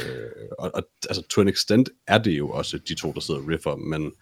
og, 0.58 0.70
og 0.74 0.82
altså, 1.08 1.22
to 1.30 1.40
an 1.40 1.48
extent 1.48 1.88
er 2.06 2.18
det 2.18 2.38
jo 2.38 2.50
også 2.50 2.78
de 2.78 2.94
to, 2.94 3.12
der 3.12 3.20
sidder 3.20 3.40
og 3.40 3.48
riffer, 3.48 3.76
men 3.76 4.12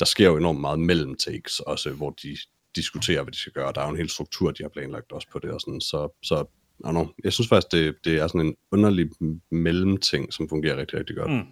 der 0.00 0.06
sker 0.06 0.26
jo 0.26 0.36
enormt 0.36 0.60
meget 0.60 0.78
mellem 0.78 1.16
takes 1.16 1.60
også, 1.60 1.90
hvor 1.90 2.10
de 2.10 2.36
diskuterer, 2.76 3.22
hvad 3.22 3.32
de 3.32 3.38
skal 3.38 3.52
gøre. 3.52 3.72
Der 3.74 3.80
er 3.80 3.84
jo 3.84 3.90
en 3.90 3.96
hel 3.96 4.10
struktur, 4.10 4.50
de 4.50 4.62
har 4.62 4.68
planlagt 4.68 5.12
også 5.12 5.28
på 5.32 5.38
det, 5.38 5.50
og 5.50 5.60
sådan, 5.60 5.80
så, 5.80 6.18
så 6.22 6.44
I 6.88 6.90
know. 6.90 7.06
Jeg 7.24 7.32
synes 7.32 7.48
faktisk, 7.48 7.72
det, 7.72 7.94
det 8.04 8.16
er 8.16 8.26
sådan 8.26 8.40
en 8.40 8.54
underlig 8.72 9.10
mellemting, 9.50 10.32
som 10.32 10.48
fungerer 10.48 10.76
rigtig, 10.76 10.98
rigtig 10.98 11.16
godt. 11.16 11.30
Mm. 11.30 11.42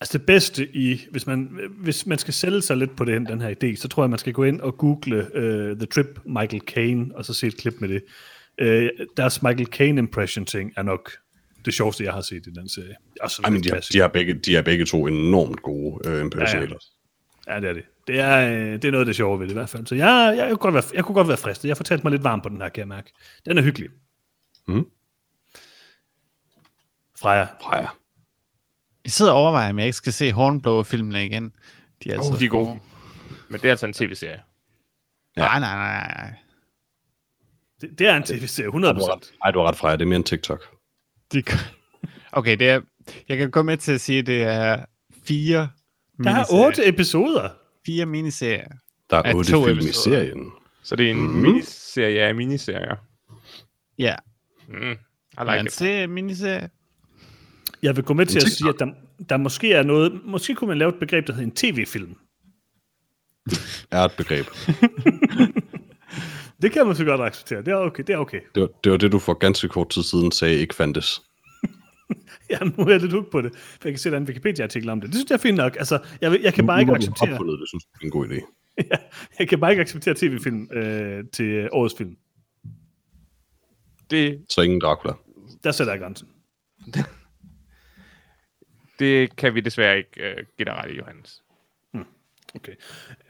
Altså 0.00 0.18
det 0.18 0.26
bedste 0.26 0.76
i, 0.76 1.06
hvis 1.10 1.26
man, 1.26 1.58
hvis 1.78 2.06
man 2.06 2.18
skal 2.18 2.34
sælge 2.34 2.62
sig 2.62 2.76
lidt 2.76 2.96
på 2.96 3.04
den, 3.04 3.26
den 3.26 3.40
her 3.40 3.54
idé, 3.64 3.76
så 3.76 3.88
tror 3.88 4.02
jeg, 4.02 4.10
man 4.10 4.18
skal 4.18 4.32
gå 4.32 4.44
ind 4.44 4.60
og 4.60 4.78
google 4.78 5.16
uh, 5.16 5.76
The 5.76 5.86
Trip 5.86 6.20
Michael 6.26 6.62
Caine, 6.66 7.06
og 7.14 7.24
så 7.24 7.34
se 7.34 7.46
et 7.46 7.56
klip 7.56 7.74
med 7.80 7.88
det. 7.88 8.02
Uh, 8.62 9.06
deres 9.16 9.42
Michael 9.42 9.66
Caine 9.66 9.98
impression 9.98 10.44
ting 10.44 10.72
er 10.76 10.82
nok 10.82 11.12
det 11.64 11.74
sjoveste, 11.74 12.04
jeg 12.04 12.12
har 12.12 12.20
set 12.20 12.46
i 12.46 12.50
den 12.50 12.68
serie. 12.68 12.94
I 13.48 13.50
mean, 13.50 13.62
de, 13.62 13.70
har, 13.70 13.88
de, 13.92 13.98
har 13.98 14.08
begge, 14.08 14.34
de 14.34 14.56
er 14.56 14.62
begge 14.62 14.84
to 14.84 15.06
enormt 15.06 15.62
gode 15.62 16.08
uh, 16.08 16.20
impersonators. 16.20 16.92
Ja, 17.48 17.60
det 17.60 17.68
er 17.68 17.72
det. 17.72 17.82
Det 18.06 18.20
er, 18.20 18.48
øh, 18.48 18.72
det 18.72 18.84
er 18.84 18.90
noget 18.90 19.02
af 19.02 19.06
det 19.06 19.16
sjove 19.16 19.40
ved 19.40 19.46
det 19.46 19.52
i 19.52 19.54
hvert 19.54 19.68
fald. 19.68 19.86
Så 19.86 19.94
jeg, 19.94 20.34
jeg, 20.36 20.48
jeg, 20.48 20.48
kunne, 20.48 20.56
godt 20.58 20.74
være, 20.74 20.84
jeg 20.94 21.04
kunne 21.04 21.14
godt 21.14 21.28
være 21.28 21.36
fristet. 21.36 21.68
Jeg 21.68 21.76
fortalte 21.76 22.04
mig 22.04 22.10
lidt 22.10 22.24
varm 22.24 22.40
på 22.40 22.48
den 22.48 22.60
her, 22.60 22.68
kan 22.68 22.80
jeg 22.80 22.88
mærke. 22.88 23.12
Den 23.46 23.58
er 23.58 23.62
hyggelig. 23.62 23.88
Mhm. 24.68 24.86
Freja. 27.18 27.46
Freja. 27.62 27.86
Jeg 29.04 29.12
sidder 29.12 29.32
og 29.32 29.38
overvejer, 29.38 29.70
om 29.70 29.78
jeg 29.78 29.86
ikke 29.86 29.96
skal 29.96 30.12
se 30.12 30.32
Hornblower-filmene 30.32 31.26
igen. 31.26 31.52
De 32.04 32.10
er, 32.10 32.14
altså 32.14 32.32
Oh, 32.32 32.38
de 32.38 32.44
er 32.44 32.48
gode. 32.48 32.78
Men 33.48 33.60
det 33.60 33.66
er 33.66 33.70
altså 33.70 33.86
en 33.86 33.92
tv-serie. 33.92 34.42
Ja. 35.36 35.42
Nej, 35.42 35.60
nej, 35.60 35.74
nej, 35.76 36.14
nej. 36.16 36.34
Det, 37.80 37.98
det 37.98 38.06
er 38.06 38.16
en 38.16 38.22
tv-serie, 38.22 38.68
100%. 38.68 38.74
Ej, 38.86 38.92
du 38.92 39.00
har 39.00 39.12
ret, 39.16 39.32
Ej, 39.44 39.50
du 39.50 39.58
har 39.58 39.66
ret 39.68 39.76
Freja. 39.76 39.96
Det 39.96 40.02
er 40.02 40.06
mere 40.06 40.16
en 40.16 40.24
TikTok. 40.24 40.62
De... 41.32 41.42
Okay, 42.32 42.58
det 42.58 42.70
er... 42.70 42.80
Jeg 43.28 43.38
kan 43.38 43.50
gå 43.50 43.62
med 43.62 43.76
til 43.76 43.92
at 43.92 44.00
sige, 44.00 44.18
at 44.18 44.26
det 44.26 44.42
er 44.42 44.84
fire 45.24 45.68
Der 46.24 46.30
er 46.30 46.44
otte 46.52 46.88
episoder. 46.88 47.48
Fire 47.86 48.06
miniserier. 48.06 48.68
Der 49.10 49.16
er 49.16 49.34
otte 49.34 49.50
film 49.50 49.64
i 49.64 49.72
episoder. 49.72 50.16
serien. 50.16 50.50
Så 50.82 50.96
det 50.96 51.06
er 51.06 51.10
en 51.10 51.22
mm. 51.22 51.32
miniserie 51.32 52.22
af 52.22 52.34
miniserier. 52.34 52.96
Ja, 53.98 54.14
Mm. 54.68 54.74
I 54.74 54.94
like 55.38 55.46
man 55.46 55.66
it. 55.66 55.72
ser 55.72 56.06
miniserier. 56.06 56.68
Jeg 57.82 57.96
vil 57.96 58.04
gå 58.04 58.14
med 58.14 58.26
til 58.26 58.38
at 58.38 58.48
sige, 58.52 58.68
at 58.68 58.74
der, 58.78 58.86
der 59.28 59.36
måske 59.36 59.72
er 59.72 59.82
noget... 59.82 60.20
Måske 60.24 60.54
kunne 60.54 60.68
man 60.68 60.78
lave 60.78 60.88
et 60.88 60.98
begreb, 61.00 61.26
der 61.26 61.32
hedder 61.32 61.46
en 61.46 61.54
tv-film. 61.54 62.14
er 63.90 63.98
et 64.04 64.12
begreb. 64.16 64.46
Det 66.62 66.72
kan 66.72 66.86
man 66.86 66.96
så 66.96 67.04
godt 67.04 67.20
acceptere. 67.20 67.58
Det 67.58 67.68
er 67.68 67.76
okay. 67.76 68.02
Det 68.06 68.12
er 68.12 68.16
okay. 68.16 68.40
Det 68.54 68.60
var, 68.60 68.68
det 68.84 68.92
var 68.92 68.98
det, 68.98 69.12
du 69.12 69.18
for 69.18 69.34
ganske 69.34 69.68
kort 69.68 69.88
tid 69.88 70.02
siden 70.02 70.32
sagde 70.32 70.54
ikke 70.56 70.74
fandtes. 70.74 71.22
Ja, 72.50 72.58
nu 72.58 72.84
er 72.84 72.90
jeg 72.90 73.00
lidt 73.00 73.12
hooked 73.12 73.30
på 73.30 73.40
det. 73.40 73.52
For 73.54 73.78
jeg 73.84 73.92
kan 73.92 73.98
se, 73.98 74.10
der 74.10 74.16
er 74.16 74.20
en 74.20 74.26
Wikipedia-artikel 74.26 74.88
om 74.90 75.00
det. 75.00 75.08
Det 75.08 75.16
synes 75.16 75.30
jeg 75.30 75.36
er 75.36 75.40
fint 75.40 75.56
nok. 75.56 75.76
Altså, 75.76 75.98
jeg, 76.20 76.40
jeg 76.42 76.54
kan 76.54 76.66
bare 76.66 76.76
Nu 76.76 76.80
ikke 76.80 76.92
har 76.92 76.98
du 76.98 77.02
acceptere... 77.02 77.32
opfundet 77.32 77.60
det, 77.60 77.68
synes 77.68 77.84
jeg 77.84 77.98
er 78.00 78.04
en 78.04 78.10
god 78.10 78.26
idé. 78.28 78.66
ja, 78.90 78.96
jeg 79.38 79.48
kan 79.48 79.60
bare 79.60 79.70
ikke 79.70 79.80
acceptere 79.80 80.14
tv-film 80.14 80.68
øh, 80.72 81.24
til 81.32 81.68
årets 81.72 81.94
film. 81.98 82.16
Det, 84.12 84.44
Så 84.48 84.60
ingen 84.62 84.80
Dracula. 84.80 85.14
Der 85.64 85.72
sætter 85.72 85.92
jeg 85.92 86.00
grænsen. 86.00 86.28
det 88.98 89.36
kan 89.36 89.54
vi 89.54 89.60
desværre 89.60 89.96
ikke 89.98 90.10
uh, 90.20 90.44
give 90.56 90.64
dig 90.64 90.74
ret 90.74 90.90
i, 90.90 90.96
Johannes. 90.96 91.42
Okay. 92.54 92.72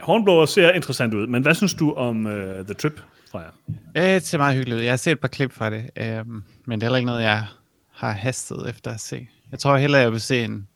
Hornblower 0.00 0.46
ser 0.46 0.72
interessant 0.72 1.14
ud, 1.14 1.26
men 1.26 1.42
hvad 1.42 1.54
synes 1.54 1.74
du 1.74 1.92
om 1.92 2.26
uh, 2.26 2.32
The 2.32 2.74
Trip, 2.74 3.00
Freja? 3.30 3.48
Ja, 3.94 4.14
det 4.14 4.22
ser 4.22 4.38
meget 4.38 4.56
hyggeligt 4.56 4.76
ud. 4.78 4.82
Jeg 4.82 4.92
har 4.92 4.96
set 4.96 5.12
et 5.12 5.20
par 5.20 5.28
klip 5.28 5.52
fra 5.52 5.70
det, 5.70 5.90
øhm, 5.96 6.42
men 6.66 6.80
det 6.80 6.82
er 6.82 6.86
heller 6.88 6.96
ikke 6.96 7.06
noget, 7.06 7.22
jeg 7.22 7.46
har 7.90 8.10
hastet 8.12 8.68
efter 8.70 8.90
at 8.90 9.00
se. 9.00 9.28
Jeg 9.50 9.58
tror 9.58 9.76
hellere, 9.76 10.00
jeg 10.00 10.12
vil 10.12 10.20
se 10.20 10.44
en, 10.44 10.68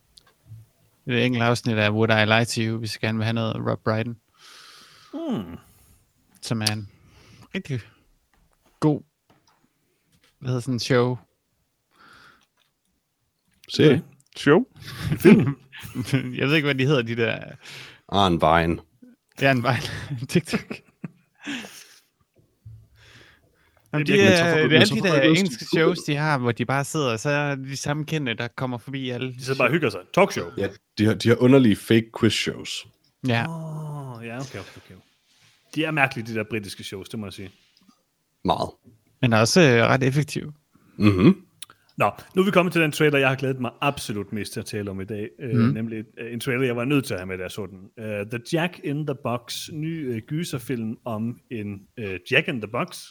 et 1.07 1.25
enkelt 1.25 1.45
afsnit 1.45 1.77
af 1.77 1.91
Would 1.91 2.11
I 2.11 2.25
Lie 2.25 2.45
to 2.45 2.61
You, 2.61 2.79
hvis 2.79 2.95
jeg 2.95 3.01
gerne 3.01 3.19
vil 3.19 3.25
have 3.25 3.35
noget 3.35 3.57
Rob 3.71 3.81
Brydon, 3.85 4.17
Hmm. 5.13 5.57
som 6.43 6.63
er 6.63 6.73
en 6.73 6.89
rigtig 7.55 7.81
god, 8.81 9.03
hvad 10.39 10.49
hedder 10.49 10.61
sådan 10.61 10.75
en 10.75 10.81
show. 10.81 11.19
Se. 13.69 14.03
Show? 14.37 14.65
jeg 16.39 16.49
ved 16.49 16.55
ikke, 16.55 16.67
hvad 16.67 16.75
de 16.75 16.87
hedder, 16.87 17.03
de 17.03 17.17
der... 17.17 17.39
Arn 18.09 18.41
Vejen. 18.41 18.81
Det 19.41 19.47
er 19.47 19.51
en 19.51 19.63
vej. 19.63 19.77
TikTok. 20.29 20.75
Jamen, 23.93 24.07
Det 24.07 24.15
de, 24.15 24.21
er 24.23 24.45
er, 24.45 24.69
det 24.69 24.77
er 24.77 24.81
alle 24.81 24.95
de 24.97 25.01
der 25.01 25.21
engelske 25.23 25.65
shows, 25.65 25.99
de 25.99 26.17
har, 26.17 26.39
hvor 26.39 26.53
de 26.53 26.65
bare 26.65 26.85
sidder, 26.85 27.13
og 27.13 27.21
så 27.21 27.31
er 27.31 27.55
det 27.55 27.65
de 27.67 27.77
samme 27.77 28.05
kendte, 28.05 28.35
der 28.35 28.49
kommer 28.49 28.79
forbi 28.79 29.11
alle. 29.11 29.33
De 29.33 29.45
sidder 29.45 29.59
bare 29.59 29.69
og 29.69 29.73
hygger 29.73 29.91
sig. 29.91 30.01
Talkshow. 30.15 30.51
Ja, 30.59 30.69
de 30.99 31.07
har, 31.07 31.15
de 31.15 31.29
har 31.29 31.37
underlige 31.37 31.77
fake 31.77 32.11
quiz 32.21 32.33
shows. 32.33 32.87
Ja, 33.29 33.47
Åh, 33.49 34.19
oh, 34.19 34.27
ja, 34.27 34.41
okay, 34.41 34.59
okay, 34.59 34.81
okay. 34.85 34.95
De 35.75 35.85
er 35.85 35.91
mærkelige, 35.91 36.27
de 36.27 36.35
der 36.35 36.45
britiske 36.51 36.85
shows, 36.85 37.09
det 37.09 37.19
må 37.19 37.27
jeg 37.27 37.33
sige. 37.33 37.51
Meget. 38.45 38.71
Men 39.23 39.33
er 39.33 39.41
også 39.41 39.61
øh, 39.61 39.83
ret 39.83 40.03
effektiv. 40.03 40.53
Mm-hmm. 40.99 41.47
Nå, 41.99 42.11
nu 42.35 42.43
er 42.43 42.47
vi 42.47 42.51
kommet 42.51 42.73
til 42.73 42.83
den 42.83 42.93
trailer, 42.93 43.19
jeg 43.19 43.29
har 43.29 43.37
glædet 43.37 43.61
mig 43.61 43.71
absolut 43.81 44.33
mest 44.33 44.53
til 44.53 44.61
at 44.61 44.67
tale 44.67 44.91
om 44.91 45.01
i 45.01 45.05
dag. 45.05 45.29
Mm. 45.39 45.45
Øh, 45.45 45.75
nemlig 45.75 46.05
øh, 46.19 46.33
en 46.33 46.41
trailer, 46.41 46.65
jeg 46.65 46.77
var 46.77 46.85
nødt 46.85 47.05
til 47.05 47.15
at 47.15 47.21
have 47.21 47.27
med, 47.27 47.37
da 47.39 47.43
jeg 47.43 47.51
så 47.51 47.67
den. 47.67 47.79
Uh, 47.97 48.05
The 48.05 48.41
Jack 48.53 48.81
in 48.85 49.07
the 49.07 49.17
Box, 49.23 49.69
ny 49.73 50.15
uh, 50.15 50.19
gyserfilm 50.19 50.97
om 51.05 51.39
en 51.51 51.81
uh, 52.01 52.15
Jack 52.33 52.49
in 52.49 52.61
the 52.61 52.69
Box, 52.69 53.05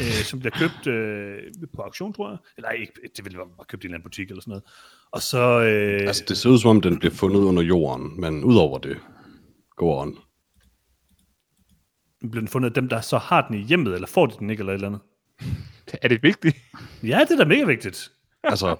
uh, 0.00 0.06
som 0.30 0.38
bliver 0.38 0.52
købt 0.58 0.86
uh, 0.86 1.68
på 1.74 1.82
auktion, 1.82 2.12
tror 2.12 2.30
jeg. 2.30 2.38
Eller 2.56 2.70
ikke, 2.70 2.92
det 3.16 3.24
ville 3.24 3.38
være 3.38 3.46
købt 3.68 3.84
i 3.84 3.86
en 3.86 3.88
eller 3.88 3.96
anden 3.96 4.04
butik 4.04 4.28
eller 4.28 4.40
sådan 4.40 4.50
noget. 4.50 4.64
Og 5.12 5.22
så... 5.22 5.58
Uh, 5.58 6.06
Altså, 6.06 6.24
det 6.28 6.36
ser 6.36 6.50
ud 6.50 6.58
som 6.58 6.70
om, 6.70 6.80
den 6.80 6.98
bliver 6.98 7.14
fundet 7.14 7.40
under 7.40 7.62
jorden, 7.62 8.20
men 8.20 8.44
udover 8.44 8.78
det, 8.78 8.98
går 9.76 10.02
on. 10.02 10.16
bliver 12.20 12.40
den 12.40 12.48
fundet 12.48 12.68
af 12.68 12.74
dem, 12.74 12.88
der 12.88 13.00
så 13.00 13.18
har 13.18 13.46
den 13.46 13.56
i 13.56 13.62
hjemmet, 13.62 13.94
eller 13.94 14.06
får 14.06 14.26
de 14.26 14.34
den 14.38 14.50
ikke, 14.50 14.60
eller 14.60 14.72
et 14.72 14.74
eller 14.74 14.88
andet. 14.88 15.00
Er 16.02 16.08
det 16.08 16.22
vigtigt? 16.22 16.56
Ja, 17.02 17.20
det 17.28 17.30
er 17.30 17.36
da 17.36 17.44
mega 17.44 17.64
vigtigt. 17.64 18.10
Altså, 18.44 18.76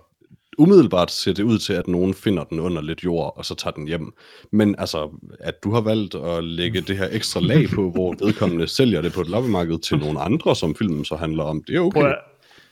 umiddelbart 0.59 1.11
ser 1.11 1.33
det 1.33 1.43
ud 1.43 1.59
til, 1.59 1.73
at 1.73 1.89
nogen 1.89 2.15
finder 2.15 2.45
den 2.45 2.61
under 2.61 2.83
lidt 2.83 3.05
jord, 3.05 3.35
og 3.37 3.45
så 3.45 3.55
tager 3.55 3.75
den 3.75 3.87
hjem. 3.89 4.13
Men 4.53 4.75
altså, 4.79 5.11
at 5.41 5.55
du 5.65 5.73
har 5.73 5.81
valgt 5.81 6.15
at 6.15 6.45
lægge 6.45 6.81
det 6.81 6.97
her 6.97 7.09
ekstra 7.13 7.41
lag 7.41 7.69
på, 7.69 7.91
hvor 7.91 8.15
vedkommende 8.25 8.69
sælger 8.69 9.01
det 9.03 9.13
på 9.13 9.21
et 9.21 9.29
loppemarked 9.29 9.79
til 9.79 9.99
nogle 9.99 10.21
andre, 10.21 10.57
som 10.57 10.75
filmen 10.75 11.05
så 11.05 11.17
handler 11.17 11.45
om, 11.45 11.65
det 11.67 11.77
er 11.77 11.81
okay. 11.81 12.01
Prøv 12.01 12.11
at, 12.11 12.19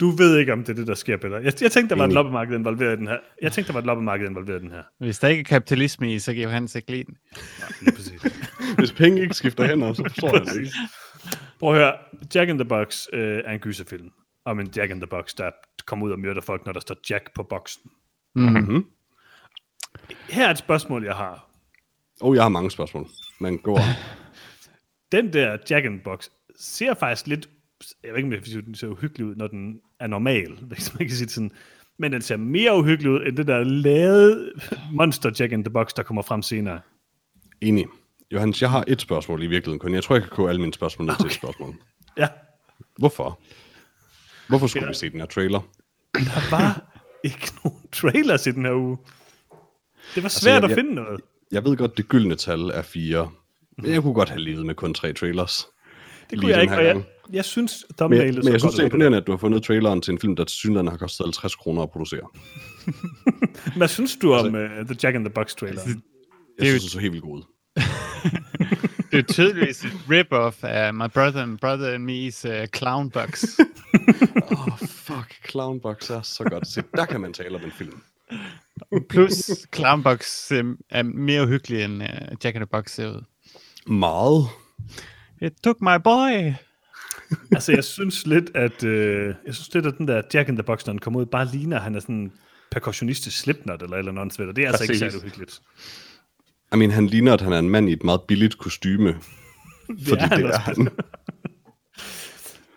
du 0.01 0.11
ved 0.11 0.38
ikke, 0.38 0.53
om 0.53 0.59
det 0.59 0.68
er 0.68 0.74
det, 0.74 0.86
der 0.86 0.95
sker, 0.95 1.16
Peter. 1.16 1.38
Jeg, 1.38 1.53
jeg 1.62 1.72
tænkte, 1.72 1.95
der 1.95 1.97
var 1.97 2.07
et 2.07 2.12
loppemarked 2.12 2.59
involveret 2.59 2.97
i 2.97 2.97
den 2.97 3.09
her. 3.09 3.16
Jeg 3.43 3.53
tænkte, 3.53 3.68
der 3.68 3.72
var 3.72 3.80
et 3.80 3.86
loppemarked 3.86 4.28
involveret 4.28 4.59
i 4.59 4.62
den 4.62 4.70
her. 4.70 4.82
Hvis 4.99 5.18
der 5.18 5.28
ikke 5.28 5.41
er 5.41 5.45
kapitalisme 5.45 6.14
i, 6.14 6.18
så 6.18 6.34
kan 6.34 6.43
Johannes 6.43 6.74
ikke 6.74 6.91
lide 6.91 7.05
den. 7.05 7.16
Lige 7.80 7.97
præcis. 7.97 8.22
Hvis 8.78 8.93
penge 8.93 9.22
ikke 9.22 9.34
skifter 9.34 9.66
hænder, 9.66 9.93
så 9.93 10.03
forstår 10.03 10.36
jeg 10.36 10.47
det 10.47 10.57
ikke. 10.61 10.72
Prøv 11.59 11.70
at 11.70 11.76
høre. 11.78 11.97
Jack 12.35 12.51
in 12.51 12.59
the 12.59 12.68
Box 12.68 13.07
øh, 13.12 13.43
er 13.45 13.53
en 13.53 13.59
gyserfilm 13.59 14.11
om 14.45 14.61
en 14.61 14.70
Jack 14.76 14.91
in 14.91 15.01
the 15.01 15.07
Box, 15.07 15.35
der 15.35 15.51
kommer 15.87 16.07
ud 16.07 16.12
og 16.12 16.18
myrder 16.18 16.41
folk, 16.41 16.66
når 16.66 16.72
der 16.72 16.81
står 16.81 16.97
Jack 17.11 17.35
på 17.35 17.43
boksen. 17.43 17.91
Mm-hmm. 18.35 18.85
Her 20.28 20.47
er 20.47 20.51
et 20.51 20.59
spørgsmål, 20.59 21.05
jeg 21.05 21.14
har. 21.14 21.51
Og 22.20 22.35
jeg 22.35 22.43
har 22.43 22.49
mange 22.49 22.70
spørgsmål, 22.70 23.07
men 23.41 23.59
gå 23.59 23.74
on. 23.74 23.81
Den 25.12 25.33
der 25.33 25.59
Jack 25.70 25.87
in 25.87 25.93
the 25.93 26.01
Box 26.05 26.28
ser 26.57 26.95
faktisk 26.95 27.26
lidt, 27.26 27.49
jeg 28.05 28.14
ved 28.14 28.18
ikke, 28.18 28.57
om 28.59 28.64
den 28.64 28.74
ser 28.74 28.89
uhyggelig 28.89 29.26
ud, 29.26 29.35
når 29.35 29.47
den 29.47 29.81
er 30.01 30.07
normal, 30.07 30.59
hvis 30.68 30.95
man 30.95 31.09
kan 31.09 31.16
sige 31.16 31.28
sådan. 31.28 31.51
Men 31.99 32.12
den 32.12 32.22
ser 32.22 32.37
mere 32.37 32.78
uhyggelig 32.78 33.12
ud, 33.12 33.26
end 33.26 33.37
det 33.37 33.47
der 33.47 33.64
lavede 33.64 34.53
monster 34.93 35.31
Jack 35.39 35.53
in 35.53 35.64
the 35.64 35.72
Box, 35.72 35.95
der 35.97 36.03
kommer 36.03 36.22
frem 36.22 36.43
senere. 36.43 36.81
Enig. 37.61 37.87
Johannes, 38.33 38.62
jeg 38.62 38.70
har 38.70 38.85
et 38.89 39.01
spørgsmål 39.01 39.43
i 39.43 39.47
virkeligheden 39.47 39.78
kun. 39.78 39.95
Jeg 39.95 40.05
tror, 40.05 40.14
jeg 40.14 40.22
kan 40.22 40.31
koge 40.31 40.49
alle 40.49 40.61
mine 40.61 40.74
spørgsmål 40.74 41.07
ned 41.07 41.14
okay. 41.14 41.22
til 41.22 41.26
et 41.26 41.33
spørgsmål. 41.35 41.74
Ja, 42.18 42.28
Hvorfor? 42.99 43.41
Hvorfor 44.49 44.66
skulle 44.66 44.89
vi 44.89 44.95
se 44.95 45.11
den 45.11 45.20
her 45.20 45.26
trailer? 45.26 45.61
der 46.14 46.51
var 46.51 46.83
ikke 47.24 47.53
nogen 47.64 47.78
trailers 47.93 48.47
i 48.47 48.51
den 48.51 48.64
her 48.64 48.74
uge. 48.74 48.99
Det 50.14 50.22
var 50.22 50.28
svært 50.28 50.62
jeg- 50.62 50.70
at 50.70 50.76
finde 50.76 50.95
noget. 50.95 51.20
Jeg 51.53 51.64
ved 51.64 51.76
godt, 51.76 51.97
det 51.97 52.09
gyldne 52.09 52.35
tal 52.35 52.61
er 52.61 52.83
fire. 52.83 53.31
Men 53.78 53.93
jeg 53.93 54.03
kunne 54.03 54.14
godt 54.14 54.28
have 54.28 54.41
levet 54.41 54.66
med 54.66 54.74
kun 54.74 54.95
tre 54.95 55.12
trailers. 55.12 55.66
Det 56.31 56.39
kunne 56.41 56.51
jeg 56.51 56.57
den 56.57 56.62
ikke, 56.62 56.74
og 56.76 56.85
jeg, 56.85 57.03
jeg 57.33 57.45
synes, 57.45 57.85
Men, 57.89 57.97
thumbnailet 57.97 58.35
men 58.35 58.43
så 58.45 58.51
jeg 58.51 58.61
synes, 58.61 58.74
det 58.74 58.81
er 58.81 58.85
imponerende, 58.85 59.18
at 59.18 59.26
du 59.26 59.33
har 59.33 59.37
fundet 59.39 59.62
traileren 59.62 60.01
til 60.03 60.12
en 60.12 60.18
film, 60.18 60.37
der 60.37 60.45
til 60.45 60.57
synligheden 60.57 60.89
har 60.89 60.97
kostet 60.97 61.24
50 61.26 61.55
kroner 61.55 61.83
at 61.83 61.91
producere. 61.91 62.26
Hvad 63.76 63.89
synes 63.89 64.16
du 64.22 64.35
Altså- 64.35 64.49
om 64.49 64.55
uh, 64.55 64.87
The 64.87 64.97
Jack 65.03 65.14
in 65.16 65.24
the 65.24 65.31
Box 65.35 65.55
trailer? 65.55 65.81
Jeg 65.87 65.95
Det 65.95 66.03
er 66.59 66.66
jo- 66.66 66.70
synes, 66.70 66.83
det 66.83 66.93
så 66.93 66.99
helt 66.99 67.12
vildt 67.12 67.24
god. 67.24 67.43
Det 69.11 69.19
er 69.19 69.33
tydeligvis 69.33 69.85
et 69.85 69.93
rip-off 70.11 70.65
af 70.65 70.95
My 70.95 71.09
Brother 71.15 71.43
and 71.43 71.59
Brother 71.59 71.95
and 71.95 72.11
Me's 72.11 72.49
uh, 72.49 72.67
Clown 72.67 73.11
Box. 73.11 73.45
Åh, 74.53 74.67
oh, 74.67 74.79
fuck. 74.79 75.51
Clownbox 75.51 76.11
er 76.11 76.23
så 76.23 76.45
godt. 76.45 76.67
Se, 76.67 76.83
der 76.97 77.07
kan 77.07 77.21
man 77.21 77.33
tale 77.33 77.57
om 77.57 77.65
en 77.65 77.73
film. 77.73 78.03
Plus 79.09 79.51
Clown 79.75 80.03
Box 80.03 80.53
øh, 80.53 80.65
er 80.91 81.03
mere 81.03 81.43
uhyggelig 81.43 81.85
end 81.85 82.03
uh, 82.03 82.09
Jack 82.45 82.57
in 82.57 82.61
the 82.61 82.67
Box 82.67 82.91
ser 82.91 83.09
ud. 83.09 83.25
Meget. 83.87 84.47
It 85.43 85.53
took 85.65 85.81
my 85.81 85.99
boy. 86.05 86.53
altså, 87.57 87.73
jeg 87.73 87.85
synes 87.85 88.27
lidt, 88.27 88.51
at 88.55 88.85
øh, 88.85 89.35
jeg 89.47 89.55
synes 89.55 89.75
lidt, 89.75 89.87
at 89.87 89.95
den 89.99 90.09
der 90.09 90.23
Jack 90.35 90.49
in 90.49 90.57
the 90.57 90.63
Box, 90.63 90.87
når 90.87 90.93
den 90.93 91.01
kommer 91.01 91.21
ud, 91.21 91.27
bare 91.27 91.49
ligner, 91.53 91.77
at 91.77 91.83
han 91.83 91.95
er 91.95 92.01
sådan 92.01 92.15
en 92.15 92.33
percussionistisk 92.71 93.39
slipknot 93.39 93.83
eller 93.83 93.97
eller 93.97 94.21
andet. 94.21 94.57
Det 94.57 94.65
er 94.65 94.69
altså 94.69 94.83
ikke 94.83 94.93
Præcis. 94.93 94.99
særlig 94.99 95.19
uhyggeligt. 95.19 95.61
I 96.75 96.77
mean, 96.77 96.91
han 96.91 97.07
ligner, 97.07 97.33
at 97.33 97.41
han 97.41 97.53
er 97.53 97.59
en 97.59 97.71
mand 97.71 97.89
i 97.89 97.93
et 97.93 98.05
meget 98.05 98.21
billigt 98.29 98.59
kostyme. 98.59 99.14
Fordi 100.09 100.23
er 100.23 100.27
han 100.29 100.43
det 100.43 100.55
er 100.55 100.59
han. 100.59 100.89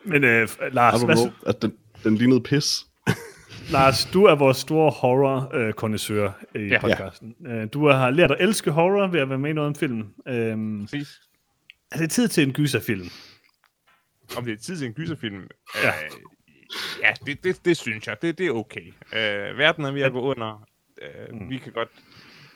Men 0.05 0.23
øh, 0.23 0.47
Lars, 0.71 1.01
hvad, 1.03 1.15
know, 1.15 1.31
at 1.45 1.61
den, 1.61 1.73
den 2.03 2.15
lignede 2.15 2.41
pis. 2.41 2.85
Lars, 3.71 4.05
du 4.13 4.23
er 4.23 4.35
vores 4.35 4.57
store 4.57 4.91
horror-kondensør 4.91 6.31
i 6.55 6.59
Ja. 6.59 6.79
podcasten. 6.81 7.35
Øh, 7.47 7.67
du 7.73 7.87
har 7.87 8.09
lært 8.09 8.31
at 8.31 8.37
elske 8.41 8.71
horror 8.71 9.07
ved 9.07 9.19
at 9.19 9.29
være 9.29 9.37
med 9.37 9.49
i 9.49 9.53
noget 9.53 9.67
om 9.67 9.75
film. 9.75 9.99
Øh, 10.27 10.81
Præcis. 10.85 11.21
er 11.91 11.97
det 11.97 12.11
tid 12.11 12.27
til 12.27 12.43
en 12.47 12.53
gyserfilm? 12.53 13.07
Om 14.37 14.45
det 14.45 14.53
er 14.53 14.57
tid 14.57 14.77
til 14.77 14.87
en 14.87 14.93
gyserfilm? 14.93 15.47
Ja. 15.83 15.87
Øh, 15.89 16.11
ja, 17.01 17.13
det, 17.25 17.43
det, 17.43 17.65
det 17.65 17.77
synes 17.77 18.07
jeg. 18.07 18.17
Det, 18.21 18.37
det 18.37 18.47
er 18.47 18.51
okay. 18.51 18.93
Øh, 19.13 19.57
verden 19.57 19.85
er 19.85 19.91
ved 19.91 20.01
at 20.01 20.11
gå 20.11 20.21
under. 20.21 20.67
Øh, 21.01 21.39
Mm. 21.41 21.49
Vi 21.49 21.57
kan 21.57 21.71
godt 21.71 21.89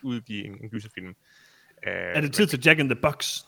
udgive 0.03 0.45
en, 0.45 0.51
en 0.63 0.69
gyserfilm. 0.69 1.13
Øh, 1.88 1.93
Er 1.93 2.21
det 2.21 2.34
tid 2.34 2.47
til 2.47 2.59
Jack 2.65 2.80
in 2.80 2.89
the 2.89 2.95
Box? 3.01 3.39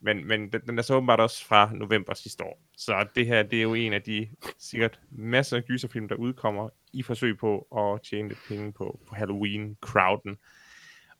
Men, 0.00 0.26
men 0.28 0.52
den, 0.52 0.60
den 0.66 0.78
er 0.78 0.82
så 0.82 0.94
åbenbart 0.94 1.20
også 1.20 1.46
fra 1.46 1.70
november 1.74 2.14
sidste 2.14 2.44
år. 2.44 2.62
Så 2.76 3.06
det 3.16 3.26
her, 3.26 3.42
det 3.42 3.58
er 3.58 3.62
jo 3.62 3.74
en 3.74 3.92
af 3.92 4.02
de 4.02 4.28
sikkert 4.58 5.00
masser 5.10 5.56
af 5.56 5.64
gyserfilm, 5.64 6.08
der 6.08 6.14
udkommer 6.14 6.68
i 6.92 7.02
forsøg 7.02 7.38
på 7.38 7.58
at 7.76 8.02
tjene 8.10 8.28
lidt 8.28 8.38
penge 8.48 8.72
på, 8.72 9.00
på 9.08 9.14
Halloween-crowden. 9.14 10.36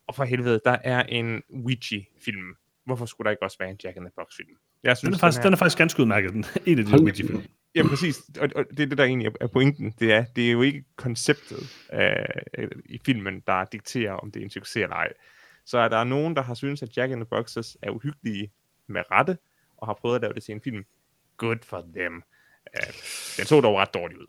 Og 0.07 0.15
for 0.15 0.23
helvede, 0.23 0.61
der 0.65 0.77
er 0.83 1.03
en 1.03 1.41
Ouija-film. 1.49 2.55
Hvorfor 2.85 3.05
skulle 3.05 3.25
der 3.25 3.31
ikke 3.31 3.43
også 3.43 3.57
være 3.59 3.69
en 3.69 3.77
Jack 3.83 3.97
in 3.97 4.03
the 4.03 4.11
Box-film? 4.15 4.49
Jeg 4.49 4.55
Den 4.83 4.91
er, 4.91 4.95
synes, 4.95 5.19
faktisk, 5.19 5.39
her- 5.39 5.43
den 5.43 5.53
er 5.53 5.57
faktisk 5.57 5.77
ganske 5.77 6.01
udmærket. 6.01 6.33
Den, 6.33 6.45
en 6.65 6.79
af 6.79 6.85
de 6.85 6.93
Ouija-film. 7.01 7.43
Ja, 7.75 7.87
præcis. 7.87 8.17
Og, 8.41 8.49
og 8.55 8.65
det 8.69 8.79
er 8.79 8.85
det, 8.87 8.97
der 8.97 9.03
egentlig 9.03 9.27
er- 9.27 9.31
er 9.41 9.47
pointen. 9.47 9.93
Det 9.99 10.13
er, 10.13 10.25
det 10.35 10.47
er 10.47 10.51
jo 10.51 10.61
ikke 10.61 10.83
konceptet 10.95 11.59
øh, 11.93 12.15
i 12.85 12.99
filmen, 13.05 13.39
der 13.47 13.65
dikterer, 13.65 14.11
om 14.13 14.31
det 14.31 14.39
er 14.39 14.43
en 14.43 14.49
succes 14.49 14.75
eller 14.83 14.95
ej. 14.95 15.13
Så 15.65 15.77
er 15.77 15.87
der 15.87 16.03
nogen, 16.03 16.35
der 16.35 16.41
har 16.41 16.53
synes 16.53 16.83
at 16.83 16.97
Jack 16.97 17.11
in 17.11 17.17
the 17.17 17.25
Boxes 17.25 17.77
er 17.81 17.89
uhyggelige 17.89 18.51
med 18.87 19.01
rette, 19.11 19.37
og 19.77 19.87
har 19.87 19.93
prøvet 20.01 20.15
at 20.15 20.21
lave 20.21 20.33
det 20.33 20.43
til 20.43 20.51
en 20.51 20.61
film. 20.61 20.83
Good 21.37 21.57
for 21.63 21.85
them. 21.95 22.13
Uh, 22.15 22.93
den 23.37 23.45
så 23.45 23.61
dog 23.61 23.75
ret 23.77 23.93
dårligt 23.93 24.19
ud. 24.19 24.25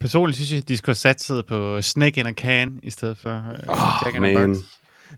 Personligt 0.00 0.36
synes 0.36 0.52
jeg, 0.52 0.68
de 0.68 0.76
skulle 0.76 0.88
have 0.88 0.94
satset 0.94 1.46
på 1.46 1.82
Snake 1.82 2.20
in 2.20 2.26
a 2.26 2.32
Can, 2.32 2.80
i 2.82 2.90
stedet 2.90 3.18
for 3.18 3.30
uh, 3.30 3.68
Oh, 3.68 3.76
Jack 4.04 4.16
in 4.16 4.24
a 4.24 4.32
man. 4.38 4.48
Box. 4.54 4.58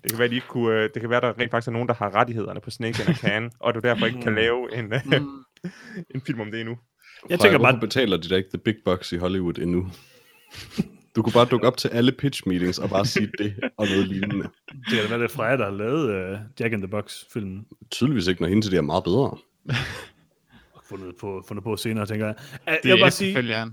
Det 0.03 0.11
kan 0.11 0.19
være, 0.19 0.29
de 0.29 0.35
ikke 0.35 0.47
kunne, 0.47 0.75
øh, 0.77 0.91
det 0.95 1.01
kan 1.01 1.11
være, 1.11 1.21
der 1.21 1.39
rent 1.39 1.51
faktisk 1.51 1.69
er 1.69 1.73
nogen, 1.73 1.89
der 1.89 1.95
har 1.95 2.15
rettighederne 2.15 2.61
på 2.61 2.71
Snake 2.71 3.03
in 3.03 3.09
a 3.09 3.15
Can, 3.15 3.51
og 3.59 3.75
du 3.75 3.81
derfor 3.81 4.07
ikke 4.07 4.21
kan 4.23 4.35
lave 4.35 4.75
en, 4.77 4.93
Mm. 5.05 5.45
en 6.15 6.21
film 6.27 6.41
om 6.41 6.51
det 6.51 6.61
endnu. 6.61 6.79
Jeg 7.29 7.41
tænker 7.41 7.59
bare, 7.59 7.81
betaler 7.81 8.17
de 8.17 8.29
da 8.29 8.37
ikke 8.37 8.49
the 8.49 8.59
big 8.59 8.75
bucks 8.85 9.13
i 9.13 9.17
Hollywood 9.17 9.59
endnu? 9.59 9.91
Du 11.17 11.23
kunne 11.23 11.33
bare 11.33 11.45
dukke 11.45 11.67
op 11.67 11.77
til 11.77 11.89
alle 11.89 12.13
pitch 12.13 12.43
meetings 12.47 12.79
og 12.79 12.91
bare 12.91 13.07
sige 13.07 13.31
det 13.39 13.55
og 13.77 13.87
noget 13.87 14.09
lignende. 14.09 14.49
det 14.69 14.85
kan 14.89 15.03
da 15.03 15.09
være, 15.09 15.19
det 15.19 15.25
er 15.25 15.35
Freja, 15.35 15.57
der 15.57 15.65
har 15.65 15.73
lavet 15.73 16.33
uh, 16.33 16.39
Jack 16.61 16.73
in 16.73 16.81
the 16.81 16.89
Box-filmen. 16.89 17.67
Tydeligvis 17.91 18.27
ikke, 18.27 18.43
når 18.43 18.49
hende 18.49 18.63
til 18.63 18.71
det 18.71 18.79
er 18.79 18.83
meget 18.83 19.05
bedre. 19.05 19.37
Fundet 20.89 21.15
på, 21.21 21.45
fundet 21.49 21.65
på 21.65 21.77
senere, 21.77 22.07
tænker 22.07 22.27
jeg. 22.27 22.35
Uh, 22.39 22.59
jeg 22.67 22.79
Det 22.83 22.91
vil 22.91 22.99
er 22.99 23.05
bare 23.05 23.11
sige, 23.11 23.73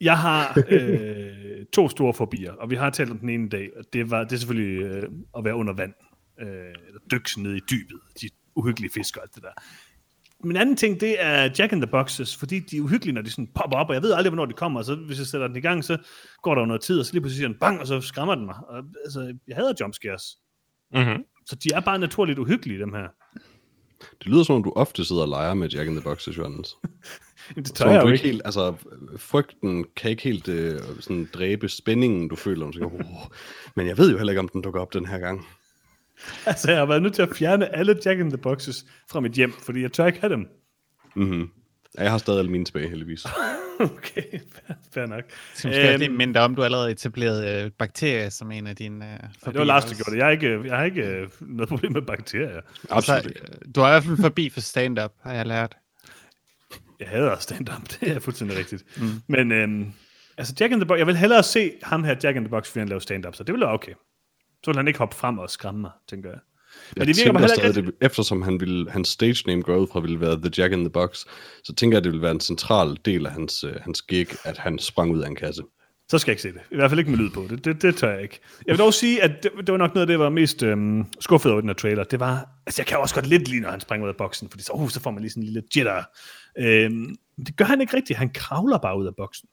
jeg 0.00 0.18
har 0.18 0.58
øh, 0.70 1.66
to 1.72 1.88
store 1.88 2.14
fobier, 2.14 2.52
og 2.52 2.70
vi 2.70 2.74
har 2.76 2.90
talt 2.90 3.10
om 3.10 3.18
den 3.18 3.28
ene 3.28 3.48
dag, 3.48 3.70
og 3.76 3.84
det, 3.92 4.10
var, 4.10 4.24
det 4.24 4.32
er 4.32 4.36
selvfølgelig 4.36 4.82
øh, 4.82 5.02
at 5.38 5.44
være 5.44 5.54
under 5.54 5.72
vand. 5.72 5.94
Øh, 6.40 6.46
eller 6.86 7.00
dykke 7.10 7.30
sådan 7.30 7.42
ned 7.42 7.54
i 7.56 7.60
dybet, 7.70 8.00
de 8.20 8.28
uhyggelige 8.54 8.92
fisk 8.94 9.16
og 9.16 9.22
alt 9.22 9.34
det 9.34 9.42
der. 9.42 9.62
Min 10.44 10.56
anden 10.56 10.76
ting, 10.76 11.00
det 11.00 11.16
er 11.18 11.50
Jack 11.58 11.72
in 11.72 11.80
the 11.80 11.90
Boxes, 11.90 12.36
fordi 12.36 12.58
de 12.58 12.76
er 12.76 12.80
uhyggelige, 12.80 13.14
når 13.14 13.22
de 13.22 13.30
sådan 13.30 13.48
popper 13.54 13.76
op, 13.76 13.88
og 13.88 13.94
jeg 13.94 14.02
ved 14.02 14.12
aldrig, 14.12 14.30
hvornår 14.30 14.46
de 14.46 14.52
kommer, 14.52 14.80
og 14.80 14.84
så 14.84 14.94
hvis 14.94 15.18
jeg 15.18 15.26
sætter 15.26 15.46
den 15.46 15.56
i 15.56 15.60
gang, 15.60 15.84
så 15.84 15.98
går 16.42 16.54
der 16.54 16.62
jo 16.62 16.66
noget 16.66 16.82
tid, 16.82 17.00
og 17.00 17.06
så 17.06 17.12
lige 17.12 17.20
pludselig 17.20 17.38
siger 17.38 17.48
den 17.48 17.58
bang, 17.60 17.80
og 17.80 17.86
så 17.86 18.00
skræmmer 18.00 18.34
den 18.34 18.46
mig. 18.46 18.56
Og, 18.68 18.82
altså, 19.04 19.34
jeg 19.48 19.56
hader 19.56 19.72
jumpscares. 19.80 20.22
Mm-hmm. 20.94 21.24
Så 21.46 21.56
de 21.56 21.68
er 21.74 21.80
bare 21.80 21.98
naturligt 21.98 22.38
uhyggelige, 22.38 22.80
dem 22.80 22.92
her. 22.92 23.08
Det 24.18 24.26
lyder 24.26 24.42
som 24.42 24.56
om, 24.56 24.62
du 24.62 24.72
ofte 24.76 25.04
sidder 25.04 25.22
og 25.22 25.28
leger 25.28 25.54
med 25.54 25.68
Jack 25.68 25.88
in 25.88 25.94
the 25.94 26.02
Boxes, 26.02 26.38
Johannes. 26.38 26.76
Det 27.56 27.68
Så 27.68 27.74
tør 27.74 27.90
jeg 27.90 28.02
du 28.02 28.06
jo 28.06 28.12
ikke 28.12 28.24
helt, 28.24 28.42
altså, 28.44 28.74
frygten 29.16 29.84
kan 29.96 30.10
ikke 30.10 30.22
helt 30.22 30.48
øh, 30.48 30.80
sådan 31.00 31.28
dræbe 31.34 31.68
spændingen, 31.68 32.28
du 32.28 32.36
føler. 32.36 32.66
Du 32.66 32.72
tænker, 32.72 32.88
oh, 32.88 33.30
men 33.76 33.86
jeg 33.86 33.98
ved 33.98 34.10
jo 34.10 34.16
heller 34.16 34.32
ikke, 34.32 34.40
om 34.40 34.48
den 34.48 34.62
dukker 34.62 34.80
op 34.80 34.94
den 34.94 35.06
her 35.06 35.18
gang. 35.18 35.46
Altså, 36.46 36.70
jeg 36.70 36.78
har 36.78 36.86
været 36.86 37.02
nødt 37.02 37.14
til 37.14 37.22
at 37.22 37.36
fjerne 37.36 37.76
alle 37.76 37.96
Jack 38.04 38.20
in 38.20 38.28
the 38.28 38.38
Boxes 38.38 38.86
fra 39.10 39.20
mit 39.20 39.32
hjem, 39.32 39.52
fordi 39.62 39.82
jeg 39.82 39.92
tør 39.92 40.06
ikke 40.06 40.20
have 40.20 40.32
dem. 40.32 40.48
Mm-hmm. 41.14 41.48
Jeg 41.98 42.10
har 42.10 42.18
stadig 42.18 42.38
alle 42.38 42.50
mine 42.50 42.64
tilbage, 42.64 42.88
heldigvis. 42.88 43.26
Okay, 43.80 44.22
fair, 44.52 44.76
fair 44.92 45.06
nok. 45.06 45.24
Så 45.54 45.68
måske 45.68 45.90
øhm, 45.90 45.98
lige 45.98 46.08
minde 46.10 46.40
om, 46.40 46.54
du 46.54 46.62
allerede 46.64 46.90
etableret 46.90 47.64
øh, 47.64 47.70
bakterier 47.78 48.28
som 48.28 48.50
en 48.52 48.66
af 48.66 48.76
dine 48.76 49.04
øh, 49.04 49.18
Ja, 49.46 49.50
det 49.50 49.58
var 49.58 49.64
Lars, 49.64 49.84
der 49.84 49.94
gjorde 49.94 50.10
det. 50.10 50.16
Jeg 50.16 50.24
har 50.26 50.30
ikke, 50.30 50.60
jeg 50.64 50.76
har 50.76 50.84
ikke 50.84 51.02
øh, 51.02 51.28
noget 51.40 51.68
problem 51.68 51.92
med 51.92 52.02
bakterier. 52.02 52.60
Absolut 52.90 53.22
Så, 53.22 53.28
ikke. 53.28 53.40
øh, 53.42 53.74
du 53.74 53.80
har 53.80 53.88
i 53.88 53.92
hvert 53.92 54.04
fald 54.04 54.16
forbi 54.16 54.50
for 54.50 54.60
stand-up, 54.60 55.12
har 55.22 55.32
jeg 55.32 55.46
lært. 55.46 55.76
Jeg 57.00 57.08
hader 57.08 57.36
stand-up, 57.38 57.82
det 58.00 58.10
er 58.10 58.18
fuldstændig 58.20 58.58
rigtigt. 58.58 58.84
Mm. 58.96 59.08
Men 59.26 59.52
øhm, 59.52 59.92
altså 60.38 60.54
Jack 60.60 60.72
in 60.72 60.78
the 60.78 60.86
Box, 60.86 60.98
jeg 60.98 61.06
vil 61.06 61.16
hellere 61.16 61.42
se 61.42 61.72
ham 61.82 62.04
her 62.04 62.14
Jack 62.22 62.36
in 62.36 62.42
the 62.42 62.50
Box, 62.50 62.68
fordi 62.68 62.78
han 62.78 62.88
laver 62.88 63.00
stand-up, 63.00 63.34
så 63.34 63.44
det 63.44 63.52
ville 63.52 63.66
være 63.66 63.74
okay. 63.74 63.92
Så 64.64 64.70
vil 64.70 64.76
han 64.76 64.88
ikke 64.88 64.98
hoppe 64.98 65.16
frem 65.16 65.38
og 65.38 65.50
skræmme 65.50 65.80
mig, 65.80 65.90
tænker 66.08 66.30
jeg. 66.30 66.38
Jeg 66.96 67.06
det 67.06 67.16
virker 67.16 67.32
tænker 67.32 67.40
ikke 67.40 67.54
stadig, 67.54 67.86
det, 67.86 67.94
eftersom 68.00 68.42
han 68.42 68.60
ville, 68.60 68.90
hans 68.90 69.08
stage 69.08 69.42
name 69.46 69.62
går 69.62 69.76
ud 69.76 69.86
fra 69.92 70.00
ville 70.00 70.20
være 70.20 70.36
The 70.36 70.50
Jack 70.58 70.72
in 70.72 70.78
the 70.78 70.90
Box, 70.90 71.24
så 71.64 71.74
tænker 71.74 71.96
jeg, 71.96 72.04
det 72.04 72.12
vil 72.12 72.22
være 72.22 72.30
en 72.30 72.40
central 72.40 72.98
del 73.04 73.26
af 73.26 73.32
hans, 73.32 73.64
øh, 73.64 73.74
hans 73.80 74.02
gig, 74.02 74.26
at 74.44 74.58
han 74.58 74.78
sprang 74.78 75.12
ud 75.12 75.20
af 75.20 75.28
en 75.28 75.36
kasse. 75.36 75.62
Så 76.08 76.18
skal 76.18 76.30
jeg 76.30 76.32
ikke 76.32 76.42
se 76.42 76.52
det. 76.52 76.60
I 76.70 76.76
hvert 76.76 76.90
fald 76.90 76.98
ikke 76.98 77.10
med 77.10 77.18
lyd 77.18 77.30
på. 77.30 77.46
Det, 77.50 77.64
det, 77.64 77.82
det 77.82 77.96
tør 77.96 78.12
jeg 78.12 78.22
ikke. 78.22 78.40
Jeg 78.66 78.72
vil 78.72 78.78
dog 78.78 78.94
sige, 78.94 79.22
at 79.22 79.42
det, 79.42 79.50
det 79.56 79.72
var 79.72 79.76
nok 79.78 79.94
noget 79.94 80.02
af 80.02 80.06
det, 80.06 80.12
jeg 80.12 80.20
var 80.20 80.28
mest 80.28 80.62
øhm, 80.62 81.06
skuffet 81.20 81.52
over 81.52 81.58
i 81.58 81.62
den 81.62 81.68
her 81.68 81.74
trailer. 81.74 82.04
Det 82.04 82.20
var, 82.20 82.48
altså 82.66 82.82
jeg 82.82 82.86
kan 82.86 82.98
også 82.98 83.14
godt 83.14 83.26
lidt 83.26 83.48
lide, 83.48 83.60
når 83.60 83.70
han 83.70 83.80
springer 83.80 84.04
ud 84.04 84.08
af 84.08 84.16
boksen, 84.16 84.50
fordi 84.50 84.62
så, 84.62 84.72
uh, 84.72 84.88
så 84.88 85.00
får 85.00 85.10
man 85.10 85.20
lige 85.20 85.30
sådan 85.30 85.42
en 85.42 85.44
lille 85.44 85.62
jitter. 85.76 86.02
Øhm, 86.58 87.16
men 87.36 87.46
det 87.46 87.56
gør 87.56 87.64
han 87.64 87.80
ikke 87.80 87.96
rigtigt. 87.96 88.18
Han 88.18 88.30
kravler 88.30 88.78
bare 88.78 88.98
ud 88.98 89.06
af 89.06 89.16
boksen. 89.16 89.48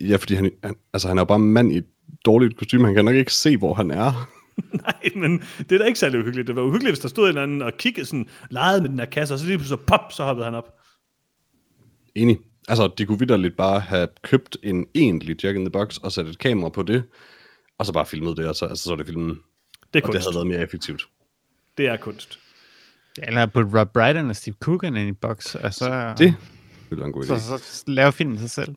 Ja, 0.00 0.16
fordi 0.16 0.34
han, 0.34 0.50
han, 0.64 0.74
altså, 0.92 1.08
han 1.08 1.18
er 1.18 1.20
jo 1.20 1.24
bare 1.24 1.38
mand 1.38 1.72
i 1.72 1.76
et 1.76 1.86
dårligt 2.24 2.56
kostume. 2.58 2.86
Han 2.86 2.94
kan 2.94 3.04
nok 3.04 3.14
ikke 3.14 3.32
se, 3.34 3.56
hvor 3.56 3.74
han 3.74 3.90
er. 3.90 4.30
Nej, 4.82 5.10
men 5.16 5.42
det 5.58 5.72
er 5.72 5.78
da 5.78 5.84
ikke 5.84 5.98
særlig 5.98 6.20
uhyggeligt. 6.20 6.46
Det 6.48 6.56
var 6.56 6.62
uhyggeligt, 6.62 6.90
hvis 6.90 6.98
der 6.98 7.08
stod 7.08 7.24
en 7.24 7.28
eller 7.28 7.42
anden 7.42 7.62
og 7.62 7.72
kiggede 7.78 8.06
sådan, 8.06 8.28
legede 8.50 8.80
med 8.82 8.90
den 8.90 8.98
her 8.98 9.06
kasse, 9.06 9.34
og 9.34 9.38
så 9.38 9.46
lige 9.46 9.58
pludselig 9.58 9.78
så 9.78 9.84
pop, 9.86 10.12
så 10.12 10.24
hoppede 10.24 10.44
han 10.44 10.54
op. 10.54 10.74
Enig. 12.14 12.38
Altså, 12.68 12.90
de 12.98 13.06
kunne 13.06 13.18
vidderligt 13.18 13.56
bare 13.56 13.80
have 13.80 14.08
købt 14.22 14.56
en 14.62 14.86
egentlig 14.94 15.44
Jack 15.44 15.56
in 15.56 15.64
the 15.64 15.70
Box 15.70 15.96
og 15.96 16.12
sat 16.12 16.26
et 16.26 16.38
kamera 16.38 16.68
på 16.68 16.82
det, 16.82 17.02
og 17.78 17.86
så 17.86 17.92
bare 17.92 18.06
filmet 18.06 18.36
det, 18.36 18.48
og 18.48 18.56
så, 18.56 18.66
altså, 18.66 18.84
så 18.84 18.92
er 18.92 18.96
det 18.96 19.06
filmen. 19.06 19.28
Det 19.28 19.34
er 19.34 19.38
Og 19.84 19.92
det 19.94 20.02
kunst. 20.04 20.18
havde 20.26 20.34
været 20.34 20.46
mere 20.46 20.60
effektivt. 20.62 21.08
Det 21.78 21.86
er 21.86 21.96
kunst. 21.96 22.38
Eller 23.22 23.46
putte 23.46 23.78
Rob 23.80 23.92
Brydon 23.92 24.28
og 24.30 24.36
Steve 24.36 24.54
Coogan 24.60 24.96
ind 24.96 25.08
i 25.08 25.12
boks, 25.12 25.54
og 25.54 25.74
så, 25.74 26.14
Det 26.18 26.34
ville 26.90 27.00
være 27.00 27.06
en 27.06 27.12
god 27.12 27.22
idé. 27.24 27.26
så, 27.26 27.58
så 27.58 27.84
lave 27.86 28.12
filmen 28.12 28.38
sig 28.38 28.50
selv. 28.50 28.74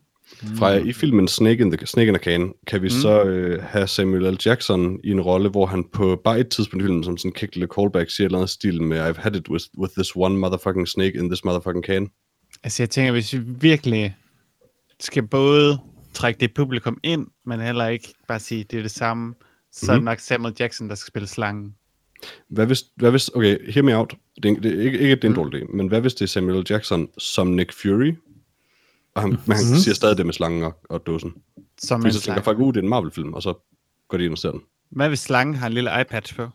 Fra 0.58 0.72
i 0.72 0.92
filmen 0.92 1.28
Snake 1.28 1.62
in 1.62 1.70
the, 1.70 1.86
Snake 1.86 2.08
in 2.08 2.14
the 2.14 2.22
Can, 2.24 2.52
kan 2.66 2.82
vi 2.82 2.86
mm. 2.86 3.00
så 3.00 3.22
øh, 3.24 3.62
have 3.62 3.86
Samuel 3.86 4.32
L. 4.32 4.38
Jackson 4.46 5.00
i 5.04 5.10
en 5.10 5.20
rolle, 5.20 5.48
hvor 5.48 5.66
han 5.66 5.84
på 5.84 6.20
bare 6.24 6.40
et 6.40 6.48
tidspunkt 6.48 6.82
i 6.82 6.86
filmen, 6.86 7.04
som 7.04 7.16
sådan 7.16 7.32
kægt 7.32 7.56
lille 7.56 7.68
callback, 7.78 8.10
siger 8.10 8.26
et 8.26 8.28
eller 8.28 8.38
andet 8.38 8.50
stil 8.50 8.82
med, 8.82 9.10
I've 9.10 9.20
had 9.20 9.36
it 9.36 9.48
with, 9.48 9.64
with 9.78 9.92
this 9.92 10.16
one 10.16 10.38
motherfucking 10.38 10.88
snake 10.88 11.18
in 11.18 11.28
this 11.28 11.44
motherfucking 11.44 11.84
can. 11.84 12.10
Altså 12.64 12.82
jeg 12.82 12.90
tænker, 12.90 13.12
hvis 13.12 13.32
vi 13.32 13.38
virkelig 13.60 14.16
skal 15.00 15.26
både 15.26 15.78
trække 16.14 16.40
det 16.40 16.54
publikum 16.54 16.98
ind, 17.02 17.26
men 17.46 17.60
heller 17.60 17.86
ikke 17.86 18.14
bare 18.28 18.40
sige, 18.40 18.64
det 18.70 18.78
er 18.78 18.82
det 18.82 18.90
samme, 18.90 19.34
så 19.72 19.92
er 19.92 19.96
det 19.96 20.04
nok 20.04 20.18
Samuel 20.18 20.54
Jackson, 20.60 20.88
der 20.88 20.94
skal 20.94 21.08
spille 21.08 21.28
slangen. 21.28 21.74
Hvad 22.48 22.66
hvis, 22.66 22.84
hvad 22.96 23.10
hvis 23.10 23.28
okay, 23.28 23.72
hear 23.72 23.82
me 23.82 23.96
out. 23.96 24.14
Det 24.42 24.50
er, 24.50 24.60
det 24.60 24.78
er 24.78 24.82
ikke, 24.82 24.98
ikke, 24.98 25.16
det 25.16 25.24
er 25.24 25.28
en 25.28 25.34
dårlig 25.34 25.62
idé, 25.62 25.76
men 25.76 25.88
hvad 25.88 26.00
hvis 26.00 26.14
det 26.14 26.22
er 26.22 26.26
Samuel. 26.26 26.66
Jackson 26.70 27.08
som 27.18 27.46
Nick 27.46 27.72
Fury, 27.72 28.12
og 29.16 29.22
han, 29.22 29.30
men 29.30 29.56
han 29.56 29.64
siger 29.80 29.94
stadig 29.94 30.16
det 30.16 30.26
med 30.26 30.34
slangen 30.34 30.62
og, 30.62 30.80
og 30.90 31.06
dåsen. 31.06 31.34
Som 31.78 32.00
Fordi 32.02 32.14
så 32.14 32.20
tænker 32.20 32.42
folk, 32.42 32.58
uh, 32.58 32.74
det 32.74 32.80
er 32.80 32.82
en 32.82 32.88
Marvel-film, 32.88 33.34
og 33.34 33.42
så 33.42 33.54
går 34.08 34.18
de 34.18 34.24
ind 34.24 34.32
og 34.32 34.38
ser 34.38 34.50
den. 34.50 34.60
Hvad 34.90 35.08
hvis 35.08 35.20
slangen 35.20 35.54
har 35.54 35.66
en 35.66 35.72
lille 35.72 35.90
iPad 36.00 36.22
på? 36.36 36.48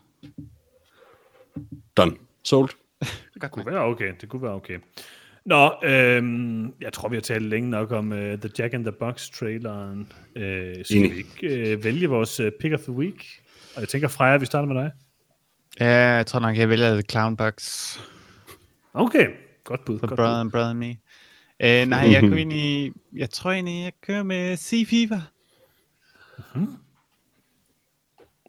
Done. 1.96 2.12
Sold. 2.44 2.68
Det 3.42 3.50
kunne 3.50 3.66
være 3.66 3.80
okay. 3.84 4.12
Det 4.20 4.28
kunne 4.28 4.42
være 4.42 4.52
okay. 4.52 4.78
Nå, 5.44 5.72
øhm, 5.84 6.72
jeg 6.80 6.92
tror, 6.92 7.08
vi 7.08 7.16
har 7.16 7.20
talt 7.20 7.44
længe 7.44 7.70
nok 7.70 7.92
om 7.92 8.12
uh, 8.12 8.18
The 8.18 8.50
Jack 8.58 8.74
in 8.74 8.82
the 8.84 8.92
Box-traileren. 8.92 10.00
Uh, 10.36 10.42
skal 10.84 10.96
Enig. 10.96 11.10
vi 11.12 11.16
ikke 11.16 11.76
uh, 11.76 11.84
vælge 11.84 12.08
vores 12.08 12.40
uh, 12.40 12.46
pick 12.60 12.74
of 12.74 12.80
the 12.80 12.92
week? 12.92 13.40
Og 13.74 13.80
jeg 13.80 13.88
tænker, 13.88 14.08
Freja, 14.08 14.36
vi 14.36 14.46
starter 14.46 14.74
med 14.74 14.82
dig. 14.82 14.90
Ja, 15.80 15.86
jeg 16.16 16.26
tror 16.26 16.40
nok, 16.40 16.56
jeg 16.56 16.68
vælger 16.68 16.92
The 16.92 17.02
Clown 17.10 17.36
Box 17.36 17.56
Okay, 18.94 19.26
godt 19.64 19.84
bud. 19.84 19.98
for 19.98 20.06
Godt 20.06 20.16
Brother 20.16 20.34
bud. 20.34 20.40
and 20.40 20.50
Brother 20.50 20.70
and 20.70 20.78
Me. 20.78 20.96
Uh, 21.62 21.88
nej, 21.88 21.98
jeg 22.12 22.20
kører 22.20 22.36
egentlig, 22.42 22.92
jeg 23.16 23.30
tror 23.30 23.50
egentlig, 23.50 23.82
jeg 23.84 23.92
kører 24.02 24.22
med 24.22 24.56
Sea 24.56 24.84
Fever. 24.90 25.20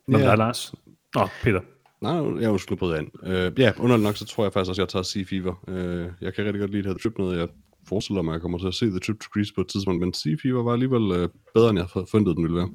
Nå, 0.08 0.18
Ja. 0.18 0.24
der 0.24 0.32
er 0.32 0.36
Lars. 0.36 0.74
Nå, 1.16 1.28
Peter. 1.44 1.62
Nej, 2.02 2.12
jeg 2.14 2.44
er 2.44 2.50
jo 2.50 2.58
skulle 2.58 2.80
bryde 2.80 3.00
ind. 3.00 3.12
Uh, 3.24 3.60
ja, 3.60 3.72
underligt 3.80 4.04
nok, 4.04 4.18
så 4.18 4.26
tror 4.26 4.44
jeg 4.44 4.54
faktisk 4.54 4.70
også, 4.70 4.82
at 4.82 4.86
jeg 4.86 4.90
tager 4.90 5.04
Sea 5.04 5.24
Fever. 5.24 5.54
Uh, 5.68 6.12
jeg 6.22 6.34
kan 6.34 6.46
rigtig 6.46 6.60
godt 6.60 6.72
lide 6.72 6.84
det 6.84 6.92
her 6.92 6.98
trip 6.98 7.18
noget. 7.18 7.40
Jeg 7.40 7.48
forestiller 7.88 8.22
mig, 8.22 8.32
at 8.32 8.34
jeg 8.34 8.42
kommer 8.42 8.58
til 8.58 8.68
at 8.68 8.74
se 8.74 8.86
The 8.86 9.00
Trip 9.00 9.20
to 9.20 9.28
Greece 9.34 9.54
på 9.56 9.62
et 9.62 9.68
tidspunkt, 9.68 10.00
men 10.00 10.14
Sea 10.14 10.36
Fever 10.44 10.64
var 10.64 10.74
alligevel 10.74 11.02
uh, 11.24 11.30
bedre, 11.54 11.70
end 11.70 11.80
jeg 11.80 11.88
havde 11.94 12.06
forventet, 12.12 12.36
den 12.36 12.44
ville 12.44 12.58
være. 12.58 12.70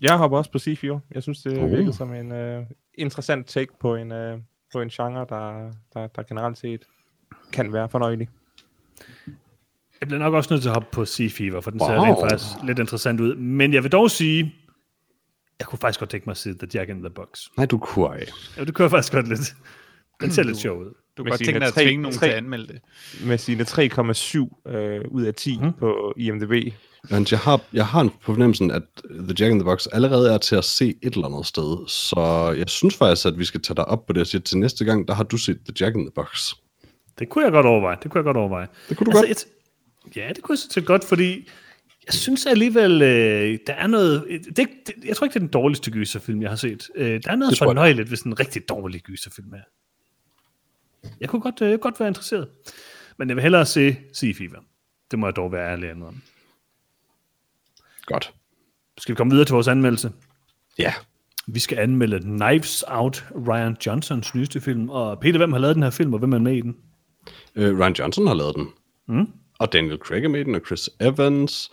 Jeg 0.00 0.18
hopper 0.18 0.38
også 0.38 0.50
på 0.52 0.58
C4. 0.58 0.98
Jeg 1.14 1.22
synes, 1.22 1.42
det 1.42 1.58
Oh. 1.58 1.70
virker 1.70 1.92
som 1.92 2.14
en 2.14 2.32
uh, 2.32 2.66
interessant 2.98 3.46
take 3.46 3.72
på 3.80 3.94
en, 3.96 4.12
uh, 4.12 4.40
på 4.72 4.80
en 4.80 4.88
genre, 4.88 5.26
der, 5.28 5.72
der, 5.94 6.06
der 6.06 6.22
generelt 6.22 6.58
set 6.58 6.84
kan 7.52 7.72
være 7.72 7.88
fornøjelig. 7.88 8.28
Jeg 10.00 10.08
bliver 10.08 10.18
nok 10.18 10.34
også 10.34 10.54
nødt 10.54 10.62
til 10.62 10.68
at 10.68 10.74
hoppe 10.74 10.88
på 10.92 11.04
Sea 11.04 11.28
Fever, 11.28 11.60
for 11.60 11.70
den 11.70 11.80
ser 11.80 11.86
Wow. 11.86 12.04
rent 12.04 12.18
faktisk 12.30 12.46
lidt 12.66 12.78
interessant 12.78 13.20
ud. 13.20 13.34
Men 13.36 13.74
jeg 13.74 13.82
vil 13.82 13.92
dog 13.92 14.10
sige, 14.10 14.54
jeg 15.58 15.66
kunne 15.66 15.78
faktisk 15.78 15.98
godt 16.00 16.10
tænke 16.10 16.24
mig 16.26 16.32
at 16.32 16.36
se 16.36 16.54
The 16.58 16.68
Jack 16.74 16.90
in 16.90 16.96
the 17.02 17.10
Box. 17.10 17.26
Nej, 17.56 17.66
du 17.66 17.78
kunne 17.78 18.06
ej. 18.06 18.26
Ja, 18.56 18.64
det 18.64 18.74
kunne 18.74 18.82
jeg 18.82 18.90
faktisk 18.90 19.12
godt 19.12 19.28
lidt. 19.28 19.54
Den 20.20 20.30
ser 20.30 20.42
lidt 20.42 20.56
sjov 20.58 20.78
ud. 20.80 20.94
Du 21.16 21.22
kan 21.24 21.30
godt 21.30 21.40
tænke 21.44 21.60
dig 21.60 21.68
at 21.68 21.74
tvinge 21.74 22.02
nogen 22.02 22.18
tre- 22.18 22.26
til 22.26 22.30
at 22.32 22.36
anmelde 22.36 22.66
det. 22.66 22.80
Med 23.26 23.38
sine 23.38 23.64
3,7 23.64 24.70
øh, 24.72 25.00
ud 25.10 25.22
af 25.22 25.34
10 25.34 25.56
Mhm. 25.58 25.66
mm. 25.66 25.72
på 25.72 26.14
IMDb. 26.16 26.74
Men 27.10 27.26
jeg 27.30 27.38
har, 27.38 27.60
jeg 27.72 27.86
har 27.86 28.00
en 28.00 28.10
på 28.10 28.16
fornemmelsen, 28.32 28.70
at 28.70 28.82
The 29.10 29.34
Jack 29.40 29.50
in 29.52 29.58
the 29.58 29.64
Box 29.64 29.86
allerede 29.92 30.32
er 30.34 30.38
til 30.38 30.56
at 30.56 30.64
se 30.64 30.94
et 31.02 31.14
eller 31.14 31.26
andet 31.26 31.46
sted. 31.46 31.88
Så 31.88 32.54
jeg 32.58 32.68
synes 32.68 32.96
faktisk, 32.96 33.26
at 33.26 33.38
vi 33.38 33.44
skal 33.44 33.62
tage 33.62 33.74
dig 33.76 33.84
op 33.84 34.06
på 34.06 34.12
det 34.12 34.20
og 34.20 34.26
sige, 34.26 34.38
at 34.38 34.44
til 34.44 34.58
næste 34.58 34.84
gang, 34.84 35.08
der 35.08 35.14
har 35.14 35.24
du 35.24 35.36
set 35.36 35.58
The 35.68 35.74
Jack 35.86 35.96
in 35.96 36.02
the 36.04 36.12
Box. 36.14 36.52
Det 37.18 37.28
kunne 37.28 37.44
jeg 37.44 37.52
godt 37.52 37.66
overveje. 37.66 37.96
Det 38.02 38.10
kunne 38.10 38.18
jeg 38.18 38.24
godt 38.24 38.36
overveje. 38.36 38.66
Det 38.88 38.96
kunne 38.96 39.12
du 39.12 39.18
altså, 39.18 39.46
Et, 40.06 40.16
ja, 40.16 40.28
det 40.36 40.42
kunne 40.42 40.52
jeg 40.52 40.58
så 40.58 40.80
godt, 40.80 41.04
fordi 41.04 41.48
jeg 42.06 42.14
synes 42.14 42.46
alligevel, 42.46 43.02
øh, 43.02 43.58
der 43.66 43.72
er 43.72 43.86
noget... 43.86 44.24
Det, 44.56 44.56
det, 44.56 44.94
jeg 45.04 45.16
tror 45.16 45.24
ikke, 45.24 45.34
det 45.34 45.40
er 45.40 45.46
den 45.46 45.52
dårligste 45.52 45.90
gyserfilm, 45.90 46.42
jeg 46.42 46.50
har 46.50 46.56
set. 46.56 46.90
Øh, 46.94 47.22
der 47.24 47.30
er 47.30 47.36
noget 47.36 47.58
fornøjeligt 47.58 48.10
ved 48.10 48.16
sådan 48.16 48.32
en 48.32 48.40
rigtig 48.40 48.68
dårlig 48.68 49.02
gyserfilm 49.02 49.52
her. 49.52 49.62
Jeg 51.20 51.28
kunne 51.28 51.42
godt, 51.42 51.62
øh, 51.62 51.78
godt 51.78 52.00
være 52.00 52.08
interesseret. 52.08 52.48
Men 53.16 53.28
jeg 53.28 53.36
vil 53.36 53.42
hellere 53.42 53.66
se 53.66 53.96
Sea 54.12 54.32
Fever. 54.32 54.58
Det 55.10 55.18
må 55.18 55.26
jeg 55.26 55.36
dog 55.36 55.52
være 55.52 55.72
ærlig 55.72 55.92
om. 55.92 56.22
Godt. 58.06 58.34
Skal 58.98 59.12
vi 59.12 59.16
komme 59.16 59.30
videre 59.30 59.46
til 59.46 59.52
vores 59.52 59.68
anmeldelse? 59.68 60.12
Ja. 60.78 60.94
Vi 61.46 61.60
skal 61.60 61.78
anmelde 61.78 62.20
Knives 62.20 62.84
Out, 62.86 63.26
Ryan 63.48 63.76
Johnsons 63.86 64.34
nyeste 64.34 64.60
film. 64.60 64.88
Og 64.88 65.20
Peter, 65.20 65.38
hvem 65.38 65.52
har 65.52 65.58
lavet 65.58 65.74
den 65.74 65.82
her 65.82 65.90
film, 65.90 66.12
og 66.12 66.18
hvem 66.18 66.32
er 66.32 66.38
med 66.38 66.56
i 66.56 66.60
den? 66.60 66.76
Uh, 67.56 67.78
Ryan 67.78 67.92
Johnson 67.98 68.26
har 68.26 68.34
lavet 68.34 68.54
den. 68.56 68.68
Mm. 69.08 69.32
Og 69.58 69.72
Daniel 69.72 69.98
Craig 69.98 70.24
er 70.24 70.28
med 70.28 70.44
den, 70.44 70.54
og 70.54 70.60
Chris 70.66 70.90
Evans. 71.00 71.70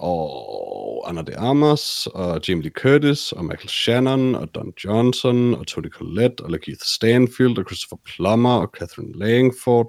og 0.00 1.08
Anna 1.08 1.22
de 1.22 1.36
Armas, 1.38 2.08
og 2.14 2.40
Jamie 2.48 2.62
Lee 2.62 2.72
Curtis, 2.72 3.32
og 3.32 3.44
Michael 3.44 3.68
Shannon, 3.68 4.34
og 4.34 4.54
Don 4.54 4.72
Johnson, 4.84 5.54
og 5.54 5.66
Tony 5.66 5.90
Collette, 5.90 6.40
og 6.44 6.50
Lakeith 6.50 6.80
Stanfield, 6.80 7.58
og 7.58 7.64
Christopher 7.64 7.98
Plummer, 8.04 8.50
og 8.50 8.70
Catherine 8.78 9.18
Langford, 9.18 9.88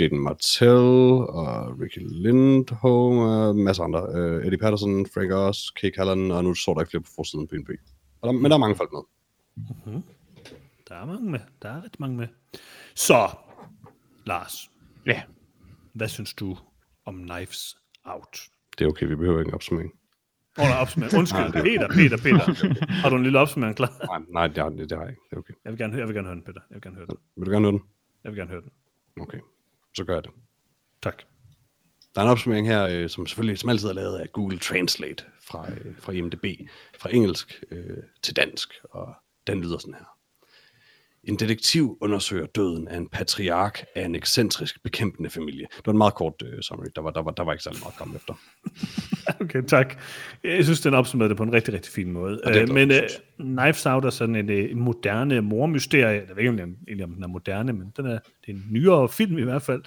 Jaden 0.00 0.18
Martell, 0.18 1.26
og 1.28 1.80
Ricky 1.80 1.98
Lindholm, 1.98 3.18
og 3.18 3.50
en 3.50 3.64
masse 3.64 3.82
andre. 3.82 4.02
Uh, 4.08 4.46
Eddie 4.46 4.58
Patterson, 4.58 5.06
Frank 5.14 5.32
Oz, 5.32 5.58
Kay 5.70 5.90
Callan, 5.90 6.30
og 6.30 6.44
nu 6.44 6.54
står 6.54 6.74
der 6.74 6.80
ikke 6.80 6.90
flere 6.90 7.02
på 7.02 7.10
forsiden 7.16 7.48
på. 7.48 7.56
Og 8.20 8.26
der, 8.26 8.32
men 8.32 8.50
der 8.50 8.56
er 8.56 8.60
mange 8.60 8.76
folk 8.76 8.92
med. 8.92 9.02
Der 10.88 10.94
er 10.94 11.06
mange 11.06 11.30
med. 11.30 11.40
Der 11.62 11.68
er 11.68 11.82
rigtig 11.84 12.00
mange 12.00 12.16
med. 12.16 12.26
Så, 12.94 13.28
Lars, 14.28 14.70
Ja, 15.06 15.22
hvad 15.92 16.08
synes 16.08 16.34
du 16.34 16.58
om 17.04 17.14
Knives 17.14 17.76
Out? 18.04 18.38
Det 18.78 18.84
er 18.84 18.88
okay, 18.88 19.06
vi 19.06 19.14
behøver 19.14 19.38
ikke 19.38 19.48
en 19.48 19.54
opsummering. 19.54 19.92
Åh, 20.58 20.64
oh, 20.64 20.80
opsummering. 20.80 21.18
Undskyld, 21.18 21.52
Peter, 21.52 21.88
Peter, 21.88 22.16
Peter. 22.16 22.84
Har 23.02 23.10
du 23.10 23.16
en 23.16 23.22
lille 23.22 23.38
opsummering 23.38 23.76
klar? 23.76 23.92
Nej, 24.06 24.26
nej 24.28 24.46
det, 24.46 24.58
er, 24.58 24.68
det, 24.68 24.90
det 24.90 24.98
har 24.98 25.04
jeg 25.04 25.10
ikke. 25.10 25.22
Det 25.30 25.36
er 25.36 25.40
okay. 25.40 25.54
Jeg 25.64 25.72
vil 25.72 25.78
gerne 25.78 25.92
høre, 25.92 26.00
jeg 26.00 26.08
vil 26.08 26.14
gerne 26.14 26.28
høre 26.28 26.34
den, 26.34 26.44
Peter. 26.44 26.60
Jeg 26.70 26.74
vil 26.74 26.82
gerne 26.82 26.96
høre 26.96 27.06
den. 27.06 27.16
Vil 27.36 27.46
du 27.46 27.50
gerne 27.50 27.64
høre 27.64 27.72
den? 27.72 27.82
Jeg 28.24 28.32
vil 28.32 28.38
gerne 28.38 28.50
høre 28.50 28.60
den. 28.60 28.70
Okay, 29.20 29.38
så 29.96 30.04
gør 30.04 30.14
jeg 30.14 30.24
det. 30.24 30.30
Tak. 31.02 31.22
Der 32.14 32.20
er 32.20 32.24
en 32.24 32.30
opsummering 32.30 32.66
her, 32.66 32.88
øh, 32.90 33.08
som 33.08 33.26
selvfølgelig 33.26 33.58
som 33.58 33.70
altid 33.70 33.88
er 33.88 33.92
lavet 33.92 34.18
af 34.18 34.32
Google 34.32 34.58
Translate 34.58 35.24
fra, 35.42 35.70
øh, 35.72 35.94
fra 35.98 36.12
IMDb, 36.12 36.44
fra 36.98 37.14
engelsk 37.14 37.64
øh, 37.70 37.96
til 38.22 38.36
dansk, 38.36 38.74
og 38.90 39.14
den 39.46 39.60
lyder 39.60 39.78
sådan 39.78 39.94
her. 39.94 40.17
En 41.24 41.36
detektiv 41.36 41.98
undersøger 42.00 42.46
døden 42.46 42.88
af 42.88 42.96
en 42.96 43.08
patriark 43.08 43.84
af 43.94 44.04
en 44.04 44.14
ekscentrisk 44.14 44.82
bekæmpende 44.82 45.30
familie. 45.30 45.66
Det 45.76 45.86
var 45.86 45.92
en 45.92 45.98
meget 45.98 46.14
kort 46.14 46.42
øh, 46.44 46.62
summary, 46.62 46.86
der 46.96 47.02
var, 47.02 47.10
der, 47.10 47.22
var, 47.22 47.30
der 47.30 47.44
var 47.44 47.52
ikke 47.52 47.62
særlig 47.62 47.80
meget 47.80 47.92
at 47.92 47.98
komme 47.98 48.16
efter. 48.16 48.34
Okay, 49.40 49.62
tak. 49.62 50.00
Jeg 50.44 50.64
synes, 50.64 50.80
den 50.80 50.94
opsummerede 50.94 51.28
det 51.28 51.36
på 51.36 51.42
en 51.42 51.52
rigtig, 51.52 51.74
rigtig 51.74 51.92
fin 51.92 52.12
måde. 52.12 52.40
Ja, 52.46 52.52
glad 52.52 52.66
men 52.66 52.90
uh, 52.90 52.96
Knives 53.38 53.86
Out 53.86 54.04
er 54.04 54.10
sådan 54.10 54.50
en, 54.50 54.70
uh, 54.72 54.78
moderne 54.78 55.40
mormysterie. 55.40 56.24
Jeg 56.28 56.28
ved 56.28 56.38
ikke, 56.38 56.50
om 56.50 56.56
den, 56.56 56.76
egentlig, 56.88 57.04
om 57.04 57.14
den 57.14 57.22
er 57.22 57.28
moderne, 57.28 57.72
men 57.72 57.92
den 57.96 58.06
er, 58.06 58.18
det 58.46 58.48
er 58.48 58.52
en 58.52 58.66
nyere 58.70 59.08
film 59.08 59.38
i 59.38 59.42
hvert 59.42 59.62
fald. 59.62 59.82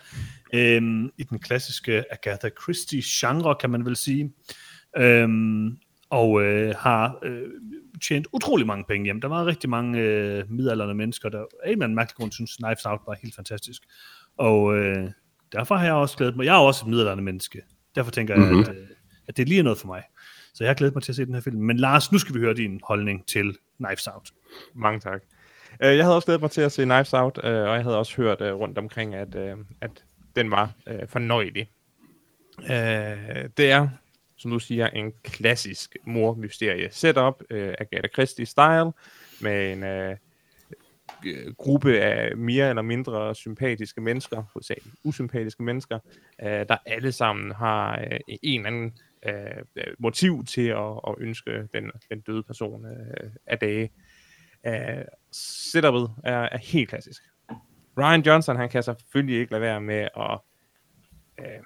Øhm, 0.54 1.10
I 1.18 1.24
den 1.24 1.40
klassiske 1.40 2.14
Agatha 2.14 2.50
Christie-genre, 2.64 3.56
kan 3.60 3.70
man 3.70 3.86
vel 3.86 3.96
sige. 3.96 4.32
Øhm, 4.98 5.78
og 6.10 6.44
øh, 6.44 6.76
har 6.78 7.20
øh, 7.24 7.48
tjent 8.02 8.28
utrolig 8.34 8.68
mange 8.68 8.86
penge 8.88 9.06
hjem. 9.06 9.22
Der 9.22 9.28
var 9.28 9.46
rigtig 9.46 9.70
mange 9.70 10.00
øh, 10.00 10.44
midaldrende 10.52 10.96
mennesker, 10.96 11.30
der 11.30 11.40
af 11.40 11.46
en 11.66 11.72
eller 11.72 11.84
anden 11.84 11.96
mærkelig 11.96 12.16
grund 12.16 12.32
synes, 12.32 12.56
Knives 12.56 12.86
Out 12.86 13.00
var 13.08 13.18
helt 13.24 13.36
fantastisk. 13.36 13.82
Og 14.38 14.76
øh, 14.78 15.10
derfor 15.52 15.76
har 15.76 15.86
jeg 15.86 15.94
også 15.94 16.18
glædet 16.18 16.36
mig. 16.36 16.46
Jeg 16.46 16.56
er 16.56 16.60
også 16.60 16.86
et 16.86 16.90
midaldrende 16.90 17.24
menneske. 17.24 17.62
Derfor 17.96 18.12
tænker 18.12 18.34
jeg, 18.36 18.52
Mhm. 18.52 18.60
at, 18.60 18.70
øh, 18.70 18.76
at 19.28 19.38
det 19.38 19.48
lige 19.48 19.60
er 19.60 19.64
noget 19.64 19.78
for 19.80 19.88
mig. 19.88 20.04
Så 20.54 20.64
jeg 20.64 20.70
har 20.70 20.76
glædet 20.76 20.96
mig 20.96 21.04
til 21.04 21.12
at 21.12 21.16
se 21.16 21.26
den 21.26 21.34
her 21.34 21.42
film. 21.42 21.58
Men 21.62 21.78
Lars, 21.78 22.12
nu 22.12 22.18
skal 22.18 22.36
vi 22.36 22.40
høre 22.40 22.54
din 22.54 22.80
holdning 22.84 23.28
til 23.28 23.58
Knives 23.78 24.08
Out. 24.08 24.30
mange 24.76 25.00
tak. 25.00 25.22
Øh, 25.84 25.96
Jeg 25.98 26.04
havde 26.06 26.16
også 26.16 26.26
glædet 26.26 26.42
mig 26.42 26.52
til 26.52 26.62
at 26.62 26.72
se 26.72 26.84
Knives 26.84 27.14
Out, 27.14 27.40
øh, 27.44 27.52
og 27.52 27.76
jeg 27.76 27.84
havde 27.84 27.98
også 27.98 28.16
hørt 28.18 28.42
øh, 28.42 28.54
rundt 28.54 28.78
omkring, 28.78 29.16
at, 29.16 29.36
at 29.82 30.06
den 30.36 30.52
var 30.52 30.72
fornøjelig. 31.08 31.70
Det 33.58 33.72
er, 33.72 33.88
som 34.42 34.52
du 34.52 34.60
siger, 34.60 34.88
en 34.88 35.14
klassisk 35.24 35.98
mormysterie 36.04 36.92
setup, 36.92 37.44
øh, 37.50 37.74
Agatha 37.80 38.08
Christie-style, 38.08 38.92
med 39.42 39.74
en 39.74 39.84
øh, 39.84 40.18
gruppe 41.58 42.00
af 42.00 42.38
mere 42.38 42.70
eller 42.70 42.82
mindre 42.82 43.36
sympatiske 43.36 44.02
mennesker, 44.02 44.44
hovedsageligt 44.54 44.96
usympatiske 45.04 45.64
mennesker, 45.64 46.00
øh, 46.42 46.48
der 46.50 46.78
alle 46.86 47.12
sammen 47.12 47.52
har 47.52 48.00
øh, 48.00 48.20
en 48.44 48.66
eller 48.66 48.68
anden 48.68 48.98
øh, 49.26 49.94
motiv 50.00 50.46
til 50.46 50.68
at, 50.68 51.00
at 51.08 51.16
ønske 51.18 51.68
den, 51.74 51.92
den 52.10 52.22
døde 52.22 52.44
person 52.44 52.86
øh, 52.86 53.32
af 53.46 53.60
dage. 53.60 53.92
Øh, 54.68 55.06
setupet 55.32 56.12
er, 56.24 56.50
er 56.52 56.58
helt 56.58 56.90
klassisk. 56.90 57.24
Ryan 57.98 58.22
Johnson, 58.22 58.56
han 58.56 58.70
kan 58.70 58.84
selvfølgelig 58.84 59.40
ikke 59.40 59.52
lade 59.52 59.62
være 59.62 59.82
med 59.82 60.08
at 60.18 60.40
øh, 61.40 61.64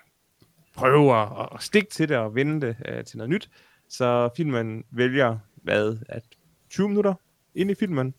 prøve 0.75 1.21
at, 1.21 1.49
at 1.55 1.61
stikke 1.63 1.89
til 1.89 2.09
det 2.09 2.17
og 2.17 2.35
vende 2.35 2.67
det 2.67 2.75
øh, 2.87 3.03
til 3.03 3.17
noget 3.17 3.29
nyt. 3.29 3.49
Så 3.89 4.29
filmen 4.37 4.83
vælger, 4.91 5.37
hvad, 5.55 5.97
at 6.09 6.23
20 6.69 6.89
minutter 6.89 7.13
ind 7.55 7.71
i 7.71 7.75
filmen, 7.75 8.13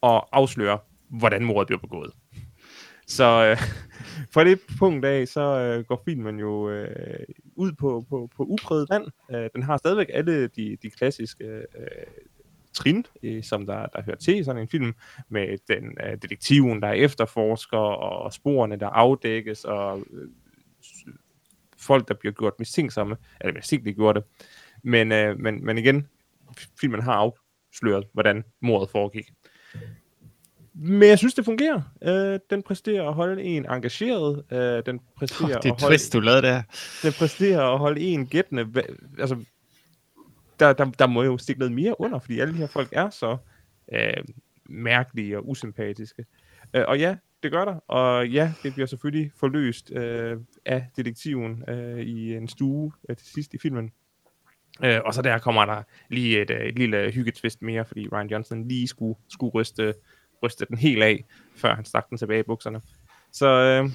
og 0.00 0.36
afslører, 0.36 0.78
hvordan 1.08 1.44
mordet 1.44 1.66
bliver 1.66 1.80
begået. 1.80 2.12
Så 3.06 3.24
øh, 3.24 3.56
fra 4.34 4.44
det 4.44 4.60
punkt 4.78 5.04
af, 5.04 5.28
så 5.28 5.40
øh, 5.40 5.84
går 5.84 6.02
filmen 6.04 6.38
jo 6.38 6.70
øh, 6.70 7.24
ud 7.56 7.72
på, 7.72 8.06
på, 8.08 8.30
på 8.36 8.42
uprøvet 8.42 8.90
vand. 8.90 9.06
Øh, 9.30 9.50
den 9.54 9.62
har 9.62 9.76
stadigvæk 9.76 10.10
alle 10.12 10.46
de, 10.46 10.76
de 10.82 10.90
klassiske 10.90 11.44
øh, 11.44 12.06
trin, 12.72 13.06
øh, 13.22 13.42
som 13.42 13.66
der, 13.66 13.86
der 13.86 14.02
hører 14.02 14.16
til 14.16 14.38
i 14.38 14.44
sådan 14.44 14.62
en 14.62 14.68
film, 14.68 14.94
med 15.28 15.58
den 15.68 15.98
øh, 16.06 16.12
detektiven, 16.22 16.82
der 16.82 16.92
efterforsker, 16.92 17.78
og 17.78 18.32
sporene, 18.32 18.76
der 18.76 18.88
afdækkes, 18.88 19.64
og 19.64 20.04
øh, 20.12 20.28
folk, 21.80 22.08
der 22.08 22.14
bliver 22.14 22.32
gjort 22.32 22.52
mistænksomme, 22.58 23.16
eller 23.40 23.54
mistænkeligt 23.54 23.96
gjorte. 23.96 24.22
Men, 24.82 25.12
øh, 25.12 25.38
men, 25.38 25.64
men 25.64 25.78
igen, 25.78 26.08
filmen 26.80 27.02
har 27.02 27.12
afsløret, 27.12 28.04
hvordan 28.12 28.44
mordet 28.60 28.90
foregik. 28.90 29.32
Men 30.74 31.08
jeg 31.08 31.18
synes, 31.18 31.34
det 31.34 31.44
fungerer. 31.44 31.82
Øh, 32.02 32.40
den 32.50 32.62
præsterer 32.62 33.08
at 33.08 33.14
holde 33.14 33.42
en 33.42 33.66
engageret. 33.72 34.44
Øh, 34.52 34.82
den 34.86 35.00
præsterer 35.16 35.48
Oh, 35.48 35.48
det 35.48 35.56
at 35.56 35.64
er 35.64 35.68
holde 35.80 35.86
twist, 35.86 36.12
du 36.12 36.20
lavede 36.20 36.42
der. 36.42 36.62
den 37.02 37.12
præsterer 37.12 37.62
at 37.62 37.78
holde 37.78 38.00
en 38.00 38.26
gættende. 38.26 38.82
Altså, 39.18 39.44
der, 40.60 40.72
der, 40.72 40.84
der 40.84 41.06
må 41.06 41.22
jo 41.22 41.38
stikke 41.38 41.58
noget 41.58 41.72
mere 41.72 42.00
under, 42.00 42.18
fordi 42.18 42.40
alle 42.40 42.54
de 42.54 42.58
her 42.58 42.66
folk 42.66 42.88
er 42.92 43.10
så 43.10 43.36
øh, 43.92 44.24
mærkelige 44.68 45.38
og 45.38 45.48
usympatiske. 45.48 46.24
Øh, 46.74 46.84
og 46.88 46.98
ja, 46.98 47.16
det 47.42 47.52
gør 47.52 47.64
der. 47.64 47.74
Og 47.74 48.28
ja, 48.28 48.52
det 48.62 48.74
bliver 48.74 48.86
selvfølgelig 48.86 49.32
forløst 49.36 49.90
øh, 49.90 50.38
af 50.64 50.86
detektiven 50.96 51.64
øh, 51.68 52.00
i 52.00 52.34
en 52.34 52.48
stue 52.48 52.92
øh, 53.08 53.16
til 53.16 53.26
sidst 53.26 53.54
i 53.54 53.58
filmen. 53.58 53.92
Øh, 54.84 55.00
og 55.04 55.14
så 55.14 55.22
der 55.22 55.38
kommer 55.38 55.64
der 55.64 55.82
lige 56.08 56.42
et, 56.42 56.50
øh, 56.50 56.60
et 56.60 56.78
lille 56.78 57.10
hyggetvist 57.10 57.62
mere, 57.62 57.84
fordi 57.84 58.08
Ryan 58.08 58.30
Johnson 58.30 58.68
lige 58.68 58.88
skulle, 58.88 59.18
skulle 59.28 59.52
ryste, 59.54 59.94
ryste 60.42 60.66
den 60.68 60.78
helt 60.78 61.02
af, 61.02 61.24
før 61.56 61.74
han 61.74 61.84
stak 61.84 62.10
den 62.10 62.18
tilbage 62.18 62.40
i 62.40 62.42
bukserne. 62.42 62.80
Så 63.32 63.46
øh, 63.46 63.90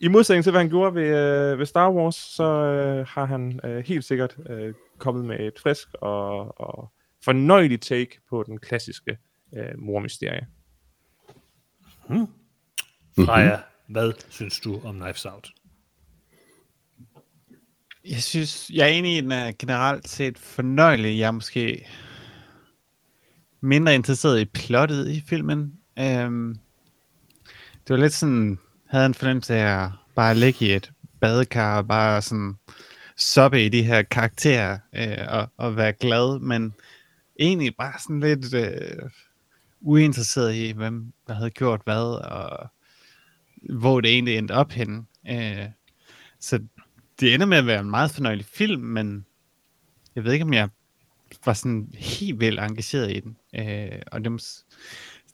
i 0.00 0.08
modsætning 0.08 0.44
til, 0.44 0.50
hvad 0.50 0.60
han 0.60 0.70
gjorde 0.70 0.94
ved, 0.94 1.06
øh, 1.52 1.58
ved 1.58 1.66
Star 1.66 1.92
Wars, 1.92 2.14
så 2.14 2.44
øh, 2.44 3.06
har 3.06 3.24
han 3.24 3.60
øh, 3.64 3.84
helt 3.86 4.04
sikkert 4.04 4.36
øh, 4.50 4.74
kommet 4.98 5.24
med 5.24 5.40
et 5.40 5.58
frisk 5.58 5.88
og, 5.94 6.60
og 6.60 6.92
fornøjeligt 7.24 7.82
take 7.82 8.20
på 8.30 8.42
den 8.42 8.58
klassiske 8.58 9.18
øh, 9.56 9.78
mormysterie. 9.78 10.46
Hmm. 12.08 12.26
Freja, 13.26 13.58
hvad 13.86 14.12
synes 14.28 14.60
du 14.60 14.80
om 14.84 15.00
Knives 15.00 15.24
Out? 15.24 15.52
Jeg 18.04 18.22
synes, 18.22 18.70
jeg 18.70 18.84
er 18.84 18.92
enig 18.92 19.14
i, 19.14 19.18
at 19.18 19.24
den 19.24 19.32
er 19.32 19.52
generelt 19.58 20.08
set 20.08 20.38
fornøjelig. 20.38 21.18
Jeg 21.18 21.26
er 21.26 21.30
måske 21.30 21.86
mindre 23.60 23.94
interesseret 23.94 24.40
i 24.40 24.44
plottet 24.44 25.08
i 25.08 25.24
filmen. 25.26 25.72
Um, 26.00 26.58
det 27.88 27.94
var 27.94 27.96
lidt 27.96 28.12
sådan, 28.12 28.58
havde 28.88 29.06
en 29.06 29.14
fornemmelse 29.14 29.54
af 29.54 29.84
at 29.84 29.90
bare 30.14 30.34
ligge 30.34 30.66
i 30.66 30.72
et 30.72 30.92
badekar 31.20 31.76
og 31.76 31.88
bare 31.88 32.22
sådan 32.22 32.54
soppe 33.16 33.64
i 33.64 33.68
de 33.68 33.82
her 33.82 34.02
karakterer 34.02 34.78
øh, 34.94 35.26
og, 35.28 35.48
og 35.56 35.76
være 35.76 35.92
glad, 35.92 36.38
men 36.38 36.74
egentlig 37.40 37.76
bare 37.76 37.98
sådan 37.98 38.20
lidt 38.20 38.54
øh, 38.54 39.10
uinteresseret 39.80 40.54
i, 40.54 40.70
hvem 40.70 41.12
der 41.26 41.34
havde 41.34 41.50
gjort 41.50 41.80
hvad, 41.84 42.24
og 42.24 42.70
hvor 43.68 44.00
det 44.00 44.10
egentlig 44.10 44.36
endte 44.36 44.52
op 44.52 44.72
henne. 44.72 45.04
Øh, 45.30 45.66
så 46.40 46.60
det 47.20 47.34
ender 47.34 47.46
med 47.46 47.58
at 47.58 47.66
være 47.66 47.80
en 47.80 47.90
meget 47.90 48.10
fornøjelig 48.10 48.46
film, 48.46 48.82
men 48.82 49.26
jeg 50.14 50.24
ved 50.24 50.32
ikke, 50.32 50.44
om 50.44 50.52
jeg 50.52 50.68
var 51.44 51.52
sådan 51.52 51.92
helt 51.94 52.40
vel 52.40 52.58
engageret 52.58 53.16
i 53.16 53.20
den. 53.20 53.36
Øh, 53.54 54.02
og 54.12 54.24
det 54.24 54.64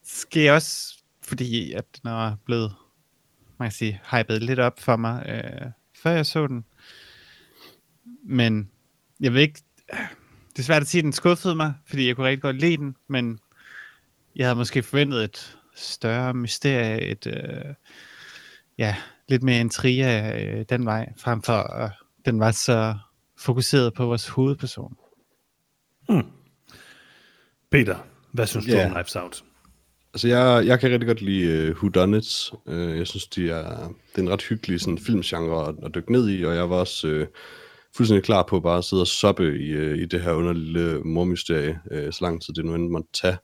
sker 0.05 0.53
også, 0.53 0.99
fordi 1.23 1.73
at 1.73 1.85
den 2.03 2.11
er 2.11 2.37
blevet, 2.45 2.75
man 3.59 3.69
kan 3.69 3.73
sige, 3.73 4.01
hypet 4.11 4.43
lidt 4.43 4.59
op 4.59 4.81
for 4.81 4.97
mig, 4.97 5.27
øh, 5.29 5.71
før 5.95 6.11
jeg 6.11 6.27
så 6.27 6.47
den. 6.47 6.65
Men 8.25 8.71
jeg 9.21 9.35
ved 9.35 9.41
ikke, 9.41 9.61
det 10.53 10.59
er 10.59 10.63
svært 10.63 10.83
at 10.83 10.89
sige, 10.89 10.99
at 10.99 11.05
den 11.05 11.13
skuffede 11.13 11.55
mig, 11.55 11.75
fordi 11.87 12.07
jeg 12.07 12.17
kunne 12.17 12.27
rigtig 12.27 12.43
godt 12.43 12.61
lide 12.61 12.77
den, 12.77 12.97
men 13.09 13.39
jeg 14.37 14.47
havde 14.47 14.57
måske 14.57 14.83
forventet 14.83 15.25
et 15.25 15.59
større 15.75 16.35
mysterie, 16.35 17.01
et, 17.01 17.27
øh, 17.27 17.75
ja, 18.79 18.97
lidt 19.29 19.43
mere 19.43 19.61
intriger 19.61 20.37
øh, 20.37 20.65
den 20.69 20.87
vej, 20.87 21.13
frem 21.19 21.43
for 21.43 21.53
at 21.53 21.91
den 22.25 22.41
var 22.41 22.51
så 22.51 22.95
fokuseret 23.39 23.95
på 23.95 24.07
vores 24.07 24.29
hovedperson. 24.29 24.97
Peter, 27.71 27.97
hvad 28.33 28.47
synes 28.47 28.67
du 28.67 28.73
Ja. 28.73 28.87
om 28.87 28.91
Knives 28.93 29.17
Out? 29.17 29.45
Altså, 30.15 30.29
jeg, 30.29 30.67
jeg 30.67 30.81
kan 30.81 30.91
rigtig 30.91 31.07
godt 31.07 31.23
lide 31.23 31.71
uh, 31.71 31.77
Whodunits. 31.77 32.53
Uh, 32.67 32.99
jeg 32.99 33.07
synes, 33.07 33.27
de 33.27 33.51
er, 33.51 33.89
det 33.89 34.19
er 34.19 34.23
en 34.23 34.31
ret 34.31 34.43
hyggelig 34.43 34.81
sådan, 34.81 34.99
filmgenre 34.99 35.69
at, 35.69 35.75
at 35.83 35.95
dykke 35.95 36.13
ned 36.13 36.29
i, 36.29 36.45
og 36.45 36.55
jeg 36.55 36.71
var 36.71 36.77
også 36.77 37.09
uh, 37.09 37.27
fuldstændig 37.97 38.25
klar 38.25 38.43
på 38.43 38.61
bare 38.61 38.79
at 38.79 38.85
sidde 38.85 39.03
og 39.03 39.07
soppe 39.07 39.59
i, 39.59 39.69
øh, 39.71 39.99
i 39.99 40.05
det 40.05 40.23
her 40.23 40.33
underlige 40.33 40.99
mormysterie, 41.05 41.81
øh, 41.91 42.13
så 42.13 42.19
lang 42.23 42.43
tid 42.43 42.55
det 42.55 42.65
nu 42.65 42.75
end 42.75 42.89
måtte 42.91 43.09
tage. 43.23 43.37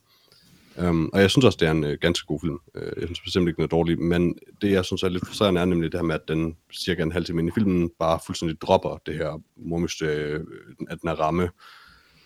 Um, 0.77 1.09
og 1.13 1.21
jeg 1.21 1.31
synes 1.31 1.45
også, 1.45 1.57
det 1.59 1.67
er 1.67 1.71
en 1.71 1.83
øh, 1.83 1.97
ganske 2.01 2.25
god 2.25 2.39
film. 2.39 2.59
Uh, 2.75 2.81
jeg 2.97 3.07
synes 3.07 3.21
bestemt 3.21 3.47
ikke, 3.47 3.55
den 3.55 3.63
er 3.63 3.67
dårlig, 3.67 3.99
men 3.99 4.35
det, 4.61 4.71
jeg 4.71 4.85
synes 4.85 5.03
er 5.03 5.09
lidt 5.09 5.27
frustrerende, 5.27 5.61
er 5.61 5.65
nemlig 5.65 5.91
det 5.91 5.99
her 5.99 6.05
med, 6.05 6.15
at 6.15 6.27
den 6.27 6.57
cirka 6.73 7.03
en 7.03 7.11
halv 7.11 7.25
time 7.25 7.41
ind 7.41 7.49
i 7.49 7.51
filmen 7.55 7.91
bare 7.99 8.19
fuldstændig 8.25 8.61
dropper 8.61 9.01
det 9.05 9.15
her 9.15 9.41
mormysterie, 9.55 10.17
øh, 10.17 10.43
at 10.89 11.01
den 11.01 11.09
er 11.09 11.15
ramme, 11.15 11.49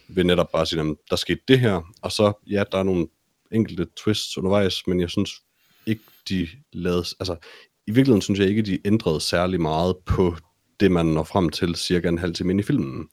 ved 0.08 0.24
netop 0.24 0.52
bare 0.52 0.62
at 0.62 0.68
sige, 0.68 0.82
at 0.82 0.96
der 1.10 1.16
skete 1.16 1.42
det 1.48 1.60
her, 1.60 1.94
og 2.02 2.12
så, 2.12 2.34
ja, 2.48 2.64
der 2.72 2.78
er 2.78 2.84
nogle 2.84 3.08
enkelte 3.52 3.88
twists 3.96 4.38
undervejs, 4.38 4.88
men 4.88 5.00
jeg 5.00 5.10
synes 5.10 5.32
ikke, 5.86 6.02
de 6.30 6.48
lavede, 6.74 7.06
altså, 7.20 7.36
i 7.88 7.92
virkeligheden 7.92 8.22
synes 8.22 8.40
jeg 8.40 8.48
ikke, 8.48 8.62
de 8.62 8.80
ændrede 8.86 9.22
særlig 9.22 9.62
meget 9.62 9.98
på 10.06 10.36
det, 10.80 10.92
man 10.92 11.06
når 11.06 11.24
frem 11.24 11.50
til 11.50 11.76
cirka 11.76 12.08
en 12.08 12.18
halv 12.18 12.34
time 12.34 12.52
ind 12.52 12.60
i 12.60 12.64
filmen. 12.64 13.08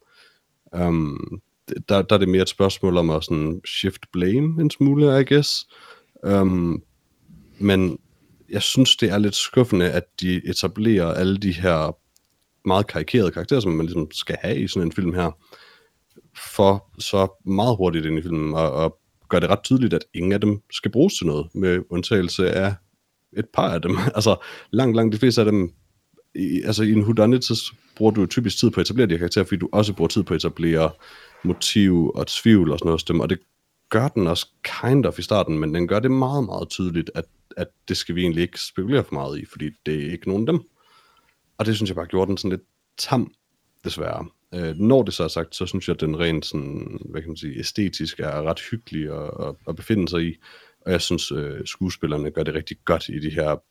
Um, 0.72 1.42
der, 1.88 2.02
der 2.02 2.14
er 2.14 2.18
det 2.18 2.28
mere 2.28 2.42
et 2.42 2.48
spørgsmål 2.48 2.96
om 2.96 3.10
at 3.10 3.24
sådan 3.24 3.60
shift 3.66 4.02
blame 4.12 4.62
en 4.62 4.70
smule, 4.70 5.20
I 5.20 5.24
guess. 5.24 5.66
Um, 6.22 6.82
men 7.58 7.98
jeg 8.48 8.62
synes, 8.62 8.96
det 8.96 9.10
er 9.10 9.18
lidt 9.18 9.34
skuffende, 9.34 9.90
at 9.90 10.04
de 10.20 10.48
etablerer 10.48 11.14
alle 11.14 11.38
de 11.38 11.52
her 11.52 11.96
meget 12.68 12.86
karikerede 12.86 13.30
karakterer, 13.30 13.60
som 13.60 13.72
man 13.72 13.86
ligesom 13.86 14.10
skal 14.10 14.36
have 14.40 14.58
i 14.58 14.68
sådan 14.68 14.88
en 14.88 14.92
film 14.92 15.14
her, 15.14 15.30
for 16.54 16.90
så 16.98 17.28
meget 17.46 17.76
hurtigt 17.76 18.06
ind 18.06 18.18
i 18.18 18.22
filmen, 18.22 18.54
og, 18.54 18.72
og 18.72 18.98
gør 19.28 19.38
det 19.38 19.50
ret 19.50 19.62
tydeligt, 19.62 19.94
at 19.94 20.04
ingen 20.14 20.32
af 20.32 20.40
dem 20.40 20.60
skal 20.72 20.90
bruges 20.90 21.14
til 21.14 21.26
noget, 21.26 21.46
med 21.54 21.78
undtagelse 21.90 22.50
af 22.50 22.74
et 23.36 23.46
par 23.54 23.74
af 23.74 23.82
dem. 23.82 23.96
altså 24.16 24.36
langt, 24.70 24.96
langt 24.96 25.12
de 25.12 25.18
fleste 25.18 25.40
af 25.40 25.44
dem, 25.44 25.72
i, 26.34 26.62
altså 26.64 26.82
i 26.82 26.92
en 26.92 27.02
whodunit, 27.02 27.44
så 27.44 27.72
bruger 27.96 28.12
du 28.12 28.26
typisk 28.26 28.58
tid 28.58 28.70
på 28.70 28.80
at 28.80 28.86
etablere 28.86 29.06
de 29.06 29.12
her 29.12 29.18
karakterer, 29.18 29.44
fordi 29.44 29.58
du 29.58 29.68
også 29.72 29.92
bruger 29.92 30.08
tid 30.08 30.22
på 30.22 30.34
at 30.34 30.44
etablere 30.44 30.90
motiv 31.44 32.12
og 32.14 32.26
tvivl 32.26 32.70
og 32.72 32.78
sådan 32.78 32.88
noget 32.88 33.00
stemme, 33.00 33.22
og 33.22 33.30
det 33.30 33.38
gør 33.90 34.08
den 34.08 34.26
også 34.26 34.46
kind 34.62 35.06
of 35.06 35.18
i 35.18 35.22
starten, 35.22 35.58
men 35.58 35.74
den 35.74 35.88
gør 35.88 36.00
det 36.00 36.10
meget, 36.10 36.44
meget 36.44 36.68
tydeligt, 36.68 37.10
at, 37.14 37.24
at 37.56 37.66
det 37.88 37.96
skal 37.96 38.14
vi 38.14 38.22
egentlig 38.22 38.42
ikke 38.42 38.60
spekulere 38.60 39.04
for 39.04 39.14
meget 39.14 39.38
i, 39.38 39.44
fordi 39.44 39.70
det 39.86 40.06
er 40.06 40.12
ikke 40.12 40.28
nogen 40.28 40.48
af 40.48 40.52
dem. 40.52 40.62
Og 41.58 41.66
det 41.66 41.76
synes 41.76 41.90
jeg 41.90 41.96
bare 41.96 42.06
gjorde 42.06 42.28
den 42.28 42.36
sådan 42.36 42.50
lidt 42.50 42.68
tam, 42.98 43.34
desværre. 43.84 44.26
Øh, 44.54 44.76
når 44.76 45.02
det 45.02 45.14
så 45.14 45.24
er 45.24 45.28
sagt, 45.28 45.56
så 45.56 45.66
synes 45.66 45.88
jeg, 45.88 45.94
at 45.94 46.00
den 46.00 46.18
rent 46.18 46.46
sådan, 46.46 47.00
hvad 47.10 47.20
kan 47.20 47.30
man 47.30 47.36
sige, 47.36 47.58
æstetisk 47.58 48.20
er 48.20 48.42
ret 48.42 48.60
hyggelig 48.70 49.10
at, 49.10 49.30
at, 49.48 49.54
at 49.68 49.76
befinde 49.76 50.08
sig 50.08 50.22
i. 50.22 50.34
Og 50.80 50.92
jeg 50.92 51.00
synes, 51.00 51.32
øh, 51.32 51.60
skuespillerne 51.64 52.30
gør 52.30 52.42
det 52.42 52.54
rigtig 52.54 52.76
godt 52.84 53.08
i 53.08 53.18
de 53.18 53.30
her 53.30 53.62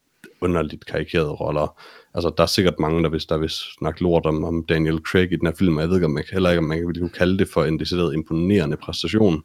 underligt 0.42 0.86
karikerede 0.86 1.32
roller. 1.32 1.82
Altså, 2.14 2.32
der 2.38 2.44
er 2.44 2.48
sikkert 2.48 2.80
mange, 2.80 3.04
der 3.04 3.10
hvis 3.10 3.26
der 3.26 3.38
vil 3.38 3.50
snakke 3.50 4.04
lort 4.04 4.26
om, 4.26 4.44
om 4.44 4.66
Daniel 4.66 4.98
Craig 4.98 5.32
i 5.32 5.36
den 5.36 5.48
her 5.48 5.56
film, 5.56 5.78
og 5.78 5.82
jeg 5.82 5.90
ved 5.90 5.98
ikke, 5.98 6.06
om 6.06 6.12
man, 6.12 6.24
heller 6.32 6.50
ikke, 6.50 6.60
om 6.60 6.66
man 6.66 6.78
kan 6.78 6.94
kunne 6.94 7.10
kalde 7.10 7.38
det 7.38 7.50
for 7.50 7.64
en 7.64 7.80
decideret 7.80 8.14
imponerende 8.14 8.78
præstation. 8.78 9.44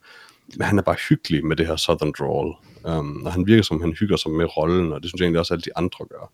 Men 0.57 0.67
han 0.67 0.79
er 0.79 0.83
bare 0.83 0.97
hyggelig 1.09 1.47
med 1.47 1.57
det 1.57 1.67
her 1.67 1.77
Southern 1.77 2.13
Drawl. 2.19 2.55
Um, 2.85 3.27
og 3.27 3.33
han 3.33 3.47
virker 3.47 3.63
som, 3.63 3.81
han 3.81 3.93
hygger 3.93 4.17
sig 4.17 4.31
med 4.31 4.57
rollen, 4.57 4.93
og 4.93 5.03
det 5.03 5.11
synes 5.11 5.21
jeg 5.21 5.25
egentlig 5.25 5.41
også, 5.41 5.55
at 5.55 5.57
alle 5.57 5.65
de 5.65 5.77
andre 5.77 6.07
gør. 6.11 6.33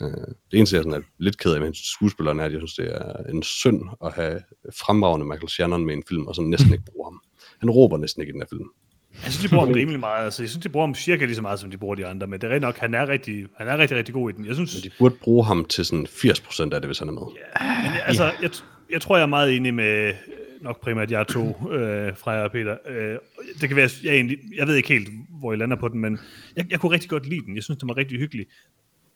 Uh, 0.00 0.34
det 0.50 0.58
eneste, 0.58 0.76
jeg 0.76 0.84
sådan 0.84 1.02
er 1.02 1.06
lidt 1.18 1.38
ked 1.38 1.54
af 1.54 1.60
med 1.60 1.70
skuespilleren, 1.74 2.40
er, 2.40 2.44
at 2.44 2.52
jeg 2.52 2.60
synes, 2.60 2.74
det 2.74 2.94
er 2.94 3.32
en 3.32 3.42
synd 3.42 3.82
at 4.04 4.12
have 4.12 4.40
fremragende 4.74 5.26
Michael 5.26 5.48
Shannon 5.48 5.86
med 5.86 5.94
en 5.94 6.02
film, 6.08 6.26
og 6.26 6.34
så 6.34 6.42
næsten 6.42 6.72
ikke 6.72 6.84
bruge 6.92 7.06
ham. 7.06 7.20
Han 7.60 7.70
råber 7.70 7.96
næsten 7.96 8.22
ikke 8.22 8.30
i 8.30 8.32
den 8.32 8.40
her 8.40 8.48
film. 8.50 8.68
Jeg 9.14 9.32
synes, 9.32 9.38
de 9.38 9.48
bruger 9.48 9.64
ham 9.66 9.74
rimelig 9.80 10.00
meget. 10.00 10.24
Altså, 10.24 10.42
jeg 10.42 10.50
synes, 10.50 10.62
de 10.62 10.68
bruger 10.68 10.86
ham 10.86 10.94
cirka 10.94 11.24
lige 11.24 11.36
så 11.36 11.42
meget, 11.42 11.60
som 11.60 11.70
de 11.70 11.76
bruger 11.76 11.94
de 11.94 12.06
andre. 12.06 12.26
Men 12.26 12.40
det 12.40 12.46
er 12.46 12.50
rigtig 12.50 12.66
nok, 12.66 12.78
han 12.78 12.94
er 12.94 13.08
rigtig, 13.08 13.46
han 13.56 13.68
er 13.68 13.78
rigtig, 13.78 13.96
rigtig 13.96 14.14
god 14.14 14.30
i 14.30 14.32
den. 14.32 14.46
Jeg 14.46 14.54
synes, 14.54 14.74
Men 14.74 14.90
de 14.90 14.96
burde 14.98 15.14
bruge 15.22 15.44
ham 15.44 15.64
til 15.64 15.84
sådan 15.84 16.06
80% 16.06 16.62
af 16.62 16.70
det, 16.70 16.84
hvis 16.84 16.98
han 16.98 17.08
er 17.08 17.12
med. 17.12 17.22
Ja, 17.60 17.90
men 17.90 18.00
altså, 18.06 18.24
jeg, 18.42 18.50
jeg 18.90 19.00
tror, 19.00 19.16
jeg 19.16 19.22
er 19.22 19.26
meget 19.26 19.56
enig 19.56 19.74
med 19.74 20.14
nok 20.60 20.80
primært 20.80 21.10
jer 21.10 21.24
to, 21.24 21.70
øh, 21.70 22.16
Freja 22.16 22.42
og 22.42 22.52
Peter. 22.52 22.76
Øh, 22.88 23.18
det 23.60 23.68
kan 23.68 23.76
være, 23.76 23.88
jeg, 24.04 24.14
egentlig, 24.14 24.38
jeg 24.56 24.66
ved 24.66 24.74
ikke 24.74 24.88
helt, 24.88 25.08
hvor 25.40 25.52
I 25.52 25.56
lander 25.56 25.76
på 25.76 25.88
den, 25.88 26.00
men 26.00 26.18
jeg, 26.56 26.66
jeg 26.70 26.80
kunne 26.80 26.92
rigtig 26.92 27.10
godt 27.10 27.26
lide 27.26 27.40
den. 27.46 27.54
Jeg 27.54 27.64
synes, 27.64 27.78
den 27.78 27.88
var 27.88 27.96
rigtig 27.96 28.18
hyggelig. 28.18 28.46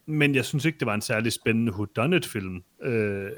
Men 0.07 0.35
jeg 0.35 0.45
synes 0.45 0.65
ikke, 0.65 0.79
det 0.79 0.87
var 0.87 0.95
en 0.95 1.01
særlig 1.01 1.33
spændende 1.33 1.73
whodunit-film. 1.73 2.63
Øh, 2.83 3.31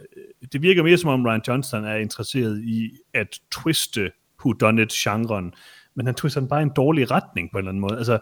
det 0.52 0.62
virker 0.62 0.82
mere 0.82 0.98
som 0.98 1.10
om 1.10 1.26
Ryan 1.26 1.42
Johnston 1.48 1.84
er 1.84 1.96
interesseret 1.96 2.62
i 2.62 2.90
at 3.14 3.40
twiste 3.52 4.10
whodunit-genren, 4.44 5.54
men 5.96 6.06
han 6.06 6.14
tog 6.14 6.30
sådan 6.30 6.48
bare 6.48 6.60
i 6.60 6.62
en 6.62 6.72
dårlig 6.76 7.10
retning 7.10 7.50
på 7.50 7.58
en 7.58 7.60
eller 7.60 7.70
anden 7.70 7.80
måde. 7.80 7.96
Altså, 7.96 8.18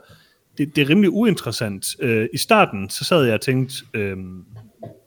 det, 0.58 0.76
det 0.76 0.82
er 0.82 0.88
rimelig 0.88 1.10
uinteressant. 1.10 1.86
Øh, 2.00 2.28
I 2.32 2.38
starten, 2.38 2.90
så 2.90 3.04
sad 3.04 3.24
jeg 3.24 3.34
og 3.34 3.40
tænkte 3.40 3.74
øh, 3.94 4.16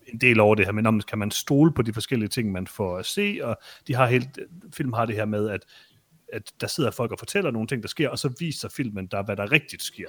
en 0.07 0.22
del 0.22 0.39
over 0.39 0.55
det 0.55 0.65
her, 0.65 0.72
men 0.72 0.86
om 0.86 1.01
kan 1.01 1.18
man 1.18 1.32
stole 1.32 1.74
på 1.74 1.82
de 1.82 1.93
forskellige 1.93 2.30
ting, 2.30 2.51
man 2.51 2.68
får 2.68 2.97
at 2.97 3.05
se, 3.05 3.39
og 3.43 3.57
de 3.88 3.95
har 3.95 4.07
helt, 4.07 4.39
film 4.74 4.93
har 4.93 5.05
det 5.05 5.15
her 5.15 5.26
med, 5.26 5.49
at, 5.49 5.65
at 6.34 6.51
der 6.61 6.68
sidder 6.68 6.91
folk 6.91 7.11
og 7.11 7.20
fortæller 7.20 7.51
nogle 7.51 7.68
ting, 7.68 7.84
der 7.84 7.89
sker, 7.89 8.09
og 8.09 8.20
så 8.20 8.34
viser 8.39 8.70
filmen 8.70 9.07
der, 9.07 9.24
hvad 9.24 9.36
der 9.36 9.51
rigtigt 9.51 9.84
sker. 9.84 10.07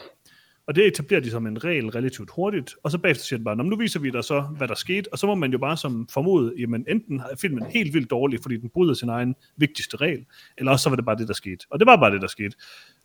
Og 0.69 0.75
det 0.75 0.87
etablerer 0.87 1.21
de 1.21 1.31
som 1.31 1.47
en 1.47 1.65
regel 1.65 1.91
relativt 1.91 2.31
hurtigt, 2.31 2.75
og 2.83 2.91
så 2.91 2.99
bagefter 2.99 3.25
siger 3.25 3.39
den 3.39 3.45
bare, 3.45 3.57
nu 3.57 3.77
viser 3.77 4.01
vi 4.01 4.11
dig 4.11 4.25
så, 4.25 4.41
hvad 4.41 4.69
der 4.69 4.75
skete, 4.75 5.13
og 5.13 5.19
så 5.19 5.27
må 5.27 5.35
man 5.35 5.53
jo 5.53 5.59
bare 5.59 5.77
som 5.77 6.09
formode, 6.11 6.55
jamen 6.59 6.85
enten 6.89 7.21
er 7.21 7.37
filmen 7.37 7.67
helt 7.67 7.95
vildt 7.95 8.11
dårlig, 8.11 8.39
fordi 8.43 8.57
den 8.57 8.71
bryder 8.71 8.95
sin 8.95 9.09
egen 9.09 9.35
vigtigste 9.57 9.97
regel, 9.97 10.25
eller 10.59 10.73
også 10.73 10.83
så 10.83 10.89
var 10.89 10.97
det 10.97 11.05
bare 11.05 11.17
det, 11.17 11.29
der 11.29 11.35
skete. 11.35 11.67
Og 11.71 11.79
det 11.79 11.87
var 11.87 11.97
bare 11.97 12.13
det, 12.13 12.23
der 12.23 12.29
skete. 12.29 12.57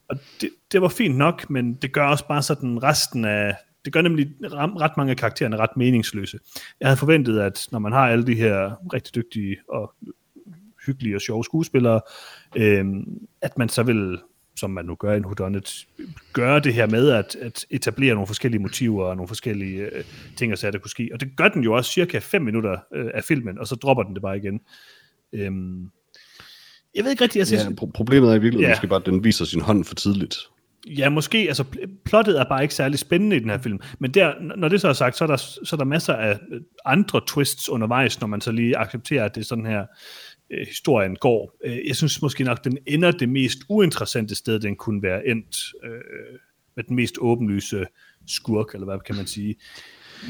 Og 0.09 0.17
det, 0.41 0.49
det 0.71 0.81
var 0.81 0.87
fint 0.87 1.17
nok, 1.17 1.49
men 1.49 1.73
det 1.73 1.93
gør 1.93 2.07
også 2.07 2.27
bare 2.27 2.41
sådan 2.41 2.83
resten 2.83 3.25
af, 3.25 3.55
det 3.85 3.93
gør 3.93 4.01
nemlig 4.01 4.31
ret 4.41 4.97
mange 4.97 5.11
af 5.11 5.17
karaktererne 5.17 5.57
ret 5.57 5.77
meningsløse. 5.77 6.39
Jeg 6.79 6.87
havde 6.87 6.97
forventet, 6.97 7.39
at 7.39 7.67
når 7.71 7.79
man 7.79 7.91
har 7.91 8.07
alle 8.07 8.25
de 8.25 8.35
her 8.35 8.75
rigtig 8.93 9.15
dygtige 9.15 9.57
og 9.69 9.93
hyggelige 10.85 11.15
og 11.15 11.21
sjove 11.21 11.43
skuespillere, 11.43 12.01
øh, 12.55 12.85
at 13.41 13.57
man 13.57 13.69
så 13.69 13.83
vil 13.83 14.19
som 14.63 14.71
man 14.71 14.85
nu 14.85 14.95
gør 14.95 15.13
i 15.13 15.17
en 15.17 15.25
whodunit, 15.25 15.87
gøre 16.33 16.59
det 16.59 16.73
her 16.73 16.87
med 16.87 17.09
at, 17.09 17.35
at 17.35 17.65
etablere 17.69 18.13
nogle 18.13 18.27
forskellige 18.27 18.61
motiver 18.61 19.05
og 19.05 19.15
nogle 19.15 19.27
forskellige 19.27 19.81
øh, 19.81 20.03
ting 20.37 20.51
og 20.51 20.57
sager, 20.57 20.71
der 20.71 20.79
kunne 20.79 20.91
ske. 20.91 21.09
Og 21.13 21.19
det 21.19 21.37
gør 21.37 21.47
den 21.47 21.63
jo 21.63 21.73
også 21.73 21.91
cirka 21.91 22.19
5 22.19 22.41
minutter 22.41 22.77
øh, 22.93 23.11
af 23.13 23.23
filmen, 23.23 23.59
og 23.59 23.67
så 23.67 23.75
dropper 23.75 24.03
den 24.03 24.13
det 24.13 24.21
bare 24.21 24.37
igen. 24.37 24.59
Øhm, 25.33 25.89
jeg 26.95 27.03
ved 27.03 27.11
ikke 27.11 27.23
rigtig, 27.23 27.39
jeg 27.39 27.47
synes... 27.47 27.63
Ja, 27.63 27.69
pro- 27.69 27.91
problemet 27.93 28.29
er 28.29 28.33
i 28.33 28.41
virkeligheden 28.41 28.69
ja. 28.69 28.75
måske 28.75 28.87
bare, 28.87 28.99
at 28.99 29.05
den 29.05 29.23
viser 29.23 29.45
sin 29.45 29.61
hånd 29.61 29.83
for 29.83 29.95
tidligt. 29.95 30.37
Ja, 30.87 31.09
måske. 31.09 31.37
Altså, 31.37 31.63
plottet 32.05 32.39
er 32.39 32.45
bare 32.49 32.61
ikke 32.61 32.73
særlig 32.73 32.99
spændende 32.99 33.35
i 33.35 33.39
den 33.39 33.49
her 33.49 33.57
film. 33.57 33.79
Men 33.99 34.11
der, 34.11 34.33
når 34.57 34.67
det 34.67 34.81
så 34.81 34.87
er 34.87 34.93
sagt, 34.93 35.17
så 35.17 35.23
er, 35.23 35.27
der, 35.27 35.37
så 35.37 35.69
er 35.71 35.77
der 35.77 35.85
masser 35.85 36.13
af 36.13 36.39
andre 36.85 37.21
twists 37.27 37.69
undervejs, 37.69 38.21
når 38.21 38.27
man 38.27 38.41
så 38.41 38.51
lige 38.51 38.77
accepterer, 38.77 39.25
at 39.25 39.35
det 39.35 39.41
er 39.41 39.45
sådan 39.45 39.65
her, 39.65 39.85
øh, 40.49 40.67
historien 40.67 41.15
går. 41.15 41.57
Øh, 41.65 41.87
jeg 41.87 41.95
synes 41.95 42.21
måske 42.21 42.43
nok, 42.43 42.63
den 42.63 42.77
ender 42.87 43.11
det 43.11 43.29
mest 43.29 43.59
uinteressante 43.69 44.35
sted, 44.35 44.59
den 44.59 44.75
kunne 44.75 45.03
være 45.03 45.27
endt 45.27 45.57
øh, 45.83 46.39
med 46.75 46.83
den 46.83 46.95
mest 46.95 47.15
åbenlyse 47.21 47.85
skurk, 48.27 48.73
eller 48.73 48.85
hvad 48.85 48.99
kan 49.05 49.15
man 49.15 49.27
sige. 49.27 49.55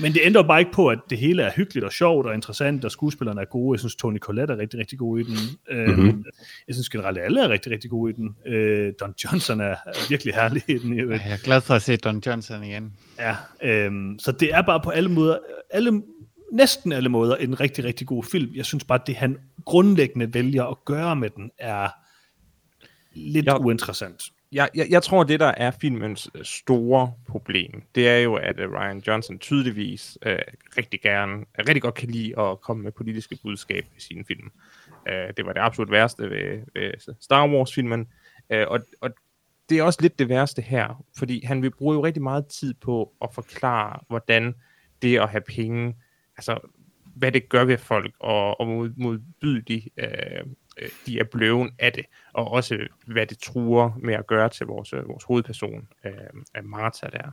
Men 0.01 0.13
det 0.13 0.21
ændrer 0.23 0.43
bare 0.43 0.59
ikke 0.59 0.71
på, 0.71 0.87
at 0.87 0.99
det 1.09 1.17
hele 1.17 1.43
er 1.43 1.51
hyggeligt 1.55 1.85
og 1.85 1.91
sjovt 1.91 2.27
og 2.27 2.33
interessant, 2.33 2.85
og 2.85 2.91
skuespillerne 2.91 3.41
er 3.41 3.45
gode. 3.45 3.75
Jeg 3.75 3.79
synes, 3.79 3.95
Tony 3.95 4.19
Collette 4.19 4.53
er 4.53 4.57
rigtig, 4.57 4.79
rigtig 4.79 4.99
god 4.99 5.19
i 5.19 5.23
den. 5.23 5.37
Mm-hmm. 5.71 6.23
Jeg 6.67 6.75
synes 6.75 6.89
generelt, 6.89 7.17
alle 7.17 7.41
er 7.43 7.49
rigtig, 7.49 7.71
rigtig 7.71 7.89
gode 7.89 8.11
i 8.11 8.15
den. 8.15 8.35
Øh, 8.45 8.93
Don 8.99 9.13
Johnson 9.23 9.59
er, 9.59 9.65
er 9.65 10.09
virkelig 10.09 10.33
herlig 10.33 10.63
i 10.67 10.77
den. 10.77 10.97
Jeg 10.97 11.31
er 11.31 11.43
glad 11.43 11.61
for 11.61 11.73
at 11.73 11.81
se 11.81 11.97
Don 11.97 12.23
Johnson 12.25 12.63
igen. 12.63 12.93
Ja, 13.19 13.35
øh, 13.63 13.91
så 14.19 14.31
det 14.31 14.53
er 14.53 14.61
bare 14.61 14.81
på 14.83 14.89
alle 14.89 15.09
måder, 15.09 15.37
alle 15.69 16.01
næsten 16.53 16.91
alle 16.91 17.09
måder 17.09 17.35
en 17.35 17.59
rigtig, 17.59 17.83
rigtig 17.83 18.07
god 18.07 18.23
film. 18.23 18.55
Jeg 18.55 18.65
synes 18.65 18.83
bare, 18.83 18.99
at 19.01 19.07
det 19.07 19.15
han 19.15 19.39
grundlæggende 19.65 20.33
vælger 20.33 20.63
at 20.63 20.85
gøre 20.85 21.15
med 21.15 21.29
den, 21.29 21.51
er 21.57 21.89
lidt 23.13 23.45
jeg, 23.45 23.59
uinteressant. 23.59 24.23
Jeg, 24.51 24.69
jeg, 24.75 24.87
jeg 24.89 25.03
tror, 25.03 25.23
det 25.23 25.39
der 25.39 25.53
er 25.57 25.71
filmens 25.71 26.29
øh, 26.35 26.45
store 26.45 27.13
problem, 27.27 27.83
det 27.95 28.09
er 28.09 28.17
jo, 28.17 28.35
at 28.35 28.59
øh, 28.59 28.71
Ryan 28.71 29.03
Johnson 29.07 29.39
tydeligvis 29.39 30.17
øh, 30.25 30.39
rigtig 30.77 31.01
gerne, 31.01 31.45
rigtig 31.59 31.81
godt 31.81 31.95
kan 31.95 32.09
lide 32.09 32.39
at 32.39 32.61
komme 32.61 32.83
med 32.83 32.91
politiske 32.91 33.37
budskab 33.43 33.85
i 33.97 34.01
sine 34.01 34.25
film. 34.25 34.51
Øh, 35.07 35.33
det 35.37 35.45
var 35.45 35.53
det 35.53 35.61
absolut 35.61 35.91
værste 35.91 36.29
ved, 36.29 36.59
ved 36.73 37.15
Star 37.21 37.47
Wars-filmen, 37.47 38.07
øh, 38.49 38.65
og, 38.67 38.79
og 39.01 39.09
det 39.69 39.79
er 39.79 39.83
også 39.83 39.99
lidt 40.01 40.19
det 40.19 40.29
værste 40.29 40.61
her, 40.61 41.03
fordi 41.17 41.45
han 41.45 41.61
vil 41.61 41.71
bruge 41.71 41.95
jo 41.95 42.05
rigtig 42.05 42.23
meget 42.23 42.47
tid 42.47 42.73
på 42.73 43.13
at 43.21 43.29
forklare, 43.33 43.99
hvordan 44.07 44.55
det 45.01 45.19
at 45.19 45.29
have 45.29 45.41
penge 45.41 45.95
altså, 46.37 46.59
hvad 47.15 47.31
det 47.31 47.49
gør 47.49 47.63
ved 47.63 47.77
folk, 47.77 48.13
og, 48.19 48.59
og 48.59 48.67
mod, 48.67 48.93
modbyde 48.97 49.61
de, 49.61 49.89
øh, 49.97 50.45
øh, 50.77 50.89
de 51.05 51.19
er 51.19 51.23
blevet 51.23 51.71
af 51.79 51.93
det, 51.93 52.05
og 52.33 52.51
også 52.51 52.87
hvad 53.05 53.27
det 53.27 53.39
truer 53.39 53.91
med 53.97 54.13
at 54.13 54.27
gøre 54.27 54.49
til 54.49 54.65
vores, 54.65 54.93
øh, 54.93 55.07
vores 55.07 55.23
hovedperson, 55.23 55.87
øh, 56.05 56.63
Martha 56.63 57.07
der. 57.07 57.31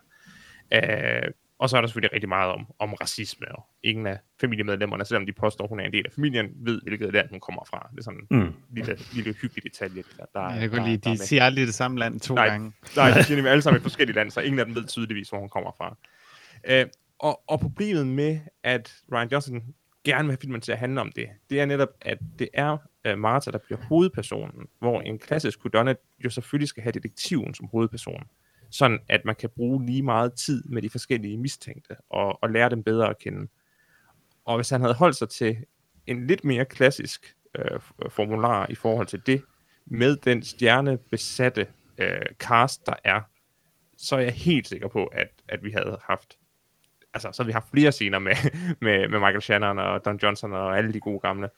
Øh, 0.72 1.32
og 1.60 1.70
så 1.70 1.76
er 1.76 1.80
der 1.80 1.88
selvfølgelig 1.88 2.12
rigtig 2.12 2.28
meget 2.28 2.52
om, 2.52 2.66
om 2.78 2.94
racisme, 2.94 3.46
og 3.54 3.66
ingen 3.82 4.06
af 4.06 4.18
familiemedlemmerne, 4.40 5.04
selvom 5.04 5.26
de 5.26 5.32
påstår, 5.32 5.64
at 5.64 5.68
hun 5.68 5.80
er 5.80 5.84
en 5.84 5.92
del 5.92 6.06
af 6.06 6.12
familien, 6.12 6.46
ved, 6.54 6.80
hvilket 6.82 7.12
land 7.12 7.30
hun 7.30 7.40
kommer 7.40 7.64
fra. 7.70 7.88
Det 7.92 7.98
er 7.98 8.02
sådan 8.02 8.20
en 8.30 8.38
mm. 8.38 8.52
lille, 8.70 8.98
lille 9.12 9.32
hyggelig 9.32 9.64
detalje. 9.64 10.02
Der, 10.18 10.24
der, 10.34 10.54
jeg 10.54 10.70
kan 10.70 10.84
lide, 10.84 11.10
de 11.10 11.18
siger 11.18 11.44
aldrig 11.44 11.66
det 11.66 11.74
samme 11.74 11.98
land 11.98 12.20
to 12.20 12.34
nej, 12.34 12.46
gange. 12.46 12.72
Nej, 12.96 13.10
de 13.10 13.22
siger 13.22 13.48
alle 13.50 13.62
sammen 13.62 13.76
et 13.76 13.82
forskellige 13.82 14.16
lande, 14.16 14.30
så 14.30 14.40
ingen 14.40 14.58
af 14.58 14.66
dem 14.66 14.74
ved 14.74 14.86
tydeligvis, 14.86 15.28
hvor 15.28 15.38
hun 15.38 15.48
kommer 15.48 15.70
fra. 15.78 15.96
Øh, 16.64 16.86
og, 17.20 17.42
og 17.46 17.60
problemet 17.60 18.06
med, 18.06 18.40
at 18.62 18.94
Ryan 19.12 19.28
Johnson 19.32 19.74
gerne 20.04 20.24
vil 20.24 20.32
have 20.32 20.40
filmen 20.40 20.60
til 20.60 20.72
at 20.72 20.78
handle 20.78 21.00
om 21.00 21.12
det, 21.12 21.28
det 21.50 21.60
er 21.60 21.66
netop, 21.66 21.88
at 22.00 22.18
det 22.38 22.48
er 22.54 22.78
uh, 23.08 23.18
Martha, 23.18 23.50
der 23.50 23.58
bliver 23.58 23.80
hovedpersonen, 23.80 24.66
hvor 24.78 25.00
en 25.00 25.18
klassisk 25.18 25.64
whodunit 25.64 25.96
jo 26.24 26.30
selvfølgelig 26.30 26.68
skal 26.68 26.82
have 26.82 26.92
detektiven 26.92 27.54
som 27.54 27.66
hovedperson, 27.66 28.22
sådan 28.70 28.98
at 29.08 29.24
man 29.24 29.34
kan 29.34 29.50
bruge 29.56 29.86
lige 29.86 30.02
meget 30.02 30.32
tid 30.32 30.64
med 30.64 30.82
de 30.82 30.90
forskellige 30.90 31.38
mistænkte, 31.38 31.96
og, 32.10 32.42
og 32.42 32.50
lære 32.50 32.70
dem 32.70 32.82
bedre 32.82 33.10
at 33.10 33.18
kende. 33.18 33.48
Og 34.44 34.56
hvis 34.56 34.70
han 34.70 34.80
havde 34.80 34.94
holdt 34.94 35.16
sig 35.16 35.28
til 35.28 35.56
en 36.06 36.26
lidt 36.26 36.44
mere 36.44 36.64
klassisk 36.64 37.36
øh, 37.54 37.80
formular 38.08 38.66
i 38.70 38.74
forhold 38.74 39.06
til 39.06 39.22
det, 39.26 39.42
med 39.86 40.16
den 40.16 40.42
stjernebesatte 40.42 41.66
øh, 41.98 42.20
cast, 42.38 42.86
der 42.86 42.94
er, 43.04 43.20
så 43.98 44.16
er 44.16 44.20
jeg 44.20 44.32
helt 44.32 44.68
sikker 44.68 44.88
på, 44.88 45.04
at, 45.04 45.28
at 45.48 45.64
vi 45.64 45.70
havde 45.70 45.98
haft 46.02 46.39
altså, 47.14 47.28
så 47.32 47.44
vi 47.44 47.52
haft 47.52 47.70
flere 47.70 47.92
scener 47.92 48.18
med, 48.18 48.36
med, 48.86 49.08
med 49.08 49.18
Michael 49.18 49.42
Shannon 49.42 49.78
og 49.78 50.04
Don 50.04 50.18
Johnson 50.22 50.52
og 50.52 50.78
alle 50.78 50.92
de 50.92 51.00
gode 51.00 51.20
gamle, 51.20 51.48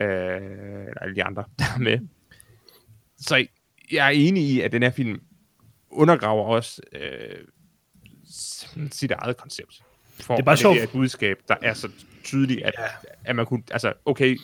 øh, 0.00 0.06
eller 0.06 1.00
alle 1.00 1.14
de 1.14 1.24
andre, 1.24 1.44
der 1.58 1.64
er 1.74 1.78
med. 1.78 1.98
Så 3.18 3.46
jeg 3.92 4.06
er 4.06 4.10
enig 4.10 4.42
i, 4.42 4.60
at 4.60 4.72
den 4.72 4.82
her 4.82 4.90
film 4.90 5.20
undergraver 5.90 6.44
også 6.44 6.82
øh, 6.92 7.44
sit 8.90 9.10
eget 9.10 9.36
koncept. 9.36 9.82
For 10.20 10.34
Det 10.34 10.40
er 10.40 10.44
bare 10.44 10.56
sjovt. 10.56 10.74
Det 10.74 10.80
er 10.80 10.86
et 10.86 10.92
budskab, 10.92 11.38
der 11.48 11.56
er 11.62 11.74
så 11.74 11.90
tydeligt, 12.24 12.62
at, 12.62 12.74
at 13.24 13.36
man 13.36 13.46
kunne, 13.46 13.62
altså, 13.70 13.92
okay, 14.04 14.36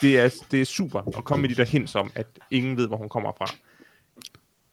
det 0.00 0.18
er, 0.18 0.34
det 0.50 0.60
er 0.60 0.64
super 0.64 1.18
at 1.18 1.24
komme 1.24 1.42
med 1.42 1.48
de 1.48 1.54
der 1.54 1.64
hints 1.64 1.94
om, 1.94 2.12
at 2.14 2.26
ingen 2.50 2.76
ved, 2.76 2.86
hvor 2.86 2.96
hun 2.96 3.08
kommer 3.08 3.32
fra. 3.38 3.46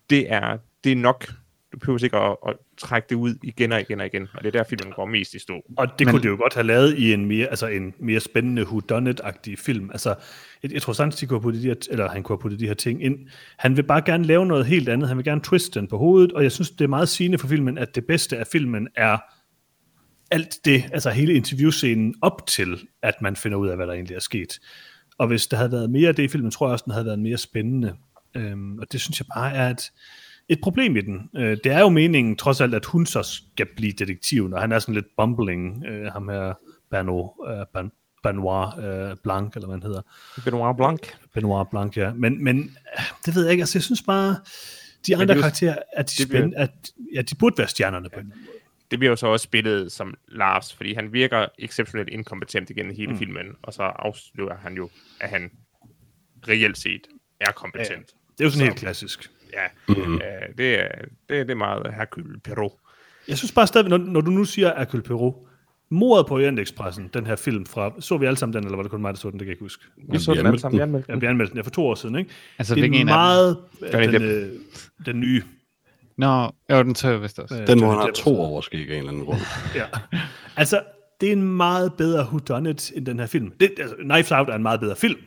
Det 0.09 0.31
er, 0.31 0.57
det 0.84 0.91
er 0.91 0.95
nok. 0.95 1.27
Du 1.74 1.78
behøver 1.80 2.03
ikke 2.03 2.17
at, 2.17 2.38
at 2.47 2.55
trække 2.78 3.05
det 3.09 3.15
ud 3.15 3.36
igen 3.43 3.71
og 3.71 3.82
igen 3.82 3.99
og 3.99 4.05
igen, 4.05 4.28
og 4.34 4.43
det 4.43 4.47
er 4.47 4.51
der, 4.51 4.63
filmen 4.63 4.93
går 4.95 5.05
mest 5.05 5.34
i 5.34 5.39
stå. 5.39 5.53
Og 5.78 5.88
det 5.99 6.07
Men, 6.07 6.11
kunne 6.11 6.21
det 6.21 6.30
jo 6.30 6.36
godt 6.36 6.53
have 6.53 6.67
lavet 6.67 6.97
i 6.97 7.13
en 7.13 7.26
mere, 7.26 7.47
altså 7.47 7.67
en 7.67 7.93
mere 7.99 8.19
spændende 8.19 8.61
whodunit-agtig 8.61 9.55
film. 9.57 9.89
Altså, 9.91 10.15
jeg, 10.63 10.74
jeg 10.74 10.82
tror 10.82 10.93
sandt, 10.93 11.19
de 11.19 11.26
kunne 11.26 11.38
have 11.38 11.43
puttet 11.43 11.63
de 11.63 11.67
her, 11.67 11.76
eller 11.89 12.09
han 12.09 12.24
kunne 12.24 12.34
have 12.34 12.41
puttet 12.41 12.59
de 12.59 12.67
her 12.67 12.74
ting 12.74 13.03
ind. 13.03 13.17
Han 13.57 13.78
vil 13.78 13.84
bare 13.84 14.01
gerne 14.01 14.26
lave 14.26 14.45
noget 14.45 14.65
helt 14.65 14.89
andet. 14.89 15.07
Han 15.07 15.17
vil 15.17 15.26
gerne 15.26 15.41
twiste 15.41 15.80
den 15.80 15.88
på 15.88 15.97
hovedet, 15.97 16.32
og 16.32 16.43
jeg 16.43 16.51
synes, 16.51 16.69
det 16.69 16.82
er 16.82 16.88
meget 16.88 17.09
sigende 17.09 17.38
for 17.38 17.47
filmen, 17.47 17.78
at 17.78 17.95
det 17.95 18.05
bedste 18.05 18.38
af 18.38 18.47
filmen 18.47 18.88
er 18.95 19.17
alt 20.32 20.65
det, 20.65 20.84
altså 20.93 21.09
hele 21.09 21.34
interviewscenen 21.34 22.15
op 22.21 22.47
til, 22.47 22.88
at 23.01 23.21
man 23.21 23.36
finder 23.36 23.57
ud 23.57 23.67
af, 23.67 23.76
hvad 23.76 23.88
der 23.88 23.93
egentlig 23.93 24.15
er 24.15 24.19
sket. 24.19 24.59
Og 25.17 25.28
hvis 25.28 25.47
der 25.47 25.57
havde 25.57 25.71
været 25.71 25.89
mere 25.89 26.09
af 26.09 26.15
det 26.15 26.24
i 26.24 26.28
filmen, 26.28 26.51
tror 26.51 26.67
jeg 26.67 26.74
også, 26.74 26.84
den 26.84 26.93
havde 26.93 27.05
været 27.05 27.19
mere 27.19 27.38
spændende. 27.38 27.95
Øhm, 28.36 28.80
og 28.80 28.91
det 28.91 29.01
synes 29.01 29.19
jeg 29.19 29.26
bare 29.36 29.53
er 29.53 29.69
et, 29.69 29.91
et 30.50 30.60
problem 30.64 30.96
i 30.96 31.02
den. 31.02 31.30
Øh, 31.36 31.58
det 31.64 31.72
er 31.72 31.80
jo 31.80 31.89
meningen, 31.89 32.36
trods 32.36 32.62
alt, 32.62 32.76
at 32.76 32.86
hun 32.86 33.06
så 33.06 33.24
skal 33.24 33.68
blive 33.76 33.91
detektiven, 33.91 34.54
og 34.54 34.62
han 34.62 34.72
er 34.72 34.80
sådan 34.80 34.96
lidt 34.96 35.06
bumbling, 35.18 35.86
øh, 35.86 36.06
ham 36.12 36.30
her 36.30 36.54
Bano, 36.91 37.28
øh, 37.48 37.66
Ban, 37.74 37.91
Benoit 38.24 38.68
øh, 38.78 39.16
Blanc, 39.24 39.56
eller 39.56 39.68
hvad 39.68 39.76
han 39.78 39.84
hedder. 39.84 40.02
Benoit 40.46 40.78
Blanc. 40.78 41.00
Benoit 41.34 41.68
Blanc, 41.70 41.98
ja. 41.98 42.14
Men, 42.14 42.44
men 42.44 42.76
det 43.26 43.36
ved 43.36 43.44
jeg 43.44 43.52
ikke, 43.52 43.62
altså 43.62 43.78
jeg 43.78 43.84
synes 43.84 44.02
bare, 44.02 44.36
de 45.08 45.16
andre 45.18 45.34
jo- 45.36 45.41
karakterer, 45.41 45.76
at 45.94 46.10
de, 46.18 46.24
det 46.24 46.30
bliver- 46.30 46.50
at, 46.56 46.72
ja, 47.16 47.22
de 47.22 47.36
burde 47.36 47.58
være 47.58 47.68
stjernerne 47.68 48.10
på 48.10 48.20
måde. 48.24 48.34
det 48.91 49.00
bliver 49.00 49.10
jo 49.12 49.16
så 49.16 49.28
også 49.28 49.44
spillet 49.44 49.91
som 49.91 50.14
Lars, 50.28 50.74
fordi 50.74 50.94
han 50.94 51.14
virker 51.14 51.46
exceptionelt 51.60 52.10
inkompetent 52.10 52.70
igennem 52.70 52.96
hele 52.96 53.12
mm. 53.12 53.18
filmen, 53.18 53.46
og 53.64 53.74
så 53.74 53.84
afslører 53.84 54.58
han 54.58 54.74
jo, 54.76 54.89
at 55.22 55.30
han 55.30 55.52
reelt 56.48 56.78
set 56.78 57.02
er 57.41 57.52
kompetent. 57.52 58.08
Det 58.08 58.39
er 58.39 58.44
jo 58.44 58.50
sådan 58.50 58.60
Så- 58.60 58.64
helt 58.66 58.78
klassisk. 58.80 59.30
Ja, 59.54 59.93
mm. 60.06 60.14
øh, 60.16 60.22
det, 60.58 60.80
er, 60.82 60.88
det, 61.30 61.39
er- 61.39 61.43
det 61.43 61.51
er 61.51 61.56
meget 61.56 61.93
Hercule 61.93 62.39
Perot. 62.39 62.72
Jeg 63.28 63.38
synes 63.38 63.51
bare 63.51 63.68
stadig, 63.68 63.89
når, 63.89 63.97
når 63.97 64.22
du 64.22 64.32
nu 64.32 64.45
siger 64.45 64.74
Hercule 64.78 65.04
Poirot, 65.04 65.36
mordet 65.89 66.28
på 66.28 66.36
Orientexpressen, 66.36 67.10
den 67.14 67.26
her 67.26 67.36
film 67.36 67.66
fra, 67.66 67.91
så 67.99 68.18
vi 68.18 68.26
alle 68.26 68.38
sammen 68.38 68.54
den, 68.54 68.64
eller 68.64 68.76
var 68.76 68.84
det 68.84 68.91
kun 68.91 69.01
mig, 69.01 69.14
der 69.14 69.20
så 69.20 69.30
den, 69.30 69.39
det 69.39 69.39
kan 69.39 69.47
jeg 69.47 69.51
ikke 69.54 69.64
huske. 69.64 69.84
Vi 70.12 70.20
så 70.20 70.32
vi 70.32 70.38
den 70.38 70.39
alle 70.39 70.47
anmeldte 70.47 70.62
sammen, 70.62 70.78
vi 70.80 70.82
anmeldte 70.84 71.12
den. 71.12 71.20
blev 71.20 71.30
anmeldt 71.30 71.51
den 71.51 71.58
ja, 71.58 71.62
for 71.64 71.70
to 71.70 71.86
år 71.88 71.95
siden, 71.95 72.16
ikke? 72.16 72.32
Altså, 72.58 72.76
det 72.76 72.82
er 72.84 72.88
en 72.88 72.93
af 72.95 73.06
meget 73.06 73.58
Johnny 73.93 74.14
den, 74.14 74.22
øh, 74.22 74.49
den 75.06 75.20
nye. 75.20 75.43
Nå, 76.18 76.51
jo, 76.72 76.84
den 76.84 76.93
tør 76.93 77.10
jeg 77.10 77.22
vist 77.22 77.39
også. 77.39 77.62
øh, 77.62 77.68
Den, 77.68 77.80
hvor 77.80 77.89
han 77.89 77.97
har 77.99 78.12
to 78.16 78.38
overskæg 78.39 78.80
af 78.89 78.93
en 78.93 78.97
eller 78.97 79.12
anden 79.12 79.26
grund. 79.26 79.39
Ja. 79.76 79.86
Altså, 80.58 80.82
det 81.22 81.30
er 81.30 81.34
en 81.34 81.43
meget 81.58 81.93
bedre 81.93 82.26
whodunit 82.26 82.91
end 82.95 83.06
den 83.06 83.20
her 83.20 83.26
film. 83.28 83.51
Det, 83.60 83.72
altså, 83.80 83.95
Knives 83.95 84.32
Out 84.32 84.49
er 84.49 84.56
en 84.56 84.64
meget 84.64 84.80
bedre 84.80 84.95
film, 84.95 85.20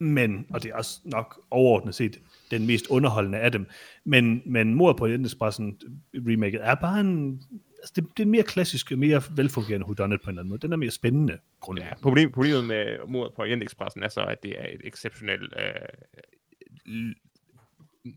men, 0.00 0.46
og 0.50 0.62
det 0.62 0.70
er 0.70 0.76
også 0.76 0.98
nok 1.04 1.40
overordnet 1.50 1.94
set 1.94 2.18
den 2.50 2.66
mest 2.66 2.86
underholdende 2.86 3.38
af 3.38 3.52
dem, 3.52 3.66
men, 4.04 4.42
men 4.46 4.74
Mord 4.74 4.96
på 4.96 5.04
Orientexpressen 5.04 5.80
remaket 6.14 6.60
er 6.62 6.74
bare 6.74 7.00
en, 7.00 7.42
altså 7.78 7.92
det, 7.96 8.04
det 8.16 8.22
er 8.22 8.26
mere 8.26 8.42
klassisk, 8.42 8.90
mere 8.90 9.22
velfungerende 9.36 9.86
whodunit 9.86 10.20
på 10.20 10.30
en 10.30 10.32
eller 10.32 10.42
anden 10.42 10.48
måde. 10.48 10.60
Den 10.60 10.72
er 10.72 10.76
mere 10.76 10.90
spændende, 10.90 11.38
grundlæggende. 11.60 11.96
Ja, 11.98 12.02
problem, 12.02 12.32
problemet 12.32 12.64
med 12.64 12.98
mordet 13.08 13.34
på 13.36 13.42
Orientexpressen 13.42 14.02
er 14.02 14.08
så, 14.08 14.20
at 14.20 14.42
det 14.42 14.60
er 14.60 14.66
et 14.66 14.80
exceptionelt 14.84 15.54
øh, 15.58 17.14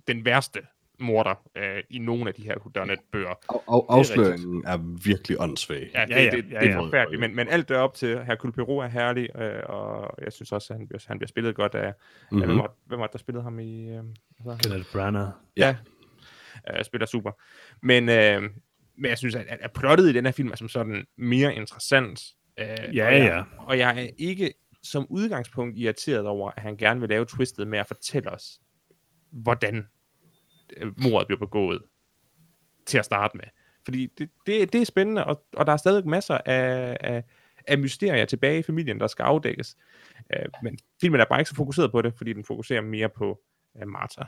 den 0.07 0.25
værste 0.25 0.59
morder 1.00 1.47
øh, 1.56 1.84
i 1.89 2.00
nogle 2.00 2.28
af 2.28 2.34
de 2.34 2.43
her 2.43 2.56
whodunit-bøger. 2.58 3.30
Af, 3.30 3.56
af, 3.68 3.82
afsløringen 3.89 4.64
er 4.66 4.78
virkelig 5.04 5.41
åndssvag. 5.41 5.89
Ja, 5.93 6.06
det, 6.06 6.10
Ja, 6.10 6.24
ja, 6.24 6.32
det, 6.32 6.43
det, 6.43 6.52
ja, 6.52 6.60
det 6.60 6.66
ja. 6.66 6.72
er 6.72 6.84
forfærdeligt, 6.84 7.20
men, 7.20 7.36
men 7.36 7.47
alt 7.47 7.70
derop 7.70 7.93
til 7.93 8.24
Hercule 8.24 8.54
Poirot 8.54 8.84
er 8.84 8.88
herlig, 8.88 9.36
øh, 9.41 9.64
og 9.66 10.16
jeg 10.24 10.34
synes 10.34 10.52
også, 10.52 10.74
at 10.74 10.78
han, 10.80 10.88
bliver- 10.88 11.04
han 11.08 11.18
bliver 11.20 11.28
spillet 11.28 11.56
godt 11.56 11.76
af, 11.76 11.93
mm-hmm. 12.32 12.41
af 12.41 12.47
hvem, 12.47 12.58
var, 12.58 12.74
hvem 12.86 13.00
var 13.00 13.06
det, 13.06 13.14
der 13.14 13.20
spillede 13.20 13.43
ham 13.43 13.60
i... 13.60 13.89
Øh? 13.89 14.04
Kenneth 14.64 14.91
Branagh. 14.93 15.30
Ja, 15.58 15.76
øh, 16.78 16.84
spiller 16.86 17.06
super. 17.06 17.32
Men, 17.86 18.10
øh, 18.10 18.41
men 18.97 19.10
jeg 19.10 19.18
synes, 19.18 19.36
at, 19.36 19.45
at 19.50 19.72
plottet 19.74 20.10
i 20.10 20.14
den 20.14 20.26
her 20.26 20.32
film 20.32 20.52
er 20.52 20.56
som 20.56 20.70
sådan 20.70 21.06
mere 21.18 21.56
interessant. 21.56 22.22
Øh, 22.60 22.66
Ja, 22.95 23.08
og 23.08 23.14
jeg, 23.14 23.26
ja. 23.26 23.43
Og 23.58 23.78
jeg 23.78 24.04
er 24.04 24.08
ikke 24.18 24.54
som 24.84 25.08
udgangspunkt 25.10 25.78
irriteret 25.78 26.26
over, 26.26 26.52
at 26.56 26.62
han 26.62 26.78
gerne 26.78 27.00
vil 27.00 27.10
lave 27.10 27.26
twistet 27.26 27.68
med 27.68 27.80
at 27.80 27.88
fortælle 27.88 28.32
os, 28.32 28.60
hvordan 29.32 29.88
Øh, 30.78 31.01
mordet 31.03 31.28
bliver 31.28 31.39
begået 31.39 31.82
til 32.86 32.97
at 32.97 33.05
starte 33.05 33.38
med. 33.38 33.45
Fordi 33.84 34.07
det, 34.17 34.30
det, 34.45 34.74
det 34.74 34.82
er 34.82 34.86
spændende, 34.86 35.26
og, 35.26 35.43
og 35.55 35.65
der 35.65 35.74
er 35.74 35.78
stadig 35.78 36.07
masser 36.07 36.38
af, 36.45 36.97
af, 36.99 37.24
af 37.67 37.78
mysterier 37.78 38.26
tilbage 38.26 38.59
i 38.59 38.63
familien, 38.63 38.99
der 38.99 39.07
skal 39.07 39.24
afdækkes. 39.24 39.78
Øh, 40.34 40.45
men 40.63 40.78
filmen 41.01 41.22
er 41.22 41.26
bare 41.26 41.39
ikke 41.39 41.49
så 41.49 41.55
fokuseret 41.55 41.91
på 41.91 42.01
det, 42.01 42.13
fordi 42.17 42.34
den 42.34 42.43
fokuserer 42.43 42.82
mere 42.82 43.09
på 43.09 43.41
øh, 43.82 43.88
Martha. 43.88 44.24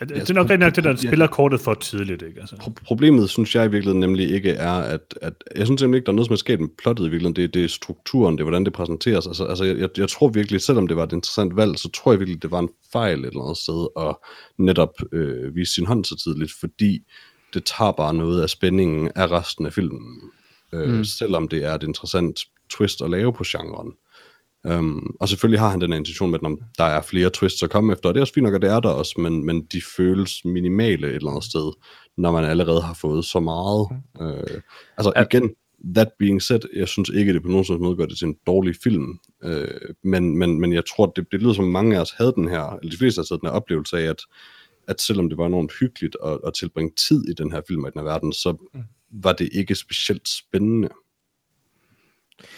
Ja, 0.00 0.04
det, 0.04 0.16
det 0.16 0.30
er 0.30 0.34
nok 0.34 0.50
rigtig 0.50 0.58
nok 0.58 0.76
det, 0.76 0.84
der 0.84 0.96
spiller 0.96 1.26
kortet 1.26 1.60
for 1.60 1.74
tidligt, 1.74 2.22
ikke? 2.22 2.40
Altså. 2.40 2.56
Pro- 2.56 2.84
Problemet, 2.84 3.30
synes 3.30 3.54
jeg 3.54 3.64
i 3.64 3.68
virkeligheden 3.68 4.00
nemlig 4.00 4.30
ikke 4.30 4.50
er, 4.50 4.72
at, 4.72 5.14
at 5.22 5.34
jeg 5.56 5.66
synes 5.66 5.80
simpelthen 5.80 5.94
ikke, 5.94 6.06
der 6.06 6.12
er 6.12 6.16
noget, 6.16 6.26
som 6.26 6.32
er 6.32 6.36
sket 6.36 6.60
med 6.60 6.68
plottet 6.78 7.04
i 7.06 7.08
virkeligheden. 7.08 7.36
Det, 7.36 7.54
det 7.54 7.64
er 7.64 7.68
strukturen, 7.68 8.34
det 8.34 8.40
er, 8.40 8.44
hvordan 8.44 8.64
det 8.64 8.72
præsenteres. 8.72 9.26
Altså, 9.26 9.44
altså 9.44 9.64
jeg, 9.64 9.78
jeg, 9.78 9.88
jeg 9.96 10.08
tror 10.08 10.28
virkelig, 10.28 10.60
selvom 10.60 10.86
det 10.86 10.96
var 10.96 11.04
et 11.04 11.12
interessant 11.12 11.56
valg, 11.56 11.78
så 11.78 11.90
tror 11.90 12.12
jeg 12.12 12.18
virkelig, 12.18 12.42
det 12.42 12.50
var 12.50 12.58
en 12.58 12.70
fejl 12.92 13.20
et 13.20 13.26
eller 13.26 13.42
andet 13.42 13.58
sted 13.58 13.86
at 14.00 14.16
netop 14.58 14.94
øh, 15.12 15.56
vise 15.56 15.74
sin 15.74 15.86
hånd 15.86 16.04
så 16.04 16.16
tidligt, 16.16 16.52
fordi 16.60 17.00
det 17.54 17.64
tager 17.64 17.92
bare 17.92 18.14
noget 18.14 18.42
af 18.42 18.50
spændingen 18.50 19.10
af 19.14 19.30
resten 19.30 19.66
af 19.66 19.72
filmen. 19.72 20.20
Øh, 20.72 20.94
mm. 20.94 21.04
Selvom 21.04 21.48
det 21.48 21.64
er 21.64 21.74
et 21.74 21.82
interessant 21.82 22.40
twist 22.70 23.02
at 23.02 23.10
lave 23.10 23.32
på 23.32 23.44
genren. 23.46 23.92
Um, 24.64 25.16
og 25.20 25.28
selvfølgelig 25.28 25.60
har 25.60 25.68
han 25.68 25.80
den 25.80 25.92
intention 25.92 26.30
med, 26.30 26.38
at 26.44 26.58
der 26.78 26.84
er 26.84 27.02
flere 27.02 27.30
twists 27.30 27.62
at 27.62 27.70
komme 27.70 27.92
efter, 27.92 28.08
og 28.08 28.14
det 28.14 28.18
er 28.18 28.22
også 28.22 28.34
fint 28.34 28.44
nok, 28.44 28.54
at 28.54 28.62
det 28.62 28.70
er 28.70 28.80
der 28.80 28.88
også, 28.88 29.14
men, 29.20 29.46
men 29.46 29.66
de 29.66 29.82
føles 29.96 30.44
minimale 30.44 31.06
et 31.08 31.14
eller 31.14 31.30
andet 31.30 31.44
sted, 31.44 31.72
når 32.16 32.32
man 32.32 32.44
allerede 32.44 32.82
har 32.82 32.94
fået 32.94 33.24
så 33.24 33.40
meget. 33.40 33.88
Uh, 34.20 34.60
altså 34.96 35.12
Ja. 35.16 35.24
igen, 35.24 35.54
that 35.94 36.08
being 36.18 36.42
said, 36.42 36.60
jeg 36.76 36.88
synes 36.88 37.08
ikke, 37.08 37.32
det 37.32 37.42
på 37.42 37.48
nogen 37.48 37.64
måde 37.80 37.96
gør 37.96 38.06
det 38.06 38.18
til 38.18 38.26
en 38.26 38.36
dårlig 38.46 38.74
film, 38.82 39.18
uh, 39.44 39.64
men, 40.04 40.38
men, 40.38 40.60
men 40.60 40.72
jeg 40.72 40.82
tror, 40.86 41.06
det, 41.16 41.26
det 41.32 41.42
lyder 41.42 41.52
som 41.52 41.64
mange 41.64 41.96
af 41.96 42.00
os 42.00 42.10
havde 42.10 42.32
den 42.36 42.48
her, 42.48 42.76
eller 42.76 42.90
de 42.90 42.98
fleste 42.98 43.18
af 43.18 43.22
os 43.22 43.28
havde 43.28 43.40
den 43.40 43.48
her 43.48 43.54
oplevelse 43.54 43.98
af, 43.98 44.02
at, 44.02 44.22
at 44.88 45.00
selvom 45.00 45.28
det 45.28 45.38
var 45.38 45.46
enormt 45.46 45.72
hyggeligt 45.80 46.16
at, 46.24 46.38
at 46.46 46.54
tilbringe 46.54 46.92
tid 47.08 47.28
i 47.28 47.32
den 47.32 47.52
her 47.52 47.62
film 47.68 47.84
og 47.84 47.88
i 47.88 47.92
den 47.92 48.00
her 48.00 48.12
verden, 48.12 48.32
så 48.32 48.56
var 49.12 49.32
det 49.32 49.48
ikke 49.52 49.74
specielt 49.74 50.28
spændende. 50.28 50.88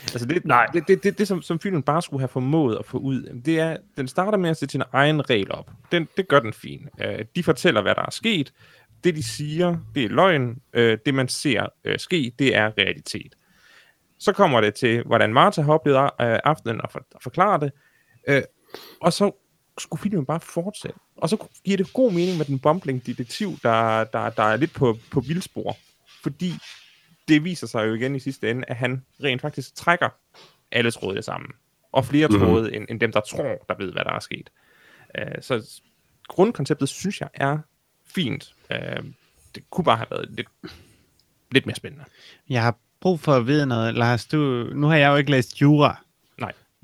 Altså 0.03 0.27
det, 0.27 0.45
Nej. 0.45 0.67
det, 0.67 0.89
det, 0.89 1.03
det, 1.03 1.19
det 1.19 1.29
som, 1.29 1.43
som 1.43 1.61
filmen 1.61 1.83
bare 1.83 2.03
skulle 2.03 2.21
have 2.21 2.29
formået 2.29 2.77
at 2.79 2.87
få 2.87 2.99
ud, 2.99 3.43
det 3.45 3.61
er, 3.61 3.77
den 3.97 4.09
starter 4.09 4.39
med 4.39 4.51
at 4.51 4.57
sætte 4.57 4.73
sine 4.73 4.85
egne 4.93 5.23
regler 5.23 5.55
op. 5.55 5.71
Den, 5.93 6.09
det 6.17 6.29
gør 6.29 6.41
den 6.41 6.53
fin. 6.53 6.89
Uh, 7.05 7.21
de 7.37 7.43
fortæller, 7.43 7.83
hvad 7.83 7.95
der 7.95 8.03
er 8.03 8.11
sket. 8.11 8.53
Det, 9.05 9.17
de 9.17 9.23
siger, 9.23 9.77
det 9.95 10.05
er 10.05 10.09
løgn. 10.09 10.51
Uh, 10.51 10.83
det, 11.07 11.15
man 11.15 11.29
ser 11.29 11.67
uh, 11.89 11.95
ske, 11.99 12.33
det 12.39 12.57
er 12.57 12.73
realitet. 12.79 13.35
Så 14.19 14.33
kommer 14.33 14.61
det 14.61 14.75
til, 14.75 15.03
hvordan 15.07 15.33
Martha 15.35 15.63
har 15.63 15.73
oplevet 15.73 15.99
uh, 15.99 16.09
aftenen 16.19 16.81
og, 16.81 16.93
for, 16.93 17.07
og 17.15 17.23
forklarer 17.23 17.59
det. 17.59 17.73
Uh, 18.31 18.43
og 19.01 19.13
så 19.13 19.33
skulle 19.79 20.03
filmen 20.03 20.27
bare 20.27 20.41
fortsætte. 20.41 20.99
Og 21.17 21.29
så 21.29 21.47
giver 21.65 21.77
det 21.77 21.93
god 21.93 22.13
mening 22.13 22.39
med 22.39 22.45
den 22.45 22.59
bumbling 22.59 23.07
detektiv, 23.07 23.57
der, 23.63 24.05
der, 24.05 24.31
der 24.31 24.43
er 24.43 24.57
lidt 24.57 24.75
på, 24.75 24.99
på 25.11 25.21
vildspor. 25.21 25.77
Fordi 26.23 26.55
det 27.31 27.45
viser 27.45 27.67
sig 27.67 27.87
jo 27.89 27.95
igen 27.95 28.17
i 28.17 28.21
sidste 28.21 28.51
ende, 28.51 28.65
at 28.69 28.77
han 28.77 29.05
rent 29.25 29.41
faktisk 29.43 29.75
trækker 29.75 30.09
alle 30.73 30.91
tråde 30.91 31.23
sammen. 31.23 31.51
Og 31.93 32.05
flere 32.05 32.29
Mhm. 32.29 32.39
tråde, 32.39 32.75
end, 32.77 32.87
end 32.89 33.01
dem, 33.01 33.13
der 33.13 33.21
tror, 33.21 33.65
der 33.69 33.75
ved, 33.79 33.93
hvad 33.93 34.05
der 34.05 34.13
er 34.13 34.21
sket. 34.21 34.51
Uh, 35.19 35.43
så 35.43 35.81
grundkonceptet, 36.29 36.89
synes 36.89 37.21
jeg, 37.21 37.29
er 37.35 37.59
fint. 38.07 38.55
Uh, 38.71 39.05
det 39.55 39.71
kunne 39.71 39.85
bare 39.85 39.97
have 39.97 40.07
været 40.11 40.31
lidt, 40.31 40.49
lidt 41.53 41.67
mere 41.67 41.77
spændende. 41.77 42.05
Jeg 42.49 42.63
har 42.63 42.77
brug 43.01 43.21
for 43.21 43.33
at 43.35 43.47
vide 43.47 43.67
noget, 43.67 43.95
Lars. 43.95 44.27
Du, 44.27 44.37
nu 44.75 44.87
har 44.87 44.97
jeg 44.97 45.09
jo 45.11 45.17
ikke 45.17 45.31
læst 45.31 45.61
jura, 45.63 46.05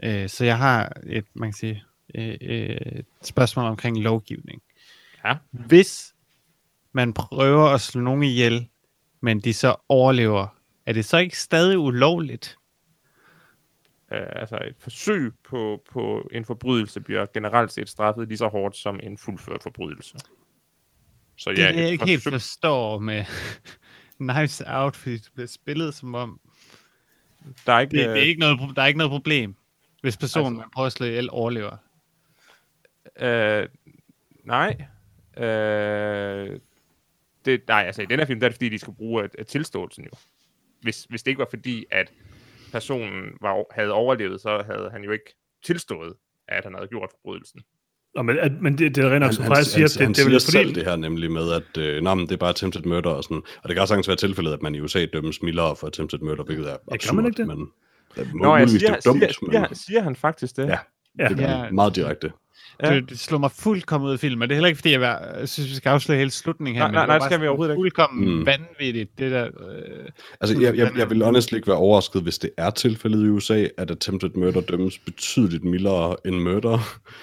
Øh, 0.02 0.28
så 0.28 0.44
jeg 0.44 0.58
har 0.58 0.92
et, 1.06 1.24
man 1.34 1.48
kan 1.48 1.56
sige, 1.56 1.84
øh, 2.14 2.34
øh, 2.40 2.76
et 2.76 3.06
spørgsmål 3.22 3.64
omkring 3.66 4.02
lovgivning. 4.02 4.62
Ja. 5.24 5.34
Hvis 5.50 6.14
man 6.92 7.12
prøver 7.12 7.68
at 7.68 7.80
slå 7.80 8.00
nogen 8.00 8.22
ihjel, 8.22 8.68
men 9.20 9.40
de 9.40 9.54
så 9.54 9.76
overlever, 9.88 10.46
er 10.86 10.92
det 10.92 11.04
så 11.04 11.16
ikke 11.18 11.38
stadig 11.38 11.78
ulovligt? 11.78 12.56
Øh, 14.12 14.26
altså 14.32 14.58
et 14.64 14.74
forsøg 14.78 15.32
på, 15.48 15.82
på 15.92 16.28
en 16.32 16.44
forbrydelse 16.44 17.00
bliver 17.00 17.26
generelt 17.34 17.72
set 17.72 17.88
straffet 17.88 18.28
lige 18.28 18.38
så 18.38 18.48
hårdt 18.48 18.76
som 18.76 19.00
en 19.02 19.18
fuldført 19.18 19.62
forbrydelse. 19.62 20.18
Så 21.36 21.50
Det 21.50 21.64
er 21.64 21.72
det, 21.72 21.80
jeg 21.80 21.90
ikke 21.90 22.06
helt 22.06 22.22
forsøg- 22.22 22.32
forstår 22.32 22.98
med 22.98 23.24
Knives 24.18 24.62
Out, 24.66 24.96
fordi 24.96 25.16
det 25.16 25.30
bliver 25.34 25.46
spillet 25.48 25.94
som 25.94 26.14
om, 26.14 26.40
Der 27.66 27.72
er 27.72 27.80
ikke, 27.80 27.90
det, 27.90 27.98
det 27.98 28.06
er 28.10 28.16
øh, 28.16 28.22
ikke 28.22 28.40
noget, 28.40 28.76
der 28.76 28.82
er 28.82 28.86
ikke 28.86 28.98
noget 28.98 29.10
problem, 29.10 29.56
hvis 30.02 30.16
personen, 30.16 30.46
Altså- 30.46 30.58
man 30.60 30.70
prøver 30.74 30.86
at 30.86 30.92
slå 30.92 31.06
ihjel, 31.06 31.28
overlever. 31.30 31.76
Øh, 33.20 33.68
nej. 34.44 34.86
Øh, 35.44 36.60
det, 37.46 37.60
nej, 37.68 37.82
altså 37.86 38.02
i 38.02 38.06
den 38.06 38.18
her 38.18 38.26
film, 38.26 38.40
der 38.40 38.46
er 38.46 38.48
det 38.48 38.54
fordi, 38.56 38.68
de 38.68 38.78
skal 38.78 38.92
bruge 38.94 39.28
øh, 39.38 39.46
tilståelsen 39.46 40.04
jo. 40.04 40.10
Hvis, 40.82 41.04
hvis 41.08 41.22
det 41.22 41.30
ikke 41.30 41.38
var 41.38 41.46
fordi, 41.50 41.84
at 41.90 42.12
personen 42.72 43.22
var, 43.40 43.64
havde 43.74 43.92
overlevet, 43.92 44.40
så 44.40 44.62
havde 44.66 44.88
han 44.92 45.02
jo 45.04 45.10
ikke 45.10 45.34
tilstået, 45.64 46.14
at 46.48 46.64
han 46.64 46.74
havde 46.74 46.88
gjort 46.88 47.10
forbrydelsen. 47.10 47.60
Nå, 48.14 48.22
men, 48.22 48.38
at, 48.38 48.52
men 48.60 48.78
det, 48.78 48.94
det 48.94 49.04
er 49.04 49.10
rent 49.10 49.20
nok, 49.20 49.26
Han, 49.26 49.34
som 49.34 49.44
han, 49.44 49.54
han, 49.56 49.64
siger, 49.64 49.84
at 49.84 49.90
det, 49.90 50.00
han 50.00 50.12
det 50.12 50.18
er 50.18 50.22
siger 50.24 50.38
selv 50.38 50.66
fordi... 50.68 50.80
det 50.80 50.84
her 50.88 50.96
nemlig 50.96 51.30
med, 51.32 51.52
at 51.52 51.76
øh, 51.78 52.02
nej, 52.02 52.14
men 52.14 52.26
det 52.26 52.32
er 52.32 52.36
bare 52.36 52.50
attempted 52.50 52.82
murder 52.82 53.10
og 53.10 53.24
sådan. 53.24 53.42
Og 53.62 53.68
det 53.68 53.76
kan 53.76 53.86
sagtens 53.86 54.08
være 54.08 54.16
tilfældet, 54.16 54.52
at 54.52 54.62
man 54.62 54.74
i 54.74 54.80
USA 54.80 55.04
dømmes 55.04 55.42
mildere 55.42 55.76
for 55.76 55.86
attempted 55.86 56.18
murder, 56.18 56.44
hvilket 56.44 56.70
er 56.70 56.76
absurd. 56.92 56.98
kan 56.98 57.16
man 57.16 57.26
ikke 57.26 57.36
det? 57.36 57.46
Men, 57.46 57.68
øh, 58.16 58.34
Nå, 58.34 58.56
jeg 58.56 58.68
siger, 58.70 58.78
det 58.80 58.96
er 58.96 59.00
dumt, 59.10 59.20
siger, 59.22 59.32
siger, 59.32 59.60
men 59.68 59.74
siger 59.74 60.02
han 60.02 60.16
faktisk 60.16 60.56
det? 60.56 60.66
Ja. 60.66 60.78
Ja. 61.18 61.28
det 61.28 61.40
er 61.40 61.64
Ja. 61.64 61.70
meget 61.70 61.96
direkte. 61.96 62.32
Ja. 62.82 62.94
Det, 62.94 63.08
det 63.10 63.18
slår 63.18 63.38
mig 63.38 63.50
fuldkommen 63.50 64.08
ud 64.08 64.12
af 64.12 64.18
filmen, 64.20 64.48
det 64.48 64.50
er 64.50 64.56
heller 64.56 64.68
ikke, 64.68 64.76
fordi 64.76 64.92
jeg, 64.92 65.00
var, 65.00 65.34
jeg 65.38 65.48
synes, 65.48 65.70
vi 65.70 65.74
skal 65.74 65.90
afsløre 65.90 66.18
hele 66.18 66.30
slutningen 66.30 66.82
her. 66.82 66.82
Nej, 66.82 66.90
men 66.90 66.94
nej, 66.94 67.06
nej, 67.06 67.18
det 67.18 67.24
skal 67.24 67.40
vi 67.40 67.46
overhovedet 67.46 67.72
ikke. 67.72 67.80
Fuldkommen 67.80 68.38
Mm. 68.38 68.46
vanvittigt, 68.46 69.18
det 69.18 69.30
der... 69.30 69.44
Øh, 69.44 70.08
Altså, 70.40 70.60
jeg, 70.60 70.76
jeg, 70.76 70.92
jeg 70.96 71.10
vil 71.10 71.22
honestly 71.24 71.54
ikke 71.54 71.66
være 71.68 71.76
overrasket, 71.76 72.22
hvis 72.22 72.38
det 72.38 72.50
er 72.56 72.70
tilfældet 72.70 73.24
i 73.24 73.28
USA, 73.28 73.66
at 73.78 73.90
attempted 73.90 74.30
murder 74.34 74.60
dømmes 74.60 74.98
betydeligt 74.98 75.64
mildere 75.64 76.16
end 76.26 76.36
murder. 76.36 76.78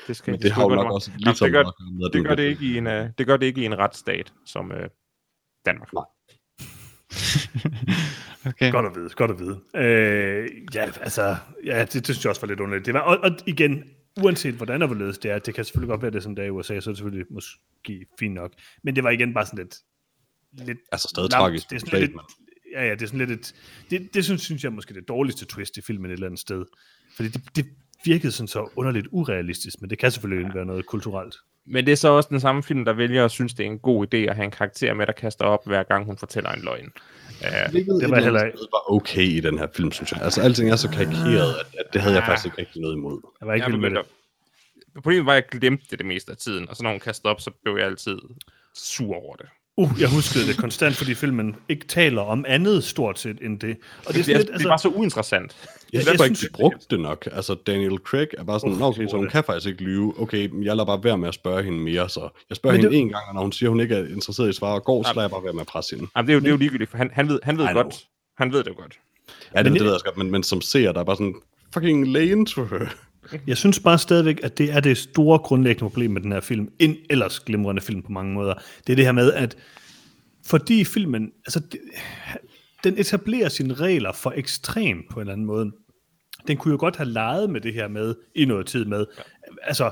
Det, 0.07 0.15
skal, 0.15 0.31
Men 0.31 0.41
det 0.41 0.51
har 0.51 0.63
jo 0.63 0.69
nok 0.69 0.91
også 0.91 1.11
lige 1.17 1.35
så 1.35 1.45
det, 1.45 1.53
gør, 1.53 1.63
med, 1.99 2.09
det, 2.09 2.25
gør 2.25 2.35
det, 2.35 2.43
ikke 2.43 2.65
i 2.65 2.77
en, 2.77 2.87
uh, 2.87 2.93
det 3.17 3.27
gør 3.27 3.37
det 3.37 3.45
ikke 3.45 3.61
i 3.61 3.65
en 3.65 3.77
retsstat 3.77 4.33
som 4.45 4.71
uh, 4.71 4.77
Danmark. 5.65 5.93
Nej. 5.93 6.03
okay. 8.49 8.71
Godt 8.71 8.85
at 8.85 8.91
vide, 8.95 9.09
godt 9.09 9.31
at 9.31 9.39
vide. 9.39 9.59
Øh, 9.75 10.49
ja, 10.75 10.85
altså, 11.01 11.35
ja, 11.65 11.79
det, 11.81 11.93
det 11.93 12.05
synes 12.05 12.23
jeg 12.25 12.29
også 12.29 12.41
var 12.41 12.47
lidt 12.47 12.59
underligt. 12.59 12.85
Det 12.85 12.93
var, 12.93 12.99
og, 12.99 13.17
og 13.23 13.31
igen, 13.45 13.83
uanset 14.21 14.53
hvordan 14.55 14.81
og 14.81 14.87
hvorledes 14.87 15.17
det 15.17 15.31
er, 15.31 15.39
det 15.39 15.55
kan 15.55 15.65
selvfølgelig 15.65 15.89
godt 15.89 16.01
være, 16.01 16.11
det 16.11 16.17
er 16.17 16.21
sådan 16.21 16.37
der 16.37 16.43
i 16.43 16.49
USA, 16.49 16.79
så 16.79 16.89
er 16.89 16.91
det 16.91 16.97
selvfølgelig 16.97 17.25
måske 17.29 18.05
fint 18.19 18.33
nok. 18.33 18.53
Men 18.83 18.95
det 18.95 19.03
var 19.03 19.09
igen 19.09 19.33
bare 19.33 19.45
sådan 19.45 19.59
lidt... 19.59 19.75
lidt 20.67 20.77
Altså, 20.91 21.07
stadig 21.07 21.31
lamt. 21.31 21.41
tragisk. 21.41 21.69
Det 21.69 21.75
er 21.75 21.79
sådan 21.79 21.99
lidt, 21.99 22.11
ja, 22.73 22.85
ja, 22.85 22.91
det 22.93 23.01
er 23.01 23.05
sådan 23.05 23.27
lidt 23.27 23.31
et, 23.31 23.55
det, 23.89 24.13
det 24.13 24.25
synes, 24.25 24.41
synes 24.41 24.63
jeg 24.63 24.73
måske 24.73 24.93
det 24.93 25.07
dårligste 25.07 25.45
twist 25.45 25.77
i 25.77 25.81
filmen 25.81 26.11
et 26.11 26.13
eller 26.13 26.27
andet 26.27 26.39
sted. 26.39 26.65
Fordi 27.15 27.29
det, 27.29 27.55
det 27.55 27.65
virkede 28.05 28.31
sådan 28.31 28.47
så 28.47 28.69
underligt 28.75 29.07
urealistisk, 29.11 29.81
men 29.81 29.89
det 29.89 29.99
kan 29.99 30.11
selvfølgelig 30.11 30.47
ja. 30.47 30.53
være 30.53 30.65
noget 30.65 30.85
kulturelt. 30.85 31.35
Men 31.65 31.85
det 31.85 31.91
er 31.91 31.95
så 31.95 32.07
også 32.07 32.29
den 32.29 32.39
samme 32.39 32.63
film, 32.63 32.85
der 32.85 32.93
vælger 32.93 33.25
at 33.25 33.31
synes, 33.31 33.53
det 33.53 33.65
er 33.65 33.71
en 33.71 33.79
god 33.79 34.07
idé 34.13 34.17
at 34.17 34.35
have 34.35 34.45
en 34.45 34.51
karakter 34.51 34.93
med, 34.93 35.07
der 35.07 35.13
kaster 35.13 35.45
op, 35.45 35.67
hver 35.67 35.83
gang 35.83 36.05
hun 36.05 36.17
fortæller 36.17 36.49
en 36.49 36.61
løgn. 36.61 36.91
Hvilket 37.71 37.95
Det 37.95 38.03
et 38.03 38.09
var 38.09 38.17
eller 38.17 38.23
heller 38.23 38.43
ikke- 38.43 38.57
var 38.71 38.91
okay 38.93 39.21
i 39.23 39.39
den 39.39 39.57
her 39.59 39.67
film, 39.75 39.91
synes 39.91 40.11
jeg. 40.11 40.21
Altså, 40.21 40.41
alting 40.41 40.69
er 40.71 40.75
så 40.75 40.89
karikeret, 40.89 41.53
at, 41.59 41.65
at 41.79 41.85
det 41.93 42.01
havde 42.01 42.15
jeg 42.15 42.23
Ah. 42.23 42.27
faktisk 42.29 42.45
ikke 42.45 42.57
rigtig 42.57 42.81
noget 42.81 42.95
imod. 42.95 43.21
Jeg 43.41 43.47
var 43.47 43.53
ikke 43.53 43.63
jeg 43.65 43.71
vild 43.71 43.81
med 43.81 43.89
det. 43.89 44.05
Problemet 44.95 45.25
var, 45.25 45.31
at 45.33 45.43
jeg 45.51 45.59
glemte 45.59 45.85
det 45.89 45.99
det 45.99 46.05
meste 46.07 46.31
af 46.31 46.37
tiden, 46.37 46.69
og 46.69 46.75
så 46.75 46.83
når 46.83 46.89
hun 46.91 46.99
kastede 46.99 47.31
op, 47.31 47.41
så 47.41 47.51
blev 47.63 47.77
jeg 47.77 47.85
altid 47.85 48.17
sur 48.75 49.15
over 49.15 49.35
det. 49.35 49.45
Uh, 49.77 49.91
jeg 49.99 50.09
huskede 50.09 50.47
det 50.47 50.57
konstant, 50.57 50.95
fordi 50.95 51.13
filmen 51.13 51.55
ikke 51.69 51.87
taler 51.87 52.21
om 52.21 52.45
andet 52.47 52.83
stort 52.83 53.19
set 53.19 53.37
end 53.41 53.59
det. 53.59 53.77
Og 53.97 54.05
Det, 54.07 54.15
det, 54.15 54.25
sådan 54.25 54.35
er, 54.35 54.43
lidt, 54.43 54.53
det 54.57 54.65
er 54.65 54.69
bare 54.69 54.79
så 54.79 54.87
uinteressant. 54.89 55.55
Jeg, 55.61 55.69
jeg 55.93 55.99
jeg 55.99 56.05
derfor 56.11 56.23
ikke, 56.23 56.35
synes- 56.35 56.51
de 56.51 56.57
brugte 56.57 56.85
det 56.89 56.99
nok. 56.99 57.27
Altså, 57.31 57.55
Daniel 57.67 57.97
Craig 57.97 58.27
er 58.37 58.43
bare 58.43 58.59
sådan, 58.59 58.73
uh, 58.75 58.81
okay, 58.81 59.01
det 59.01 59.09
så 59.09 59.15
hun 59.17 59.25
var 59.25 59.31
kan 59.31 59.43
faktisk 59.43 59.67
ikke 59.67 59.83
lyve. 59.83 60.21
Okay, 60.21 60.47
men 60.47 60.63
jeg 60.63 60.75
lader 60.75 60.85
bare 60.85 61.03
være 61.03 61.17
med 61.17 61.27
at 61.27 61.33
spørge 61.33 61.63
hende 61.63 61.77
mere, 61.79 62.09
så 62.09 62.29
jeg 62.49 62.55
spørger 62.55 62.73
Men 62.77 62.81
hende 62.81 62.95
det- 62.95 63.01
en 63.01 63.09
gang, 63.09 63.23
og 63.27 63.33
når 63.33 63.41
hun 63.41 63.51
siger, 63.51 63.69
hun 63.69 63.79
ikke 63.79 63.95
er 63.95 64.05
interesseret 64.07 64.57
i 64.57 64.59
og 64.61 64.83
går, 64.83 65.03
så 65.03 65.09
lader 65.09 65.21
jeg 65.21 65.31
bare 65.31 65.43
være 65.43 65.53
med 65.53 65.61
at 65.61 65.67
presse 65.67 65.95
hende. 65.95 66.09
Jamen, 66.15 66.27
det, 66.27 66.33
er 66.33 66.35
jo, 66.35 66.39
det 66.39 66.47
er 66.47 66.51
jo 66.51 66.57
ligegyldigt, 66.57 66.89
for 66.91 66.97
han, 66.97 67.09
han 67.13 67.29
ved, 67.29 67.39
han 67.43 67.57
ved 67.57 67.73
godt. 67.73 67.95
Han 68.37 68.53
ved 68.53 68.63
det 68.63 68.75
godt. 68.77 68.93
Ja, 69.55 69.57
det, 69.59 69.65
Men 69.65 69.73
det 69.73 69.81
ved 69.81 69.87
jeg 69.87 69.93
også 69.93 70.05
godt, 70.05 70.17
men, 70.17 70.31
men 70.31 70.43
som 70.43 70.61
ser, 70.61 70.91
der 70.91 70.99
er 70.99 71.03
bare 71.03 71.15
sådan, 71.15 71.35
fucking 71.73 72.07
lay 72.07 72.31
into 72.31 72.65
her. 72.65 72.85
Jeg 73.47 73.57
synes 73.57 73.79
bare 73.79 73.97
stadigvæk, 73.97 74.39
at 74.43 74.57
det 74.57 74.71
er 74.71 74.79
det 74.79 74.97
store 74.97 75.39
grundlæggende 75.39 75.89
problem 75.89 76.11
med 76.11 76.21
den 76.21 76.31
her 76.31 76.41
film. 76.41 76.69
En 76.79 76.95
ellers 77.09 77.39
glimrende 77.39 77.81
film 77.81 78.01
på 78.01 78.11
mange 78.11 78.33
måder. 78.33 78.53
Det 78.87 78.93
er 78.93 78.95
det 78.95 79.05
her 79.05 79.11
med, 79.11 79.33
at 79.33 79.57
fordi 80.45 80.83
filmen, 80.83 81.31
altså, 81.45 81.59
det, 81.59 81.79
den 82.83 82.99
etablerer 82.99 83.49
sine 83.49 83.73
regler 83.73 84.11
for 84.11 84.33
ekstrem 84.35 85.03
på 85.11 85.19
en 85.19 85.21
eller 85.21 85.33
anden 85.33 85.47
måde. 85.47 85.71
Den 86.47 86.57
kunne 86.57 86.71
jo 86.71 86.77
godt 86.79 86.95
have 86.95 87.09
leget 87.09 87.49
med 87.49 87.61
det 87.61 87.73
her 87.73 87.87
med, 87.87 88.15
i 88.35 88.45
noget 88.45 88.65
tid 88.65 88.85
med, 88.85 89.05
altså, 89.63 89.91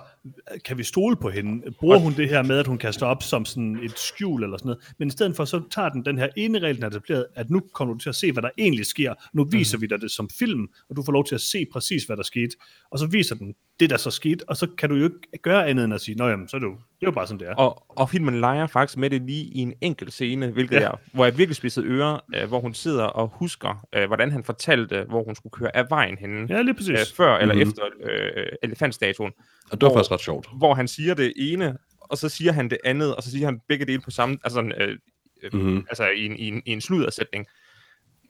kan 0.66 0.78
vi 0.78 0.84
stole 0.84 1.16
på 1.16 1.30
hende? 1.30 1.72
Bruger 1.72 1.97
hun 1.97 2.14
det 2.14 2.30
her 2.30 2.43
med, 2.43 2.58
at 2.60 2.68
hun 2.68 2.78
kaster 2.78 3.06
op 3.06 3.24
som 3.24 3.45
sådan 3.45 3.80
et 3.84 3.99
skjul 3.99 4.43
eller 4.43 4.58
sådan 4.58 4.68
noget? 4.70 4.93
Men 4.99 5.08
i 5.08 5.12
stedet 5.12 5.36
for, 5.36 5.45
så 5.45 5.62
tager 5.72 5.89
den 5.89 6.06
den 6.06 6.18
her 6.18 6.28
ene 6.38 6.60
regel, 6.60 6.76
den 6.76 6.84
er 6.84 6.88
etableret, 6.88 7.26
at 7.36 7.49
nu 7.49 7.62
kommer 7.74 7.93
du 7.93 7.99
til 7.99 8.10
at 8.10 8.16
se, 8.16 8.32
hvad 8.32 8.43
der 8.43 8.49
egentlig 8.58 8.86
sker. 8.86 9.14
Nu 9.34 9.43
viser 9.43 9.78
vi 9.78 9.86
dig 9.88 10.02
det 10.02 10.12
som 10.12 10.30
film, 10.39 10.68
og 10.89 10.95
du 10.95 11.04
får 11.04 11.12
lov 11.12 11.26
til 11.26 11.36
at 11.36 11.41
se 11.41 11.66
præcis, 11.74 12.04
hvad 12.04 12.18
der 12.18 12.24
skete. 12.24 12.56
Og 12.91 12.99
så 12.99 13.08
viser 13.08 13.36
den 13.36 13.54
det, 13.80 13.89
der 13.89 13.97
så 13.97 14.12
skete, 14.12 14.49
og 14.49 14.58
så 14.58 14.68
kan 14.78 14.89
du 14.89 14.95
jo 14.95 15.04
ikke 15.04 15.41
gøre 15.43 15.68
andet 15.68 15.86
end 15.86 15.93
at 15.93 16.02
sige, 16.02 16.16
nå 16.16 16.28
jamen, 16.28 16.47
så 16.47 16.58
er 16.58 16.60
det 16.60 16.68
jo, 16.68 16.72
det 16.72 16.78
er 17.02 17.08
jo 17.08 17.12
bare 17.12 17.28
sådan, 17.28 17.39
det 17.39 17.47
er. 17.47 17.56
Og, 17.56 17.84
og 17.89 18.10
filmen 18.10 18.39
leger 18.39 18.68
faktisk 18.68 18.97
med 18.97 19.10
det 19.10 19.22
lige 19.22 19.43
i 19.43 19.58
en 19.60 19.74
enkelt 19.82 20.14
scene, 20.14 20.47
hvilket 20.52 20.76
Ja. 20.76 20.82
jeg, 20.82 20.91
hvor 21.14 21.26
jeg 21.26 21.38
virkelig 21.38 21.56
spidsede 21.56 21.86
ører, 21.86 22.20
øh, 22.36 22.47
hvor 22.47 22.60
hun 22.60 22.74
sidder 22.74 23.04
og 23.04 23.28
husker, 23.34 23.86
øh, 23.95 24.08
hvordan 24.08 24.32
han 24.32 24.43
fortalte, 24.43 25.06
hvor 25.10 25.24
hun 25.24 25.36
skulle 25.36 25.52
køre 25.54 25.76
af 25.76 25.86
vejen 25.89 26.18
henne, 26.18 26.47
Ja, 26.49 26.62
lige 26.62 26.70
øh, 26.70 26.76
præcis. 26.76 27.14
før 27.14 27.38
eller 27.38 27.54
Mhm. 27.56 27.62
efter 27.62 27.84
øh, 28.04 28.45
elefantstatuen, 28.64 29.32
Og 29.72 29.82
det 29.82 29.82
var 29.82 29.89
Hvor- 29.89 29.98
faktisk 29.98 30.12
ret 30.12 30.22
sjovt. 30.22 30.48
hvor 30.58 30.74
han 30.74 30.88
siger 30.88 31.14
det 31.14 31.34
ene, 31.36 31.78
og 32.00 32.18
så 32.18 32.30
siger 32.30 32.52
han 32.52 32.70
det 32.70 32.78
andet, 32.86 33.16
og 33.16 33.24
så 33.24 33.32
siger 33.32 33.46
han 33.46 33.60
begge 33.68 33.86
dele 33.86 34.02
på 34.02 34.12
samme, 34.12 34.38
altså, 34.44 34.56
sådan, 34.56 34.74
øh, 34.82 34.98
øh, 35.44 35.54
Mhm. 35.54 35.86
altså 35.89 36.08
i 36.08 36.26
en, 36.26 36.36
i, 36.39 36.48
en, 36.48 36.62
i 36.66 36.72
en 36.72 36.82
sludersætning. 36.82 37.46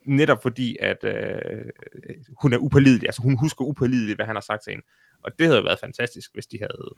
Netop 0.05 0.41
fordi, 0.41 0.77
at 0.79 1.03
øh, 1.03 1.13
hun 2.41 2.53
er 2.53 2.57
upålidelig, 2.57 3.07
altså 3.07 3.21
hun 3.21 3.37
husker 3.37 3.65
upålideligt, 3.65 4.17
hvad 4.17 4.25
han 4.25 4.35
har 4.35 4.41
sagt 4.41 4.63
til 4.63 4.71
hende. 4.71 4.85
Og 5.23 5.31
det 5.39 5.47
havde 5.47 5.63
været 5.63 5.79
fantastisk, 5.79 6.29
hvis 6.33 6.45
de 6.47 6.57
havde... 6.61 6.89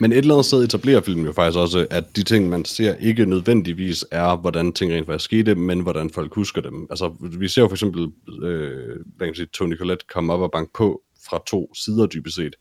Men 0.00 0.12
et 0.12 0.18
eller 0.18 0.34
andet 0.34 0.46
sted 0.46 0.64
etablerer 0.64 1.00
filmen 1.00 1.26
jo 1.26 1.32
faktisk 1.32 1.58
også, 1.58 1.86
at 1.90 2.04
de 2.16 2.22
ting, 2.22 2.48
man 2.48 2.64
ser, 2.64 2.94
ikke 2.96 3.26
nødvendigvis 3.26 4.04
er, 4.10 4.36
hvordan 4.36 4.72
ting 4.72 4.92
rent 4.92 5.06
faktisk 5.06 5.24
skete, 5.24 5.54
men 5.54 5.80
hvordan 5.80 6.10
folk 6.10 6.34
husker 6.34 6.60
dem. 6.62 6.86
Altså, 6.90 7.14
vi 7.38 7.48
ser 7.48 7.62
jo 7.62 7.68
for 7.68 7.74
eksempel, 7.74 8.02
øh, 8.42 8.86
hvad 8.86 8.96
kan 9.18 9.26
man 9.26 9.34
sige, 9.34 9.46
Tony 9.46 9.76
Collette 9.78 10.04
komme 10.08 10.32
op 10.32 10.40
og 10.40 10.50
banke 10.52 10.72
på 10.74 11.02
fra 11.28 11.42
to 11.46 11.74
sider 11.74 12.06
dybest 12.06 12.36
set. 12.36 12.56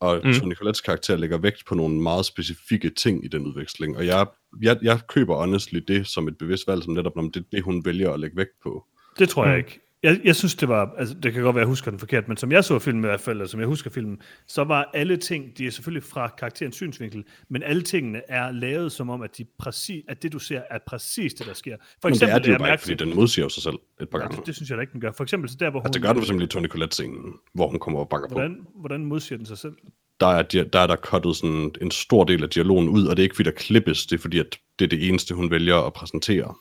Og 0.00 0.20
Mm. 0.24 0.32
Tony 0.34 0.54
Collettes 0.54 0.80
karakter 0.80 1.16
lægger 1.16 1.38
vægt 1.38 1.64
på 1.68 1.74
nogle 1.74 2.00
meget 2.02 2.26
specifikke 2.26 2.90
ting 2.90 3.24
i 3.24 3.28
den 3.28 3.46
udveksling. 3.46 3.96
Og 3.96 4.06
jeg, 4.06 4.26
jeg, 4.62 4.78
jeg 4.82 5.00
køber 5.08 5.36
honestly 5.36 5.78
det 5.88 6.06
som 6.06 6.28
et 6.28 6.38
bevidst 6.38 6.66
valg, 6.68 6.82
som 6.82 6.92
netop 6.92 7.12
om 7.16 7.32
det 7.32 7.44
det, 7.52 7.62
hun 7.62 7.84
vælger 7.84 8.12
at 8.12 8.20
lægge 8.20 8.36
vægt 8.36 8.60
på. 8.62 8.84
Det 9.18 9.28
tror 9.28 9.44
jeg 9.44 9.52
Mm. 9.54 9.58
ikke. 9.58 9.80
Jeg, 10.02 10.20
jeg 10.24 10.36
synes, 10.36 10.54
det 10.54 10.68
var, 10.68 10.94
altså 10.98 11.14
det 11.14 11.32
kan 11.32 11.42
godt 11.42 11.54
være, 11.54 11.62
jeg 11.62 11.68
husker 11.68 11.90
den 11.90 12.00
forkert, 12.00 12.28
men 12.28 12.36
som 12.36 12.52
jeg 12.52 12.64
så 12.64 12.78
filmen 12.78 13.04
i 13.04 13.06
hvert 13.06 13.20
fald, 13.20 13.36
eller 13.36 13.48
som 13.48 13.60
jeg 13.60 13.66
husker 13.66 13.90
filmen, 13.90 14.18
så 14.46 14.64
var 14.64 14.90
alle 14.94 15.16
ting, 15.16 15.58
de 15.58 15.66
er 15.66 15.70
selvfølgelig 15.70 16.02
fra 16.02 16.28
karakterens 16.38 16.74
synsvinkel, 16.74 17.24
men 17.48 17.62
alle 17.62 17.82
tingene 17.82 18.22
er 18.28 18.50
lavet 18.50 18.92
som 18.92 19.10
om, 19.10 19.22
at, 19.22 19.38
de 19.38 19.44
præcis, 19.58 20.04
at 20.08 20.22
det, 20.22 20.32
du 20.32 20.38
ser, 20.38 20.62
er 20.70 20.78
præcis 20.86 21.34
det, 21.34 21.46
der 21.46 21.54
sker. 21.54 21.76
For 22.02 22.08
Men 22.08 22.14
det 22.14 22.22
er 22.22 22.26
eksempel, 22.26 22.42
det 22.42 22.48
jo 22.48 22.52
jeg 22.52 22.58
bare 22.58 22.68
mærke 22.68 22.82
fordi 22.82 22.94
den 22.94 23.14
modsiger 23.14 23.48
sig 23.48 23.62
selv 23.62 23.76
et 24.00 24.08
par 24.08 24.18
gange. 24.18 24.36
det, 24.36 24.46
det, 24.46 24.54
synes 24.54 24.70
jeg 24.70 24.76
da 24.76 24.80
ikke, 24.80 24.92
den 24.92 25.00
gør. 25.00 25.12
For 25.12 25.24
eksempel 25.24 25.50
så 25.50 25.56
der, 25.60 25.70
hvor 25.70 25.80
hun... 25.80 25.86
Altså, 25.86 25.98
det 25.98 26.02
gør 26.02 26.12
den 26.12 26.16
for 26.16 26.24
eksempel 26.24 26.44
i 26.44 26.48
Tony 26.48 26.68
Collette-scenen, 26.68 27.34
hvor 27.52 27.68
hun 27.68 27.78
kommer 27.78 28.00
og 28.00 28.08
banker 28.08 28.28
på. 28.28 28.34
Hvordan, 28.34 28.66
hvordan 28.74 29.04
modsiger 29.04 29.36
den 29.36 29.46
sig 29.46 29.58
selv? 29.58 29.74
der 30.20 30.26
er, 30.26 30.42
der 30.42 30.80
er 30.80 30.86
der 30.86 30.96
cuttet 30.96 31.36
sådan 31.36 31.70
en 31.80 31.90
stor 31.90 32.24
del 32.24 32.42
af 32.42 32.50
dialogen 32.50 32.88
ud, 32.88 33.06
og 33.06 33.16
det 33.16 33.22
er 33.22 33.24
ikke 33.24 33.36
fordi, 33.36 33.50
der 33.50 33.56
klippes, 33.56 34.06
det 34.06 34.16
er 34.16 34.20
fordi, 34.20 34.38
at 34.38 34.58
det 34.78 34.84
er 34.84 34.88
det 34.88 35.08
eneste, 35.08 35.34
hun 35.34 35.50
vælger 35.50 35.76
at 35.76 35.92
præsentere. 35.92 36.54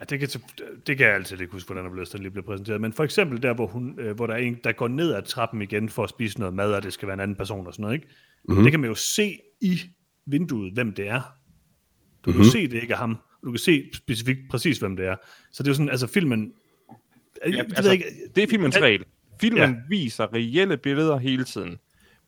Ja, 0.00 0.04
det, 0.04 0.18
kan, 0.20 0.28
det 0.86 0.96
kan 0.96 1.06
jeg 1.06 1.14
altid 1.14 1.40
ikke 1.40 1.52
huske, 1.52 1.72
hvordan 1.72 1.84
den 2.12 2.20
lige 2.20 2.30
blev 2.30 2.44
præsenteret. 2.44 2.80
Men 2.80 2.92
for 2.92 3.04
eksempel 3.04 3.42
der, 3.42 3.54
hvor, 3.54 3.66
hun, 3.66 4.00
øh, 4.00 4.16
hvor 4.16 4.26
der 4.26 4.34
er 4.34 4.38
en, 4.38 4.58
der 4.64 4.72
går 4.72 4.88
ned 4.88 5.14
ad 5.14 5.22
trappen 5.22 5.62
igen 5.62 5.88
for 5.88 6.04
at 6.04 6.10
spise 6.10 6.38
noget 6.38 6.54
mad, 6.54 6.72
og 6.74 6.82
det 6.82 6.92
skal 6.92 7.08
være 7.08 7.14
en 7.14 7.20
anden 7.20 7.36
person 7.36 7.66
og 7.66 7.72
sådan 7.72 7.82
noget, 7.82 7.94
ikke? 7.94 8.06
Mhm. 8.06 8.52
Mm-hmm. 8.52 8.62
Det 8.64 8.70
kan 8.72 8.80
man 8.80 8.88
jo 8.90 8.94
se 8.94 9.38
i 9.60 9.80
vinduet, 10.26 10.72
hvem 10.72 10.92
det 10.94 11.08
er. 11.08 11.20
Du 11.20 12.30
kan 12.30 12.30
Mhm. 12.30 12.36
mm-hmm. 12.38 12.44
se, 12.50 12.68
det 12.68 12.82
ikke 12.82 12.92
er 12.94 12.98
ham. 12.98 13.16
Du 13.44 13.50
kan 13.50 13.58
se 13.58 13.90
specifikt 13.94 14.40
præcis, 14.50 14.78
hvem 14.78 14.96
det 14.96 15.06
er. 15.06 15.16
Så 15.52 15.62
det 15.62 15.68
er 15.68 15.70
jo 15.70 15.74
sådan, 15.74 15.88
altså 15.90 16.06
filmen... 16.06 16.52
Ja, 17.46 17.50
Ja, 17.50 17.62
det, 17.62 17.76
altså, 17.76 17.92
ikke, 17.92 18.04
det 18.34 18.42
er 18.42 18.46
filmens 18.48 18.76
Ja. 18.76 18.80
regel. 18.82 19.04
Filmen 19.40 19.58
Ja. 19.62 19.74
viser 19.88 20.34
reelle 20.34 20.76
billeder 20.76 21.18
hele 21.18 21.44
tiden, 21.44 21.78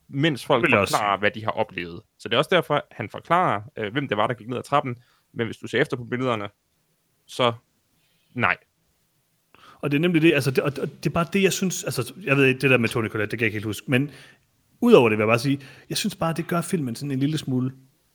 mens 0.09 0.47
folk 0.47 0.70
jeg 0.70 0.79
også 0.79 0.95
forklarer, 0.97 1.18
hvad 1.18 1.31
de 1.31 1.45
har 1.45 1.51
oplevet. 1.51 2.01
Så 2.18 2.29
det 2.29 2.35
er 2.35 2.39
også 2.39 2.51
derfor, 2.53 2.87
han 2.91 3.09
forklarer, 3.09 3.62
øh, 3.79 3.93
hvem 3.93 4.09
det 4.09 4.16
var, 4.16 4.27
der 4.27 4.35
gik 4.35 4.49
ned 4.49 4.59
ad 4.59 4.62
trappen. 4.62 4.97
Men 5.35 5.47
hvis 5.47 5.57
du 5.57 5.66
ser 5.68 5.81
efter 5.81 5.97
på 5.97 6.05
billederne, 6.05 6.49
så 7.33 7.53
nej. 8.35 8.57
Og 9.80 9.91
det 9.91 9.97
er 9.97 10.01
nemlig 10.01 10.22
det, 10.22 10.35
altså, 10.35 10.51
det, 10.51 10.59
og, 10.59 10.76
det 10.76 11.07
er 11.07 11.11
bare 11.11 11.26
det, 11.33 11.43
jeg 11.43 11.53
synes, 11.53 11.85
altså, 11.85 12.14
jeg 12.24 12.37
ved 12.37 12.45
ikke, 12.45 12.61
det 12.61 12.70
der 12.70 12.78
med 12.78 12.89
Tony 12.89 13.09
Collette, 13.09 13.30
det 13.30 13.39
kan 13.39 13.45
jeg 13.45 13.47
ikke 13.47 13.57
helt 13.57 13.64
huske, 13.64 13.91
men 13.91 14.11
udover 14.80 15.09
det 15.09 15.18
vil 15.18 15.22
jeg 15.22 15.28
bare 15.28 15.39
sige, 15.39 15.61
jeg 15.89 15.97
synes 15.97 16.16
bare, 16.16 16.33
det 16.33 16.47
gør 16.47 16.61
filmen 16.61 16.95
sådan 16.95 17.11
en 17.11 17.18
lille 17.18 17.39
smule 17.39 17.72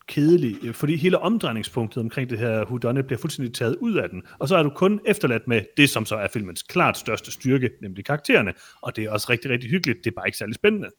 kedelig, 0.08 0.58
øh, 0.64 0.74
fordi 0.74 0.96
hele 0.96 1.20
omdrejningspunktet 1.20 2.02
omkring 2.02 2.30
det 2.30 2.40
her 2.40 2.66
whodunit 2.66 3.06
bliver 3.06 3.20
fuldstændig 3.20 3.54
taget 3.54 3.76
ud 3.76 3.96
af 3.96 4.10
den, 4.10 4.24
og 4.40 4.48
så 4.48 4.56
er 4.56 4.64
du 4.64 4.70
kun 4.70 5.00
efterladt 5.06 5.48
med 5.48 5.62
det, 5.78 5.90
som 5.90 6.06
så 6.06 6.16
er 6.16 6.28
filmens 6.34 6.62
klart 6.64 6.98
største 6.98 7.32
styrke, 7.32 7.70
nemlig 7.82 8.06
karaktererne, 8.06 8.54
og 8.82 8.96
det 8.96 9.04
er 9.04 9.12
også 9.12 9.28
rigtig, 9.30 9.52
rigtig 9.52 9.70
hyggeligt, 9.70 9.98
det 10.04 10.12
er 10.12 10.16
bare 10.16 10.28
ikke 10.28 10.38
særlig 10.38 10.56
spændende. 10.56 10.90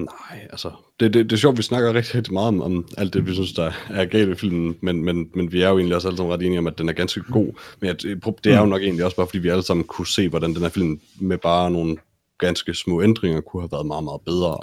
Nej, 0.00 0.48
altså, 0.50 0.70
det, 1.00 1.14
det, 1.14 1.30
det 1.30 1.32
er 1.32 1.40
sjovt, 1.40 1.58
vi 1.58 1.62
snakker 1.62 1.94
rigtig, 1.94 2.14
rigtig 2.14 2.32
meget 2.32 2.48
om, 2.48 2.62
om 2.62 2.88
alt 2.98 3.14
det, 3.14 3.26
vi 3.26 3.34
synes, 3.34 3.52
der 3.52 3.72
er 3.90 4.04
galt 4.04 4.28
ved 4.28 4.36
filmen, 4.36 4.76
men, 4.80 5.04
men, 5.04 5.30
men 5.34 5.52
vi 5.52 5.62
er 5.62 5.68
jo 5.68 5.78
egentlig 5.78 5.96
også 5.96 6.08
alle 6.08 6.16
sammen 6.16 6.34
ret 6.34 6.42
enige 6.42 6.58
om, 6.58 6.66
at 6.66 6.78
den 6.78 6.88
er 6.88 6.92
ganske 6.92 7.22
god. 7.22 7.52
Men 7.80 7.90
at, 7.90 8.02
det 8.44 8.52
er 8.52 8.60
jo 8.60 8.66
nok 8.66 8.82
egentlig 8.82 9.04
også 9.04 9.16
bare, 9.16 9.26
fordi 9.26 9.38
vi 9.38 9.48
alle 9.48 9.62
sammen 9.62 9.86
kunne 9.86 10.06
se, 10.06 10.28
hvordan 10.28 10.54
den 10.54 10.62
her 10.62 10.68
film 10.68 11.00
med 11.20 11.38
bare 11.38 11.70
nogle 11.70 11.96
ganske 12.38 12.74
små 12.74 13.02
ændringer 13.02 13.40
kunne 13.40 13.62
have 13.62 13.72
været 13.72 13.86
meget, 13.86 14.04
meget 14.04 14.20
bedre. 14.26 14.58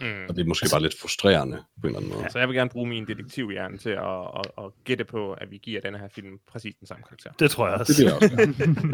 Mm. 0.00 0.06
Og 0.28 0.36
det 0.36 0.42
er 0.42 0.48
måske 0.48 0.68
bare 0.72 0.82
lidt 0.82 1.00
frustrerende 1.00 1.56
på 1.56 1.86
en 1.86 1.86
eller 1.86 1.98
anden 1.98 2.12
måde. 2.12 2.22
Ja, 2.22 2.28
så 2.28 2.38
jeg 2.38 2.48
vil 2.48 2.56
gerne 2.56 2.70
bruge 2.70 2.88
min 2.88 3.06
detektivhjerne 3.06 3.78
til 3.78 3.90
at, 3.90 4.20
at, 4.38 4.46
at 4.58 4.64
gætte 4.84 5.04
på, 5.04 5.32
at 5.32 5.50
vi 5.50 5.58
giver 5.62 5.80
denne 5.80 5.98
her 5.98 6.08
film 6.14 6.38
præcis 6.52 6.74
den 6.80 6.86
samme 6.86 7.04
karakter. 7.08 7.30
Det 7.38 7.50
tror 7.50 7.68
jeg 7.68 7.76
også. 7.80 7.92
Det 7.92 7.96
bliver 7.98 8.14
også. 8.14 8.36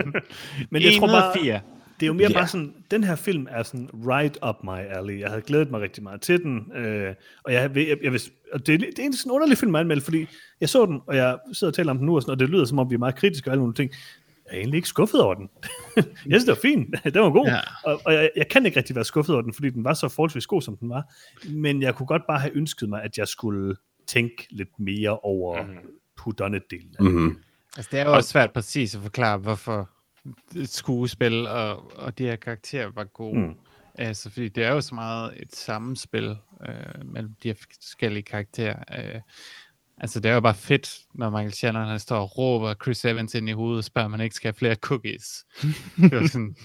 Men 0.70 0.82
jeg 0.82 0.92
tror 0.98 1.06
bare, 1.06 1.34
fire. 1.42 1.60
Det 2.00 2.02
er 2.02 2.06
jo 2.06 2.12
mere 2.12 2.28
Ja. 2.30 2.38
bare 2.38 2.48
sådan, 2.48 2.74
den 2.90 3.04
her 3.04 3.16
film 3.16 3.46
er 3.50 3.62
sådan 3.62 3.88
right 3.94 4.38
up 4.48 4.54
my 4.64 4.96
alley. 4.96 5.20
Jeg 5.20 5.28
havde 5.28 5.42
glædet 5.42 5.70
mig 5.70 5.80
rigtig 5.80 6.02
meget 6.02 6.20
til 6.20 6.42
den, 6.42 6.72
øh, 6.76 7.14
og 7.44 7.52
jeg, 7.52 7.70
jeg, 7.76 7.88
jeg, 7.88 7.98
jeg 8.02 8.12
vidste, 8.12 8.30
og 8.52 8.66
det, 8.66 8.74
er- 8.74 8.78
det 8.78 8.98
er 8.98 9.02
en 9.04 9.12
sådan 9.12 9.32
underlig 9.32 9.58
film 9.58 9.74
at 9.74 9.80
anmelde, 9.80 10.02
fordi 10.02 10.26
jeg 10.60 10.68
så 10.68 10.86
den, 10.86 11.00
og 11.06 11.16
jeg 11.16 11.38
sidder 11.52 11.70
og 11.70 11.74
taler 11.74 11.90
om 11.90 11.96
den 11.98 12.06
nu, 12.06 12.16
og, 12.16 12.22
sådan, 12.22 12.32
og 12.32 12.38
det 12.38 12.48
lyder 12.48 12.64
som 12.64 12.78
om, 12.78 12.90
vi 12.90 12.94
er 12.94 12.98
meget 12.98 13.14
kritiske 13.14 13.50
og 13.50 13.52
alle 13.52 13.60
mulige 13.60 13.74
ting. 13.76 13.90
Jeg 14.46 14.56
er 14.56 14.60
egentlig 14.60 14.76
ikke 14.78 14.88
skuffet 14.88 15.20
over 15.22 15.34
den. 15.34 15.48
jeg 15.96 16.04
synes, 16.24 16.44
det 16.44 16.48
var 16.48 16.58
fint. 16.62 16.94
den 17.14 17.22
var 17.22 17.30
god. 17.30 17.46
Ja. 17.46 17.58
Og, 17.84 18.00
og 18.04 18.14
jeg, 18.14 18.30
jeg 18.36 18.48
kan 18.48 18.66
ikke 18.66 18.78
rigtig 18.78 18.96
være 18.96 19.04
skuffet 19.04 19.34
over 19.34 19.42
den, 19.42 19.54
fordi 19.54 19.70
den 19.70 19.84
var 19.84 19.94
så 19.94 20.08
forholdsvis 20.08 20.46
god, 20.46 20.62
som 20.62 20.76
den 20.76 20.88
var. 20.90 21.14
Men 21.50 21.82
jeg 21.82 21.94
kunne 21.94 22.06
godt 22.06 22.22
bare 22.28 22.38
have 22.38 22.56
ønsket 22.56 22.88
mig, 22.88 23.02
at 23.02 23.18
jeg 23.18 23.28
skulle 23.28 23.76
tænke 24.06 24.46
lidt 24.50 24.68
mere 24.78 25.18
over 25.18 25.62
mm. 25.62 25.68
whodunit-delen. 26.20 26.94
Mm-hmm. 27.00 27.36
Altså, 27.76 27.88
det 27.92 28.00
er 28.00 28.04
jo 28.04 28.12
også 28.14 28.30
svært 28.30 28.52
præcis 28.52 28.94
at 28.94 29.02
forklare, 29.02 29.38
hvorfor 29.38 29.90
skuespil 30.64 31.46
og, 31.46 31.98
og 31.98 32.18
de 32.18 32.24
her 32.24 32.36
karakterer 32.36 32.90
var 32.94 33.04
gode. 33.04 33.38
Mm. 33.38 33.54
Altså, 33.94 34.30
fordi 34.30 34.48
det 34.48 34.64
er 34.64 34.72
jo 34.72 34.80
så 34.80 34.94
meget 34.94 35.32
et 35.42 35.56
sammenspil 35.56 36.36
øh, 36.68 37.04
mellem 37.04 37.34
de 37.42 37.48
her 37.48 37.54
forskellige 37.54 38.22
karakterer. 38.22 38.78
Øh, 38.98 39.20
altså, 39.98 40.20
det 40.20 40.30
er 40.30 40.34
jo 40.34 40.40
bare 40.40 40.54
fedt, 40.54 40.98
når 41.14 41.30
Michael 41.30 41.52
Shannon 41.52 41.88
han 41.88 41.98
står 41.98 42.18
og 42.20 42.38
råber 42.38 42.74
Chris 42.82 43.04
Evans 43.04 43.34
ind 43.34 43.48
i 43.48 43.52
hovedet 43.52 43.78
og 43.78 43.84
spørger, 43.84 44.04
om 44.04 44.10
man 44.10 44.20
ikke 44.20 44.34
skal 44.34 44.48
have 44.48 44.58
flere 44.58 44.74
cookies. 44.74 45.44
det 46.10 46.20
var 46.20 46.26
sådan, 46.26 46.56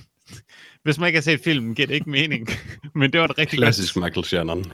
hvis 0.84 1.00
man 1.00 1.08
ikke 1.08 1.18
har 1.18 1.22
set 1.22 1.40
filmen, 1.40 1.76
giver 1.76 1.88
det 1.88 1.94
ikke 1.94 2.10
mening. 2.10 2.48
Men 2.96 3.14
det 3.14 3.22
var 3.22 3.28
et 3.28 3.38
rigtig 3.38 3.60
Klassisk 3.60 3.94
godt. 3.94 4.04
Michael 4.06 4.26
Shannon. 4.26 4.66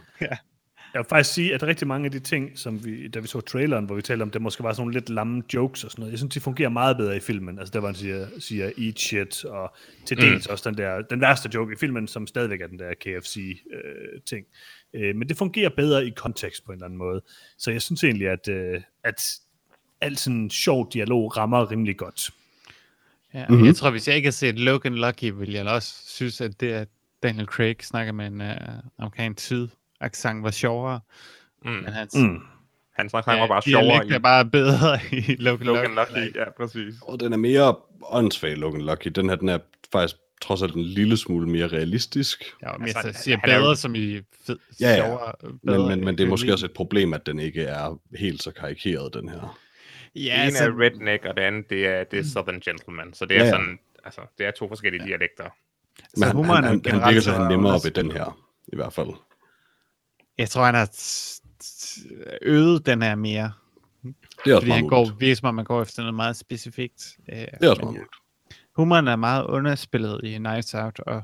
Jeg 0.94 1.00
vil 1.00 1.06
faktisk 1.10 1.34
sige, 1.34 1.54
at 1.54 1.64
rigtig 1.64 1.88
mange 1.88 2.06
af 2.06 2.12
de 2.12 2.20
ting, 2.20 2.60
som 2.60 2.86
vi, 2.86 3.08
da 3.08 3.20
vi 3.20 3.28
så 3.28 3.42
traileren, 3.42 3.86
hvor 3.86 3.96
vi 3.96 4.02
talte 4.02 4.24
om, 4.24 4.30
det 4.30 4.42
måske 4.42 4.64
var 4.64 4.74
sådan 4.74 4.82
nogle 4.82 4.94
lidt 4.94 5.10
lamme 5.10 5.44
jokes 5.54 5.84
og 5.84 5.92
sådan 5.92 6.02
noget, 6.02 6.12
jeg 6.12 6.20
synes, 6.20 6.34
de 6.34 6.40
fungerer 6.40 6.70
meget 6.70 6.98
bedre 6.98 7.18
i 7.18 7.20
filmen. 7.20 7.60
Altså 7.60 7.72
der, 7.72 7.80
hvor 7.80 7.88
han 7.88 7.96
siger, 7.96 8.28
siger 8.40 8.72
eat 8.78 9.00
shit, 9.00 9.46
og 9.46 9.74
til 10.06 10.18
dels 10.18 10.48
også 10.48 10.70
den 10.70 10.78
der, 10.78 11.02
den 11.02 11.22
værste 11.22 11.50
joke 11.54 11.74
i 11.74 11.76
filmen, 11.76 12.08
som 12.08 12.28
stadigvæk 12.28 12.62
er 12.62 12.68
den 12.68 12.80
der 12.80 12.94
KFC-ting. 12.94 14.46
Øh, 14.94 15.16
men 15.16 15.30
det 15.30 15.38
fungerer 15.38 15.70
bedre 15.70 16.08
i 16.08 16.10
kontekst 16.10 16.66
på 16.66 16.72
en 16.72 16.76
eller 16.76 16.86
anden 16.86 17.00
måde. 17.00 17.22
Så 17.58 17.72
jeg 17.72 17.82
synes 17.82 18.04
egentlig, 18.04 18.28
at, 18.28 18.48
øh, 18.48 18.82
at 19.04 19.40
alt 20.02 20.20
sådan 20.20 20.50
sjov 20.50 20.92
dialog 20.94 21.38
rammer 21.38 21.72
rimelig 21.72 21.98
godt. 21.98 22.30
Ja, 23.34 23.46
mm-hmm. 23.48 23.66
Jeg 23.66 23.76
tror, 23.76 23.92
hvis 23.92 24.08
jeg 24.08 24.16
ikke 24.16 24.28
har 24.28 24.32
set 24.32 24.60
Logan 24.60 24.96
Lucky, 24.96 25.32
vil 25.34 25.52
jeg 25.52 25.68
også 25.68 25.94
synes, 26.08 26.42
at 26.42 26.62
det, 26.62 26.72
at 26.72 26.88
Daniel 27.24 27.46
Craig 27.46 27.76
snakker 27.82 28.14
med 28.14 28.28
en 28.28 28.42
uh, 28.42 28.48
amerikansk 28.98 29.46
syd 29.46 29.68
accent 30.02 30.44
var 30.44 30.52
sjovere. 30.52 31.00
Mm. 31.66 31.72
Men 31.72 31.94
hans 31.94 32.16
Mm. 32.16 32.40
Han 32.92 33.10
snakker 33.10 33.34
ja, 33.34 33.48
bare 33.48 33.62
sjovere 33.62 34.08
i 34.08 34.12
er 34.12 34.20
bare 34.20 34.46
bedre 34.46 35.00
i 35.12 35.36
Logan, 35.40 35.68
Logan 35.68 35.96
Lucky. 35.96 36.12
Lucky. 36.26 36.36
Ja, 36.38 36.44
præcis. 36.58 36.94
Og 37.02 37.20
den 37.20 37.34
er 37.34 37.38
mere 37.38 37.76
åndssvag, 38.04 38.58
Logan 38.58 38.82
Lucky. 38.82 39.08
Den 39.08 39.30
her, 39.30 39.36
den 39.36 39.50
er 39.50 39.58
faktisk 39.92 40.16
trods 40.42 40.62
alt 40.62 40.74
en 40.76 40.82
lille 40.84 41.18
smule 41.18 41.50
mere 41.50 41.68
realistisk. 41.68 42.44
Ja, 42.62 42.72
men 42.78 42.82
Altså, 42.82 42.98
altså, 42.98 43.08
jeg 43.08 43.16
siger 43.16 43.38
han 43.38 43.50
er 43.50 43.56
jo- 43.56 43.62
bedre, 43.62 43.76
som 43.76 43.96
i 43.96 44.20
fed, 44.48 44.58
Ja, 44.82 44.90
ja. 44.90 44.96
sjovere. 44.96 45.32
Bedre, 45.66 45.80
Men, 45.80 45.88
men, 45.88 46.06
men 46.06 46.18
det 46.18 46.24
er 46.24 46.28
måske 46.30 46.54
også 46.54 46.66
et 46.66 46.72
problem, 46.74 47.14
at 47.14 47.26
den 47.26 47.40
ikke 47.40 47.64
er 47.64 48.00
helt 48.18 48.44
så 48.44 48.52
karikeret, 48.52 49.14
den 49.14 49.30
her. 49.30 49.58
Ja, 50.16 50.20
Det 50.20 50.26
ene 50.34 50.34
altså, 50.44 50.64
er 50.64 50.80
redneck, 50.82 51.26
og 51.26 51.36
det 51.38 51.42
andet, 51.42 51.70
det 51.70 51.88
er, 51.88 52.04
det 52.04 52.20
er 52.20 52.24
Southern 52.24 52.60
Gentleman. 52.60 53.14
Så 53.14 53.26
det 53.26 53.38
er 53.38 53.40
Ja, 53.40 53.46
ja. 53.46 53.52
sådan, 53.52 53.80
altså, 54.06 54.22
det 54.38 54.46
er 54.46 54.52
to 54.52 54.68
forskellige 54.68 55.06
dialekter. 55.06 55.44
Men 56.18 56.24
han, 56.24 56.36
humoren 56.36 56.64
han, 56.64 56.64
er 56.64 56.68
han, 56.68 56.82
han 56.86 56.92
generelt 56.94 57.08
virker 57.16 57.22
så 57.22 57.30
så 57.32 57.38
han 57.44 57.52
nemmere 57.52 57.74
også- 57.74 57.88
ved 57.88 57.92
den 58.04 58.12
her, 58.12 58.38
i 58.68 58.76
hvert 58.76 58.94
fald. 58.94 59.10
Jeg 60.42 60.50
tror, 60.50 60.66
han 60.66 60.76
har 60.76 60.90
øget 62.42 62.86
den 62.86 63.02
her 63.02 63.16
mere. 63.16 63.52
Det 64.04 64.52
er 64.52 64.56
også 64.56 64.66
Fordi 64.66 64.72
han 64.72 64.88
går, 64.88 65.12
virker 65.20 65.36
som 65.36 65.48
om, 65.48 65.56
man 65.56 65.66
går 65.66 65.82
efter 65.82 66.02
noget 66.02 66.16
meget 66.16 66.36
specifikt. 66.38 67.18
Øh, 67.30 67.38
Det 67.38 67.48
er 67.62 67.70
også 67.70 67.82
meget 67.82 67.98
humoren 68.76 69.08
er 69.08 69.16
meget 69.16 69.46
underspillet 69.46 70.20
i 70.24 70.38
Knives 70.38 70.74
Out, 70.74 71.00
og 71.00 71.24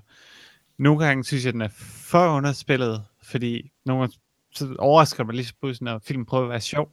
nogle 0.78 1.06
gange 1.06 1.24
synes 1.24 1.46
jeg, 1.46 1.54
den 1.54 1.62
er 1.62 1.70
for 2.10 2.28
underspillet, 2.28 3.04
fordi 3.24 3.72
nogle 3.86 4.02
gange 4.02 4.18
så 4.56 4.76
overrasker 4.80 5.24
mig 5.24 5.36
lige 5.36 5.46
så 5.46 5.54
pludselig, 5.62 5.86
når 5.86 6.02
filmen 6.06 6.26
prøver 6.26 6.44
at 6.44 6.50
være 6.50 6.62
sjov, 6.62 6.92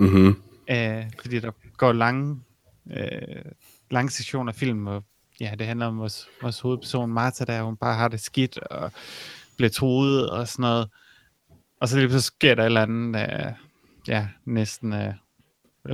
Mm-hmm. 0.00 0.42
øh, 0.70 1.04
fordi 1.20 1.40
der 1.40 1.50
går 1.76 1.92
lange, 1.92 2.40
øh, 2.96 3.42
lange 3.90 4.10
sektioner 4.10 4.52
af 4.52 4.56
film, 4.56 4.78
hvor 4.78 5.04
ja, 5.40 5.54
det 5.58 5.66
handler 5.66 5.86
om 5.86 5.98
vores, 5.98 6.28
vores 6.42 6.60
hovedperson 6.60 7.12
Martha, 7.12 7.44
der 7.44 7.62
hun 7.62 7.76
bare 7.76 7.94
har 7.96 8.08
det 8.08 8.20
skidt, 8.20 8.58
og 8.58 8.92
bliver 9.56 9.70
truet 9.70 10.30
og 10.30 10.48
sådan 10.48 10.62
noget, 10.62 10.88
og 11.80 11.88
så 11.88 11.96
lige 11.96 12.08
pludselig 12.08 12.22
sker 12.22 12.54
der 12.54 12.62
et 12.62 12.66
eller 12.66 12.82
andet, 12.82 13.14
der 13.14 13.52
ja, 14.08 14.26
næsten 14.46 14.92
øh, 14.92 15.14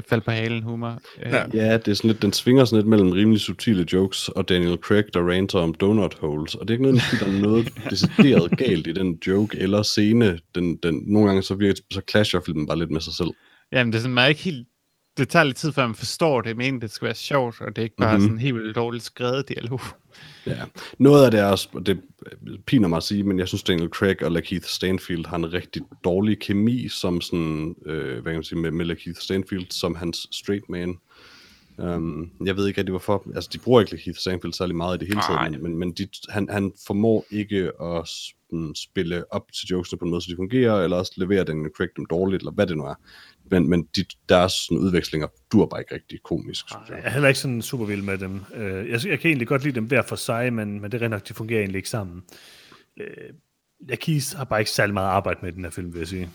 fald 0.09 0.21
på 0.21 0.31
halen 0.31 0.63
humor. 0.63 1.01
Øh, 1.23 1.33
Ja. 1.33 1.45
Ja, 1.55 1.77
det 1.77 1.89
er 1.89 1.95
sådan 1.95 2.09
lidt, 2.09 2.23
den 2.23 2.33
svinger 2.33 2.65
sådan 2.65 2.77
lidt 2.79 2.89
mellem 2.89 3.11
rimelig 3.11 3.41
subtile 3.41 3.87
jokes 3.93 4.29
og 4.29 4.49
Daniel 4.49 4.79
Craig, 4.79 5.05
der 5.15 5.31
ranter 5.31 5.59
om 5.59 5.75
donut 5.75 6.15
holes. 6.21 6.55
Og 6.55 6.69
det 6.69 6.75
er 6.75 6.79
ikke 6.79 6.83
noget, 6.83 7.03
der 7.21 7.27
er 7.27 7.41
noget 7.41 7.73
decideret 7.91 8.59
galt 8.59 8.87
i 8.87 8.93
den 8.93 9.19
joke 9.27 9.59
eller 9.59 9.83
scene. 9.83 10.39
Den, 10.55 10.77
den, 10.77 11.03
nogle 11.07 11.29
gange 11.29 11.43
så, 11.43 11.55
virker, 11.55 11.81
så 11.91 12.01
clasher 12.11 12.41
filmen 12.47 12.67
bare 12.67 12.79
lidt 12.79 12.91
med 12.91 13.01
sig 13.01 13.15
selv. 13.15 13.31
Jamen, 13.73 13.93
det 13.93 13.99
er 13.99 14.03
sådan, 14.03 14.15
man 14.15 14.25
er 14.25 14.29
ikke 14.29 14.43
helt... 14.43 14.69
Det 15.17 15.29
tager 15.29 15.45
lidt 15.45 15.57
tid, 15.57 15.73
før 15.73 15.87
man 15.87 15.95
forstår 15.95 16.41
det, 16.41 16.57
men 16.57 16.81
det 16.81 16.91
skal 16.91 17.07
være 17.07 17.15
sjovt, 17.15 17.61
og 17.61 17.77
det 17.77 17.79
er 17.79 17.85
ikke 17.85 17.97
bare 17.97 18.09
Mhm. 18.13 18.17
mm-hmm. 18.21 18.29
sådan 18.29 18.41
helt 18.41 18.55
vildt 18.55 18.77
dårligt 18.77 19.05
skrevet 19.05 19.49
dialog. 19.49 19.81
Ja. 20.47 20.63
Noget 20.99 21.25
af 21.25 21.31
det 21.31 21.41
er 21.41 21.45
også, 21.45 21.69
og 21.73 21.87
det 21.87 22.01
piner 22.67 22.89
mig 22.89 22.97
at 22.97 23.03
sige, 23.03 23.23
men 23.23 23.39
jeg 23.39 23.49
synes 23.49 23.63
Daniel 23.63 23.89
Craig 23.89 24.23
og 24.25 24.33
Lakeith 24.33 24.67
Stanfield 24.67 25.27
har 25.27 25.37
en 25.37 25.53
rigtig 25.53 25.83
dårlig 26.05 26.39
kemi 26.39 26.89
som 26.89 27.21
sådan, 27.21 27.75
øh, 27.87 28.13
hvad 28.13 28.23
kan 28.23 28.35
man 28.35 28.45
sige, 28.45 28.59
med, 28.59 28.71
med 28.71 28.85
Lakeith 28.85 29.19
Stanfield 29.21 29.67
som 29.71 29.95
hans 29.95 30.29
straight 30.33 30.69
man. 30.69 30.99
Um, 31.79 32.31
jeg 32.45 32.57
ved 32.57 32.67
ikke 32.69 32.81
rigtig 32.81 32.93
hvorfor, 32.93 33.27
altså 33.35 33.51
de 33.53 33.59
bruger 33.59 33.81
ikke 33.81 33.93
Lakeith 33.93 34.19
Stanfield 34.19 34.53
særlig 34.53 34.77
meget 34.77 34.97
i 34.97 34.99
det 34.99 35.09
hele 35.09 35.21
taget, 35.29 35.53
men, 35.53 35.63
men, 35.63 35.77
men 35.79 35.93
de, 35.93 36.09
han, 36.29 36.49
han 36.51 36.73
formår 36.87 37.25
ikke 37.31 37.71
at 37.83 38.09
sådan, 38.09 38.75
spille 38.75 39.33
op 39.33 39.53
til 39.53 39.67
jokesene 39.71 39.99
på 39.99 40.05
en 40.05 40.11
måde, 40.11 40.23
så 40.23 40.29
de 40.31 40.37
fungerer, 40.37 40.83
eller 40.85 40.97
også 40.97 41.13
levere 41.17 41.45
Daniel 41.45 41.71
Craig 41.77 41.89
dem 41.97 42.07
dårligt, 42.07 42.41
eller 42.41 42.53
hvad 42.53 42.67
det 42.67 42.77
nu 42.77 42.85
er. 42.85 42.95
Men, 43.55 43.69
men 43.71 43.89
de, 43.97 44.05
deres 44.29 44.53
sådan, 44.53 44.79
udvekslinger 44.79 45.29
dur 45.53 45.67
bare 45.67 45.81
ikke 45.81 45.95
rigtig 45.95 46.19
komisk, 46.23 46.65
synes 46.69 46.89
Jeg 46.89 46.97
jeg. 46.97 47.05
er 47.07 47.11
heller 47.11 47.29
ikke 47.29 47.41
sådan 47.41 47.63
super 47.63 47.85
vild 47.85 48.03
med 48.03 48.19
dem. 48.19 48.41
Øh, 48.55 48.89
Jeg, 48.91 49.07
jeg 49.07 49.21
kan 49.21 49.29
egentlig 49.29 49.49
godt 49.49 49.63
lide 49.65 49.75
dem 49.75 49.85
hver 49.85 50.03
for 50.03 50.17
sig, 50.17 50.53
men, 50.53 50.81
men 50.81 50.93
det 50.93 51.03
er 51.03 51.09
nok, 51.09 51.29
de 51.29 51.35
fungerer 51.35 51.61
egentlig 51.61 51.79
ikke 51.79 51.89
sammen. 51.89 52.23
Øh, 53.01 53.07
Lakis 53.89 54.33
har 54.33 54.45
bare 54.45 54.61
ikke 54.61 54.71
særlig 54.71 54.95
meget 54.95 55.09
arbejde 55.09 55.39
med 55.43 55.53
den 55.53 55.65
her 55.65 55.71
film, 55.71 55.93
vil 55.93 55.99
jeg 55.99 56.09
sige. 56.09 56.31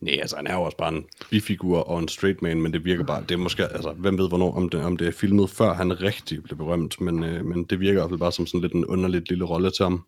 Nej, 0.00 0.14
altså 0.20 0.36
han 0.36 0.46
er 0.46 0.54
jo 0.54 0.62
også 0.62 0.76
bare 0.76 0.94
en 0.94 1.04
bifigur 1.30 1.78
og 1.78 1.98
en 1.98 2.08
straight 2.08 2.42
man, 2.42 2.62
men 2.62 2.72
det 2.72 2.84
virker 2.84 3.04
bare, 3.04 3.22
det 3.22 3.30
er 3.30 3.38
måske, 3.38 3.62
altså 3.64 3.92
hvem 3.92 4.18
ved 4.18 4.28
hvornår, 4.28 4.52
om 4.56 4.68
det, 4.68 4.84
om 4.84 4.96
det 4.96 5.08
er 5.08 5.12
filmet 5.12 5.50
før 5.50 5.72
han 5.74 6.02
rigtig 6.02 6.42
blev 6.42 6.56
berømt, 6.58 7.00
men, 7.00 7.24
øh, 7.24 7.44
men 7.46 7.64
det 7.64 7.80
virker 7.80 7.92
i 7.92 8.00
hvert 8.00 8.10
fald 8.10 8.18
bare 8.18 8.32
som 8.32 8.46
sådan 8.46 8.60
lidt 8.60 8.72
en 8.72 8.84
underligt 8.84 9.28
lille 9.28 9.44
rolle 9.44 9.70
til 9.70 9.82
ham. 9.82 10.04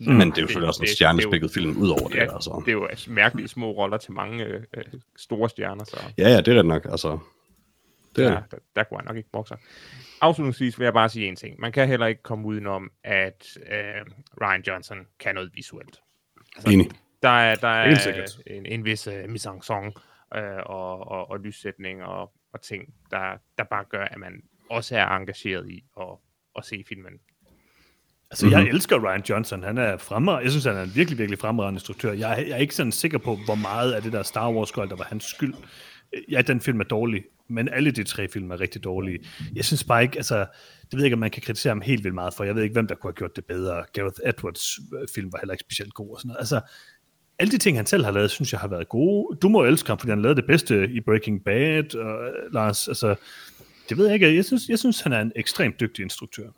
Mm. 0.00 0.12
Men 0.14 0.30
det 0.30 0.38
er 0.38 0.42
jo 0.42 0.46
selvfølgelig 0.46 0.68
også 0.68 0.78
en 0.78 0.82
det- 0.82 0.88
det- 0.88 0.96
stjernespækket 0.96 1.50
film 1.50 1.76
ud 1.76 1.88
over 1.88 2.08
det, 2.08 2.14
Ja, 2.16 2.34
altså. 2.34 2.62
det 2.64 2.68
er 2.68 2.72
jo 2.72 2.84
altså 2.86 3.10
mærkelige 3.12 3.48
små 3.48 3.70
roller 3.70 3.96
til 3.96 4.12
mange 4.12 4.44
øh, 4.44 4.62
øh, 4.76 4.84
store 5.16 5.48
stjerner, 5.48 5.84
så 5.84 5.96
Ja, 6.18 6.28
ja, 6.28 6.36
det 6.40 6.48
er 6.48 6.58
ret 6.58 6.66
nok, 6.66 6.84
altså. 6.84 7.18
Det 8.16 8.24
er 8.24 8.28
ja, 8.30 8.34
der, 8.50 8.56
der 8.76 8.84
kunne 8.84 8.98
han 8.98 9.04
nok 9.06 9.16
ikke 9.16 9.30
brokke 9.32 9.48
sig. 9.48 9.58
Afslutningsvis 10.20 10.78
vil 10.78 10.84
jeg 10.84 10.92
bare 10.92 11.08
sige 11.08 11.26
en 11.28 11.36
ting. 11.36 11.60
Man 11.60 11.72
kan 11.72 11.88
heller 11.88 12.06
ikke 12.06 12.22
komme 12.22 12.46
udenom, 12.46 12.90
at 13.04 13.46
øh, 13.72 14.04
Ryan 14.42 14.62
Johnson 14.66 15.06
kan 15.18 15.34
noget 15.34 15.50
visuelt. 15.54 16.00
Altså, 16.56 16.70
Enig. 16.72 16.90
Der 17.22 17.28
er, 17.28 17.54
der 17.54 17.68
er 17.68 18.16
en, 18.46 18.66
en 18.66 18.84
vis 18.84 19.08
uh, 19.08 19.14
mise 19.28 19.48
en 19.48 19.62
scène 19.62 20.00
øh, 20.38 20.56
og, 20.66 21.08
og, 21.08 21.30
og 21.30 21.40
lyssætning 21.40 22.04
og, 22.04 22.32
og 22.52 22.60
ting, 22.60 22.94
der, 23.10 23.36
der 23.58 23.64
bare 23.64 23.84
gør, 23.84 24.04
at 24.04 24.18
man 24.18 24.42
også 24.70 24.96
er 24.96 25.06
engageret 25.06 25.70
i 25.70 25.84
at, 26.00 26.06
at 26.58 26.64
se 26.64 26.84
filmen. 26.88 27.12
Altså, 28.34 28.46
mm-hmm. 28.46 28.66
jeg 28.66 28.74
elsker 28.74 29.04
Ryan 29.06 29.22
Johnson. 29.28 29.62
Han 29.62 29.78
er 29.78 29.96
fremragende. 29.96 30.44
Jeg 30.44 30.50
synes, 30.50 30.64
han 30.64 30.76
er 30.76 30.82
en 30.82 30.92
virkelig, 30.94 31.18
virkelig 31.18 31.38
fremragende 31.38 31.76
instruktør. 31.76 32.12
Jeg 32.12 32.32
er, 32.32 32.36
jeg 32.36 32.50
er 32.50 32.56
ikke 32.56 32.74
sådan 32.74 32.92
sikker 32.92 33.18
på, 33.18 33.38
hvor 33.44 33.54
meget 33.54 33.92
af 33.92 34.02
det 34.02 34.12
der 34.12 34.22
Star 34.22 34.52
Wars 34.52 34.70
der 34.70 34.96
var 34.96 35.04
hans 35.04 35.24
skyld. 35.24 35.54
ja, 36.30 36.42
den 36.42 36.60
film 36.60 36.80
er 36.80 36.84
dårlig, 36.84 37.24
men 37.48 37.68
alle 37.68 37.90
de 37.90 38.04
tre 38.04 38.28
film 38.28 38.50
er 38.50 38.60
rigtig 38.60 38.84
dårlige. 38.84 39.18
Jeg 39.56 39.64
synes 39.64 39.84
bare 39.84 40.02
ikke, 40.02 40.16
altså, 40.16 40.38
det 40.82 40.92
ved 40.92 40.98
jeg 40.98 41.04
ikke, 41.04 41.14
om 41.14 41.20
man 41.20 41.30
kan 41.30 41.42
kritisere 41.42 41.70
ham 41.70 41.80
helt 41.80 42.04
vildt 42.04 42.14
meget 42.14 42.34
for. 42.34 42.44
Jeg 42.44 42.54
ved 42.54 42.62
ikke, 42.62 42.72
hvem 42.72 42.86
der 42.86 42.94
kunne 42.94 43.08
have 43.08 43.16
gjort 43.16 43.36
det 43.36 43.44
bedre. 43.44 43.84
Gareth 43.92 44.20
Edwards 44.26 44.78
øh, 44.78 45.08
film 45.14 45.32
var 45.32 45.38
heller 45.38 45.54
ikke 45.54 45.64
specielt 45.64 45.94
god 45.94 46.10
og 46.10 46.20
sådan 46.20 46.28
noget. 46.28 46.38
Altså, 46.38 46.60
alle 47.38 47.50
de 47.50 47.58
ting, 47.58 47.78
han 47.78 47.86
selv 47.86 48.04
har 48.04 48.12
lavet, 48.12 48.30
synes 48.30 48.52
jeg 48.52 48.60
har 48.60 48.68
været 48.68 48.88
gode. 48.88 49.38
Du 49.42 49.48
må 49.48 49.64
elske 49.64 49.88
ham, 49.88 49.98
fordi 49.98 50.10
han 50.10 50.22
lavede 50.22 50.36
det 50.36 50.46
bedste 50.46 50.88
i 50.90 51.00
Breaking 51.00 51.44
Bad, 51.44 51.94
og 51.94 52.30
Lars, 52.52 52.88
altså, 52.88 53.14
det 53.88 53.96
ved 53.96 54.06
jeg 54.06 54.14
ikke. 54.14 54.34
Jeg 54.34 54.44
synes, 54.44 54.62
jeg 54.68 54.78
synes 54.78 55.00
han 55.00 55.12
er 55.12 55.20
en 55.20 55.32
ekstremt 55.36 55.80
dygtig 55.80 56.02
instruktør. 56.02 56.48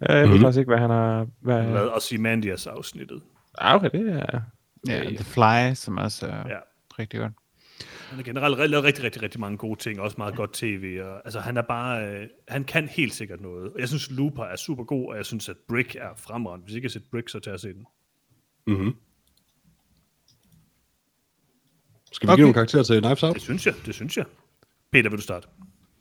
Ja, 0.00 0.14
jeg 0.14 0.28
ved 0.28 0.34
Mhm. 0.34 0.40
faktisk 0.42 0.58
ikke, 0.58 0.68
hvad 0.70 0.78
han 0.78 0.90
har... 0.90 1.26
Hvad... 1.40 1.62
Han 1.62 1.72
lavede 1.74 1.92
også 1.94 2.14
i 2.14 2.18
Mandias 2.18 2.66
afsnittet. 2.66 3.22
Ah, 3.58 3.74
okay, 3.76 3.90
det 3.90 4.12
er... 4.12 4.40
Ja, 4.88 5.04
The 5.04 5.24
Fly, 5.24 5.74
som 5.74 5.96
også 5.98 6.26
er 6.26 6.48
Ja. 6.48 6.58
rigtig 6.98 7.20
godt. 7.20 7.32
Han 8.08 8.16
har 8.16 8.22
generelt 8.22 8.70
lavet 8.70 8.84
rigtig, 8.84 9.04
rigtig, 9.04 9.22
rigtig 9.22 9.40
mange 9.40 9.58
gode 9.58 9.80
ting, 9.80 10.00
også 10.00 10.14
meget 10.18 10.34
godt 10.36 10.52
tv. 10.52 11.00
Og, 11.04 11.22
altså, 11.24 11.40
han 11.40 11.56
er 11.56 11.62
bare, 11.62 12.06
øh, 12.08 12.28
han 12.48 12.64
kan 12.64 12.88
helt 12.88 13.14
sikkert 13.14 13.40
noget. 13.40 13.72
Og 13.72 13.80
jeg 13.80 13.88
synes, 13.88 14.10
Looper 14.10 14.44
er 14.44 14.56
super 14.56 14.84
god, 14.84 15.08
og 15.10 15.16
jeg 15.16 15.26
synes, 15.26 15.48
at 15.48 15.56
Brick 15.68 15.94
er 15.94 16.08
fremragende. 16.16 16.64
Hvis 16.64 16.72
I 16.72 16.76
ikke 16.76 16.86
har 16.86 16.90
set 16.90 17.02
Brick, 17.10 17.28
så 17.28 17.38
tag 17.40 17.54
at 17.54 17.60
se 17.60 17.68
den. 17.72 17.86
Mm-hmm. 18.66 18.94
Skal 22.12 22.26
vi 22.26 22.30
Okay. 22.32 22.36
give 22.38 22.42
nogle 22.44 22.54
karakterer 22.54 22.82
til 22.82 23.00
Knives 23.00 23.22
Out? 23.22 23.34
Det 23.34 23.42
synes 23.42 23.66
jeg, 23.66 23.74
det 23.86 23.94
synes 23.94 24.16
jeg. 24.16 24.24
Peter, 24.92 25.10
vil 25.10 25.16
du 25.18 25.22
starte? 25.22 25.48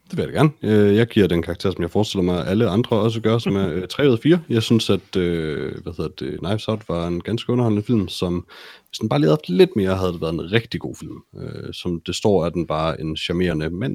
Det 0.09 0.17
vil 0.17 0.23
jeg 0.23 0.33
da 0.33 0.37
gerne. 0.37 0.51
Øh, 0.89 0.95
Jeg 0.95 1.07
giver 1.07 1.27
den 1.27 1.41
karakter, 1.41 1.71
som 1.71 1.81
jeg 1.81 1.91
forestiller 1.91 2.23
mig, 2.23 2.41
at 2.41 2.47
alle 2.47 2.69
andre 2.69 2.97
også 2.97 3.21
gør, 3.21 3.37
som 3.37 3.55
er 3.55 3.69
øh, 3.73 3.87
3 3.87 4.07
ud 4.07 4.13
af 4.13 4.19
4. 4.19 4.41
Jeg 4.49 4.63
synes, 4.63 4.89
at 4.89 5.15
øh, 5.15 5.81
hvad 5.83 5.93
hedder 5.97 6.09
det, 6.25 6.39
Knives 6.39 6.67
Out 6.67 6.89
var 6.89 7.07
en 7.07 7.21
ganske 7.21 7.51
underholdende 7.51 7.83
film, 7.85 8.07
som 8.07 8.47
hvis 8.89 8.99
den 8.99 9.09
bare 9.09 9.19
lige 9.19 9.27
havde 9.27 9.37
haft 9.41 9.49
lidt 9.49 9.75
mere, 9.75 9.95
havde 9.97 10.13
det 10.13 10.21
været 10.21 10.33
en 10.33 10.51
rigtig 10.51 10.79
god 10.81 10.95
film. 10.95 11.17
Øh, 11.37 11.73
Som 11.73 12.01
det 12.05 12.15
står, 12.15 12.45
er 12.45 12.49
den 12.49 12.67
bare 12.67 13.01
en 13.01 13.17
charmerende, 13.17 13.69
men 13.69 13.91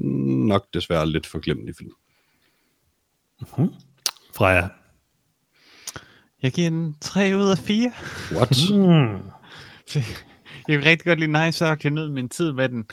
nok 0.47 0.65
desværre 0.73 1.07
lidt 1.09 1.27
forglemmelig 1.27 1.75
film. 1.77 1.91
Freja. 4.35 4.67
Jeg 6.43 6.51
giver 6.51 6.69
den 6.69 6.95
3 7.01 7.33
ud 7.37 7.49
af 7.51 7.57
4. 7.57 7.91
What? 8.31 8.57
Mm. 8.71 9.17
Jeg 10.67 10.79
kan 10.79 10.85
rigtig 10.85 11.05
godt 11.05 11.19
lide 11.19 11.45
Nice 11.45 11.65
Out. 11.69 11.83
Jeg 11.83 11.91
nød 11.91 12.09
min 12.09 12.29
tid 12.29 12.51
med 12.53 12.69
den. 12.69 12.85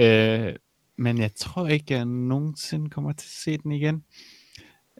Øh, 0.00 0.54
men 0.98 1.18
jeg 1.18 1.30
tror 1.34 1.68
ikke, 1.68 1.94
jeg 1.94 2.04
nogensinde 2.04 2.90
kommer 2.90 3.12
til 3.12 3.26
at 3.26 3.42
se 3.44 3.58
den 3.58 3.72
igen. 3.72 4.04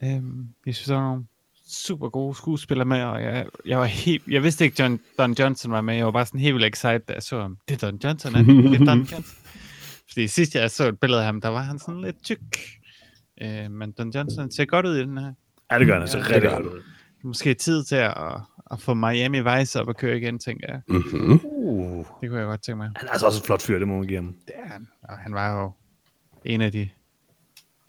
Øh, 0.02 0.22
jeg 0.66 0.74
synes, 0.74 0.86
der 0.86 0.94
var 0.94 1.02
nogle 1.02 1.24
super 1.68 2.08
gode 2.08 2.34
skuespillere 2.34 2.86
med, 2.86 3.02
og 3.02 3.22
jeg, 3.22 3.46
jeg 3.66 3.78
var 3.78 3.84
helt, 3.84 4.22
jeg 4.28 4.42
vidste 4.42 4.64
ikke, 4.64 4.82
John, 4.82 5.00
Don 5.18 5.32
Johnson 5.32 5.72
var 5.72 5.80
med. 5.80 5.94
Jeg 5.94 6.04
var 6.04 6.12
bare 6.12 6.26
sådan 6.26 6.40
helt 6.40 6.54
vildt 6.54 6.66
excited, 6.66 7.00
da 7.08 7.12
jeg 7.12 7.22
så 7.22 7.40
ham. 7.40 7.58
Det 7.68 7.82
er 7.82 7.90
Don 7.90 8.00
Johnson, 8.04 8.34
er 8.34 8.42
det? 8.42 8.80
er 8.80 8.84
Don 8.84 8.98
Johnson. 8.98 9.24
Fordi 10.12 10.28
sidst 10.28 10.54
jeg 10.54 10.70
så 10.70 10.88
et 10.88 11.00
billede 11.00 11.20
af 11.20 11.26
ham, 11.26 11.40
der 11.40 11.48
var 11.48 11.62
han 11.62 11.78
sådan 11.78 12.00
lidt 12.00 12.24
tyk. 12.24 12.38
Øh, 13.42 13.70
men 13.70 13.92
Don 13.92 14.10
Johnson 14.10 14.50
ser 14.50 14.64
godt 14.64 14.86
ud 14.86 14.96
i 14.96 15.00
den 15.00 15.18
her. 15.18 15.32
Ja, 15.70 15.78
det 15.78 15.86
gør 15.86 15.94
han 15.94 16.02
altså 16.02 16.18
Ja, 16.18 16.24
rigtig 16.24 16.50
godt 16.50 16.66
ud. 16.66 16.82
Måske 17.24 17.54
tid 17.54 17.84
til 17.84 17.96
at, 17.96 18.14
at 18.70 18.80
få 18.80 18.94
Miami 18.94 19.40
Vice 19.40 19.80
op 19.80 19.88
og 19.88 19.96
køre 19.96 20.16
igen, 20.16 20.38
tænker 20.38 20.66
jeg. 20.68 20.80
Mm-hmm. 20.88 21.40
Uh. 21.44 22.06
Det 22.20 22.28
kunne 22.28 22.38
jeg 22.38 22.46
godt 22.46 22.62
tænke 22.62 22.76
mig. 22.76 22.90
Han 22.96 23.08
er 23.08 23.12
altså 23.12 23.26
også 23.26 23.40
en 23.40 23.46
flot 23.46 23.62
fyr, 23.62 23.78
det 23.78 23.88
må 23.88 23.96
man 23.96 24.06
give 24.06 24.18
ham. 24.18 24.36
Det 24.46 24.54
er 24.64 24.68
han. 24.72 24.88
Og 25.02 25.18
han 25.18 25.34
var 25.34 25.60
jo 25.60 25.72
en 26.44 26.60
af 26.60 26.72
de 26.72 26.88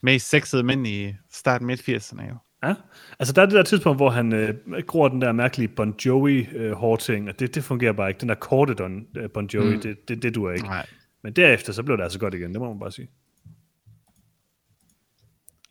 mest 0.01 0.29
sexede 0.29 0.63
mænd 0.63 0.87
i 0.87 1.13
starten 1.31 1.67
midt 1.67 1.89
80'erne 1.89 2.29
jo. 2.29 2.35
Ja, 2.63 2.75
altså 3.19 3.33
der 3.33 3.41
er 3.41 3.45
det 3.45 3.55
der 3.55 3.63
tidspunkt, 3.63 3.99
hvor 3.99 4.09
han 4.09 4.33
øh, 4.33 4.55
gror 4.87 5.07
den 5.07 5.21
der 5.21 5.31
mærkelige 5.31 5.67
Bon 5.67 5.95
Jovi 6.05 6.47
øh, 6.51 6.71
hårting, 6.71 7.29
og 7.29 7.39
det, 7.39 7.55
det 7.55 7.63
fungerer 7.63 7.93
bare 7.93 8.09
ikke. 8.09 8.19
Den 8.19 8.29
der 8.29 8.35
korte 8.35 8.73
Don, 8.73 9.07
øh, 9.17 9.29
Bon 9.29 9.45
Jovi, 9.53 9.75
mm. 9.75 9.81
det, 9.81 10.07
det, 10.07 10.23
det 10.23 10.35
duer 10.35 10.51
ikke. 10.51 10.65
Nej. 10.67 10.85
Men 11.23 11.33
derefter, 11.33 11.73
så 11.73 11.83
blev 11.83 11.97
det 11.97 12.03
altså 12.03 12.19
godt 12.19 12.33
igen, 12.33 12.51
det 12.51 12.61
må 12.61 12.69
man 12.69 12.79
bare 12.79 12.91
sige. 12.91 13.09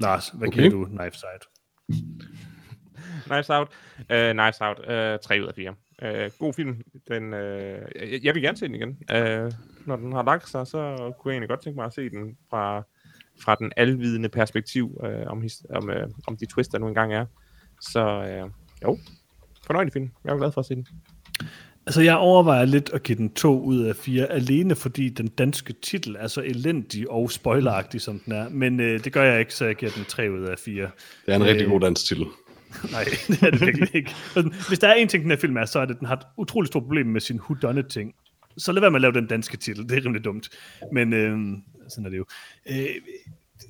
Lars, 0.00 0.28
hvad 0.28 0.48
Okay. 0.48 0.58
giver 0.58 0.70
du 0.70 0.84
Knife 0.84 1.16
Side? 1.16 2.00
Knives 3.24 3.50
Out. 3.50 3.68
Uh, 3.98 4.32
Knives 4.32 4.60
Out. 4.60 4.78
Uh, 4.78 5.20
3 5.20 5.42
ud 5.42 5.46
af 5.46 5.54
4. 5.54 5.74
Uh, 6.04 6.30
god 6.38 6.52
film. 6.52 6.82
Den, 7.08 7.32
uh, 7.32 7.40
jeg, 7.40 8.20
jeg 8.22 8.34
vil 8.34 8.42
gerne 8.42 8.58
se 8.58 8.66
den 8.66 8.74
igen. 8.74 8.88
Uh, 8.88 9.52
når 9.86 9.96
den 9.96 10.12
har 10.12 10.22
lagt 10.22 10.48
sig, 10.48 10.66
så 10.66 11.12
kunne 11.18 11.30
jeg 11.30 11.34
egentlig 11.34 11.48
godt 11.48 11.62
tænke 11.62 11.76
mig 11.76 11.86
at 11.86 11.94
se 11.94 12.10
den 12.10 12.36
fra, 12.50 12.82
fra 13.40 13.54
den 13.54 13.72
alvidende 13.76 14.28
perspektiv 14.28 15.00
uh, 15.04 15.26
om, 15.26 15.42
his, 15.42 15.62
om, 15.70 15.88
uh, 15.88 16.10
om 16.26 16.36
de 16.36 16.46
twists, 16.46 16.72
der 16.72 16.78
nu 16.78 16.88
engang 16.88 17.14
er. 17.14 17.26
Så 17.80 18.18
uh, 18.44 18.50
jo, 18.82 18.98
fornøjelig 19.66 19.92
film. 19.92 20.10
Jeg 20.24 20.32
er 20.32 20.36
glad 20.36 20.52
for 20.52 20.60
at 20.60 20.66
se 20.66 20.74
den. 20.74 20.86
Altså, 21.86 22.02
jeg 22.02 22.16
overvejer 22.16 22.64
lidt 22.64 22.90
at 22.92 23.02
give 23.02 23.18
den 23.18 23.32
to 23.32 23.60
ud 23.60 23.80
af 23.82 23.96
fire, 23.96 24.26
alene 24.26 24.74
fordi 24.74 25.08
den 25.08 25.28
danske 25.28 25.74
titel 25.82 26.16
er 26.18 26.26
så 26.26 26.42
elendig 26.42 27.10
og 27.10 27.30
spoileragtig, 27.30 28.00
som 28.00 28.18
den 28.18 28.32
er. 28.32 28.48
Men 28.48 28.80
øh, 28.80 29.04
det 29.04 29.12
gør 29.12 29.24
jeg 29.24 29.40
ikke, 29.40 29.54
så 29.54 29.64
jeg 29.64 29.74
giver 29.74 29.92
den 29.96 30.04
tre 30.04 30.30
ud 30.30 30.42
af 30.42 30.58
fire. 30.58 30.90
Det 31.26 31.32
er 31.32 31.36
en 31.36 31.44
rigtig 31.44 31.64
Øh, 31.64 31.70
god 31.70 31.80
dansk 31.80 32.06
titel. 32.06 32.26
Nej, 32.90 33.04
det 33.28 33.42
er 33.42 33.50
det 33.50 33.60
virkelig 33.60 33.94
ikke. 33.94 34.14
Hvis 34.68 34.78
der 34.78 34.88
er 34.88 34.94
en 34.94 35.08
ting, 35.08 35.22
den 35.22 35.30
her 35.30 35.38
film 35.38 35.56
er, 35.56 35.64
så 35.64 35.78
er 35.78 35.84
det, 35.84 35.94
at 35.94 36.00
den 36.00 36.06
har 36.06 36.16
et 36.16 36.26
utroligt 36.36 36.72
stort 36.72 36.82
problem 36.82 37.06
med 37.06 37.20
sin 37.20 37.40
whodunit-ting. 37.40 38.14
Så 38.56 38.72
lad 38.72 38.80
være 38.80 38.90
med 38.90 38.98
at 38.98 39.02
lave 39.02 39.12
den 39.12 39.26
danske 39.26 39.56
titel. 39.56 39.88
Det 39.88 39.98
er 39.98 40.04
rimelig 40.04 40.24
dumt. 40.24 40.48
Men 40.92 41.12
øh, 41.12 41.38
sådan 41.88 42.06
er 42.06 42.10
det 42.10 42.18
jo. 42.18 42.24
Øh, 42.70 42.86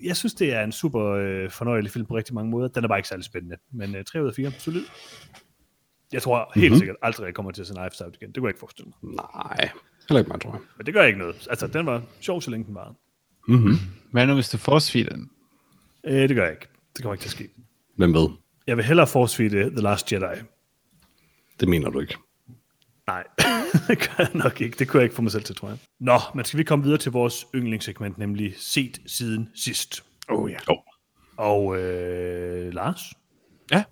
jeg 0.03 0.17
synes, 0.17 0.35
det 0.35 0.53
er 0.53 0.65
en 0.65 0.73
super 0.73 1.05
øh, 1.05 1.51
fornøjelig 1.51 1.91
film 1.91 2.07
på 2.07 2.17
rigtig 2.17 2.35
mange 2.35 2.51
måder. 2.51 2.69
Den 2.69 2.85
er 2.85 2.89
bare 2.89 2.99
ikke 2.99 3.09
særlig 3.09 3.25
spændende. 3.25 3.57
Men 3.73 3.95
øh, 3.95 4.05
3 4.05 4.23
ud 4.23 4.29
af 4.29 4.35
4, 4.35 4.53
solid. 4.59 4.85
Jeg 6.13 6.23
tror 6.23 6.53
helt 6.55 6.67
mm-hmm. 6.67 6.79
sikkert 6.79 6.97
aldrig, 7.03 7.27
jeg 7.27 7.35
kommer 7.35 7.53
til 7.53 7.61
at 7.61 7.67
se 7.67 7.75
Knives 7.75 8.01
Out 8.01 8.17
igen. 8.21 8.29
Det 8.29 8.37
kunne 8.37 8.47
jeg 8.47 8.51
ikke 8.51 8.61
forestille 8.61 8.93
mig. 9.03 9.15
Nej, 9.15 9.71
heller 10.09 10.19
ikke 10.19 10.31
mig, 10.31 10.41
tror 10.41 10.51
jeg. 10.51 10.61
Men 10.77 10.87
det 10.87 10.95
gør 10.95 11.03
ikke 11.05 11.19
noget. 11.19 11.47
Altså, 11.51 11.67
den 11.67 11.87
var 11.87 12.03
sjov, 12.21 12.43
så 12.43 12.51
længe 12.51 12.67
den 12.67 12.75
var. 12.75 12.95
Mm-hmm. 13.49 13.75
Hvad 14.11 14.27
nu, 14.27 14.35
hvis 14.35 14.49
du 14.49 14.59
force 14.59 15.05
den? 15.05 15.31
Øh, 16.05 16.29
det 16.29 16.37
gør 16.37 16.43
jeg 16.43 16.53
ikke. 16.53 16.67
Det 16.97 17.03
kommer 17.03 17.15
ikke 17.15 17.23
til 17.23 17.29
at 17.29 17.33
ske. 17.33 17.49
Hvem 17.97 18.15
ved? 18.15 18.29
Jeg 18.67 18.77
vil 18.77 18.85
hellere 18.85 19.07
force 19.07 19.49
The 19.49 19.83
Last 19.83 20.13
Jedi. 20.13 20.41
Det 21.61 21.69
mener 21.69 21.91
du 21.91 22.01
ikke. 22.01 22.17
Nej, 23.07 23.25
det 23.89 23.99
gør 23.99 24.15
jeg 24.19 24.31
nok 24.35 24.61
ikke. 24.61 24.79
Det 24.79 24.89
kunne 24.89 25.01
jeg 25.01 25.05
ikke 25.05 25.15
få 25.15 25.23
mig 25.23 25.33
selv 25.33 25.45
til, 25.45 25.55
tror 25.55 25.69
jeg. 25.69 25.79
Nå, 26.01 26.19
men 26.35 26.45
skal 26.45 26.59
vi 26.59 26.65
komme 26.65 26.85
videre 26.85 26.99
til 26.99 27.13
vores 27.13 27.47
yndlingssegment, 27.55 28.19
nemlig 28.19 28.55
set 28.57 28.99
siden 29.07 29.49
sidst. 29.55 30.05
Oh 30.29 30.51
ja. 30.51 30.57
Oh. 30.69 30.79
Og 31.37 31.79
øh, 31.79 32.75
Lars? 32.75 33.01
Ja. 33.73 33.85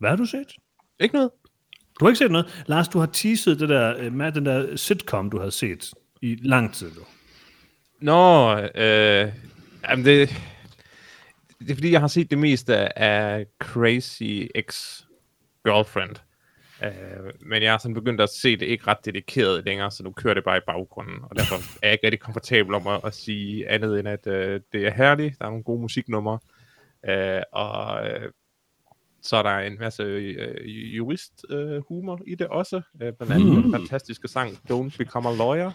Hvad 0.00 0.10
har 0.10 0.16
du 0.16 0.24
set? 0.24 0.52
Ikke 1.00 1.14
noget? 1.14 1.30
Du 2.00 2.04
har 2.04 2.10
ikke 2.10 2.18
set 2.18 2.30
noget. 2.30 2.64
Lars, 2.66 2.88
du 2.88 2.98
har 2.98 3.06
teaset 3.06 3.60
det 3.60 3.68
der, 3.68 3.96
øh, 3.98 4.12
med 4.12 4.32
den 4.32 4.46
der 4.46 4.76
sitcom, 4.76 5.30
du 5.30 5.38
havde 5.38 5.50
set 5.50 5.90
i 6.22 6.38
lang 6.42 6.74
tid 6.74 6.90
nu. 6.90 7.02
Nå, 8.00 8.50
øh, 8.74 9.32
jamen 9.88 10.04
det, 10.04 10.30
det 11.64 11.70
er 11.70 11.74
fordi, 11.74 11.92
jeg 11.92 12.00
har 12.00 12.08
set 12.08 12.30
det 12.30 12.38
meste 12.38 12.98
af 12.98 13.46
Crazy 13.58 14.46
Ex-Girlfriend. 14.54 16.14
Øh, 16.84 17.32
men 17.40 17.62
jeg 17.62 17.70
har 17.70 17.78
sådan 17.78 17.94
begyndt 17.94 18.20
at 18.20 18.30
se 18.30 18.56
det 18.56 18.66
ikke 18.66 18.86
ret 18.86 19.04
dedikeret 19.04 19.64
længere, 19.64 19.90
så 19.90 20.02
nu 20.02 20.12
kører 20.12 20.34
det 20.34 20.44
bare 20.44 20.56
i 20.56 20.60
baggrunden. 20.66 21.14
Og 21.22 21.36
derfor 21.36 21.54
er 21.54 21.60
jeg 21.82 21.92
ikke 21.92 22.06
rigtig 22.06 22.20
komfortabel 22.20 22.74
om 22.74 22.86
at, 22.86 23.00
at 23.04 23.14
sige 23.14 23.68
andet 23.68 23.98
end, 23.98 24.08
at 24.08 24.26
øh, 24.26 24.60
det 24.72 24.86
er 24.86 24.90
herligt. 24.90 25.38
Der 25.38 25.44
er 25.44 25.48
nogle 25.48 25.64
gode 25.64 25.80
musiknumre. 25.80 26.38
Øh, 27.08 27.42
og 27.52 28.06
øh, 28.08 28.30
så 29.22 29.36
er 29.36 29.42
der 29.42 29.58
en 29.58 29.78
masse 29.78 30.02
øh, 30.02 30.96
jurist-humor 30.96 32.20
i 32.26 32.34
det 32.34 32.46
også. 32.46 32.82
Øh, 33.02 33.12
blandt 33.12 33.32
andet 33.32 33.56
mm. 33.56 33.62
den 33.62 33.72
fantastiske 33.72 34.28
sang 34.28 34.50
Don't 34.70 34.96
Become 34.98 35.28
a 35.28 35.34
Lawyer. 35.34 35.70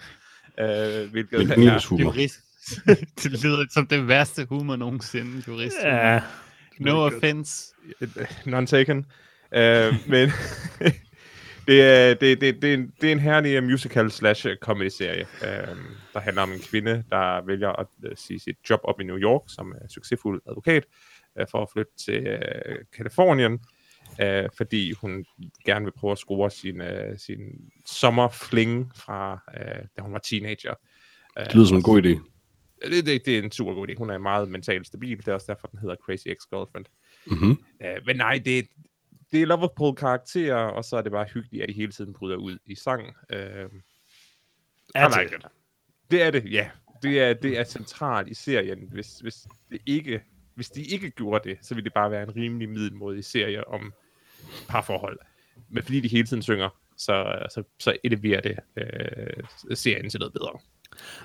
Øh, 0.59 1.11
hvilket 1.11 1.51
er. 1.51 1.97
Jurist. 1.99 2.48
det 3.23 3.43
lyder 3.43 3.65
som 3.71 3.87
det 3.87 4.07
værste 4.07 4.45
humor 4.45 4.75
nogensinde, 4.75 5.43
jurist. 5.47 5.77
Ja. 5.83 6.21
No 6.79 7.05
offense. 7.05 7.73
non 8.45 8.65
taken. 8.67 9.05
Øh, 9.51 9.93
men 10.07 10.29
det, 11.67 11.81
er, 11.81 12.13
det, 12.13 12.41
det, 12.41 12.61
det, 12.61 12.69
er 12.69 12.73
en, 12.73 12.93
det 13.01 13.07
er 13.07 13.11
en 13.11 13.19
herlig 13.19 13.63
musical 13.63 14.11
slash 14.11 14.47
comedy 14.61 14.87
serie, 14.89 15.25
øh, 15.43 15.75
der 16.13 16.19
handler 16.19 16.41
om 16.41 16.51
en 16.51 16.59
kvinde, 16.59 17.03
der 17.09 17.45
vælger 17.45 17.69
at 17.69 17.87
øh, 18.03 18.11
sige 18.15 18.39
sit 18.39 18.55
job 18.69 18.79
op 18.83 19.01
i 19.01 19.03
New 19.03 19.17
York 19.17 19.41
som 19.47 19.73
øh, 19.73 19.89
succesfuld 19.89 20.41
advokat 20.49 20.83
øh, 21.39 21.45
for 21.51 21.61
at 21.61 21.67
flytte 21.73 21.91
til 22.05 22.27
øh, 22.27 22.75
Kalifornien, 22.97 23.59
øh, 24.21 24.49
fordi 24.57 24.91
hun 24.91 25.25
gerne 25.65 25.85
vil 25.85 25.91
prøve 25.97 26.11
at 26.11 26.17
score 26.17 26.51
sin, 26.51 26.81
øh, 26.81 27.17
sin 27.17 27.39
sommerfling 27.85 28.91
fra 28.95 29.39
øh, 29.57 29.83
da 29.97 30.01
hun 30.01 30.13
var 30.13 30.19
teenager. 30.19 30.73
Øh, 31.39 31.45
Det 31.45 31.55
lyder 31.55 31.65
som 31.65 31.77
en 31.77 31.83
god 31.83 32.01
idé. 32.03 32.38
Det, 32.83 33.05
det, 33.05 33.25
det 33.25 33.39
er 33.39 33.43
en 33.43 33.51
super 33.51 33.73
god 33.73 33.89
idé. 33.89 33.95
Hun 33.97 34.09
er 34.09 34.17
meget 34.17 34.49
mentalt 34.49 34.87
stabil. 34.87 35.17
Det 35.17 35.27
er 35.27 35.33
også 35.33 35.53
derfor, 35.53 35.67
den 35.67 35.79
hedder 35.79 35.95
Crazy 35.95 36.27
Ex-Girlfriend. 36.27 36.85
Mm-hmm. 37.25 37.51
Uh, 37.51 38.05
men 38.05 38.15
nej, 38.15 38.41
det, 38.45 38.67
det 39.31 39.41
er 39.41 39.45
Loverpool 39.45 39.95
karakterer, 39.95 40.55
og 40.55 40.85
så 40.85 40.97
er 40.97 41.01
det 41.01 41.11
bare 41.11 41.25
hyggeligt, 41.33 41.63
at 41.63 41.69
de 41.69 41.73
hele 41.73 41.91
tiden 41.91 42.13
bryder 42.13 42.35
ud 42.35 42.57
i 42.65 42.75
sang. 42.75 43.07
Uh, 43.07 43.37
Er 44.95 45.07
det? 45.07 45.23
like. 45.23 45.37
Det 46.11 46.21
er 46.21 46.31
det, 46.31 46.51
ja. 46.51 46.69
Det 47.03 47.21
er, 47.21 47.33
det 47.33 47.59
er 47.59 47.63
centralt 47.63 48.27
i 48.27 48.33
serien. 48.33 48.89
Hvis, 48.91 49.19
hvis, 49.19 49.35
det 49.71 49.79
ikke, 49.85 50.21
hvis 50.55 50.69
de 50.69 50.83
ikke 50.83 51.09
gjorde 51.09 51.49
det, 51.49 51.57
så 51.61 51.75
ville 51.75 51.85
det 51.85 51.93
bare 51.93 52.11
være 52.11 52.23
en 52.23 52.35
rimelig 52.35 52.69
middelmodig 52.69 53.25
serie 53.25 53.67
om 53.67 53.93
parforhold. 54.67 55.19
Men 55.69 55.83
fordi 55.83 55.99
de 55.99 56.07
hele 56.07 56.27
tiden 56.27 56.43
synger, 56.43 56.69
så, 56.97 57.47
så, 57.53 57.63
så 57.79 57.97
eleverer 58.03 58.41
det 58.41 58.57
øh, 58.77 59.75
serien 59.75 60.09
til 60.09 60.19
noget 60.19 60.33
bedre. 60.33 60.59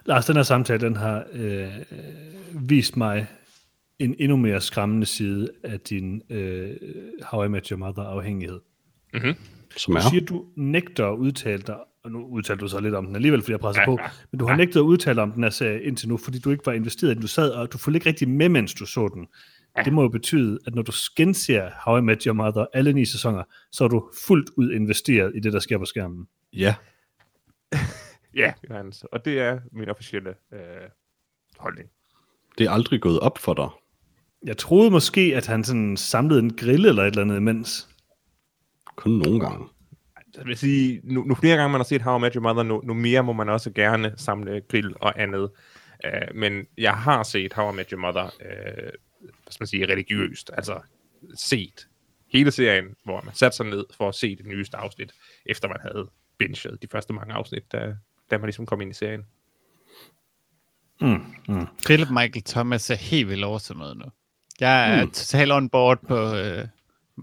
Lars, 0.07 0.27
den 0.27 0.37
her 0.37 0.43
samtale, 0.43 0.81
den 0.81 0.97
har 0.97 1.25
øh, 1.33 1.69
vist 2.55 2.97
mig 2.97 3.27
en 3.99 4.15
endnu 4.19 4.37
mere 4.37 4.61
skræmmende 4.61 5.07
side 5.07 5.49
af 5.65 5.81
din 5.81 6.23
øh, 6.31 6.71
How 7.23 7.45
I 7.45 7.49
Met 7.49 7.67
Your 7.69 7.79
Mother 7.79 8.03
afhængighed. 8.03 8.61
Som 9.77 9.95
Du 9.95 9.99
er. 9.99 10.11
siger, 10.11 10.25
du 10.25 10.45
nægter 10.57 11.09
at 11.09 11.17
udtale 11.17 11.63
dig, 11.63 11.77
og 12.05 12.11
nu 12.13 12.27
udtalte 12.27 12.61
du 12.61 12.69
så 12.69 12.81
lidt 12.81 12.95
om 12.95 13.07
den 13.07 13.17
alligevel, 13.17 13.43
fordi 13.43 13.53
jeg 13.53 13.61
presser 13.61 13.85
på, 13.85 13.99
men 14.33 14.39
du 14.39 14.47
har 14.47 14.57
nægtet 14.57 14.81
at 14.81 14.85
udtale 14.85 15.23
om 15.23 15.33
den 15.33 15.43
her 15.43 15.51
serie 15.51 15.83
indtil 15.83 16.09
nu, 16.09 16.17
fordi 16.17 16.39
du 16.39 16.51
ikke 16.51 16.67
var 16.67 16.73
investeret 16.73 17.11
i 17.11 17.15
den. 17.15 17.23
Du 17.23 17.27
sad, 17.29 17.51
og 17.51 17.73
du 17.73 17.79
fulgte 17.79 17.97
ikke 17.97 18.09
rigtig 18.09 18.29
med, 18.29 18.49
mens 18.49 18.75
du 18.75 18.87
så 18.87 19.09
den. 19.15 19.27
Det 19.85 19.93
må 19.93 20.03
jo 20.03 20.09
betyde, 20.09 20.59
at 20.67 20.75
når 20.75 20.83
du 20.83 20.93
genser 21.17 21.71
How 21.85 21.99
I 21.99 22.01
Met 22.01 22.23
Your 22.25 22.35
Mother 22.35 22.67
alle 22.73 22.93
ni 22.93 23.05
sæsoner, 23.05 23.43
så 23.73 23.85
er 23.85 23.89
du 23.89 24.11
fuldt 24.27 24.51
ud 24.57 24.71
investeret 24.73 25.33
i 25.37 25.41
det, 25.41 25.53
der 25.53 25.59
sker 25.59 25.79
på 25.79 25.85
skærmen. 25.85 26.27
Ja, 26.53 26.75
Ja, 28.37 28.53
Johannes. 28.69 29.05
Og 29.05 29.25
det 29.25 29.41
er 29.41 29.61
min 29.73 29.89
officielle 29.89 30.35
øh, 30.53 30.89
holdning. 31.59 31.91
det 32.59 32.67
er 32.67 32.71
aldrig 32.71 33.01
gået 33.01 33.21
op 33.21 33.39
for 33.39 33.55
dig. 33.55 33.69
Jeg 34.47 34.57
troede 34.57 34.91
måske, 34.91 35.33
at 35.37 35.47
han 35.47 35.65
sådan 35.65 35.97
samlede 35.97 36.41
en 36.41 36.57
grill 36.57 36.87
eller 36.87 37.03
et 37.03 37.07
eller 37.07 37.23
andet 37.23 37.37
imens. 37.37 37.89
Kun 38.97 39.13
nogle 39.13 39.41
gange. 39.41 39.69
Jeg 40.37 40.47
vil 40.47 40.57
sige, 40.57 41.01
nu, 41.05 41.25
nu 41.25 41.35
flere 41.35 41.57
gange 41.57 41.73
man 41.73 41.79
har 41.79 41.85
set 41.85 42.03
How 42.03 42.19
I 42.19 42.21
Met 42.21 42.35
Your 42.35 42.43
Mother, 42.43 42.63
nu, 42.63 42.81
nu 42.85 42.95
mere 42.95 43.23
må 43.23 43.33
man 43.33 43.49
også 43.49 43.71
gerne 43.71 44.15
samle 44.17 44.61
grill 44.69 44.95
og 45.01 45.23
andet. 45.23 45.51
Uh, 46.07 46.37
men 46.37 46.67
jeg 46.79 46.95
har 46.95 47.23
set 47.23 47.53
How 47.53 47.73
I 47.73 47.77
Met 47.77 47.91
Your 47.91 48.01
Mother, 48.01 48.25
uh, 48.25 48.91
hvad 49.21 49.51
skal 49.51 49.63
man 49.63 49.67
sige, 49.67 49.87
religiøst. 49.87 50.51
Altså 50.55 50.81
set 51.35 51.89
hele 52.33 52.51
serien, 52.51 52.85
hvor 53.05 53.21
man 53.25 53.35
satte 53.35 53.57
sig 53.57 53.67
ned 53.67 53.85
for 53.97 54.09
at 54.09 54.15
se 54.15 54.37
det 54.37 54.47
nyeste 54.47 54.77
afsnit, 54.77 55.13
efter 55.47 55.69
man 55.69 55.81
havde 55.81 56.09
binget 56.39 56.83
de 56.83 56.89
første 56.93 57.13
mange 57.13 57.35
afsnit, 57.35 57.73
da, 57.73 57.97
da 58.31 58.39
man 58.39 58.47
ligesom 58.47 58.67
kom 58.67 58.81
ind 58.81 58.91
i 58.91 58.95
serien. 58.95 59.23
Philip 61.87 62.09
Michael 62.11 62.43
Thomas 62.47 62.91
er 62.91 62.95
helt 62.95 63.29
vildt 63.29 63.41
noget 63.77 63.97
nu. 63.97 64.05
Jeg 64.61 64.91
er 64.99 65.03
hmm. 65.03 65.11
totalt 65.13 65.53
on 65.53 65.69
board 65.69 65.99
på 66.09 66.31
uh, 66.33 66.39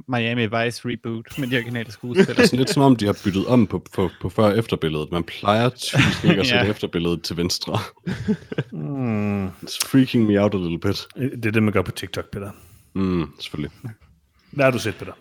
Miami 0.07 0.41
Vice 0.41 0.82
reboot 0.86 1.40
med 1.40 1.48
de 1.48 1.56
originale 1.56 1.84
Det 1.84 1.90
er 1.90 1.91
skuespillere. 1.91 2.48
sådan 2.48 2.60
lidt 2.60 2.69
som 2.69 2.84
om, 2.84 2.95
de 2.95 3.06
har 3.06 3.18
byttet 3.23 3.48
om 3.48 3.68
på, 3.68 3.86
på, 3.95 4.10
på 4.22 4.30
før-efterbilledet. 4.30 5.11
Man 5.11 5.23
plejer 5.23 5.69
typisk 5.69 6.23
ikke 6.23 6.40
at 6.40 6.48
sætte 6.52 6.65
Ja. 6.65 6.72
efterbilledet 6.72 7.23
til 7.23 7.38
venstre. 7.38 7.78
Mm. 8.72 9.48
It's 9.48 9.80
freaking 9.88 10.26
me 10.26 10.41
out 10.44 10.53
a 10.53 10.57
little 10.57 10.80
bit. 10.80 11.07
Det 11.15 11.45
er 11.45 11.52
det, 11.52 11.64
man 11.64 11.73
gør 11.73 11.82
på 11.82 11.91
TikTok, 11.91 12.32
Peter. 12.32 12.52
Mm, 12.94 13.32
selvfølgelig. 13.40 13.72
Hvad 14.52 14.65
har 14.65 14.72
du 14.72 14.80
set, 14.80 14.95
Peter? 14.95 15.11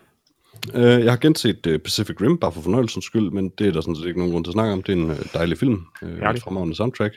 Uh, 0.73 0.81
jeg 0.81 1.11
har 1.11 1.17
genset 1.17 1.67
uh, 1.67 1.77
Pacific 1.77 2.21
Rim, 2.21 2.37
bare 2.37 2.51
for 2.51 2.61
fornøjelsens 2.61 3.05
skyld, 3.05 3.31
men 3.31 3.49
det 3.49 3.67
er 3.67 3.71
der 3.71 3.81
sådan 3.81 3.95
set 3.95 4.07
ikke 4.07 4.19
nogen 4.19 4.33
grund 4.33 4.45
til 4.45 4.49
at 4.49 4.53
snakke 4.53 4.73
om. 4.73 4.83
Det 4.83 4.93
er 4.93 4.97
en 4.97 5.11
uh, 5.11 5.17
dejlig 5.33 5.57
film. 5.57 5.85
Uh, 6.01 6.09
det. 6.09 6.35
et 6.35 6.41
fremragende 6.41 6.75
soundtrack. 6.75 7.13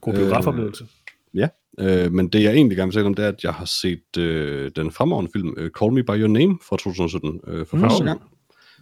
God 0.00 0.14
biografoplevelse. 0.14 0.86
Ja, 1.34 1.48
øh, 1.80 2.12
men 2.12 2.28
det 2.28 2.42
jeg 2.42 2.52
egentlig 2.52 2.76
gerne 2.76 2.88
vil 2.88 2.94
tale 2.94 3.06
om, 3.06 3.14
det 3.14 3.24
er, 3.24 3.28
at 3.28 3.44
jeg 3.44 3.52
har 3.52 3.64
set 3.64 4.16
øh, 4.18 4.70
den 4.76 4.90
fremragende 4.90 5.30
film 5.32 5.54
øh, 5.56 5.70
Call 5.70 5.92
Me 5.92 6.02
By 6.02 6.10
Your 6.10 6.28
Name 6.28 6.58
fra 6.68 6.76
2017 6.76 7.40
øh, 7.46 7.66
for 7.66 7.78
første 7.78 8.04
gang 8.04 8.20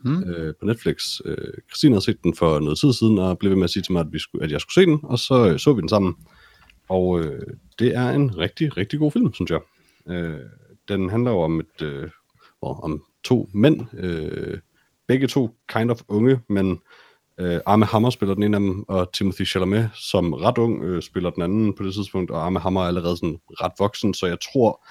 Mm. 0.06 0.22
øh, 0.22 0.54
på 0.60 0.66
Netflix. 0.66 1.20
Øh, 1.24 1.36
Christine 1.70 1.94
havde 1.94 2.04
set 2.04 2.22
den 2.24 2.34
for 2.34 2.58
noget 2.60 2.78
tid 2.78 2.92
siden, 2.92 3.18
og 3.18 3.38
blev 3.38 3.50
ved 3.50 3.56
med 3.56 3.64
at 3.64 3.70
sige 3.70 3.82
til 3.82 3.92
mig, 3.92 4.00
at, 4.00 4.06
vi 4.12 4.18
skulle, 4.18 4.44
at 4.44 4.50
jeg 4.52 4.60
skulle 4.60 4.74
se 4.74 4.90
den, 4.90 5.00
og 5.02 5.18
så 5.18 5.48
øh, 5.48 5.58
så 5.58 5.72
vi 5.72 5.80
den 5.80 5.88
sammen. 5.88 6.14
Og 6.88 7.20
øh, 7.20 7.42
det 7.78 7.96
er 7.96 8.10
en 8.10 8.38
rigtig, 8.38 8.76
rigtig 8.76 8.98
god 8.98 9.12
film, 9.12 9.32
synes 9.34 9.50
jeg. 9.50 9.60
Øh, 10.08 10.38
den 10.88 11.10
handler 11.10 11.30
jo 11.30 11.40
om, 11.40 11.60
et, 11.60 11.82
øh, 11.82 12.10
om 12.62 13.02
to 13.24 13.48
mænd, 13.54 13.80
øh, 13.98 14.58
begge 15.08 15.26
to 15.26 15.50
kind 15.68 15.90
of 15.90 16.00
unge, 16.08 16.40
men 16.48 16.80
øh, 17.40 17.60
Arme 17.66 17.84
Hammer 17.84 18.10
spiller 18.10 18.34
den 18.34 18.42
ene 18.42 18.56
af 18.56 18.60
dem, 18.60 18.82
og 18.88 19.12
Timothy 19.12 19.46
Chalamet, 19.46 19.90
som 19.94 20.32
ret 20.32 20.58
ung, 20.58 20.82
øh, 20.82 21.02
spiller 21.02 21.30
den 21.30 21.42
anden 21.42 21.74
på 21.74 21.82
det 21.82 21.94
tidspunkt, 21.94 22.30
og 22.30 22.46
Arme 22.46 22.58
Hammer 22.58 22.82
er 22.82 22.86
allerede 22.86 23.16
sådan 23.16 23.38
ret 23.50 23.72
voksen, 23.78 24.14
så 24.14 24.26
jeg 24.26 24.38
tror, 24.52 24.86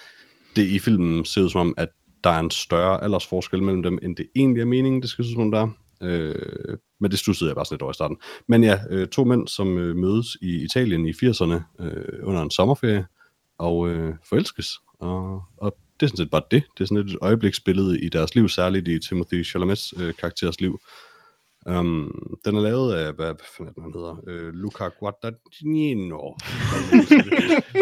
det 0.55 0.67
i 0.67 0.79
filmen 0.79 1.25
ser 1.25 1.41
ud 1.41 1.49
som 1.49 1.61
om, 1.61 1.73
at 1.77 1.89
der 2.23 2.29
er 2.29 2.39
en 2.39 2.51
større 2.51 3.03
aldersforskel 3.03 3.63
mellem 3.63 3.83
dem, 3.83 3.99
end 4.01 4.15
det 4.15 4.27
egentlig 4.35 4.61
er 4.61 4.65
meningen, 4.65 5.01
det 5.01 5.09
skal 5.09 5.25
se 5.25 5.29
ud 5.29 5.35
som 5.35 5.51
der 5.51 5.61
er. 5.61 5.69
Øh, 6.01 6.77
men 6.99 7.11
det 7.11 7.19
stussede 7.19 7.49
jeg 7.49 7.55
bare 7.55 7.65
sådan 7.65 7.75
lidt 7.75 7.81
over 7.81 7.91
i 7.91 7.93
starten. 7.93 8.17
Men 8.47 8.63
ja, 8.63 8.79
øh, 8.89 9.07
to 9.07 9.23
mænd, 9.23 9.47
som 9.47 9.77
øh, 9.77 9.95
mødes 9.95 10.37
i 10.41 10.63
Italien 10.63 11.05
i 11.05 11.11
80'erne 11.11 11.83
øh, 11.83 12.19
under 12.23 12.41
en 12.41 12.51
sommerferie, 12.51 13.05
og 13.57 13.89
øh, 13.89 14.15
forelskes. 14.29 14.67
Og, 14.99 15.43
og 15.57 15.77
det 16.03 16.07
er 16.07 16.15
sådan 16.15 16.25
set 16.25 16.31
bare 16.31 16.41
det. 16.51 16.63
Det 16.77 16.83
er 16.83 16.87
sådan 16.87 17.07
et 17.07 17.17
øjebliksbillede 17.21 17.99
i 18.01 18.09
deres 18.09 18.35
liv, 18.35 18.49
særligt 18.49 18.87
i 18.87 18.99
Timothy 18.99 19.45
Chalamets 19.45 19.93
øh, 19.99 20.13
karakteres 20.13 20.61
liv. 20.61 20.79
Um, 21.69 22.37
den 22.45 22.55
er 22.55 22.61
lavet 22.61 22.93
af, 22.95 23.13
hvad, 23.13 23.25
hvad 23.25 23.35
fanden 23.57 23.73
den, 23.75 23.83
han 23.83 23.93
hedder? 23.93 24.15
Øh, 24.27 24.53
Luca 24.53 24.89
Guadagnino. 24.99 26.17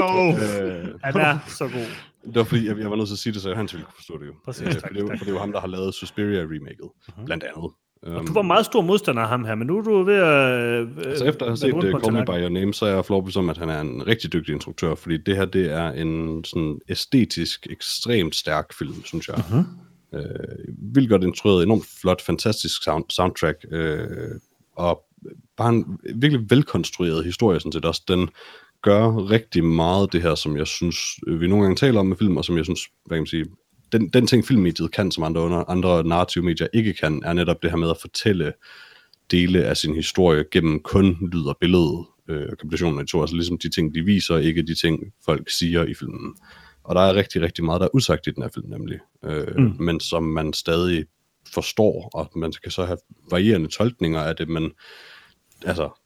oh. 0.07 0.34
øh, 0.43 0.88
Han 1.03 1.15
er 1.15 1.39
så 1.48 1.68
god. 1.68 1.88
det 2.26 2.35
var 2.35 2.43
fordi, 2.43 2.68
jeg, 2.68 2.77
jeg 2.77 2.89
var 2.89 2.95
nødt 2.95 3.07
til 3.07 3.15
at 3.15 3.19
sige 3.19 3.34
det, 3.34 3.41
så 3.41 3.56
han 3.56 3.69
ville 3.72 3.85
kunne 3.85 3.95
forstå 3.95 4.18
det 4.19 4.27
jo. 4.27 4.34
Præcis, 4.45 4.68
Øh, 4.68 4.73
tak, 4.73 4.81
for, 4.81 4.88
det 4.88 5.07
tak. 5.07 5.18
for 5.18 5.26
det 5.26 5.31
er 5.31 5.35
jo 5.35 5.39
ham, 5.39 5.52
der 5.52 5.60
har 5.60 5.68
lavet 5.68 5.93
Suspiria-remaket, 5.95 6.89
uh-huh. 7.10 7.26
blandt 7.26 7.43
andet. 7.43 7.72
Um, 8.07 8.28
Du 8.28 8.34
var 8.34 8.41
meget 8.41 8.65
stor 8.65 8.82
modstander 8.82 9.22
af 9.22 9.28
ham 9.28 9.45
her, 9.45 9.56
men 9.56 9.68
nu 9.68 9.78
er 9.78 9.82
du 9.82 10.03
ved 10.03 10.15
at... 10.15 10.82
Øh, 10.82 10.88
Altså 11.06 11.26
efter 11.26 11.45
at 11.45 11.49
have 11.49 11.57
set 11.57 11.73
uh, 11.73 12.02
Call 12.02 12.14
Me 12.14 12.26
By 12.26 12.41
Your 12.41 12.49
Name, 12.49 12.73
så 12.73 12.86
er 12.86 12.94
jeg 12.94 13.06
flov 13.06 13.30
som, 13.30 13.49
at 13.49 13.57
han 13.57 13.69
er 13.69 13.82
en 13.82 14.07
rigtig 14.07 14.34
dygtig 14.34 14.53
instruktør, 14.53 14.95
fordi 14.95 15.18
det 15.18 15.36
her, 15.36 15.45
det 15.45 15.72
er 15.72 15.91
en 15.91 16.44
sådan 16.44 16.80
æstetisk, 16.90 17.68
ekstremt 17.69 18.36
stærk 18.36 18.73
film, 18.73 19.03
synes 19.06 19.28
jeg. 19.28 19.36
Uh-huh. 19.36 20.18
Øh, 20.18 20.23
vildt 20.94 21.10
godt 21.10 21.23
instrueret, 21.23 21.64
enormt 21.64 21.86
flot, 22.02 22.22
fantastisk 22.22 22.84
sound, 22.84 23.06
soundtrack, 23.10 23.65
øh, 23.72 24.07
og 24.76 25.03
bare 25.57 25.69
en 25.69 25.99
virkelig 26.15 26.45
velkonstrueret 26.49 27.23
historie, 27.26 27.60
sådan 27.60 27.72
set 27.72 27.86
også. 27.86 28.02
Den 28.07 28.30
gør 28.82 29.30
rigtig 29.30 29.64
meget 29.64 30.14
det 30.14 30.22
her, 30.22 30.36
som 30.36 30.57
jeg 30.57 30.68
synes, 30.68 30.98
øh, 31.28 31.41
vi 31.41 31.48
nogle 31.48 31.64
gange 31.64 31.76
taler 31.76 31.99
om 31.99 32.06
med 32.06 32.18
film, 32.18 32.38
og 32.38 32.45
som 32.45 32.57
jeg 32.57 32.65
synes, 32.65 32.82
hvad 33.06 33.18
kan 33.18 33.22
man 33.22 33.28
sige, 33.28 33.45
den, 33.92 34.10
den 34.10 34.28
ting 34.28 34.46
filmmediet 34.46 34.92
kan, 34.92 35.12
som 35.12 35.24
andre, 35.24 35.42
under, 35.42 35.70
andre 35.70 36.04
narrative 36.04 36.44
medier 36.44 36.68
ikke 36.74 36.94
kan, 36.94 37.22
er 37.26 37.34
netop 37.34 37.64
det 37.64 37.70
her 37.70 37.78
med 37.78 37.90
at 37.90 37.98
fortælle 38.02 38.54
dele 39.32 39.64
af 39.64 39.78
sin 39.78 39.96
historie 39.96 40.46
gennem 40.52 40.80
kun 40.80 41.30
lyd 41.32 41.46
og 41.46 41.58
billede 41.62 42.06
øh, 42.28 42.56
kombinationen 42.60 43.00
af 43.00 43.06
de 43.06 43.12
to, 43.12 43.22
altså 43.22 43.36
ligesom 43.36 43.58
de 43.58 43.70
ting, 43.70 43.96
de 43.96 44.02
viser, 44.02 44.38
ikke 44.38 44.62
de 44.62 44.76
ting, 44.76 45.14
folk 45.26 45.50
siger 45.50 45.86
i 45.86 45.94
filmen. 45.94 46.36
Og 46.84 46.96
der 46.96 47.02
er 47.02 47.16
rigtig, 47.16 47.42
rigtig 47.42 47.66
meget, 47.66 47.82
der 47.82 47.86
er 47.86 47.96
usagt 47.96 48.28
i 48.28 48.32
den 48.32 48.44
her 48.44 48.50
film 48.54 48.70
nemlig, 48.70 49.00
øh, 49.26 49.58
mm. 49.58 49.76
men 49.80 50.00
som 50.00 50.24
man 50.24 50.54
stadig 50.54 51.06
forstår, 51.54 52.10
og 52.14 52.32
man 52.36 52.54
kan 52.64 52.72
så 52.72 52.86
have 52.86 52.98
varierende 53.32 53.68
tolkninger 53.68 54.20
af 54.20 54.36
det, 54.36 54.50
men 54.50 54.72
altså, 55.66 56.01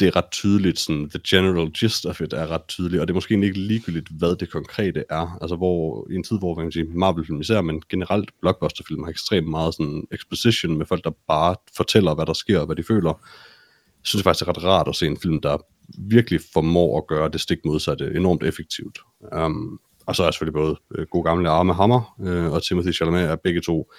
det 0.00 0.08
er 0.08 0.16
ret 0.16 0.30
tydeligt, 0.32 0.78
sådan, 0.78 1.10
the 1.10 1.20
general 1.28 1.70
gist 1.70 2.06
of 2.06 2.20
it 2.20 2.32
er 2.32 2.46
ret 2.46 2.66
tydeligt, 2.68 3.00
og 3.00 3.08
det 3.08 3.12
er 3.12 3.14
måske 3.14 3.34
ikke 3.34 3.58
ligegyldigt, 3.58 4.08
hvad 4.10 4.36
det 4.36 4.50
konkrete 4.50 5.04
er, 5.10 5.38
altså 5.40 5.56
hvor, 5.56 6.06
i 6.10 6.14
en 6.14 6.22
tid, 6.22 6.38
hvor 6.38 6.54
man 6.54 6.64
kan 6.64 6.72
sige, 6.72 6.84
Marvel-film 6.84 7.40
især, 7.40 7.60
men 7.60 7.82
generelt 7.88 8.30
blockbuster-film 8.40 9.02
har 9.02 9.10
ekstremt 9.10 9.48
meget 9.48 9.74
sådan 9.74 10.04
exposition 10.12 10.78
med 10.78 10.86
folk, 10.86 11.04
der 11.04 11.10
bare 11.28 11.56
fortæller, 11.76 12.14
hvad 12.14 12.26
der 12.26 12.32
sker, 12.32 12.58
og 12.58 12.66
hvad 12.66 12.76
de 12.76 12.82
føler. 12.82 13.10
Jeg 13.10 14.08
synes 14.08 14.22
faktisk, 14.22 14.46
det 14.46 14.48
er 14.48 14.56
ret 14.56 14.64
rart 14.64 14.88
at 14.88 14.96
se 14.96 15.06
en 15.06 15.20
film, 15.20 15.40
der 15.40 15.56
virkelig 15.98 16.40
formår 16.52 16.98
at 16.98 17.06
gøre 17.06 17.28
det 17.28 17.40
stik 17.40 17.58
modsatte 17.64 18.12
enormt 18.14 18.42
effektivt. 18.42 18.98
Um, 19.36 19.80
og 20.06 20.16
så 20.16 20.24
er 20.24 20.30
selvfølgelig 20.30 20.54
både 20.54 20.76
øh, 20.94 21.06
gode 21.10 21.24
gamle 21.24 21.48
Arme 21.48 21.74
Hammer 21.74 22.16
øh, 22.20 22.52
og 22.52 22.62
Timothy 22.62 22.92
Chalamet 22.92 23.22
er 23.22 23.36
begge 23.36 23.60
to 23.60 23.92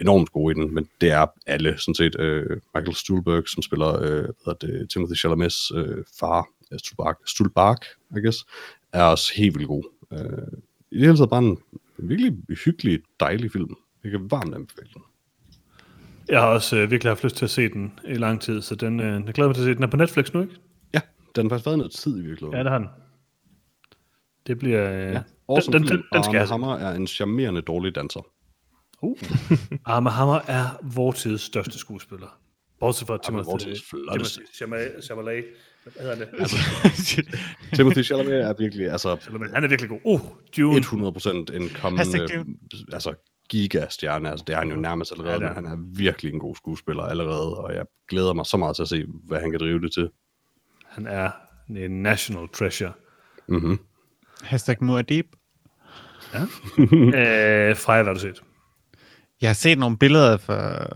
enormt 0.00 0.32
gode 0.32 0.52
i 0.52 0.54
den, 0.62 0.74
men 0.74 0.88
det 1.00 1.10
er 1.10 1.26
alle, 1.46 1.78
sådan 1.78 1.94
set. 1.94 2.20
Øh, 2.20 2.60
Michael 2.74 2.94
Stuhlberg, 2.96 3.48
som 3.48 3.62
spiller 3.62 4.02
øh, 4.02 4.28
hvad 4.44 4.54
det, 4.60 4.90
Timothy 4.90 5.14
Chalamets 5.14 5.72
øh, 5.74 6.04
far, 6.20 6.48
øh, 6.72 6.78
Stuhlbark, 6.78 7.16
Stuhlbark, 7.26 7.86
I 8.16 8.20
guess, 8.20 8.46
er 8.92 9.02
også 9.02 9.32
helt 9.36 9.54
vildt 9.54 9.68
god. 9.68 9.84
Øh, 10.12 10.58
I 10.90 10.96
det 10.96 11.06
hele 11.06 11.16
taget 11.16 11.30
bare 11.30 11.42
en 11.42 11.58
virkelig 11.98 12.32
hyggelig, 12.64 13.00
dejlig 13.20 13.52
film. 13.52 13.76
Jeg 14.04 14.10
kan 14.10 14.30
varmt 14.30 14.54
anbefale 14.54 14.88
den. 14.94 15.02
Jeg 16.28 16.40
har 16.40 16.48
også 16.48 16.76
øh, 16.76 16.90
virkelig 16.90 17.10
haft 17.10 17.24
lyst 17.24 17.36
til 17.36 17.44
at 17.44 17.50
se 17.50 17.68
den 17.68 17.98
i 18.04 18.14
lang 18.14 18.40
tid, 18.40 18.62
så 18.62 18.74
den, 18.74 19.00
øh, 19.00 19.22
jeg 19.26 19.34
glæder 19.34 19.48
mig 19.48 19.54
til 19.54 19.62
at 19.62 19.66
se 19.66 19.68
den. 19.68 19.76
Den 19.76 19.84
er 19.84 19.88
på 19.88 19.96
Netflix 19.96 20.32
nu, 20.32 20.40
ikke? 20.40 20.54
Ja, 20.94 21.00
den 21.36 21.44
har 21.44 21.48
faktisk 21.48 21.66
været 21.66 21.78
noget 21.78 21.92
tid 21.92 22.18
i 22.18 22.20
virkeligheden. 22.20 22.54
Ja, 22.56 22.62
det 22.62 22.70
har 22.70 22.78
den. 22.78 22.88
Det 24.46 24.58
bliver... 24.58 24.92
Øh, 24.92 24.98
Ja, 24.98 25.12
den, 25.12 25.22
awesome 25.48 25.78
den, 25.78 25.88
film, 25.88 26.02
den, 26.02 26.08
den 26.12 26.24
skal 26.24 26.32
jeg 26.32 26.42
Arne. 26.42 26.50
Hammer 26.50 26.74
er 26.76 26.94
en 26.94 27.06
charmerende 27.06 27.60
dårlig 27.60 27.94
danser. 27.94 28.20
Uh. 29.02 29.18
Arme 29.84 30.10
Hammer 30.10 30.40
er 30.46 30.78
vores 30.94 31.22
tids 31.22 31.42
største 31.42 31.78
skuespiller. 31.78 32.38
Bortset 32.80 33.06
fra 33.06 33.18
Timothy, 33.18 33.76
Chalamet, 34.52 35.44
hvad 35.84 35.92
hedder 36.00 36.14
det? 36.14 36.28
Altså, 36.38 36.56
Timothy 37.76 38.02
Chalamet 38.02 38.34
er 38.34 38.54
virkelig, 38.58 38.90
altså, 38.90 39.16
Chalamet, 39.20 39.50
han 39.54 39.64
er 39.64 39.68
virkelig 39.68 39.90
god. 39.90 40.00
Uh, 40.04 40.20
Dune. 40.56 40.80
100% 40.80 41.56
en 41.56 41.68
kommende, 41.68 42.04
altså 42.92 43.14
gigastjerne, 43.48 44.30
altså 44.30 44.44
det 44.46 44.54
er 44.54 44.58
han 44.58 44.68
jo 44.68 44.76
nærmest 44.76 45.12
allerede, 45.12 45.32
Ja, 45.32 45.40
ja, 45.40 45.50
er 45.50 45.54
men 45.54 45.68
han 45.68 45.78
er 45.78 45.82
virkelig 45.96 46.32
en 46.32 46.40
god 46.40 46.56
skuespiller 46.56 47.02
allerede, 47.02 47.56
og 47.56 47.74
jeg 47.74 47.84
glæder 48.08 48.32
mig 48.32 48.46
så 48.46 48.56
meget 48.56 48.76
til 48.76 48.82
at 48.82 48.88
se, 48.88 49.04
hvad 49.24 49.40
han 49.40 49.50
kan 49.50 49.60
drive 49.60 49.80
det 49.80 49.92
til. 49.92 50.10
Han 50.84 51.06
er 51.06 51.30
en 51.68 52.02
national 52.02 52.48
treasure. 52.48 52.92
Mm-hmm. 53.48 53.78
Hashtag 54.42 54.76
Muad'Dib. 54.82 55.42
øh, 57.18 57.76
Freja, 57.76 58.02
hvad 58.02 58.04
har 58.04 58.14
du 58.14 58.20
set? 58.20 58.42
Jeg 59.40 59.48
har 59.48 59.54
set 59.54 59.78
nogle 59.78 59.98
billeder 59.98 60.36
for, 60.36 60.86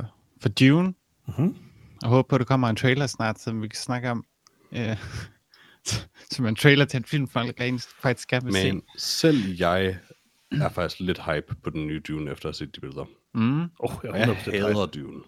for 0.40 0.48
Dune, 0.48 0.94
Mhm. 1.38 1.56
og 2.02 2.08
håber 2.08 2.28
på, 2.28 2.34
at 2.36 2.38
der 2.40 2.44
kommer 2.44 2.68
en 2.68 2.76
trailer 2.76 3.06
snart, 3.06 3.40
som 3.40 3.62
vi 3.62 3.68
kan 3.68 3.76
snakke 3.76 4.10
om. 4.10 4.24
Uh, 4.72 4.78
som 6.32 6.46
en 6.46 6.56
trailer 6.56 6.84
til 6.84 6.96
en 6.96 7.04
film, 7.04 7.28
folk 7.28 7.60
rent 7.60 7.88
faktisk 8.02 8.28
gerne 8.28 8.44
vil 8.44 8.54
se. 8.54 8.72
Men 8.72 8.82
selv 8.98 9.38
jeg 9.58 9.96
er 10.52 10.68
faktisk 10.68 11.00
lidt 11.00 11.22
hype 11.24 11.54
på 11.64 11.70
den 11.70 11.86
nye 11.86 12.00
Dune, 12.08 12.30
efter 12.30 12.48
at 12.48 12.54
have 12.58 12.66
set 12.66 12.74
de 12.76 12.80
billeder. 12.80 13.04
Mm. 13.34 13.62
Oh, 13.78 13.90
jeg, 14.02 14.10
Og 14.12 14.18
jeg 14.18 14.28
100% 14.28 14.50
hader 14.50 14.86
Dune. 14.86 15.20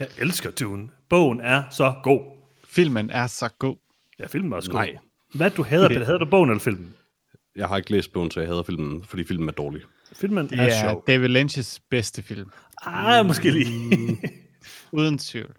jeg 0.00 0.08
elsker 0.18 0.50
Dune. 0.50 0.88
Bogen 1.08 1.40
er 1.40 1.62
så 1.70 1.94
god. 2.02 2.20
Filmen 2.68 3.10
er 3.10 3.26
så 3.26 3.48
god. 3.58 3.76
Ja, 4.18 4.26
filmen 4.26 4.52
er 4.52 4.56
også 4.56 4.70
god. 4.70 4.80
Nej. 4.80 4.96
Hvad 5.34 5.50
du 5.50 5.62
hader, 5.62 5.88
Peter? 5.88 6.04
Hader 6.04 6.18
du 6.18 6.24
bogen 6.24 6.50
eller 6.50 6.60
filmen? 6.60 6.94
Jeg 7.56 7.68
har 7.68 7.76
ikke 7.76 7.90
læst 7.90 8.12
bogen, 8.12 8.30
så 8.30 8.40
jeg 8.40 8.48
hader 8.48 8.62
filmen, 8.62 9.04
fordi 9.04 9.24
filmen 9.24 9.48
er 9.48 9.52
dårlig. 9.52 9.82
Filmen 10.12 10.48
Det 10.48 10.58
er, 10.58 10.62
er 10.62 10.80
sjov. 10.90 11.04
David 11.06 11.36
Lynch's 11.36 11.78
bedste 11.90 12.22
film. 12.22 12.50
Ah, 12.86 13.26
måske 13.26 13.50
lige. 13.50 14.18
Uden 14.92 15.18
tvivl. 15.18 15.54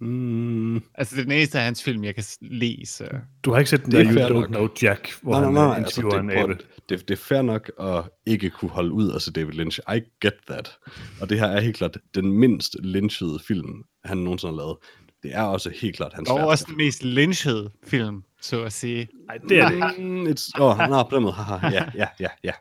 Mm. 0.00 0.76
Altså, 0.76 1.14
det 1.16 1.20
er 1.20 1.24
den 1.24 1.32
eneste 1.32 1.58
af 1.58 1.64
hans 1.64 1.82
film, 1.82 2.04
jeg 2.04 2.14
kan 2.14 2.24
lide, 2.40 2.86
så... 2.86 3.08
Du 3.44 3.50
har 3.52 3.58
ikke 3.58 3.70
set 3.70 3.84
den 3.84 3.92
Det 3.92 4.00
er 4.00 4.12
der 4.12 4.28
You 4.30 4.36
Don't 4.36 4.40
nok. 4.40 4.48
Know 4.48 4.68
Jack, 4.82 5.12
hvor 5.22 5.32
Nej, 5.32 5.40
nej, 5.40 5.46
han 5.46 5.54
nej, 5.54 5.62
øh, 5.64 5.68
nej 5.68 5.76
altså, 5.78 6.00
interviewer 6.00 6.20
en 6.20 6.28
det, 6.28 6.34
abe. 6.34 6.54
prøv, 6.54 6.66
det, 6.88 7.08
det 7.08 7.14
er 7.14 7.22
fair 7.22 7.42
nok 7.42 7.70
at 7.80 8.02
ikke 8.26 8.50
kunne 8.50 8.70
holde 8.70 8.92
ud 8.92 9.08
og 9.08 9.22
se 9.22 9.32
David 9.32 9.52
Lynch. 9.52 9.78
I 9.96 10.00
get 10.20 10.32
that. 10.48 10.70
Og 11.20 11.28
det 11.30 11.38
her 11.38 11.46
er 11.46 11.60
helt 11.60 11.76
klart 11.76 11.96
den 12.14 12.32
mindst 12.32 12.76
lynchede 12.82 13.38
film, 13.46 13.82
han 14.04 14.18
nogensinde 14.18 14.52
har 14.52 14.56
lavet. 14.56 14.76
Det 15.22 15.34
er 15.34 15.42
også 15.42 15.70
helt 15.80 15.96
klart 15.96 16.12
hans 16.14 16.30
Og 16.30 16.36
værste. 16.38 16.48
også 16.48 16.64
den 16.68 16.76
mest 16.76 17.04
lynchede 17.04 17.70
film, 17.86 18.22
så 18.40 18.62
at 18.62 18.72
sige. 18.72 19.08
Nej, 19.26 19.38
det 19.48 19.58
er 19.58 19.68
det 19.68 19.74
ikke. 19.74 20.08
Mm, 20.10 20.26
it's, 20.26 20.50
oh, 20.60 20.78
nej, 20.78 21.02
på 21.10 21.16
den 21.16 21.22
måde. 21.22 21.34
Haha, 21.34 21.68
ja, 21.68 21.84
ja, 21.94 22.06
ja, 22.20 22.28
ja, 22.44 22.52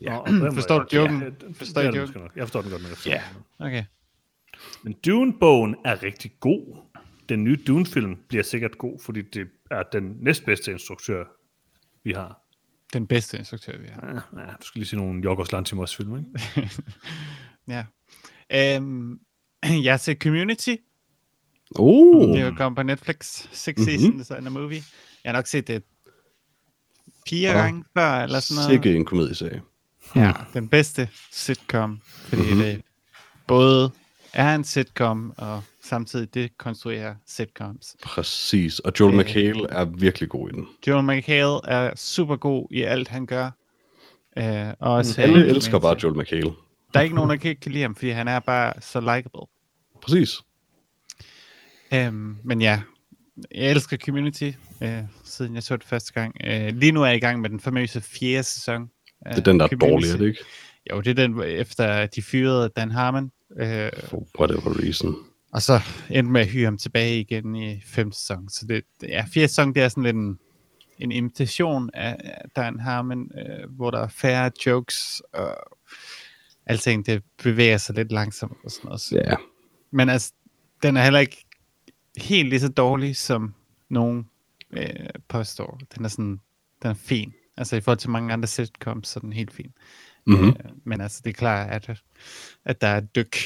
ja. 0.00 0.14
ja. 0.14 0.30
Nå, 0.32 0.46
og 0.46 0.54
Forstår 0.58 0.78
du 0.82 0.96
joken? 0.96 1.20
Ja, 1.22 1.28
Forstår 1.54 1.82
det 1.82 1.96
joken? 1.96 2.22
Jeg 2.36 2.42
forstår 2.44 2.62
den 2.62 2.70
godt, 2.70 2.82
men 2.82 2.88
jeg 2.88 2.96
forstår 2.96 3.12
Ja. 3.12 3.22
den. 3.58 3.66
Okay. 3.66 3.84
Men 4.82 4.92
Dune-bogen 5.06 5.76
er 5.84 6.02
rigtig 6.02 6.32
god. 6.40 6.76
Den 7.28 7.44
nye 7.44 7.56
Dune-film 7.66 8.16
bliver 8.28 8.44
sikkert 8.44 8.78
god, 8.78 9.00
fordi 9.02 9.22
det 9.22 9.48
er 9.70 9.82
den 9.92 10.16
næstbedste 10.20 10.72
instruktør, 10.72 11.24
vi 12.04 12.12
har. 12.12 12.40
Den 12.92 13.06
bedste 13.06 13.38
instruktør, 13.38 13.78
vi 13.78 13.86
har. 13.88 14.28
Ja, 14.36 14.40
ja, 14.40 14.46
du 14.60 14.66
skal 14.66 14.78
lige 14.78 14.88
se 14.88 14.96
nogle 14.96 15.22
Jorgos 15.24 15.52
Lantimos 15.52 15.96
film, 15.96 16.16
ikke? 16.18 16.70
Ja. 17.68 17.84
Øhm, 18.76 19.20
jeg 19.84 19.92
har 19.92 19.96
set 19.96 20.18
Community. 20.22 20.74
Oh, 21.76 22.28
Det 22.28 22.40
er 22.40 22.44
jo 22.46 22.54
kommet 22.56 22.76
på 22.76 22.82
Netflix. 22.82 23.46
Six 23.52 23.76
Mhm. 23.76 23.84
seasons 23.86 24.30
in 24.30 24.46
a 24.46 24.50
movie. 24.50 24.82
Jeg 25.24 25.30
har 25.30 25.38
nok 25.38 25.46
set 25.46 25.68
det 25.68 25.82
fire 27.28 27.50
Åh, 27.50 27.54
gange 27.56 27.84
før, 27.98 28.10
eller 28.22 28.40
sådan 28.40 28.64
noget. 28.64 28.82
sikke 28.84 28.96
en 28.96 29.04
komedieserie. 29.04 29.62
Ja, 30.16 30.32
den 30.54 30.68
bedste 30.68 31.08
sitcom, 31.32 32.00
fordi 32.04 32.42
Mhm. 32.42 32.50
mm-hmm. 32.50 32.64
det 32.66 32.82
både 33.46 33.90
er 34.32 34.54
en 34.54 34.64
sitcom, 34.64 35.32
og 35.36 35.62
samtidig 35.82 36.34
dekonstruerer 36.34 37.14
sitcoms. 37.26 37.96
Præcis. 38.02 38.78
Og 38.78 38.92
Joel 39.00 39.14
Øh. 39.14 39.20
McHale 39.20 39.66
er 39.70 39.84
virkelig 39.84 40.28
god 40.28 40.48
i 40.48 40.52
den. 40.52 40.66
Joel 40.86 41.04
McHale 41.04 41.60
er 41.64 41.92
super 41.96 42.36
god 42.36 42.68
i 42.70 42.82
alt, 42.82 43.08
han 43.08 43.26
gør. 43.26 43.50
Uh, 44.40 44.44
også 44.80 45.22
Alle 45.22 45.38
her 45.38 45.44
i 45.44 45.48
elsker 45.48 45.78
bare. 45.78 45.96
Joel 46.02 46.16
McHale. 46.18 46.52
Der 46.94 47.00
er 47.00 47.02
ikke 47.02 47.14
nogen, 47.14 47.30
der 47.30 47.36
kan, 47.36 47.56
kan 47.62 47.72
lide 47.72 47.82
ham, 47.82 47.94
fordi 47.94 48.10
han 48.10 48.28
er 48.28 48.40
bare 48.40 48.72
så 48.80 49.00
likable. 49.00 49.40
Præcis. 50.02 50.30
Um, 52.08 52.38
men 52.44 52.60
ja, 52.60 52.82
jeg 53.54 53.70
elsker 53.70 53.96
Community, 53.96 54.50
uh, 54.80 54.88
siden 55.24 55.54
jeg 55.54 55.62
så 55.62 55.76
det 55.76 55.84
første 55.84 56.12
gang. 56.12 56.34
Uh, 56.46 56.76
lige 56.76 56.92
nu 56.92 57.02
er 57.02 57.06
jeg 57.06 57.16
i 57.16 57.20
gang 57.20 57.40
med 57.40 57.50
den 57.50 57.60
famøse 57.60 58.00
fjerde 58.00 58.42
sæson. 58.42 58.90
Det 59.30 59.38
er 59.38 59.42
den, 59.42 59.60
der 59.60 59.68
er 59.70 59.76
dårlig, 59.76 60.10
er 60.10 60.16
det 60.16 60.26
ikke? 60.26 60.44
Jo, 60.90 61.00
det 61.00 61.10
er 61.10 61.14
den, 61.14 61.42
efter 61.42 62.06
de 62.06 62.22
fyrede 62.22 62.70
Dan 62.76 62.90
Harmon. 62.90 63.30
Uh, 63.50 63.60
For 64.08 64.26
whatever 64.38 64.82
reason. 64.84 65.16
Og 65.52 65.62
så 65.62 65.80
endte 66.10 66.32
med 66.32 66.40
at 66.40 66.46
hyre 66.46 66.64
ham 66.64 66.78
tilbage 66.78 67.20
igen 67.20 67.56
i 67.56 67.82
femte 67.86 68.16
sæson. 68.16 68.48
Så 68.48 68.66
det, 68.66 68.84
ja, 69.02 69.24
fjerde 69.34 69.48
sæson, 69.48 69.74
det 69.74 69.82
er 69.82 69.88
sådan 69.88 70.02
lidt 70.02 70.16
en, 70.16 70.38
en 70.98 71.12
imitation 71.12 71.90
af 71.94 72.16
Dan 72.56 72.80
Harmon, 72.80 73.30
øh, 73.38 73.70
hvor 73.70 73.90
der 73.90 73.98
er 73.98 74.08
færre 74.08 74.50
jokes, 74.66 75.22
og 75.32 75.56
alting 76.66 77.06
det 77.06 77.22
bevæger 77.42 77.76
sig 77.76 77.94
lidt 77.94 78.12
langsomt 78.12 78.56
og 78.64 78.70
sådan 78.70 78.88
noget. 78.88 79.12
Ja. 79.12 79.36
Men 79.90 80.08
altså, 80.08 80.32
den 80.82 80.96
er 80.96 81.02
heller 81.02 81.20
ikke 81.20 81.46
helt 82.16 82.48
lige 82.48 82.60
så 82.60 82.68
dårlig, 82.68 83.16
som 83.16 83.54
nogen 83.88 84.28
øh, 84.70 84.88
påstår. 85.28 85.80
Den 85.96 86.04
er 86.04 86.08
sådan, 86.08 86.40
den 86.82 86.90
er 86.90 86.94
fin. 86.94 87.32
Altså 87.56 87.76
i 87.76 87.80
forhold 87.80 87.98
til 87.98 88.10
mange 88.10 88.32
andre 88.32 88.46
sitcoms, 88.46 89.08
så 89.08 89.18
er 89.18 89.20
den 89.20 89.32
helt 89.32 89.52
fin. 89.52 89.72
Mm-hmm. 90.26 90.48
Øh, 90.48 90.54
men 90.84 91.00
altså, 91.00 91.20
det 91.24 91.30
er 91.30 91.34
klart, 91.34 91.70
at, 91.70 92.02
at 92.64 92.80
der 92.80 92.86
er 92.86 92.98
et 92.98 93.16
dyk. 93.16 93.36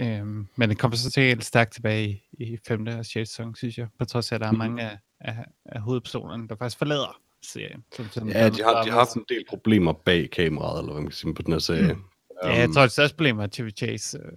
Øhm, 0.00 0.46
men 0.56 0.68
det 0.68 0.78
kommer 0.78 0.96
så 0.96 1.10
til 1.10 1.22
helt 1.22 1.44
stærkt 1.44 1.72
tilbage 1.72 2.22
i, 2.32 2.44
i 2.44 2.58
5. 2.68 2.86
og 2.86 3.06
6. 3.06 3.30
sæson, 3.30 3.54
synes 3.54 3.78
jeg. 3.78 3.86
På 3.98 4.04
trods 4.04 4.32
af, 4.32 4.34
at 4.34 4.40
der 4.40 4.46
er 4.46 4.52
mange 4.52 4.82
af, 4.82 4.98
af, 5.20 5.44
af 5.66 5.80
hovedpersonerne, 5.80 6.48
der 6.48 6.56
faktisk 6.56 6.78
forlader 6.78 7.20
serien. 7.42 7.84
Som, 7.96 8.08
som 8.10 8.28
Ja, 8.28 8.48
de 8.48 8.62
har, 8.62 8.82
de 8.82 8.90
har 8.90 8.98
haft 8.98 9.14
en 9.14 9.24
del 9.28 9.44
problemer 9.48 9.92
bag 9.92 10.30
kameraet, 10.30 10.78
eller 10.78 10.92
hvad 10.92 11.02
man 11.02 11.10
kan 11.10 11.16
sige, 11.16 11.34
på 11.34 11.42
den 11.42 11.52
her 11.52 11.58
serie. 11.58 11.92
Mm. 11.92 12.02
Ja, 12.44 12.58
jeg 12.58 12.70
tror, 12.74 12.82
det 12.82 12.90
største 12.92 13.16
problem 13.16 13.38
er 13.38 13.46
Chevy 13.46 13.70
Chase. 13.76 14.18
Øh, 14.18 14.32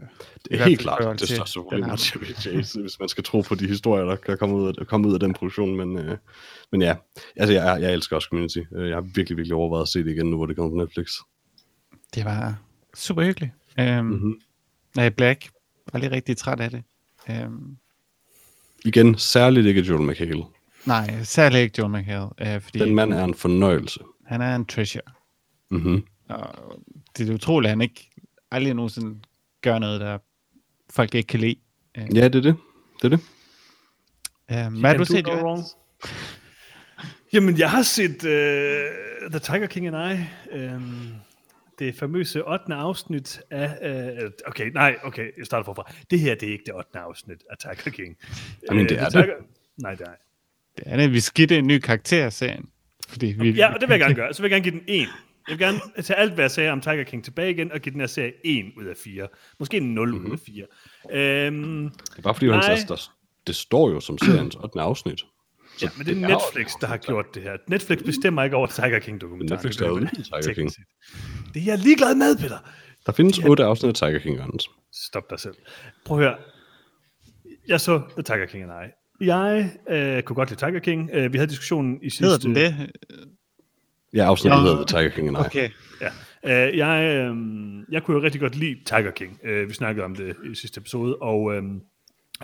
det 0.52 0.62
er 0.62 0.66
helt 0.66 0.80
klart 0.82 1.20
det 1.20 1.30
største 1.30 1.60
problem 1.60 1.86
med 1.86 1.98
Chevy 1.98 2.24
Chase, 2.40 2.82
hvis 2.82 3.00
man 3.00 3.10
skal 3.10 3.24
tro 3.24 3.42
på 3.42 3.56
de 3.56 3.68
historier, 3.68 4.06
der 4.06 4.16
kan 4.16 4.38
komme 4.38 4.56
ud 4.56 4.74
af, 4.80 4.88
komme 4.88 5.08
ud 5.08 5.14
af 5.14 5.20
den 5.20 5.34
produktion. 5.34 5.76
Men, 5.78 5.98
øh, 5.98 6.18
men 6.72 6.82
ja, 6.82 6.96
altså 7.36 7.54
jeg, 7.54 7.82
jeg 7.82 7.94
elsker 7.94 8.16
også 8.16 8.28
Community. 8.30 8.60
Øh, 8.76 8.88
Jeg 8.90 8.96
har 8.96 9.02
virkelig, 9.02 9.38
virkelig 9.38 9.56
overvejet 9.56 9.82
at 9.82 9.88
se 9.90 10.00
det 10.04 10.12
igen, 10.12 10.26
nu 10.30 10.36
hvor 10.38 10.46
det 10.46 10.56
kommer 10.56 10.72
på 10.72 10.76
Netflix. 10.76 11.08
det 12.16 12.26
var 12.26 12.56
super 12.96 13.24
hyggeligt. 13.24 13.52
Øhm, 13.80 14.06
Mhm. 14.06 14.14
mm-hmm. 14.14 14.40
Nej, 14.96 15.10
Black 15.10 15.50
var 15.94 16.00
lige 16.00 16.12
rigtig 16.12 16.38
træt 16.38 16.60
af 16.60 16.70
det. 16.72 16.84
Øhm, 17.30 17.78
Igen, 18.86 19.18
særligt 19.18 19.66
ikke 19.68 19.82
Joel 19.82 20.02
McHale. 20.02 20.44
nej, 20.86 21.24
særligt 21.24 21.62
ikke 21.62 21.76
Joel 21.78 21.92
McHale, 21.92 22.30
øh, 22.56 22.62
fordi 22.62 22.80
Den 22.80 22.96
mand 22.96 23.14
er 23.14 23.24
en 23.24 23.34
fornøjelse. 23.34 24.00
han 24.26 24.42
er 24.42 24.56
en 24.56 24.66
treasure. 24.66 25.02
Mm-hmm. 25.72 26.04
Og 26.30 26.80
det 27.18 27.30
er 27.30 27.34
utroligt, 27.34 27.68
at 27.68 27.72
han 27.72 27.82
ikke 27.82 28.10
aldrig 28.52 28.74
nogensinde 28.74 29.20
gør 29.62 29.80
noget, 29.80 30.02
der 30.02 30.18
folk 30.90 31.16
ikke 31.16 31.28
kan 31.28 31.40
lide. 31.40 31.56
Ja, 31.98 32.28
det 32.28 32.36
er 32.36 32.42
det. 32.42 32.56
Det 33.02 33.14
er 33.14 33.18
det. 33.18 33.20
øh, 34.52 34.80
hvad 34.80 34.90
har 34.90 34.98
du 34.98 35.06
set, 35.06 35.26
no. 35.26 35.58
Jamen, 37.34 37.58
jeg 37.58 37.72
har 37.72 37.82
set 37.82 38.24
uh, 38.24 39.32
The 39.32 39.40
Tiger 39.40 39.68
King 39.68 39.88
and 39.88 40.20
I. 40.20 40.24
Um, 40.58 41.14
det 41.80 41.96
famøse 41.96 42.48
8. 42.48 42.74
afsnit 42.74 43.42
af... 43.52 44.20
Uh, 44.24 44.32
okay, 44.46 44.72
nej, 44.74 44.96
okay, 45.04 45.32
jeg 45.38 45.46
starter 45.46 45.66
forfra. 45.66 45.92
Det 46.12 46.20
her, 46.20 46.36
det 46.36 46.48
er 46.48 46.52
ikke 46.52 46.64
det 46.66 46.76
8. 46.76 47.00
afsnit 47.00 47.44
af 47.50 47.58
Tiger 47.58 47.92
King. 47.92 48.18
Jamen, 48.70 48.90
det 48.90 48.98
The 48.98 49.06
er 49.06 49.10
det. 49.10 49.12
Tiger... 49.12 49.36
Nej, 49.78 49.96
det 49.96 50.08
er 50.08 50.12
Det 50.78 50.84
er 50.86 50.98
det, 50.98 51.12
vi 51.14 51.20
skidte 51.20 51.58
en 51.58 51.68
ny 51.68 51.80
karakter 51.80 52.28
i 52.28 52.32
serien. 52.32 52.70
Fordi 53.08 53.26
vi, 53.26 53.52
Ja, 53.52 53.74
og 53.74 53.82
det 53.82 53.90
vil 53.90 53.94
jeg 53.94 54.00
gerne 54.00 54.16
gøre. 54.16 54.34
Så 54.34 54.42
vil 54.42 54.52
jeg 54.52 54.64
gerne 54.64 54.72
give 54.72 54.80
den 54.80 54.84
en. 54.88 55.08
Jeg 55.50 55.58
vil 55.60 55.66
gerne 55.68 55.80
tage 56.04 56.18
alt, 56.20 56.34
hvad 56.34 56.44
jeg 56.44 56.52
sagde 56.52 56.70
om 56.72 56.82
Tiger 56.82 57.04
King 57.04 57.24
tilbage 57.24 57.52
igen, 57.52 57.72
og 57.72 57.80
give 57.80 57.94
den 57.94 58.00
her 58.00 58.08
serie 58.08 58.32
1 58.46 58.66
ud 58.78 58.86
af 58.86 58.98
4. 58.98 59.28
Måske 59.60 59.80
0 59.80 60.14
Mhm. 60.16 60.26
ud 60.26 60.32
af 60.32 60.40
4. 60.40 60.66
Øhm, 61.48 61.90
Det 61.90 62.18
er 62.18 62.22
bare 62.22 62.34
fordi, 62.34 62.46
han, 62.46 62.56
Nej. 62.60 62.70
altså, 62.70 62.86
der, 62.88 63.12
det 63.48 63.56
står 63.56 63.90
jo 63.90 64.00
som 64.00 64.18
seriens 64.18 64.56
8. 64.64 64.80
afsnit. 64.82 65.22
ja, 65.82 65.90
men 65.98 66.06
det 66.08 66.18
er 66.18 66.24
er 66.24 66.28
Netflix, 66.28 66.76
et 66.76 66.82
der 66.82 66.88
har 66.88 66.98
gjort 66.98 67.26
det 67.36 67.44
her. 67.44 67.58
Netflix 67.68 68.04
bestemmer 68.04 68.44
ikke 68.44 68.56
over 68.56 68.68
Tiger 68.68 69.00
King-dokumentaren. 69.00 69.56
Netflix 69.66 69.82
er 69.82 69.88
jo 69.88 69.94
uden 69.94 70.08
Tiger 70.08 70.54
King. 70.54 70.72
Det 71.54 71.62
er 71.62 71.66
jeg 71.66 71.78
ligeglad 71.80 72.16
med, 72.16 72.38
Peter. 72.38 72.58
Der 73.06 73.12
findes 73.12 73.40
8 73.40 73.64
afsnit 73.64 73.90
af 73.90 73.94
Tiger 74.10 74.20
King, 74.20 74.40
Anders. 74.40 74.68
Stop 74.94 75.30
dig 75.30 75.40
selv. 75.40 75.56
Prøv 76.06 76.18
at 76.20 76.24
høre. 76.24 76.38
Jeg 77.68 77.82
så 77.82 78.02
The 78.14 78.24
Tiger 78.24 78.46
King 78.46 78.64
and 78.64 78.72
I. 78.86 79.24
Jeg 79.26 79.72
øh, 79.90 80.24
kunne 80.24 80.36
godt 80.36 80.50
lide 80.50 80.60
Tiger 80.60 80.80
King. 80.80 81.10
Øh, 81.14 81.34
vi 81.34 81.38
havde 81.38 81.50
diskussionen 81.50 82.00
i 82.04 82.10
sidste... 82.10 82.26
hedder 82.26 82.40
den 82.40 82.56
det? 82.56 82.92
Ja, 84.16 84.26
afsnittet 84.26 84.62
hedder 84.62 84.76
The 84.76 84.86
Tiger 84.86 85.10
King 85.10 85.28
and 85.28 85.38
I. 85.38 85.40
Okay. 85.40 85.70
Ja. 86.02 86.10
Øh, 86.68 86.78
jeg, 86.78 87.04
øh, 87.04 87.36
jeg 87.92 88.04
kunne 88.04 88.18
jo 88.18 88.24
rigtig 88.24 88.42
godt 88.42 88.56
lide 88.56 88.76
Tiger 88.86 89.12
King. 89.12 89.40
Øh, 89.44 89.70
vi 89.70 89.74
snakkede 89.74 90.06
om 90.06 90.16
det 90.16 90.36
i 90.52 90.56
sidste 90.56 90.80
episode, 90.80 91.16
og 91.16 91.56
øh, 91.56 91.64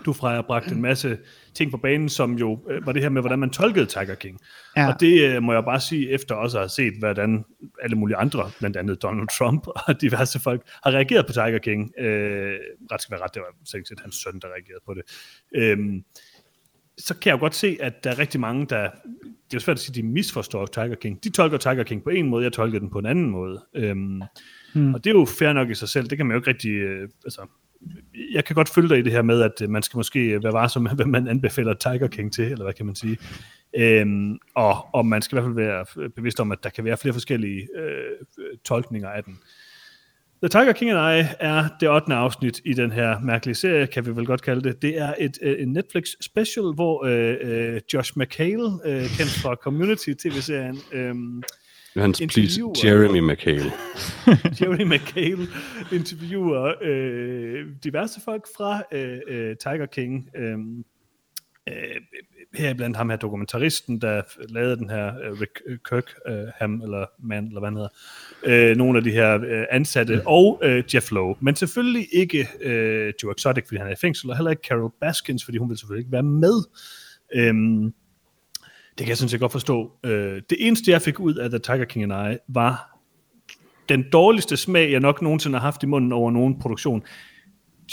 du, 0.06 0.14
Freja, 0.14 0.42
bragte 0.42 0.72
en 0.72 0.82
masse 0.82 1.18
ting 1.54 1.72
på 1.72 1.78
banen, 1.78 2.10
som 2.10 2.34
jo 2.34 2.60
øh, 2.70 2.86
var 2.86 2.92
det 2.92 3.02
her 3.02 3.10
med, 3.10 3.22
hvordan 3.22 3.40
man 3.40 3.50
tolkede 3.50 3.86
Tiger 3.86 4.16
King. 4.16 4.40
Ja. 4.78 4.88
Og 4.88 5.00
det 5.00 5.22
øh, 5.22 5.44
må 5.44 5.54
jeg 5.54 5.64
bare 5.66 5.80
sige, 5.80 6.10
efter 6.10 6.36
også 6.36 6.58
at 6.58 6.62
have 6.62 6.70
set, 6.70 6.94
hvordan 7.00 7.44
alle 7.82 7.96
mulige 7.96 8.18
andre, 8.18 8.52
blandt 8.60 8.78
andet 8.78 9.02
Donald 9.02 9.28
Trump 9.38 9.68
og 9.88 10.02
diverse 10.02 10.40
folk, 10.40 10.62
har 10.84 10.92
reageret 10.92 11.26
på 11.26 11.34
Tiger 11.34 11.58
King. 11.58 11.92
Øh, 12.00 12.60
ret 12.92 13.02
skal 13.02 13.14
være 13.14 13.24
ret, 13.24 13.34
det 13.34 13.42
var 13.42 13.56
sikkert 13.66 13.88
set 13.88 14.00
hans 14.00 14.16
søn, 14.16 14.40
der 14.40 14.48
reagerede 14.48 14.84
på 14.86 14.94
det. 14.94 15.04
Øh, 15.56 16.02
så 16.98 17.14
kan 17.14 17.30
jeg 17.30 17.34
jo 17.34 17.40
godt 17.40 17.56
se, 17.56 17.78
at 17.80 18.04
der 18.04 18.12
er 18.12 18.20
rigtig 18.20 18.40
mange, 18.40 18.66
der... 18.66 18.90
Det 19.52 19.58
er 19.58 19.62
svært 19.62 19.78
at 19.78 19.82
sige, 19.82 19.92
at 19.92 19.96
de 19.96 20.04
misforstår 20.04 20.66
Tiger 20.66 20.96
King. 20.96 21.24
De 21.24 21.30
tolker 21.30 21.58
Tiger 21.58 21.84
King 21.84 22.04
på 22.04 22.10
en 22.10 22.30
måde, 22.30 22.44
jeg 22.44 22.54
tolker 22.54 22.80
den 22.80 22.90
på 22.90 23.00
en 23.00 23.06
anden 23.06 23.30
måde. 23.30 23.66
Øhm, 23.76 24.22
hmm. 24.74 24.94
Og 24.94 25.04
det 25.04 25.10
er 25.10 25.14
jo 25.14 25.26
fair 25.26 25.54
nok 25.54 25.70
i 25.70 25.76
sig 25.76 25.90
selv. 25.90 26.08
Det 26.08 26.18
kan 26.18 26.26
man 26.26 26.36
jo 26.36 26.40
ikke 26.40 26.50
rigtig... 26.50 26.72
Øh, 26.72 27.10
altså, 27.26 27.42
jeg 28.34 28.46
kan 28.46 28.56
godt 28.56 28.70
følge 28.70 28.90
dig 28.90 29.00
i 29.00 29.02
det 29.02 29.12
her 29.12 29.22
med, 29.22 29.42
at 29.42 29.62
øh, 29.62 29.70
man 29.70 29.84
skal 29.84 29.98
måske 29.98 30.44
være 30.44 30.54
varsom 30.54 30.84
med, 30.84 30.92
hvad 30.96 31.06
man 31.06 31.28
anbefaler 31.28 31.74
Tiger 31.74 32.08
King 32.08 32.34
til, 32.34 32.46
eller 32.46 32.64
hvad 32.64 32.74
kan 32.74 32.86
man 32.86 32.96
sige. 32.96 33.18
Øhm, 33.78 34.40
og, 34.56 34.96
og 34.96 35.06
man 35.06 35.22
skal 35.22 35.38
i 35.38 35.42
hvert 35.42 35.46
fald 35.46 35.66
være 35.66 36.10
bevidst 36.10 36.40
om, 36.40 36.52
at 36.52 36.64
der 36.64 36.70
kan 36.70 36.86
være 36.86 36.98
flere 36.98 37.14
forskellige 37.14 37.68
øh, 37.78 38.26
tolkninger 38.66 39.10
af 39.10 39.24
den. 39.24 39.34
Øh, 39.34 39.61
The 40.44 40.50
Tiger 40.50 40.74
King 40.74 40.92
and 40.92 41.00
I 41.00 41.36
er 41.40 41.68
det 41.80 41.90
8. 41.90 42.14
afsnit 42.14 42.62
i 42.66 42.74
den 42.74 42.92
her 42.92 43.20
mærkelige 43.20 43.56
serie, 43.56 43.88
kan 43.88 44.06
vi 44.06 44.16
vel 44.16 44.26
godt 44.26 44.42
kalde 44.42 44.62
det. 44.62 44.82
Det 44.82 44.98
er 44.98 45.14
et 45.20 45.38
øh, 45.42 45.62
en 45.62 45.74
Netflix 45.74 46.08
special, 46.22 46.66
hvor 46.76 47.06
øh, 47.06 47.38
øh, 47.42 47.82
Josh 47.94 48.12
McHale, 48.18 48.70
øh, 48.86 49.02
kendt 49.18 49.32
fra 49.42 49.56
Community 49.56 50.14
TV-serien, 50.14 50.78
øh, 50.92 51.16
Hans, 52.02 52.22
please. 52.34 52.62
Jeremy 52.84 53.20
McHale. 53.20 53.72
Jerry 54.62 54.84
McHale 54.84 55.48
interviewer 55.92 56.74
øh, 56.82 57.66
diverse 57.84 58.22
folk 58.26 58.48
fra 58.58 58.84
øh, 58.92 59.20
øh, 59.28 59.56
Tiger 59.58 59.86
King. 59.86 60.30
Øh, 60.36 60.58
øh, 61.70 62.02
heriblandt 62.56 62.98
ham 62.98 63.10
her 63.10 63.18
dokumentaristen, 63.18 64.02
der 64.02 64.22
lavede 64.50 64.78
den 64.78 64.90
her 64.90 65.08
øh, 65.08 65.42
Rick 65.42 65.62
Kirk, 65.90 66.14
øh, 66.28 66.48
ham 66.56 66.82
eller 66.82 67.06
man, 67.24 67.48
eller 67.48 67.60
hvad 67.60 67.70
han 67.70 67.76
hedder. 67.76 68.70
Øh, 68.72 68.78
nogle 68.78 68.98
af 68.98 69.04
de 69.04 69.12
her 69.12 69.42
øh, 69.42 69.66
ansatte, 69.72 70.22
og 70.28 70.62
øh, 70.64 70.84
Jeff 70.94 71.12
Lowe. 71.12 71.36
Men 71.40 71.56
selvfølgelig 71.56 72.08
ikke 72.14 72.48
øh, 72.62 73.14
Joe 73.24 73.34
Exotic, 73.38 73.64
fordi 73.68 73.78
han 73.78 73.88
er 73.88 73.92
i 73.92 74.02
fængsel, 74.02 74.30
og 74.30 74.38
heller 74.38 74.52
ikke 74.52 74.68
Carol 74.68 74.94
Baskins, 75.02 75.46
fordi 75.46 75.58
hun 75.58 75.70
vil 75.70 75.78
selvfølgelig 75.78 76.02
ikke 76.02 76.12
være 76.12 76.24
med. 76.24 76.64
Øhm, 77.36 77.94
det 78.98 78.98
kan 78.98 79.08
jeg 79.08 79.18
sådan 79.18 79.30
set 79.30 79.40
godt 79.40 79.52
forstå. 79.52 79.92
Øh, 80.06 80.42
det 80.50 80.58
eneste, 80.60 80.92
jeg 80.92 81.02
fik 81.02 81.20
ud 81.20 81.36
af 81.36 81.50
The 81.50 81.60
Tiger 81.60 81.86
King 81.86 82.12
and 82.12 82.34
I, 82.34 82.38
var 82.48 83.00
den 83.90 84.06
dårligste 84.14 84.58
smag, 84.58 84.92
jeg 84.92 85.00
nok 85.00 85.22
nogensinde 85.22 85.60
har 85.60 85.66
haft 85.66 85.84
i 85.84 85.86
munden 85.86 86.12
over 86.12 86.32
nogen 86.32 86.60
produktion. 86.60 87.04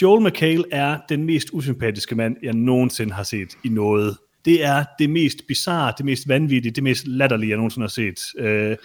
Joel 0.03 0.23
McHale 0.23 0.65
er 0.73 0.99
den 1.09 1.25
mest 1.25 1.49
usympatiske 1.53 2.15
mand, 2.15 2.37
jeg 2.43 2.53
nogensinde 2.53 3.13
har 3.13 3.23
set 3.23 3.49
i 3.65 3.69
noget. 3.69 4.17
Det 4.45 4.65
er 4.65 4.85
det 4.99 5.11
mest 5.11 5.39
bizarre, 5.49 5.95
det 5.99 6.05
mest 6.07 6.29
vanvittige, 6.29 6.73
det 6.73 6.83
mest 6.83 7.07
latterlige, 7.07 7.51
jeg 7.51 7.57
nogensinde 7.57 7.85
har 7.85 7.89
set. 7.89 8.21
Øh, 8.39 8.77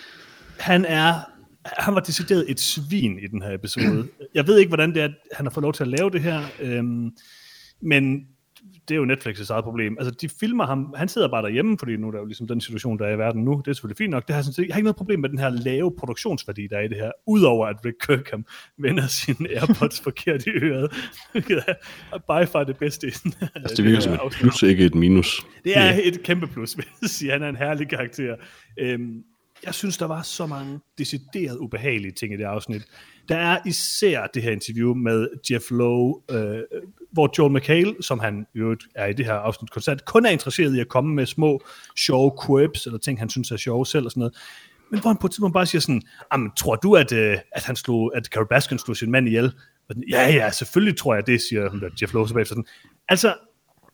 han 0.60 0.86
er 0.86 1.34
han 1.66 1.96
var 1.96 2.00
decideret 2.00 2.46
et 2.48 2.60
svin 2.60 3.20
i 3.20 3.28
den 3.28 3.42
her 3.42 3.52
episode. 3.52 4.08
Jeg 4.34 4.48
ved 4.48 4.58
ikke, 4.58 4.70
hvordan 4.70 4.94
det 4.94 5.02
er, 5.02 5.06
at 5.06 5.16
han 5.32 5.46
har 5.46 5.52
fået 5.52 5.62
lov 5.62 5.74
til 5.74 5.84
at 5.84 5.90
lave 5.90 6.10
det 6.10 6.22
her, 6.22 6.44
øhm, 6.62 7.12
men 7.82 8.28
det 8.88 8.96
er 8.96 9.00
jo 9.00 9.06
Netflix' 9.06 9.52
eget 9.52 9.64
problem. 9.64 9.98
Altså, 10.00 10.12
de 10.22 10.30
filmer 10.30 10.66
ham, 10.66 10.94
han 10.98 11.08
sidder 11.08 11.28
bare 11.28 11.42
derhjemme, 11.42 11.78
fordi 11.80 11.98
nu 11.98 12.08
er 12.08 12.12
der 12.12 12.20
jo 12.20 12.26
ligesom 12.26 12.48
den 12.48 12.62
situation, 12.62 13.00
der 13.00 13.06
er 13.06 13.16
i 13.16 13.18
verden 13.18 13.44
nu. 13.44 13.62
Det 13.66 13.72
er 13.72 13.74
selvfølgelig 13.74 13.98
fint 13.98 14.12
nok. 14.12 14.28
Det 14.28 14.36
har 14.36 14.42
sådan 14.42 14.66
jeg 14.68 14.74
har 14.74 14.78
ikke 14.78 14.84
noget 14.84 14.96
problem 14.96 15.20
med 15.20 15.30
den 15.30 15.40
her 15.40 15.50
lave 15.50 15.92
produktionsværdi, 15.98 16.68
der 16.68 16.78
er 16.78 16.82
i 16.82 16.88
det 16.88 16.98
her. 16.98 17.12
Udover 17.28 17.68
at 17.68 17.76
Rick 17.86 17.98
Kirkham 18.08 18.46
vender 18.78 19.08
sine 19.08 19.50
Airpods 19.50 20.02
forkert 20.08 20.46
i 20.46 20.50
øret. 20.50 20.92
Hvilket 21.32 21.64
er 21.68 22.18
by 22.18 22.48
far 22.48 22.64
det 22.64 22.78
bedste 22.78 23.08
Altså, 23.56 23.76
det 23.78 23.86
virker 23.86 24.00
som 24.00 24.14
et 24.14 24.20
plus, 24.32 24.64
ikke 24.64 24.86
et 24.86 24.96
minus. 24.96 25.46
det 25.64 25.78
er 25.78 26.00
et 26.04 26.24
kæmpe 26.24 26.48
plus, 26.48 26.78
vil 26.78 26.86
jeg 27.02 27.10
sige. 27.10 27.32
Han 27.32 27.44
er 27.44 27.50
en 27.50 27.56
herlig 27.56 27.90
karakter. 27.90 28.36
Øhm, 28.80 29.24
jeg 29.66 29.74
synes, 29.74 29.98
der 29.98 30.06
var 30.06 30.22
så 30.22 30.46
mange 30.46 30.80
decideret 30.98 31.58
ubehagelige 31.58 32.12
ting 32.12 32.34
i 32.34 32.38
det 32.38 32.44
afsnit. 32.44 32.86
Der 33.30 33.36
er 33.36 33.60
især 33.66 34.28
det 34.34 34.44
her 34.44 34.52
interview 34.52 34.94
med 34.94 35.28
Jeff 35.52 35.72
Lowe, 35.72 36.22
øh, 36.32 36.60
hvor 37.12 37.34
Joel 37.38 37.54
McHale, 37.54 37.96
som 38.02 38.20
han 38.20 38.46
jo 38.56 38.78
er 38.96 39.06
i 39.06 39.14
det 39.14 39.26
her 39.26 39.34
afsnit 39.34 39.72
konstant, 39.72 40.06
kun 40.06 40.26
er 40.26 40.30
interesseret 40.30 40.76
i 40.76 40.80
at 40.80 40.88
komme 40.88 41.16
med 41.16 41.26
små 41.26 41.62
sjove 41.98 42.32
quips, 42.46 42.86
eller 42.86 43.00
ting, 43.00 43.20
han 43.20 43.30
synes 43.30 43.52
er 43.52 43.58
sjove 43.58 43.86
selv 43.86 44.06
og 44.06 44.12
sådan 44.12 44.20
noget. 44.20 44.36
Men 44.92 45.00
hvor 45.00 45.10
han 45.10 45.18
på 45.18 45.28
et 45.28 45.32
tidspunkt 45.32 45.54
bare 45.54 45.66
siger 45.66 45.82
sådan, 45.82 46.02
Jamen, 46.34 46.52
tror 46.58 46.76
du, 46.76 46.96
at, 46.96 47.12
øh, 47.12 47.38
at, 47.52 47.64
han 47.64 47.76
slog, 47.76 48.12
at 48.16 48.26
Carol 48.26 48.48
Baskin 48.48 48.80
slog 48.80 48.98
sin 48.98 49.12
mand 49.12 49.28
ihjel? 49.28 49.46
Og 49.46 49.52
sådan, 49.90 50.04
ja, 50.10 50.30
ja, 50.30 50.52
selvfølgelig 50.52 50.98
tror 50.98 51.16
jeg 51.16 51.28
det, 51.28 51.42
siger 51.42 51.90
Jeff 52.02 52.14
Lowe 52.14 52.28
tilbage. 52.28 52.46
Sådan. 52.46 52.66
Altså, 53.10 53.36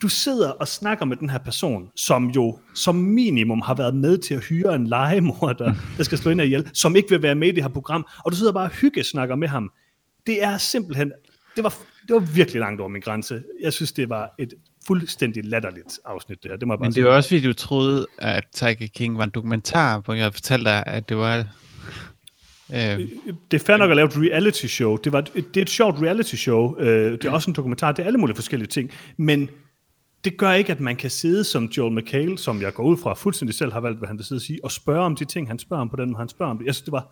du 0.02 0.08
sidder 0.08 0.50
og 0.52 0.68
snakker 0.68 1.06
med 1.06 1.18
den 1.18 1.30
her 1.30 1.38
person, 1.38 1.90
som 1.96 2.28
jo 2.28 2.60
som 2.76 2.96
minimum 2.96 3.62
har 3.62 3.74
været 3.74 3.96
med 3.96 4.18
til 4.18 4.34
at 4.34 4.44
hyre 4.46 4.76
en 4.76 4.88
legemorder, 4.88 5.74
der 5.98 6.04
skal 6.04 6.18
slå 6.18 6.32
ind 6.32 6.42
ihjel, 6.42 6.70
som 6.74 6.96
ikke 6.96 7.10
vil 7.10 7.22
være 7.22 7.36
med 7.36 7.48
i 7.48 7.52
det 7.52 7.64
her 7.64 7.70
program, 7.70 8.08
og 8.26 8.32
du 8.32 8.38
sidder 8.38 8.52
bare 8.54 8.66
og 8.66 8.70
hyggesnakker 8.72 9.36
med 9.36 9.48
ham. 9.48 9.72
Det 10.28 10.44
er 10.44 10.58
simpelthen, 10.58 11.12
det 11.56 11.64
var, 11.64 11.70
det 12.08 12.14
var 12.14 12.20
virkelig 12.20 12.60
langt 12.60 12.82
over 12.82 12.90
min 12.90 13.02
grænse. 13.02 13.44
Jeg 13.64 13.74
synes, 13.74 13.92
det 13.92 14.10
var 14.10 14.34
et 14.40 14.54
fuldstændig 14.88 15.46
latterligt 15.46 16.00
afsnit, 16.06 16.44
det 16.44 16.52
her. 16.52 16.58
Det 16.58 16.68
må 16.68 16.74
jeg 16.74 16.80
bare 16.80 16.90
Men 16.90 16.96
det 16.96 17.04
var 17.04 17.10
også, 17.12 17.30
fordi 17.30 17.42
du 17.42 17.54
troede, 17.54 18.08
at 18.18 18.44
Tiger 18.54 18.88
King 18.96 19.18
var 19.18 19.24
en 19.24 19.30
dokumentar, 19.30 20.00
hvor 20.00 20.14
jeg 20.14 20.34
fortalte 20.34 20.66
dig, 20.70 20.84
at 20.88 21.10
det 21.10 21.18
var... 21.18 21.38
Øh, 22.74 23.00
det 23.52 23.62
er 23.62 23.66
fair 23.66 23.78
nok 23.78 23.90
at 23.90 23.96
lave 23.96 24.08
et 24.08 24.18
reality 24.18 24.66
show. 24.66 24.98
Det, 24.98 25.12
var, 25.12 25.20
et- 25.20 25.34
det 25.36 25.58
er 25.58 25.62
et 25.62 25.70
sjovt 25.70 26.02
reality 26.02 26.36
show. 26.36 26.80
Øh, 26.80 27.12
det 27.12 27.26
er 27.26 27.32
også 27.32 27.52
en 27.52 27.56
dokumentar. 27.56 27.92
Det 27.92 28.04
er 28.04 28.08
alle 28.08 28.20
mulige 28.20 28.36
forskellige 28.36 28.68
ting. 28.68 28.92
Men 29.18 29.50
det 30.24 30.38
gør 30.38 30.52
ikke, 30.52 30.72
at 30.72 30.80
man 30.80 30.96
kan 30.96 31.10
sidde 31.10 31.44
som 31.44 31.66
Joel 31.66 31.94
McHale, 31.94 32.38
som 32.38 32.62
jeg 32.62 32.74
går 32.74 32.84
ud 32.84 32.98
fra 32.98 33.14
fuldstændig 33.14 33.56
selv 33.56 33.72
har 33.72 33.80
valgt, 33.80 34.00
hvad 34.00 34.08
han 34.08 34.18
vil 34.18 34.26
sidde 34.26 34.40
og 34.40 34.42
sige, 34.42 34.60
og 34.64 34.72
spørge 34.72 35.06
om 35.06 35.16
de 35.16 35.26
ting, 35.26 35.48
han 35.48 35.60
spørger 35.60 35.82
om 35.82 35.90
på 35.90 35.96
den 35.96 36.10
måde, 36.10 36.18
han 36.18 36.30
spørger 36.30 36.52
om 36.52 36.58
det. 36.58 36.66
Jeg 36.66 36.76
synes, 36.76 36.86
det 36.86 36.92
var 36.92 37.12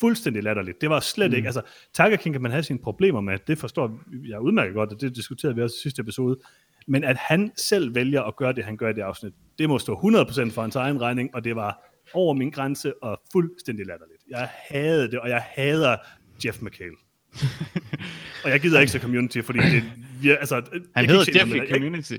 fuldstændig 0.00 0.42
latterligt. 0.42 0.80
Det 0.80 0.90
var 0.90 1.00
slet 1.00 1.30
mm. 1.30 1.36
ikke, 1.36 1.48
altså 1.48 1.62
Tiger 1.94 2.16
King 2.16 2.34
kan 2.34 2.42
man 2.42 2.50
have 2.50 2.62
sine 2.62 2.78
problemer 2.78 3.20
med, 3.20 3.38
det 3.46 3.58
forstår 3.58 4.00
jeg 4.28 4.40
udmærket 4.40 4.74
godt, 4.74 4.92
og 4.92 5.00
det 5.00 5.16
diskuterede 5.16 5.54
vi 5.54 5.62
også 5.62 5.76
i 5.80 5.82
sidste 5.82 6.00
episode, 6.00 6.38
men 6.88 7.04
at 7.04 7.16
han 7.16 7.52
selv 7.56 7.94
vælger 7.94 8.22
at 8.22 8.36
gøre 8.36 8.52
det, 8.52 8.64
han 8.64 8.76
gør 8.76 8.88
i 8.88 8.92
det 8.92 9.02
afsnit, 9.02 9.32
det 9.58 9.68
må 9.68 9.78
stå 9.78 9.94
100% 9.94 10.50
for 10.50 10.60
hans 10.60 10.76
egen 10.76 11.00
regning, 11.00 11.34
og 11.34 11.44
det 11.44 11.56
var 11.56 11.84
over 12.14 12.34
min 12.34 12.50
grænse 12.50 13.02
og 13.02 13.20
fuldstændig 13.32 13.86
latterligt. 13.86 14.22
Jeg 14.30 14.48
havde 14.68 15.10
det, 15.10 15.18
og 15.18 15.28
jeg 15.28 15.42
hader 15.46 15.96
Jeff 16.44 16.62
McHale. 16.62 16.96
og 18.44 18.50
jeg 18.50 18.60
gider 18.60 18.80
ikke 18.80 18.92
se 18.92 18.98
Community, 18.98 19.40
fordi 19.40 19.58
det 19.58 19.82
vir- 20.22 20.38
altså, 20.40 20.54
jeg 20.54 20.64
han 20.94 21.06
kan 21.06 21.16
hedder 21.16 21.20
ikke 21.20 21.32
se 21.32 21.38
Jeff 21.40 21.50
noget 21.50 21.68
i 21.68 21.72
Community. 21.72 22.12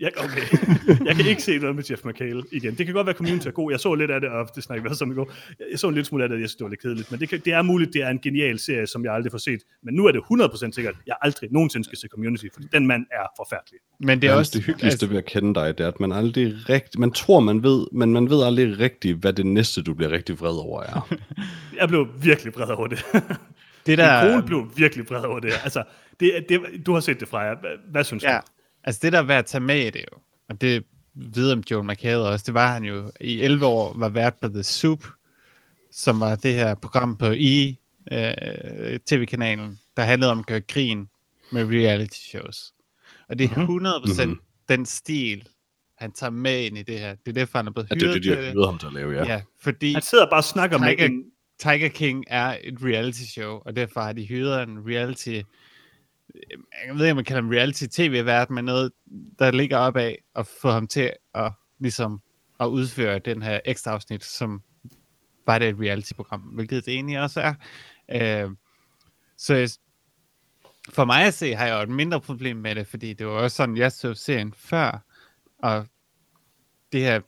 jeg, 0.00 0.10
okay. 0.16 0.42
jeg 1.06 1.16
kan 1.16 1.26
ikke 1.26 1.42
se 1.42 1.58
noget 1.58 1.76
med 1.76 1.84
Jeff 1.90 2.04
McHale 2.04 2.42
igen. 2.52 2.74
Det 2.74 2.86
kan 2.86 2.94
godt 2.94 3.06
være, 3.06 3.12
at 3.12 3.16
community 3.16 3.46
er 3.46 3.50
god. 3.50 3.70
Jeg 3.70 3.80
så 3.80 3.94
lidt 3.94 4.10
af 4.10 4.20
det, 4.20 4.30
og 4.30 4.50
det 4.54 4.64
snakker 4.64 4.82
vi 4.82 4.88
også 4.88 5.04
om 5.04 5.12
i 5.12 5.14
går. 5.14 5.32
Jeg 5.70 5.78
så 5.78 5.88
en 5.88 5.94
lille 5.94 6.04
smule 6.04 6.22
af 6.24 6.28
det, 6.28 6.36
og 6.36 6.40
jeg 6.40 6.48
synes, 6.48 6.56
det 6.56 6.64
var 6.64 6.70
lidt 6.70 6.82
kedeligt. 6.82 7.10
Men 7.10 7.20
det, 7.20 7.28
kan, 7.28 7.40
det 7.44 7.52
er 7.52 7.62
muligt, 7.62 7.92
det 7.92 8.02
er 8.02 8.08
en 8.08 8.18
genial 8.18 8.58
serie, 8.58 8.86
som 8.86 9.04
jeg 9.04 9.14
aldrig 9.14 9.30
får 9.30 9.38
set. 9.38 9.60
Men 9.82 9.94
nu 9.94 10.06
er 10.06 10.12
det 10.12 10.20
100% 10.20 10.72
sikkert, 10.72 10.94
at 10.94 11.00
jeg 11.06 11.16
aldrig 11.22 11.52
nogensinde 11.52 11.84
skal 11.84 11.98
se 11.98 12.08
community, 12.08 12.44
fordi 12.54 12.66
den 12.72 12.86
mand 12.86 13.06
er 13.12 13.26
forfærdelig. 13.36 13.80
Men 14.00 14.22
det 14.22 14.28
er 14.28 14.32
er 14.32 14.36
også... 14.36 14.52
det 14.54 14.64
hyggeligste 14.64 15.10
ved 15.10 15.16
at 15.16 15.24
kende 15.24 15.54
dig, 15.54 15.78
det 15.78 15.84
er, 15.84 15.88
at 15.88 16.00
man 16.00 16.12
aldrig 16.12 16.54
rigtig, 16.68 17.00
man 17.00 17.12
tror, 17.12 17.40
man 17.40 17.62
ved, 17.62 17.86
men 17.92 18.12
man 18.12 18.30
ved 18.30 18.42
aldrig 18.44 18.78
rigtigt, 18.78 19.18
hvad 19.18 19.32
det 19.32 19.46
næste, 19.46 19.82
du 19.82 19.94
bliver 19.94 20.10
rigtig 20.12 20.40
vred 20.40 20.56
over 20.56 20.82
er. 20.82 21.14
Jeg 21.80 21.88
blev 21.88 22.08
virkelig 22.22 22.54
vred 22.54 22.68
over 22.68 22.86
det. 22.86 23.04
Det 23.86 23.92
Min 23.92 23.98
der, 23.98 24.30
kone 24.34 24.46
blev 24.46 24.70
virkelig 24.76 25.10
vred 25.10 25.24
over 25.24 25.40
det. 25.40 25.52
Altså, 25.64 25.84
det, 26.20 26.44
det, 26.48 26.60
du 26.86 26.92
har 26.92 27.00
set 27.00 27.20
det 27.20 27.28
fra 27.28 27.38
jer. 27.40 27.54
Hvad, 27.60 27.70
hvad 27.90 28.04
synes 28.04 28.22
Ja, 28.22 28.36
du? 28.36 28.50
altså 28.84 28.98
det 29.02 29.12
der 29.12 29.18
er 29.18 29.22
værd 29.22 29.38
at 29.38 29.46
tage 29.46 29.60
med 29.62 29.80
i 29.86 29.90
det 29.90 30.04
jo, 30.12 30.18
og 30.48 30.60
det 30.60 30.84
ved 31.14 31.52
om 31.52 31.62
Joel 31.70 31.86
McHale 31.86 32.18
også, 32.22 32.42
det 32.46 32.54
var 32.54 32.72
han 32.72 32.84
jo 32.84 33.10
i 33.20 33.40
11 33.42 33.66
år, 33.66 33.92
var 33.96 34.08
vært 34.08 34.34
på 34.42 34.48
The 34.48 34.62
Soup, 34.62 35.06
som 35.92 36.20
var 36.20 36.34
det 36.36 36.54
her 36.54 36.74
program 36.74 37.16
på 37.16 37.26
I, 37.26 37.78
øh, 38.12 38.98
tv-kanalen, 39.06 39.78
der 39.96 40.02
handlede 40.02 40.30
om 40.32 40.38
at 40.38 40.46
gøre 40.46 40.60
grin 40.60 41.08
med 41.52 41.64
reality 41.64 42.18
shows. 42.18 42.72
Og 43.28 43.38
det 43.38 43.50
er 43.50 43.54
100% 43.54 44.26
Mhm. 44.28 44.40
den 44.68 44.86
stil, 44.86 45.48
han 45.98 46.12
tager 46.12 46.30
med 46.30 46.64
ind 46.64 46.78
i 46.78 46.82
det 46.82 46.98
her. 46.98 47.14
Det 47.14 47.28
er 47.28 47.32
derfor, 47.32 47.58
han 47.58 47.66
er 47.66 47.70
blevet 47.70 47.90
Ja, 47.90 47.94
det 47.94 48.02
er 48.02 48.06
hyret 48.06 48.14
det, 48.14 48.24
de 48.24 48.44
har 48.44 48.52
hyret 48.52 48.66
ham 48.66 48.78
til 48.78 48.86
at 48.86 48.92
lave, 48.92 49.12
ja. 49.12 49.24
Ja, 49.32 49.40
fordi 49.62 49.92
Han 49.92 50.02
sidder 50.02 50.26
bare 50.30 50.40
og 50.40 50.44
snakker 50.44 50.78
med 50.78 50.94
en... 50.98 51.24
Tiger 51.62 51.88
King 51.88 52.24
er 52.26 52.58
et 52.64 52.78
reality 52.82 53.22
show, 53.22 53.62
og 53.64 53.76
derfor 53.76 54.00
har 54.00 54.12
de 54.12 54.24
hyret 54.24 54.62
en 54.62 54.88
reality, 54.88 55.28
øh, 55.28 56.58
jeg 56.86 56.94
ved 56.94 57.04
ikke, 57.04 57.10
om 57.10 57.16
man 57.16 57.24
kalder 57.24 57.42
ham 57.42 57.50
reality 57.50 57.84
tv-vært, 57.90 58.50
men 58.50 58.64
noget, 58.64 58.92
der 59.38 59.50
ligger 59.50 59.76
op 59.78 59.96
af 59.96 60.18
at 60.36 60.46
få 60.46 60.70
ham 60.70 60.86
til 60.86 61.12
at, 61.34 61.52
ligesom, 61.78 62.22
at 62.60 62.66
udføre 62.66 63.18
den 63.18 63.42
her 63.42 63.60
ekstra 63.64 63.90
afsnit, 63.90 64.24
som 64.24 64.62
var 65.46 65.58
det 65.58 65.68
et 65.68 65.80
reality-program, 65.80 66.40
hvilket 66.40 66.86
det 66.86 66.94
egentlig 66.94 67.20
også 67.20 67.40
er. 67.40 67.54
Øh, 68.44 68.50
så 69.36 69.78
for 70.88 71.04
mig 71.04 71.24
at 71.24 71.34
se, 71.34 71.54
har 71.54 71.66
jeg 71.66 71.76
jo 71.76 71.82
et 71.82 71.88
mindre 71.88 72.20
problem 72.20 72.56
med 72.56 72.74
det, 72.74 72.86
fordi 72.86 73.12
det 73.12 73.26
var 73.26 73.32
også 73.32 73.56
sådan, 73.56 73.76
jeg 73.76 73.92
så 73.92 74.14
serien 74.14 74.54
før, 74.56 75.04
og 75.58 75.86
det 76.92 77.00
her 77.00 77.20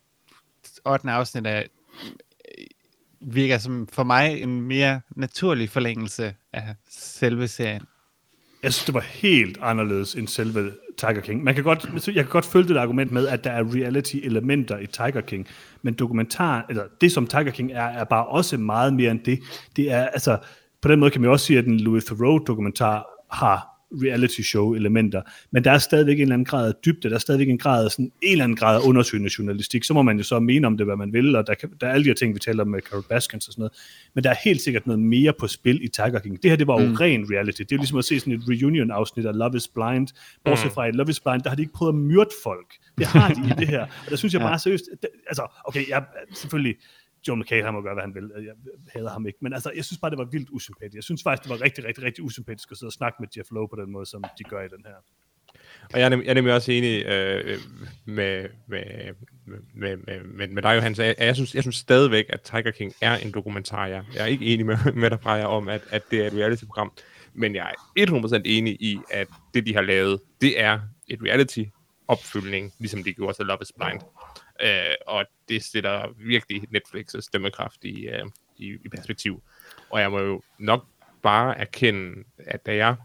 8. 0.87 1.11
afsnit 1.11 1.47
af 1.47 1.69
virker 3.27 3.59
som 3.59 3.89
for 3.93 4.05
mig 4.05 4.43
en 4.43 4.61
mere 4.61 5.01
naturlig 5.17 5.71
forlængelse 5.71 6.35
af 6.53 6.75
selve 6.91 7.49
serien. 7.49 7.83
Jeg 8.63 8.73
synes, 8.73 8.85
det 8.85 8.95
var 8.95 9.01
helt 9.01 9.59
anderledes 9.63 10.15
end 10.15 10.29
selve 10.29 10.73
Tiger 10.99 11.21
King. 11.21 11.45
Man 11.45 11.55
kan 11.55 11.65
godt, 11.65 12.07
jeg 12.07 12.15
kan 12.15 12.31
godt 12.33 12.45
følge 12.45 12.69
det 12.69 12.77
argument 12.77 13.13
med, 13.13 13.29
at 13.29 13.45
der 13.45 13.51
er 13.51 13.65
reality-elementer 13.75 14.79
i 14.79 14.87
Tiger 14.87 15.21
King, 15.21 15.47
men 15.83 15.95
dokumentar, 15.95 16.67
eller 16.69 16.85
det 17.01 17.13
som 17.13 17.27
Tiger 17.27 17.51
King 17.51 17.73
er, 17.73 17.85
er 17.85 18.05
bare 18.05 18.27
også 18.27 18.57
meget 18.57 18.95
mere 18.95 19.11
end 19.11 19.21
det. 19.21 19.41
Det 19.77 19.91
er, 19.91 20.07
altså, 20.07 20.39
på 20.81 20.89
den 20.89 21.01
måde 21.01 21.11
kan 21.11 21.21
man 21.21 21.31
også 21.31 21.47
sige, 21.47 21.59
at 21.59 21.65
den 21.65 21.81
Louis 21.81 22.05
Theroux-dokumentar 22.05 23.05
har 23.31 23.74
reality 23.93 24.41
show 24.41 24.75
elementer, 24.75 25.23
men 25.51 25.65
der 25.65 25.71
er 25.71 25.79
stadigvæk 25.79 26.17
en 26.17 26.23
eller 26.23 26.35
anden 26.35 26.45
grad 26.45 26.69
af 26.69 26.75
dybde, 26.85 27.09
der 27.09 27.15
er 27.15 27.19
stadigvæk 27.19 27.49
en 27.49 27.59
grad 27.59 27.85
af 27.85 27.91
sådan, 27.91 28.05
en 28.05 28.33
eller 28.33 28.45
anden 28.45 28.57
grad 28.57 28.83
af 28.83 28.87
undersøgende 28.89 29.31
journalistik, 29.39 29.85
så 29.85 29.95
må 29.95 30.03
man 30.03 30.17
jo 30.17 30.23
så 30.23 30.41
mene 30.41 30.67
om 30.67 30.77
det, 30.77 30.87
hvad 30.87 30.97
man 30.97 31.13
vil, 31.13 31.37
og 31.37 31.47
der, 31.47 31.55
kan, 31.55 31.71
der 31.81 31.87
er 31.87 31.93
alle 31.93 32.05
de 32.05 32.09
her 32.09 32.15
ting, 32.15 32.35
vi 32.35 32.39
taler 32.39 32.63
om 32.63 32.69
med 32.69 32.81
Carol 32.81 33.05
Baskins 33.09 33.49
og 33.49 33.53
sådan 33.53 33.61
noget, 33.61 33.73
men 34.15 34.25
der 34.25 34.31
er 34.31 34.37
helt 34.45 34.61
sikkert 34.61 34.87
noget 34.87 35.03
mere 35.03 35.33
på 35.39 35.47
spil 35.47 35.85
i 35.85 35.89
Tiger 35.89 36.19
King. 36.19 36.43
Det 36.43 36.51
her, 36.51 36.57
det 36.57 36.67
var 36.67 36.83
jo 36.83 36.89
mm. 36.89 36.95
ren 36.95 37.27
reality. 37.31 37.59
Det 37.59 37.73
er 37.73 37.77
jo 37.77 37.81
ligesom 37.81 37.99
at 37.99 38.05
se 38.05 38.21
sådan 38.21 38.33
et 38.33 38.43
reunion-afsnit 38.49 39.27
af 39.27 39.39
Love 39.39 39.57
is 39.57 39.69
Blind, 39.69 40.09
bortset 40.45 40.73
fra 40.73 40.87
i 40.87 40.91
Love 40.91 41.11
is 41.11 41.21
Blind, 41.21 41.43
der 41.43 41.49
har 41.49 41.57
de 41.57 41.63
ikke 41.63 41.73
prøvet 41.73 41.93
at 41.93 41.99
myrde 41.99 42.31
folk. 42.43 42.75
Det 42.99 43.07
har 43.07 43.29
de 43.29 43.41
i 43.41 43.53
det 43.59 43.69
her, 43.69 43.83
og 43.83 44.11
der 44.11 44.17
synes 44.17 44.35
jeg 44.35 44.41
bare 44.41 44.59
seriøst, 44.59 44.85
det, 45.03 45.09
altså, 45.27 45.47
okay, 45.65 45.89
jeg, 45.89 46.05
selvfølgelig, 46.35 46.77
Joe 47.29 47.37
McHale, 47.37 47.65
han 47.65 47.75
må 47.75 47.81
gøre, 47.81 47.95
hvad 47.95 48.03
han 48.03 48.15
vil. 48.15 48.31
Jeg 48.45 48.55
hader 48.93 49.11
ham 49.11 49.27
ikke. 49.27 49.39
Men 49.43 49.53
altså, 49.53 49.73
jeg 49.77 49.85
synes 49.85 50.01
bare, 50.01 50.11
det 50.11 50.19
var 50.19 50.25
vildt 50.25 50.49
usympatisk. 50.51 50.95
Jeg 50.95 51.05
synes 51.05 51.23
faktisk, 51.23 51.43
det 51.43 51.51
var 51.51 51.65
rigtig, 51.65 51.85
rigtig, 51.85 52.05
rigtig 52.05 52.25
usympatisk 52.25 52.71
at 52.71 52.77
sidde 52.79 52.89
og 52.89 52.93
snakke 52.93 53.17
med 53.21 53.29
Jeff 53.37 53.49
Lowe 53.51 53.69
på 53.69 53.77
den 53.77 53.91
måde, 53.93 54.07
som 54.07 54.25
de 54.39 54.45
gør 54.45 54.61
i 54.61 54.69
den 54.69 54.85
her. 54.87 54.95
Og 55.93 55.99
jeg 55.99 56.05
er, 56.05 56.09
nem, 56.09 56.23
jeg 56.23 56.31
er 56.31 56.35
nemlig 56.35 56.55
også 56.55 56.73
enig 56.73 57.05
øh, 57.07 57.59
med, 58.05 58.49
med, 58.67 58.85
med, 59.75 59.97
med, 59.97 60.25
med, 60.25 60.49
med 60.49 60.63
dig, 60.63 60.77
Johannes. 60.77 60.99
Jeg, 60.99 61.15
jeg, 61.19 61.35
synes, 61.35 61.55
jeg 61.55 61.63
synes 61.63 61.77
stadigvæk, 61.77 62.25
at 62.29 62.41
Tiger 62.41 62.71
King 62.71 62.93
er 63.01 63.17
en 63.17 63.33
dokumentar. 63.33 63.87
Jeg, 63.87 64.05
jeg 64.15 64.23
er 64.23 64.27
ikke 64.27 64.47
enig 64.47 64.67
med, 64.67 64.77
med 65.03 65.11
dig, 65.11 65.21
Freja, 65.21 65.47
om, 65.47 65.69
at, 65.69 65.83
at 65.91 66.03
det 66.11 66.23
er 66.23 66.27
et 66.27 66.33
reality-program. 66.33 66.93
Men 67.35 67.55
jeg 67.55 67.73
er 67.97 68.37
100% 68.39 68.43
enig 68.45 68.73
i, 68.81 68.99
at 69.11 69.29
det, 69.55 69.67
de 69.67 69.75
har 69.75 69.83
lavet, 69.83 70.21
det 70.41 70.61
er 70.61 70.81
et 71.09 71.19
reality-opfyldning, 71.23 72.73
ligesom 72.79 73.05
de 73.05 73.13
gjorde 73.13 73.37
til 73.39 73.47
Love 73.47 73.59
is 73.63 73.73
Blind. 73.79 74.01
Øh, 74.63 74.95
og 75.07 75.25
det 75.49 75.65
sætter 75.65 76.09
virkelig 76.17 76.63
Netflix' 76.77 77.21
stemmekraft 77.21 77.85
i, 77.85 78.07
øh, 78.07 78.25
i, 78.57 78.67
i 78.85 78.89
perspektiv. 78.89 79.43
Og 79.91 80.01
jeg 80.01 80.11
må 80.11 80.21
jo 80.21 80.43
nok 80.59 80.87
bare 81.23 81.59
erkende, 81.59 82.25
at 82.39 82.67
da 82.67 82.77
jeg 82.77 82.97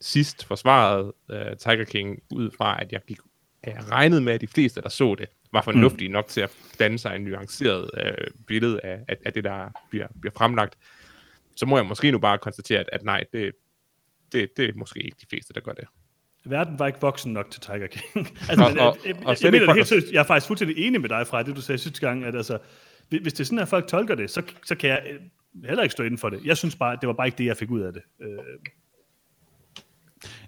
sidst 0.00 0.44
forsvarede 0.44 1.14
uh, 1.28 1.56
Tiger 1.58 1.84
King 1.84 2.22
ud 2.30 2.50
fra, 2.50 2.82
at 2.82 2.92
jeg 2.92 3.00
gik 3.06 3.18
jeg 3.66 3.90
regnede 3.90 4.20
med, 4.20 4.32
at 4.32 4.40
de 4.40 4.46
fleste, 4.46 4.82
der 4.82 4.88
så 4.88 5.14
det, 5.14 5.28
var 5.52 5.62
fornuftige 5.62 6.08
mm. 6.08 6.12
nok 6.12 6.28
til 6.28 6.40
at 6.40 6.50
danne 6.78 6.98
sig 6.98 7.16
en 7.16 7.22
nuanceret 7.22 7.90
uh, 7.96 8.44
billede 8.46 8.80
af, 8.84 9.04
af, 9.08 9.16
af 9.24 9.32
det, 9.32 9.44
der 9.44 9.70
bliver, 9.90 10.06
bliver 10.20 10.32
fremlagt. 10.36 10.78
Så 11.56 11.66
må 11.66 11.76
jeg 11.76 11.86
måske 11.86 12.10
nu 12.10 12.18
bare 12.18 12.38
konstatere, 12.38 12.80
at, 12.80 12.88
at 12.92 13.02
nej, 13.02 13.24
det, 13.32 13.52
det, 14.32 14.50
det 14.56 14.68
er 14.68 14.72
måske 14.74 15.00
ikke 15.00 15.16
de 15.20 15.26
fleste, 15.30 15.54
der 15.54 15.60
gør 15.60 15.72
det. 15.72 15.84
Verden 16.44 16.78
var 16.78 16.86
ikke 16.86 17.00
voksen 17.00 17.32
nok 17.32 17.50
til 17.50 17.60
Tiger 17.60 17.86
King. 17.86 18.28
altså, 18.50 18.64
og, 18.64 18.70
men, 18.70 18.78
og, 18.78 18.96
jeg, 19.06 19.14
og 19.26 19.30
jeg, 19.30 19.42
jeg, 19.42 19.52
mener, 19.52 19.74
helt 19.74 19.88
seriøst, 19.88 20.12
jeg 20.12 20.18
er 20.18 20.24
faktisk 20.24 20.46
fuldstændig 20.46 20.86
enig 20.86 21.00
med 21.00 21.08
dig 21.08 21.26
fra 21.26 21.42
det, 21.42 21.56
du 21.56 21.60
sagde 21.60 21.78
sidste 21.78 22.00
gang, 22.00 22.24
at 22.24 22.36
altså, 22.36 22.58
hvis 23.08 23.32
det 23.32 23.40
er 23.40 23.44
sådan, 23.44 23.58
at 23.58 23.68
folk 23.68 23.86
tolker 23.86 24.14
det, 24.14 24.30
så, 24.30 24.42
så 24.64 24.74
kan 24.74 24.90
jeg 24.90 25.02
heller 25.64 25.82
ikke 25.82 25.92
stå 25.92 26.02
inden 26.02 26.18
for 26.18 26.30
det. 26.30 26.40
Jeg 26.44 26.56
synes 26.56 26.76
bare, 26.76 26.96
det 27.00 27.06
var 27.06 27.12
bare 27.12 27.26
ikke 27.26 27.38
det, 27.38 27.44
jeg 27.44 27.56
fik 27.56 27.70
ud 27.70 27.80
af 27.80 27.92
det. 27.92 28.02
Øh, 28.20 28.28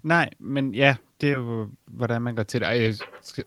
Nej, 0.03 0.29
men 0.39 0.75
ja, 0.75 0.95
det 1.21 1.29
er 1.29 1.33
jo, 1.33 1.69
hvordan 1.87 2.21
man 2.21 2.35
går 2.35 2.43
til 2.43 2.61
det. 2.61 2.65
Ej, 2.65 2.81
jeg 2.81 2.95
skal 3.21 3.43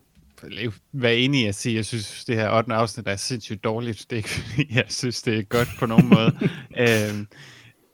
være 0.91 1.15
enig 1.15 1.41
i 1.41 1.45
at 1.45 1.55
sige, 1.55 1.73
at 1.73 1.77
jeg 1.77 1.85
synes, 1.85 2.25
det 2.25 2.35
her 2.35 2.57
8. 2.57 2.73
afsnit 2.73 3.07
er 3.07 3.15
sindssygt 3.15 3.63
dårligt. 3.63 4.05
Det 4.09 4.11
er 4.11 4.17
ikke, 4.17 4.29
fordi 4.39 4.75
jeg 4.75 4.85
synes, 4.87 5.21
det 5.21 5.39
er 5.39 5.43
godt 5.43 5.69
på 5.79 5.85
nogen 5.85 6.09
måde. 6.09 6.39
øhm, 6.83 7.27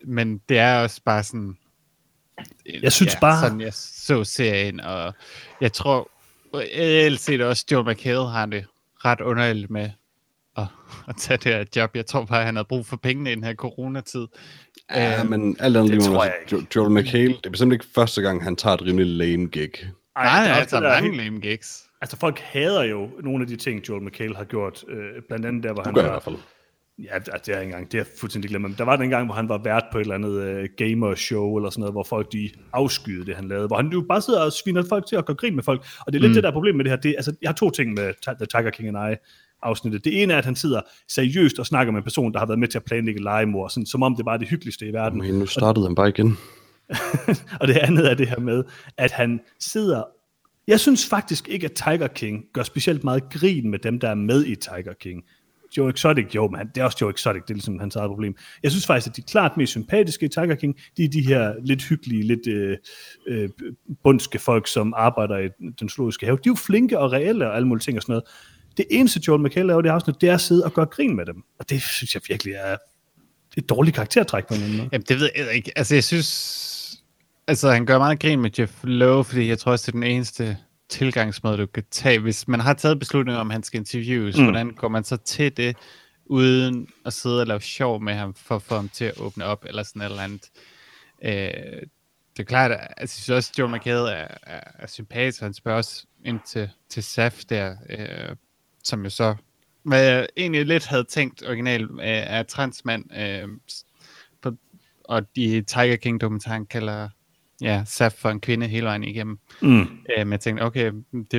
men 0.05 0.41
det 0.49 0.57
er 0.57 0.83
også 0.83 1.01
bare 1.03 1.23
sådan... 1.23 1.57
Jeg 2.81 2.91
synes 2.91 3.13
ja, 3.13 3.19
bare... 3.19 3.41
Sådan, 3.41 3.61
jeg 3.61 3.73
så 3.73 4.23
serien, 4.23 4.79
og 4.79 5.13
jeg 5.61 5.73
tror, 5.73 6.09
jeg 6.77 7.19
set 7.19 7.41
også, 7.41 7.65
Joe 7.71 7.83
McHale 7.83 8.27
har 8.29 8.45
det 8.45 8.65
ret 9.05 9.21
underligt 9.21 9.69
med 9.69 9.89
at, 10.57 10.65
at 11.09 11.15
tage 11.17 11.37
det 11.37 11.53
her 11.53 11.65
job. 11.75 11.95
Jeg 11.95 12.05
tror 12.05 12.25
bare, 12.25 12.39
at 12.39 12.45
han 12.45 12.55
havde 12.55 12.67
brug 12.67 12.85
for 12.85 12.97
pengene 12.97 13.31
i 13.31 13.35
den 13.35 13.43
her 13.43 13.53
coronatid. 13.55 14.27
Ja, 14.91 15.21
um, 15.21 15.27
men 15.27 15.57
alt 15.59 15.77
andet 15.77 15.95
lige 15.95 16.29
jo, 16.51 16.63
Joel 16.75 16.91
McHale, 16.91 17.33
det 17.33 17.45
er 17.45 17.49
bestemt 17.49 17.73
ikke 17.73 17.85
første 17.95 18.21
gang, 18.21 18.43
han 18.43 18.55
tager 18.55 18.73
et 18.73 18.81
rimelig 18.81 19.07
lame 19.07 19.47
gig. 19.47 19.71
Ej, 20.15 20.25
nej, 20.25 20.47
nej, 20.47 20.59
han 20.59 20.67
tager 20.67 21.01
mange 21.01 21.17
lame 21.17 21.39
gigs. 21.39 21.83
Altså, 22.01 22.17
folk 22.17 22.39
hader 22.39 22.83
jo 22.83 23.09
nogle 23.23 23.41
af 23.41 23.47
de 23.47 23.55
ting, 23.55 23.89
Joel 23.89 24.03
McHale 24.03 24.35
har 24.35 24.43
gjort. 24.43 24.83
Øh, 24.89 25.21
blandt 25.27 25.45
andet 25.45 25.63
der, 25.63 25.73
hvor 25.73 25.83
du 25.83 25.89
han 25.89 25.93
gør 25.95 26.19
var... 26.25 26.39
Ja, 26.99 27.19
det 27.19 27.27
er 27.27 27.39
jeg 27.47 27.61
ikke 27.61 27.71
engang. 27.71 27.91
Det 27.91 27.99
er 27.99 28.03
fuldstændig 28.19 28.49
glemt. 28.49 28.61
Men 28.61 28.75
der 28.77 28.83
var 28.83 28.95
den 28.95 29.09
gang, 29.09 29.25
hvor 29.25 29.35
han 29.35 29.49
var 29.49 29.57
vært 29.63 29.83
på 29.91 29.97
et 29.97 30.01
eller 30.01 30.15
andet 30.15 30.59
uh, 30.59 30.65
gamer-show, 30.77 31.57
eller 31.57 31.69
sådan 31.69 31.79
noget, 31.79 31.93
hvor 31.93 32.03
folk 32.03 32.33
de 32.33 32.49
afskyede 32.73 33.25
det, 33.25 33.35
han 33.35 33.47
lavede. 33.47 33.67
Hvor 33.67 33.77
han 33.77 33.87
jo 33.87 34.05
bare 34.09 34.21
sidder 34.21 34.41
og 34.41 34.53
sviner 34.53 34.83
folk 34.89 35.07
til 35.07 35.15
at 35.15 35.25
gøre 35.25 35.35
grin 35.35 35.55
med 35.55 35.63
folk. 35.63 35.85
Og 36.05 36.13
det 36.13 36.19
er 36.19 36.21
lidt 36.21 36.31
mm. 36.31 36.33
det, 36.33 36.43
der 36.43 36.49
er 36.49 36.53
problemet 36.53 36.77
med 36.77 36.85
det 36.85 36.91
her. 36.91 36.97
Det, 36.97 37.15
altså, 37.17 37.35
jeg 37.41 37.49
har 37.49 37.53
to 37.53 37.69
ting 37.69 37.93
med 37.93 38.13
The 38.37 38.45
Tiger 38.45 38.69
King 38.69 38.97
and 38.97 39.13
I 39.13 39.15
afsnittet. 39.63 40.05
Det 40.05 40.21
ene 40.21 40.33
er, 40.33 40.37
at 40.37 40.45
han 40.45 40.55
sidder 40.55 40.81
seriøst 41.09 41.59
og 41.59 41.65
snakker 41.65 41.93
med 41.93 41.99
en 41.99 42.03
person, 42.03 42.33
der 42.33 42.39
har 42.39 42.45
været 42.45 42.59
med 42.59 42.67
til 42.67 42.77
at 42.77 42.83
planlægge 42.83 43.23
legemord, 43.23 43.69
sådan, 43.69 43.85
som 43.85 44.03
om 44.03 44.15
det 44.15 44.25
bare 44.25 44.35
er 44.35 44.39
det 44.39 44.47
hyggeligste 44.47 44.87
i 44.87 44.93
verden. 44.93 45.19
Men 45.19 45.33
nu 45.33 45.45
startede 45.45 45.83
og, 45.83 45.89
han 45.89 45.95
bare 45.95 46.09
igen. 46.09 46.37
og 47.61 47.67
det 47.67 47.77
andet 47.77 48.11
er 48.11 48.13
det 48.13 48.29
her 48.29 48.39
med, 48.39 48.63
at 48.97 49.11
han 49.11 49.39
sidder... 49.59 50.03
Jeg 50.67 50.79
synes 50.79 51.09
faktisk 51.09 51.49
ikke, 51.49 51.65
at 51.65 51.71
Tiger 51.71 52.07
King 52.07 52.43
gør 52.53 52.63
specielt 52.63 53.03
meget 53.03 53.23
grin 53.31 53.69
med 53.69 53.79
dem, 53.79 53.99
der 53.99 54.09
er 54.09 54.15
med 54.15 54.45
i 54.45 54.55
Tiger 54.55 54.93
King. 54.99 55.23
Joe 55.77 55.89
Exotic, 55.89 56.35
jo, 56.35 56.47
men 56.47 56.67
det 56.75 56.81
er 56.81 56.85
også 56.85 56.97
Joe 57.01 57.11
Exotic, 57.11 57.41
det 57.41 57.49
er 57.49 57.53
ligesom 57.53 57.79
hans 57.79 57.95
eget 57.95 58.09
problem. 58.09 58.35
Jeg 58.63 58.71
synes 58.71 58.85
faktisk, 58.85 59.07
at 59.07 59.15
de 59.15 59.21
klart 59.21 59.57
mest 59.57 59.71
sympatiske 59.71 60.25
i 60.25 60.29
Tiger 60.29 60.55
King, 60.55 60.75
de 60.97 61.03
er 61.03 61.09
de 61.09 61.21
her 61.21 61.53
lidt 61.63 61.83
hyggelige, 61.83 62.23
lidt 62.23 62.47
øh, 62.47 62.77
øh, 63.27 63.49
bundske 64.03 64.39
folk, 64.39 64.67
som 64.67 64.93
arbejder 64.97 65.37
i 65.37 65.49
den 65.79 65.89
zoologiske 65.89 66.25
have. 66.25 66.37
De 66.37 66.49
er 66.49 66.51
jo 66.51 66.55
flinke 66.55 66.99
og 66.99 67.11
reelle 67.11 67.47
og 67.47 67.55
alle 67.55 67.67
mulige 67.67 67.83
ting 67.83 67.97
og 67.97 68.01
sådan 68.01 68.13
noget. 68.13 68.23
Det 68.77 68.85
eneste, 68.91 69.21
Joel 69.27 69.41
McHale 69.41 69.67
laver 69.67 69.79
i 69.79 69.83
det 69.83 69.89
afsnit, 69.89 70.21
det 70.21 70.29
er 70.29 70.33
at 70.33 70.41
sidde 70.41 70.65
og 70.65 70.73
gøre 70.73 70.85
grin 70.85 71.15
med 71.15 71.25
dem. 71.25 71.43
Og 71.59 71.69
det 71.69 71.81
synes 71.81 72.13
jeg 72.13 72.21
virkelig 72.27 72.53
er 72.53 72.77
et 73.57 73.69
dårligt 73.69 73.95
karaktertræk 73.95 74.47
på 74.47 74.53
en 74.53 74.77
måde. 74.77 74.89
Jamen, 74.91 75.05
det 75.09 75.19
ved 75.19 75.29
jeg 75.35 75.53
ikke. 75.53 75.71
Altså, 75.75 75.95
jeg 75.95 76.03
synes... 76.03 76.99
Altså, 77.47 77.71
han 77.71 77.85
gør 77.85 77.97
meget 77.97 78.19
grin 78.19 78.41
med 78.41 78.49
Jeff 78.59 78.73
Lowe, 78.83 79.23
fordi 79.23 79.47
jeg 79.47 79.59
tror 79.59 79.71
også, 79.71 79.91
det 79.91 79.97
er 79.97 79.99
den 79.99 80.11
eneste 80.11 80.57
tilgangsmåde, 80.89 81.57
du 81.57 81.65
kan 81.65 81.83
tage. 81.91 82.19
Hvis 82.19 82.47
man 82.47 82.59
har 82.59 82.73
taget 82.73 82.99
beslutning 82.99 83.37
om, 83.37 83.51
at 83.51 83.53
han 83.53 83.63
skal 83.63 83.79
interviews, 83.79 84.37
mm. 84.37 84.43
hvordan 84.43 84.71
går 84.71 84.87
man 84.87 85.03
så 85.03 85.17
til 85.17 85.57
det, 85.57 85.77
uden 86.25 86.87
at 87.05 87.13
sidde 87.13 87.41
og 87.41 87.47
lave 87.47 87.61
sjov 87.61 88.01
med 88.01 88.13
ham, 88.13 88.33
for 88.33 88.55
at 88.55 88.61
få 88.61 88.75
ham 88.75 88.89
til 88.89 89.05
at 89.05 89.17
åbne 89.19 89.45
op, 89.45 89.65
eller 89.67 89.83
sådan 89.83 90.01
et 90.01 90.05
eller 90.05 90.23
andet. 90.23 90.49
Øh, 91.23 91.81
det 92.37 92.39
er 92.39 92.43
klart, 92.43 92.71
at 92.71 92.93
jeg 92.99 93.09
synes 93.09 93.29
også, 93.29 93.51
at 93.53 93.59
Joe 93.59 93.69
McHale 93.69 94.11
er, 94.11 94.37
er, 94.43 94.61
er 94.79 94.87
sympatisk, 94.87 95.41
han 95.41 95.53
spørger 95.53 95.77
også 95.77 96.05
ind 96.25 96.39
til, 96.45 96.69
til 96.89 97.03
SAF 97.03 97.43
der, 97.49 97.75
øh, 97.89 98.35
som 98.83 99.03
jo 99.03 99.09
så, 99.09 99.35
hvad 99.83 100.03
jeg 100.03 100.27
egentlig 100.37 100.65
lidt 100.65 100.85
havde 100.85 101.03
tænkt 101.03 101.43
originalt, 101.47 101.91
øh, 101.91 101.97
er 102.07 102.43
transmand, 102.43 103.17
øh, 103.17 103.47
på, 104.41 104.51
og 105.03 105.35
de 105.35 105.61
Tiger 105.61 105.95
King-dokumentaren 105.95 106.65
kalder 106.65 107.09
ja, 107.63 107.83
Saf 107.85 108.13
for 108.13 108.29
en 108.29 108.39
kvinde 108.39 108.67
hele 108.67 108.85
vejen 108.85 109.03
igennem. 109.03 109.39
Mm. 109.61 109.81
Øh, 109.81 109.87
men 110.17 110.31
jeg 110.31 110.39
tænkte, 110.39 110.61
okay, 110.61 110.91
det, 111.13 111.31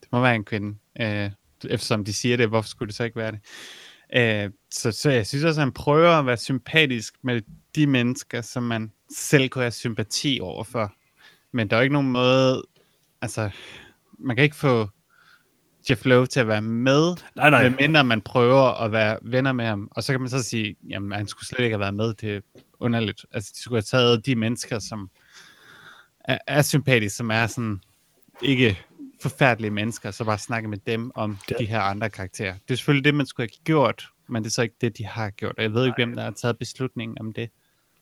det 0.00 0.08
må 0.12 0.20
være 0.20 0.34
en 0.34 0.44
kvinde. 0.44 0.78
Øh, 1.00 1.30
eftersom 1.64 2.04
de 2.04 2.12
siger 2.12 2.36
det, 2.36 2.48
hvorfor 2.48 2.68
skulle 2.68 2.86
det 2.86 2.96
så 2.96 3.04
ikke 3.04 3.16
være 3.16 3.32
det? 3.32 3.40
Øh, 4.14 4.50
så, 4.70 4.92
så 4.92 5.10
jeg 5.10 5.26
synes 5.26 5.44
også, 5.44 5.60
at 5.60 5.64
han 5.64 5.72
prøver 5.72 6.10
at 6.10 6.26
være 6.26 6.36
sympatisk 6.36 7.14
med 7.22 7.42
de 7.74 7.86
mennesker, 7.86 8.40
som 8.40 8.62
man 8.62 8.92
selv 9.16 9.48
kunne 9.48 9.62
have 9.62 9.70
sympati 9.70 10.38
overfor. 10.42 10.92
Men 11.52 11.70
der 11.70 11.76
er 11.76 11.80
ikke 11.80 11.92
nogen 11.92 12.12
måde, 12.12 12.62
altså, 13.22 13.50
man 14.18 14.36
kan 14.36 14.42
ikke 14.42 14.56
få 14.56 14.88
Jeff 15.90 16.04
Lowe 16.04 16.26
til 16.26 16.40
at 16.40 16.48
være 16.48 16.62
med, 16.62 17.16
nej, 17.36 17.50
nej. 17.50 17.68
medmindre 17.68 18.04
man 18.04 18.20
prøver 18.20 18.82
at 18.84 18.92
være 18.92 19.18
venner 19.22 19.52
med 19.52 19.64
ham. 19.64 19.88
Og 19.90 20.02
så 20.02 20.12
kan 20.12 20.20
man 20.20 20.30
så 20.30 20.42
sige, 20.42 20.76
jamen 20.88 21.12
han 21.12 21.26
skulle 21.26 21.46
slet 21.46 21.64
ikke 21.64 21.74
have 21.74 21.80
været 21.80 21.94
med, 21.94 22.14
det 22.14 22.36
er 22.36 22.40
underligt. 22.80 23.26
Altså 23.32 23.52
de 23.56 23.62
skulle 23.62 23.76
have 23.76 23.82
taget 23.82 24.26
de 24.26 24.34
mennesker, 24.36 24.78
som 24.78 25.10
er, 26.24 26.38
er 26.46 26.62
sympatiske, 26.62 27.16
som 27.16 27.30
er 27.30 27.46
sådan 27.46 27.80
ikke 28.42 28.78
forfærdelige 29.22 29.70
mennesker, 29.70 30.10
så 30.10 30.24
bare 30.24 30.38
snakke 30.38 30.68
med 30.68 30.78
dem 30.86 31.10
om 31.14 31.38
ja. 31.50 31.54
de 31.58 31.64
her 31.64 31.80
andre 31.80 32.10
karakterer. 32.10 32.52
Det 32.52 32.70
er 32.70 32.76
selvfølgelig 32.76 33.04
det, 33.04 33.14
man 33.14 33.26
skulle 33.26 33.48
have 33.52 33.64
gjort, 33.64 34.08
men 34.28 34.42
det 34.42 34.48
er 34.48 34.52
så 34.52 34.62
ikke 34.62 34.76
det, 34.80 34.98
de 34.98 35.06
har 35.06 35.30
gjort. 35.30 35.54
Og 35.56 35.62
jeg 35.62 35.74
ved 35.74 35.86
ikke, 35.86 35.96
hvem 35.96 36.14
der 36.14 36.22
har 36.22 36.30
taget 36.30 36.58
beslutningen 36.58 37.16
om 37.20 37.32
det. 37.32 37.50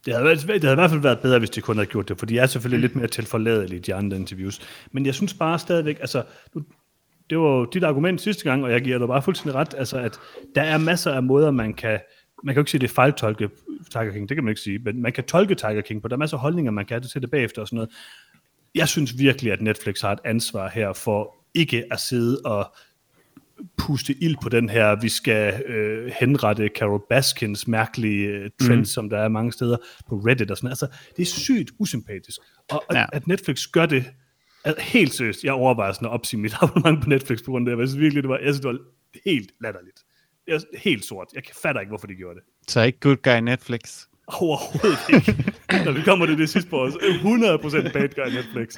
Det 0.04 0.14
havde, 0.14 0.36
det 0.36 0.64
havde 0.64 0.72
i 0.72 0.74
hvert 0.74 0.90
fald 0.90 1.00
været 1.00 1.20
bedre, 1.20 1.38
hvis 1.38 1.50
de 1.50 1.60
kun 1.60 1.76
havde 1.76 1.88
gjort 1.88 2.08
det, 2.08 2.18
for 2.18 2.26
de 2.26 2.38
er 2.38 2.46
selvfølgelig 2.46 2.80
lidt 2.80 2.96
mere 2.96 3.06
tilforladelige, 3.06 3.80
de 3.80 3.94
andre 3.94 4.16
interviews. 4.16 4.60
Men 4.92 5.06
jeg 5.06 5.14
synes 5.14 5.34
bare 5.34 5.58
stadigvæk, 5.58 6.00
altså, 6.00 6.24
nu, 6.54 6.64
det 7.30 7.38
var 7.38 7.48
jo 7.48 7.64
dit 7.64 7.84
argument 7.84 8.20
sidste 8.20 8.44
gang, 8.44 8.64
og 8.64 8.72
jeg 8.72 8.80
giver 8.80 8.98
dig 8.98 9.08
bare 9.08 9.22
fuldstændig 9.22 9.54
ret, 9.54 9.74
altså 9.78 9.98
at 9.98 10.20
der 10.54 10.62
er 10.62 10.78
masser 10.78 11.12
af 11.12 11.22
måder, 11.22 11.50
man 11.50 11.74
kan, 11.74 11.98
man 12.44 12.54
kan 12.54 12.60
jo 12.60 12.60
ikke 12.60 12.70
sige, 12.70 12.78
at 12.78 12.82
det 12.82 12.90
er 12.90 12.94
fejltolke 12.94 13.50
Tiger 13.90 14.12
King, 14.12 14.28
det 14.28 14.36
kan 14.36 14.44
man 14.44 14.50
ikke 14.50 14.60
sige, 14.60 14.78
men 14.78 15.02
man 15.02 15.12
kan 15.12 15.24
tolke 15.24 15.54
Tiger 15.54 15.80
King 15.80 16.02
på, 16.02 16.08
der 16.08 16.16
er 16.16 16.18
masser 16.18 16.36
af 16.36 16.40
holdninger, 16.40 16.72
man 16.72 16.86
kan 16.86 16.94
have 16.94 17.02
det 17.02 17.10
til 17.10 17.22
det 17.22 17.30
bagefter 17.30 17.62
og 17.62 17.68
sådan 17.68 17.76
noget. 17.76 17.90
Jeg 18.74 18.88
synes 18.88 19.18
virkelig, 19.18 19.52
at 19.52 19.62
Netflix 19.62 20.00
har 20.00 20.12
et 20.12 20.18
ansvar 20.24 20.68
her 20.68 20.92
for 20.92 21.36
ikke 21.54 21.84
at 21.90 22.00
sidde 22.00 22.40
og 22.44 22.74
puste 23.76 24.14
ild 24.22 24.36
på 24.42 24.48
den 24.48 24.68
her, 24.68 25.00
vi 25.00 25.08
skal 25.08 25.62
øh, 25.66 26.12
henrette 26.20 26.70
Carol 26.78 27.02
Baskins 27.08 27.68
mærkelige 27.68 28.28
øh, 28.28 28.50
trend, 28.60 28.78
mm. 28.78 28.84
som 28.84 29.10
der 29.10 29.18
er 29.18 29.28
mange 29.28 29.52
steder 29.52 29.76
på 30.08 30.16
Reddit 30.16 30.50
og 30.50 30.56
sådan 30.56 30.70
Altså, 30.70 30.86
det 31.16 31.22
er 31.22 31.26
sygt 31.26 31.70
usympatisk. 31.78 32.40
Og 32.70 32.84
ja. 32.92 33.02
at, 33.02 33.08
at 33.12 33.26
Netflix 33.26 33.66
gør 33.72 33.86
det 33.86 34.04
Altså, 34.64 34.82
helt 34.82 35.14
seriøst, 35.14 35.44
jeg 35.44 35.52
overvejer 35.52 35.92
sådan 35.92 36.06
at 36.06 36.12
opsige 36.12 36.40
mit 36.40 36.54
abonnement 36.62 37.02
på 37.02 37.08
Netflix 37.08 37.44
på 37.44 37.50
grund 37.50 37.68
af 37.68 37.76
det. 37.76 37.80
Jeg 37.80 37.88
synes 37.88 38.00
virkelig, 38.00 38.22
det 38.22 38.28
var, 38.28 38.38
jeg 38.38 38.54
synes, 38.54 38.60
det 38.60 38.70
var 38.70 38.78
helt 39.24 39.50
latterligt. 39.60 40.00
Jeg, 40.46 40.60
helt 40.78 41.04
sort. 41.04 41.28
Jeg 41.34 41.42
fatter 41.62 41.80
ikke, 41.80 41.90
hvorfor 41.90 42.06
de 42.06 42.14
gjorde 42.14 42.34
det. 42.34 42.44
Så 42.68 42.82
ikke 42.82 43.00
good 43.00 43.16
guy 43.16 43.40
Netflix? 43.40 44.04
Overhovedet 44.26 44.98
ikke. 45.14 45.54
Når 45.84 45.92
vi 45.92 46.02
kommer 46.02 46.26
til 46.26 46.38
det 46.38 46.48
sidste 46.48 46.70
på 46.70 46.82
os, 46.82 46.94
100% 46.94 47.92
bad 47.92 48.08
guy 48.08 48.34
Netflix. 48.34 48.68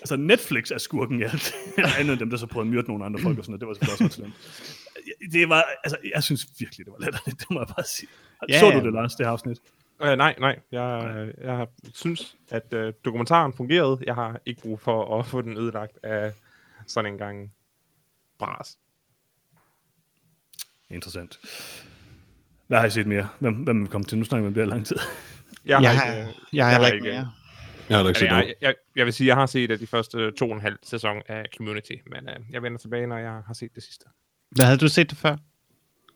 Altså 0.00 0.16
Netflix 0.16 0.70
er 0.70 0.78
skurken 0.78 1.20
i 1.20 1.22
alt. 1.22 1.54
Andet 1.98 2.12
end 2.12 2.20
dem, 2.20 2.30
der 2.30 2.36
så 2.36 2.46
prøvede 2.46 2.68
at 2.68 2.74
myrde 2.74 2.88
nogle 2.88 3.04
andre 3.04 3.20
folk 3.20 3.38
og 3.38 3.44
sådan 3.44 3.52
noget. 3.52 3.60
Det 3.60 3.68
var 3.68 3.74
selvfølgelig 3.74 4.06
også 4.06 4.16
slemt. 4.16 5.32
Det 5.32 5.48
var, 5.48 5.64
altså, 5.84 5.96
jeg 6.14 6.22
synes 6.22 6.46
virkelig, 6.58 6.86
det 6.86 6.92
var 6.92 7.04
latterligt. 7.04 7.40
Det 7.40 7.50
må 7.50 7.60
jeg 7.60 7.66
bare 7.76 7.86
sige. 7.86 8.08
Yeah. 8.50 8.60
Så 8.60 8.70
du 8.70 8.86
det, 8.86 8.92
Lars, 8.92 9.14
det 9.14 9.26
her 9.26 9.30
afsnit? 9.32 9.58
Uh, 10.00 10.06
nej, 10.08 10.34
nej. 10.38 10.58
Jeg, 10.72 11.32
jeg 11.38 11.66
synes, 11.94 12.36
at 12.50 12.74
uh, 12.74 12.92
dokumentaren 13.04 13.52
fungerede. 13.52 13.98
Jeg 14.06 14.14
har 14.14 14.40
ikke 14.46 14.62
brug 14.62 14.80
for 14.80 15.18
at 15.18 15.26
få 15.26 15.42
den 15.42 15.56
ødelagt 15.58 15.98
af 16.02 16.32
sådan 16.86 17.12
en 17.12 17.18
gang 17.18 17.52
bras. 18.38 18.78
Interessant. 20.90 21.38
Hvad 22.66 22.78
har 22.78 22.86
I 22.86 22.90
set 22.90 23.06
mere? 23.06 23.28
Hvem, 23.38 23.54
hvem 23.54 23.80
vil 23.80 23.90
komme 23.90 24.04
til? 24.04 24.18
Nu 24.18 24.24
snakker 24.24 24.42
vi 24.42 24.46
om 24.46 24.54
det 24.54 24.62
her 24.62 24.68
lang 24.70 24.86
tid. 24.86 24.96
Jeg 25.64 25.82
Jeg 25.82 25.98
har 25.98 26.06
har, 26.06 26.16
ikke, 26.16 26.34
jeg 26.52 26.66
har 26.66 26.86
ikke 26.86 27.04
mere. 27.04 27.30
Jeg 27.88 27.98
har 27.98 28.08
ikke 28.08 28.20
set 28.20 28.26
jeg, 28.26 28.54
jeg, 28.60 28.74
jeg 28.96 29.04
vil 29.04 29.12
sige, 29.12 29.26
jeg 29.28 29.36
har 29.36 29.46
set 29.46 29.70
øh, 29.70 29.80
de 29.80 29.86
første 29.86 30.30
to 30.30 30.48
og 30.48 30.54
en 30.54 30.60
halv 30.60 30.78
sæson 30.82 31.22
af 31.28 31.46
Community, 31.56 31.92
men 32.06 32.28
øh, 32.28 32.36
jeg 32.50 32.62
vender 32.62 32.78
tilbage, 32.78 33.06
når 33.06 33.18
jeg 33.18 33.42
har 33.46 33.54
set 33.54 33.74
det 33.74 33.82
sidste. 33.82 34.04
Hvad 34.50 34.64
havde 34.64 34.78
du 34.78 34.88
set 34.88 35.10
det 35.10 35.18
før? 35.18 35.36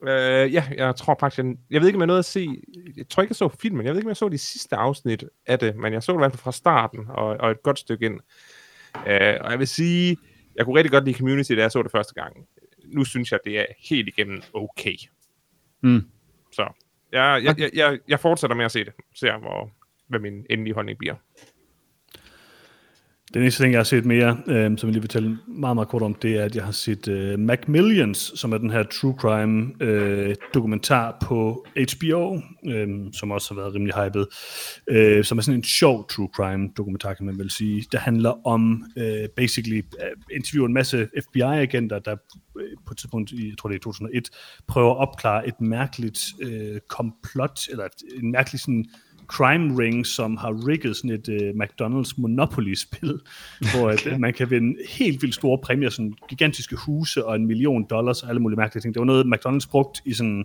Øh, 0.02 0.54
ja, 0.54 0.64
jeg 0.76 0.96
tror 0.96 1.16
faktisk, 1.20 1.44
jeg, 1.44 1.56
jeg 1.70 1.80
ved 1.80 1.88
ikke, 1.88 1.96
om 1.96 2.00
jeg 2.00 2.06
nåede 2.06 2.18
at 2.18 2.24
se, 2.24 2.48
jeg 2.96 3.08
tror 3.08 3.22
ikke, 3.22 3.30
jeg 3.30 3.36
så 3.36 3.48
filmen, 3.48 3.86
jeg 3.86 3.92
ved 3.92 4.00
ikke, 4.00 4.06
om 4.06 4.10
jeg 4.10 4.16
så 4.16 4.28
de 4.28 4.38
sidste 4.38 4.76
afsnit 4.76 5.24
af 5.46 5.58
det, 5.58 5.76
men 5.76 5.92
jeg 5.92 6.02
så 6.02 6.12
det 6.12 6.18
i 6.18 6.20
hvert 6.20 6.32
fald 6.32 6.42
fra 6.42 6.52
starten, 6.52 7.06
og, 7.08 7.26
og 7.26 7.50
et 7.50 7.62
godt 7.62 7.78
stykke 7.78 8.06
ind. 8.06 8.20
Øh, 9.06 9.36
og 9.40 9.50
jeg 9.50 9.58
vil 9.58 9.68
sige, 9.68 10.16
jeg 10.56 10.64
kunne 10.64 10.76
rigtig 10.76 10.90
godt 10.90 11.04
lide 11.04 11.18
Community, 11.18 11.52
da 11.52 11.60
jeg 11.60 11.72
så 11.72 11.82
det 11.82 11.92
første 11.92 12.14
gang. 12.14 12.46
Nu 12.84 13.04
synes 13.04 13.32
jeg, 13.32 13.38
det 13.44 13.58
er 13.58 13.66
helt 13.88 14.08
igennem 14.08 14.42
okay. 14.54 14.96
Mm. 15.82 16.02
Så 16.52 16.68
jeg, 17.12 17.40
jeg, 17.44 17.60
jeg, 17.60 17.70
jeg, 17.74 17.98
jeg 18.08 18.20
fortsætter 18.20 18.56
med 18.56 18.64
at 18.64 18.72
se 18.72 18.84
det, 18.84 18.92
ser 19.14 19.38
hvor, 19.38 19.70
hvad 20.08 20.20
min 20.20 20.46
endelige 20.50 20.74
holdning 20.74 20.98
bliver. 20.98 21.14
Den 23.34 23.42
eneste 23.42 23.62
ting, 23.62 23.72
jeg 23.72 23.78
har 23.78 23.84
set 23.84 24.04
mere, 24.04 24.38
øh, 24.46 24.78
som 24.78 24.88
jeg 24.88 24.92
lige 24.92 25.00
vil 25.00 25.08
tale 25.08 25.38
meget, 25.46 25.76
meget 25.76 25.88
kort 25.88 26.02
om, 26.02 26.14
det 26.14 26.36
er, 26.36 26.44
at 26.44 26.56
jeg 26.56 26.64
har 26.64 26.72
set 26.72 27.08
øh, 27.08 27.38
Macmillions, 27.38 28.32
som 28.34 28.52
er 28.52 28.58
den 28.58 28.70
her 28.70 28.82
true 28.82 29.14
crime 29.18 29.72
øh, 29.80 30.34
dokumentar 30.54 31.16
på 31.22 31.66
HBO, 31.76 32.40
øh, 32.66 32.88
som 33.12 33.30
også 33.30 33.54
har 33.54 33.60
været 33.60 33.74
rimelig 33.74 33.94
hyped, 33.94 34.26
øh, 34.88 35.24
som 35.24 35.38
er 35.38 35.42
sådan 35.42 35.58
en 35.58 35.64
sjov 35.64 36.08
true 36.08 36.28
crime 36.34 36.68
dokumentar, 36.76 37.14
kan 37.14 37.26
man 37.26 37.38
vel 37.38 37.50
sige. 37.50 37.84
Det 37.92 38.00
handler 38.00 38.46
om 38.46 38.84
øh, 38.96 39.28
basically 39.36 39.78
øh, 39.78 40.36
interviewer 40.36 40.66
en 40.66 40.74
masse 40.74 41.08
FBI-agenter, 41.20 41.98
der 41.98 42.16
øh, 42.60 42.76
på 42.86 42.92
et 42.94 42.98
tidspunkt, 42.98 43.32
i, 43.32 43.48
jeg 43.48 43.58
tror 43.58 43.68
det 43.68 43.76
er 43.76 43.80
2001, 43.80 44.30
prøver 44.68 44.90
at 44.90 44.98
opklare 45.08 45.48
et 45.48 45.60
mærkeligt 45.60 46.24
øh, 46.42 46.80
komplot, 46.88 47.60
eller 47.70 47.88
en 48.22 48.32
mærkelig 48.32 48.60
sådan 48.60 48.86
crime 49.30 49.78
ring, 49.78 50.06
som 50.06 50.36
har 50.36 50.66
rigget 50.68 50.96
sådan 50.96 51.10
et 51.10 51.28
uh, 51.28 51.48
McDonald's 51.62 52.14
Monopoly-spil, 52.16 53.20
hvor 53.74 53.88
at, 53.88 54.20
man 54.20 54.32
kan 54.32 54.50
vinde 54.50 54.76
helt 54.88 55.22
vildt 55.22 55.34
store 55.34 55.58
præmier, 55.58 55.90
sådan 55.90 56.14
gigantiske 56.28 56.76
huse 56.76 57.24
og 57.24 57.36
en 57.36 57.46
million 57.46 57.86
dollars 57.90 58.22
og 58.22 58.28
alle 58.28 58.40
mulige 58.40 58.56
mærkelige 58.56 58.82
ting. 58.82 58.94
Det 58.94 59.00
var 59.00 59.06
noget, 59.06 59.26
McDonald's 59.34 59.70
brugt 59.70 60.00
i 60.04 60.12
sådan 60.12 60.44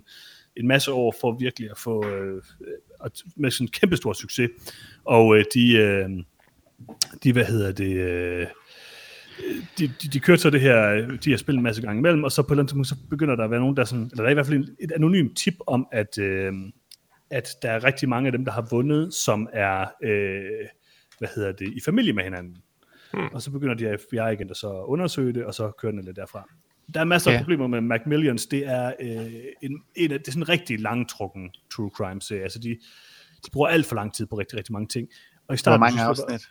en 0.56 0.68
masse 0.68 0.92
år 0.92 1.14
for 1.20 1.36
virkelig 1.40 1.70
at 1.70 1.78
få 1.78 2.06
øh, 2.06 2.42
at- 3.04 3.22
med 3.36 3.50
sådan 3.50 3.68
kæmpestor 3.68 4.12
succes. 4.12 4.50
Og 5.04 5.36
øh, 5.38 5.44
de, 5.54 5.72
øh, 5.76 6.08
de, 7.24 7.32
hvad 7.32 7.44
hedder 7.44 7.72
det, 7.72 7.96
øh, 7.96 8.46
de, 9.78 9.86
de, 10.02 10.08
de 10.12 10.20
kørte 10.20 10.42
så 10.42 10.50
det 10.50 10.60
her, 10.60 10.88
øh, 10.92 11.18
de 11.24 11.30
her 11.30 11.36
spil 11.36 11.54
en 11.54 11.62
masse 11.62 11.82
gange 11.82 11.98
imellem, 11.98 12.24
og 12.24 12.32
så 12.32 12.42
på 12.42 12.46
et 12.46 12.50
eller 12.50 12.62
andet 12.62 12.68
tidspunkt, 12.68 12.88
så 12.88 12.96
begynder 13.10 13.36
der 13.36 13.44
at 13.44 13.50
være 13.50 13.60
nogen, 13.60 13.76
der 13.76 13.84
sådan, 13.84 14.04
eller 14.04 14.16
der 14.16 14.24
er 14.24 14.30
i 14.30 14.34
hvert 14.34 14.46
fald 14.46 14.58
en, 14.58 14.68
et 14.80 14.92
anonymt 14.92 15.36
tip 15.36 15.54
om, 15.66 15.86
at, 15.92 16.18
øh, 16.18 16.52
at 17.30 17.48
der 17.62 17.70
er 17.70 17.84
rigtig 17.84 18.08
mange 18.08 18.26
af 18.26 18.32
dem, 18.32 18.44
der 18.44 18.52
har 18.52 18.66
vundet, 18.70 19.14
som 19.14 19.48
er, 19.52 19.80
øh, 20.02 20.42
hvad 21.18 21.28
hedder 21.34 21.52
det, 21.52 21.68
i 21.76 21.80
familie 21.84 22.12
med 22.12 22.24
hinanden. 22.24 22.56
Hmm. 23.12 23.24
Og 23.32 23.42
så 23.42 23.50
begynder 23.50 23.74
de 23.74 23.98
FBI-agenter 23.98 24.54
så 24.54 24.68
at 24.70 24.84
undersøge 24.84 25.32
det, 25.32 25.44
og 25.44 25.54
så 25.54 25.70
kører 25.78 25.92
den 25.92 26.04
lidt 26.04 26.16
derfra. 26.16 26.48
Der 26.94 27.00
er 27.00 27.04
masser 27.04 27.30
Ja. 27.30 27.36
af 27.36 27.42
problemer 27.42 27.66
med 27.66 27.80
Macmillions. 27.80 28.46
Det 28.46 28.66
er, 28.66 28.92
øh, 29.00 29.32
en, 29.62 29.82
en, 29.94 30.12
af- 30.12 30.18
det 30.18 30.28
er 30.28 30.32
sådan 30.32 30.42
en 30.42 30.48
rigtig 30.48 30.80
langtrukken 30.80 31.50
true 31.72 31.90
crime 31.96 32.22
serie. 32.22 32.42
Altså 32.42 32.58
de, 32.58 32.68
de 33.46 33.50
bruger 33.52 33.68
alt 33.68 33.86
for 33.86 33.94
lang 33.94 34.14
tid 34.14 34.26
på 34.26 34.38
rigtig, 34.38 34.58
rigtig 34.58 34.72
mange 34.72 34.88
ting. 34.88 35.08
Og 35.08 35.42
i 35.42 35.46
Hvor 35.46 35.56
starten, 35.56 35.80
mange 35.80 35.98
så 35.98 36.14
slipper- 36.14 36.32
afsnit? 36.32 36.50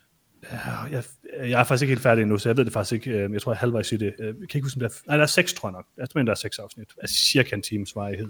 Ja, 0.51 0.97
jeg, 0.97 1.03
jeg 1.49 1.59
er 1.59 1.63
faktisk 1.63 1.81
ikke 1.83 1.91
helt 1.91 2.01
færdig 2.03 2.21
endnu, 2.21 2.37
så 2.37 2.49
jeg 2.49 2.57
ved 2.57 2.65
det 2.65 2.73
faktisk 2.73 2.93
ikke. 2.93 3.11
Øh, 3.19 3.33
Jeg 3.33 3.41
tror, 3.41 3.51
jeg 3.51 3.55
er 3.55 3.59
halvvejs 3.59 3.91
i 3.91 3.97
det. 3.97 4.13
Øh, 4.19 4.25
Jeg 4.27 4.33
kan 4.35 4.43
ikke 4.53 4.61
huske, 4.65 4.77
om 4.77 4.79
der 4.79 4.87
er... 4.87 5.01
Nej, 5.07 5.17
der 5.17 5.23
er 5.23 5.27
seks, 5.27 5.53
tror 5.53 5.69
jeg 5.69 5.73
nok. 5.73 5.85
Jeg 5.97 6.07
mener, 6.15 6.25
der 6.25 6.31
er 6.31 6.35
seks 6.35 6.59
afsnit. 6.59 6.93
Altså 7.01 7.15
cirka 7.15 7.55
en 7.55 7.61
times 7.61 7.95
varighed. 7.95 8.27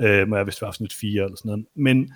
Øh, 0.00 0.28
må 0.28 0.36
jeg 0.36 0.46
vist 0.46 0.62
være 0.62 0.68
afsnit 0.68 0.92
fire 0.92 1.24
eller 1.24 1.36
sådan 1.36 1.48
noget. 1.48 1.66
Men 1.74 2.12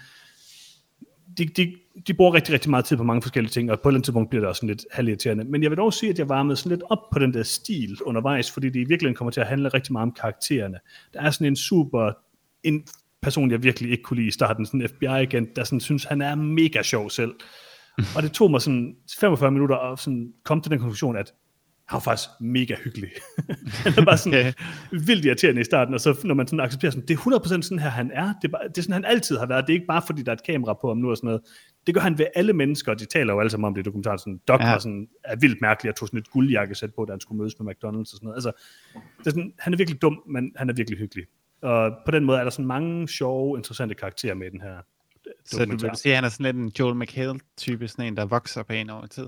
de, 1.38 1.44
de, 1.44 1.74
de 2.06 2.14
bruger 2.14 2.34
rigtig, 2.34 2.54
rigtig 2.54 2.70
meget 2.70 2.84
tid 2.84 2.96
på 2.96 3.02
mange 3.02 3.22
forskellige 3.22 3.50
ting, 3.50 3.70
og 3.70 3.80
på 3.80 3.88
et 3.88 3.90
eller 3.90 3.96
andet 3.96 4.04
tidspunkt 4.04 4.30
bliver 4.30 4.40
det 4.40 4.48
også 4.48 4.60
sådan 4.60 4.68
lidt 4.68 4.86
halvirriterende. 4.92 5.44
Men 5.44 5.62
jeg 5.62 5.70
vil 5.70 5.78
dog 5.78 5.92
sige, 5.92 6.10
at 6.10 6.18
jeg 6.18 6.28
varmede 6.28 6.56
sådan 6.56 6.70
lidt 6.70 6.82
op 6.90 7.10
på 7.12 7.18
den 7.18 7.34
der 7.34 7.42
stil 7.42 8.02
undervejs, 8.02 8.50
fordi 8.50 8.66
det 8.66 8.76
i 8.76 8.84
virkeligheden 8.84 9.14
kommer 9.14 9.30
til 9.30 9.40
at 9.40 9.46
handle 9.46 9.68
rigtig 9.68 9.92
meget 9.92 10.02
om 10.02 10.12
karaktererne. 10.12 10.78
Der 11.12 11.20
er 11.20 11.30
sådan 11.30 11.46
en 11.46 11.56
super... 11.56 12.12
En 12.64 12.86
person, 13.22 13.50
jeg 13.50 13.62
virkelig 13.62 13.90
ikke 13.90 14.02
kunne 14.02 14.16
lide 14.16 14.28
i 14.28 14.30
starten, 14.30 14.66
sådan 14.66 14.82
en 14.82 14.88
FBI-agent, 14.88 15.56
der 15.56 15.64
sådan 15.64 15.80
synes, 15.80 16.04
han 16.04 16.22
er 16.22 16.34
mega 16.34 16.82
sjov 16.82 17.10
selv. 17.10 17.34
Og 18.16 18.22
det 18.22 18.32
tog 18.32 18.50
mig 18.50 18.62
sådan 18.62 18.96
45 19.18 19.50
minutter 19.50 19.76
at 19.76 19.98
sådan 19.98 20.32
komme 20.44 20.62
til 20.62 20.70
den 20.70 20.78
konklusion, 20.78 21.16
at 21.16 21.32
han 21.92 21.96
var 21.96 22.00
faktisk 22.00 22.28
mega 22.40 22.74
hyggelig. 22.84 23.10
han 23.84 23.92
er 23.98 24.04
bare 24.04 24.18
sådan 24.18 24.38
Okay. 24.38 24.52
vildt 25.06 25.24
irriterende 25.24 25.60
i 25.60 25.64
starten, 25.64 25.94
og 25.94 26.00
så 26.00 26.20
når 26.24 26.34
man 26.34 26.46
sådan 26.46 26.60
accepterer 26.60 26.90
sådan, 26.90 27.06
det 27.08 27.14
er 27.14 27.38
100% 27.58 27.62
sådan 27.62 27.78
her, 27.78 27.88
han 27.90 28.10
er. 28.14 28.34
Det 28.42 28.48
er, 28.48 28.52
bare, 28.52 28.68
det 28.68 28.78
er 28.78 28.82
sådan, 28.82 28.92
han 28.92 29.04
altid 29.04 29.38
har 29.38 29.46
været. 29.46 29.66
Det 29.66 29.72
er 29.72 29.74
ikke 29.74 29.86
bare, 29.86 30.02
fordi 30.06 30.22
der 30.22 30.32
er 30.32 30.36
et 30.36 30.42
kamera 30.46 30.74
på 30.80 30.88
ham 30.88 30.96
nu 30.96 31.10
og 31.10 31.16
sådan 31.16 31.26
noget. 31.26 31.40
Det 31.86 31.94
gør 31.94 32.00
han 32.00 32.18
ved 32.18 32.26
alle 32.34 32.52
mennesker, 32.52 32.92
og 32.92 33.00
de 33.00 33.04
taler 33.04 33.32
jo 33.34 33.40
alle 33.40 33.50
sammen 33.50 33.66
om 33.66 33.74
det 33.74 33.82
i 33.82 33.84
dokumentaren. 33.84 34.18
Sådan, 34.18 34.40
Doc 34.48 34.60
Ja. 34.60 34.70
var 34.70 34.78
sådan, 34.78 35.08
er 35.24 35.36
vildt 35.36 35.60
mærkelig, 35.60 35.90
og 35.90 35.96
tog 35.96 36.08
sådan 36.08 36.18
et 36.20 36.30
guldjakkesæt 36.30 36.94
på, 36.94 37.04
da 37.04 37.12
han 37.12 37.20
skulle 37.20 37.38
mødes 37.38 37.54
med 37.60 37.72
McDonald's 37.72 37.98
og 38.00 38.06
sådan 38.06 38.26
noget. 38.26 38.36
Altså, 38.36 38.52
det 39.18 39.26
er 39.26 39.30
sådan, 39.30 39.52
han 39.58 39.72
er 39.72 39.76
virkelig 39.76 40.02
dum, 40.02 40.22
men 40.28 40.52
han 40.56 40.68
er 40.70 40.74
virkelig 40.74 40.98
hyggelig. 40.98 41.24
Og 41.62 41.92
på 42.04 42.10
den 42.10 42.24
måde 42.24 42.38
er 42.38 42.42
der 42.42 42.50
sådan 42.50 42.66
mange 42.66 43.08
sjove, 43.08 43.58
interessante 43.58 43.94
karakterer 43.94 44.34
med 44.34 44.46
i 44.46 44.50
den 44.50 44.60
her 44.60 44.76
Så 45.44 45.64
du 45.64 45.70
vil 45.70 45.90
sige, 45.94 46.12
at 46.12 46.16
han 46.16 46.24
er 46.24 46.28
sådan 46.28 46.44
lidt 46.44 46.56
en 46.56 46.72
Joel 46.78 46.96
McHale-type, 46.96 47.88
sådan 47.88 48.06
en, 48.06 48.16
der 48.16 48.24
vokser 48.24 48.62
på 48.62 48.72
en 48.72 48.90
over 48.90 49.06
tid. 49.06 49.26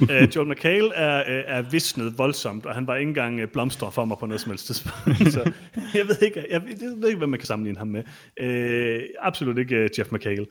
Uh, 0.00 0.36
Joel 0.36 0.48
McHale 0.48 0.94
er, 0.94 1.20
uh, 1.20 1.56
er 1.56 1.62
visnet 1.62 2.18
voldsomt, 2.18 2.66
og 2.66 2.74
han 2.74 2.86
var 2.86 2.96
ikke 2.96 3.08
engang 3.08 3.42
uh, 3.42 3.48
blomster 3.48 3.90
for 3.90 4.04
mig 4.04 4.16
på 4.20 4.26
noget 4.26 4.40
som 4.40 4.50
helst 4.50 4.66
tidspunkt. 4.66 5.32
så 5.32 5.52
jeg 5.94 6.08
ved 6.08 6.22
ikke, 6.22 6.44
jeg, 6.50 6.62
ved- 6.62 6.76
jeg 6.80 6.90
ved 7.00 7.08
ikke, 7.08 7.18
hvad 7.18 7.28
man 7.28 7.38
kan 7.38 7.46
sammenligne 7.46 7.78
ham 7.78 7.88
med. 7.88 8.02
Uh, 8.42 9.04
absolut 9.20 9.58
ikke 9.58 9.84
uh, 9.84 9.98
Jeff 9.98 10.12
McHale. 10.12 10.46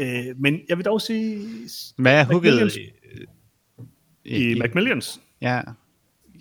Uh, 0.00 0.40
men 0.40 0.60
jeg 0.68 0.76
vil 0.76 0.84
dog 0.84 1.00
sige, 1.00 1.46
Hvad 1.96 2.20
er 2.20 2.24
hugget 2.24 2.76
i, 4.24 4.50
i 4.52 4.58
Macmillions, 4.58 5.20
Ja, 5.40 5.60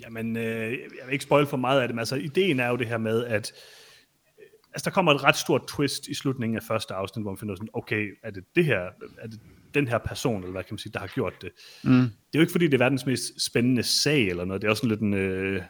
Jamen, 0.03 0.37
øh, 0.37 0.43
jeg 0.71 0.79
vil 1.05 1.13
ikke 1.13 1.23
spoil 1.23 1.45
for 1.45 1.57
meget 1.57 1.81
af 1.81 1.87
det, 1.87 1.95
men 1.95 1.99
altså, 1.99 2.15
ideen 2.15 2.59
er 2.59 2.69
jo 2.69 2.75
det 2.75 2.87
her 2.87 2.97
med, 2.97 3.25
at 3.25 3.51
øh, 4.39 4.45
altså, 4.73 4.85
der 4.89 4.91
kommer 4.91 5.13
et 5.13 5.23
ret 5.23 5.35
stort 5.35 5.61
twist 5.67 6.07
i 6.07 6.13
slutningen 6.13 6.57
af 6.57 6.63
første 6.63 6.93
afsnit, 6.93 7.23
hvor 7.23 7.31
man 7.31 7.37
finder 7.37 7.55
sådan, 7.55 7.69
okay, 7.73 8.17
er 8.23 8.31
det 8.31 8.43
det 8.55 8.65
her, 8.65 8.79
er 9.17 9.27
det 9.27 9.39
den 9.73 9.87
her 9.87 9.97
person, 9.97 10.41
eller 10.41 10.51
hvad 10.51 10.63
kan 10.63 10.73
man 10.73 10.77
sige, 10.77 10.93
der 10.93 10.99
har 10.99 11.07
gjort 11.07 11.33
det? 11.41 11.49
Mm. 11.83 11.91
Det 11.91 12.33
er 12.33 12.39
jo 12.39 12.41
ikke, 12.41 12.51
fordi 12.51 12.65
det 12.65 12.73
er 12.73 12.77
verdens 12.77 13.05
mest 13.05 13.45
spændende 13.45 13.83
sag, 13.83 14.27
eller 14.27 14.45
noget, 14.45 14.61
det 14.61 14.67
er 14.67 14.71
også 14.71 14.81
sådan 14.81 14.89
lidt 14.89 15.01
en, 15.01 15.13
øh, 15.13 15.61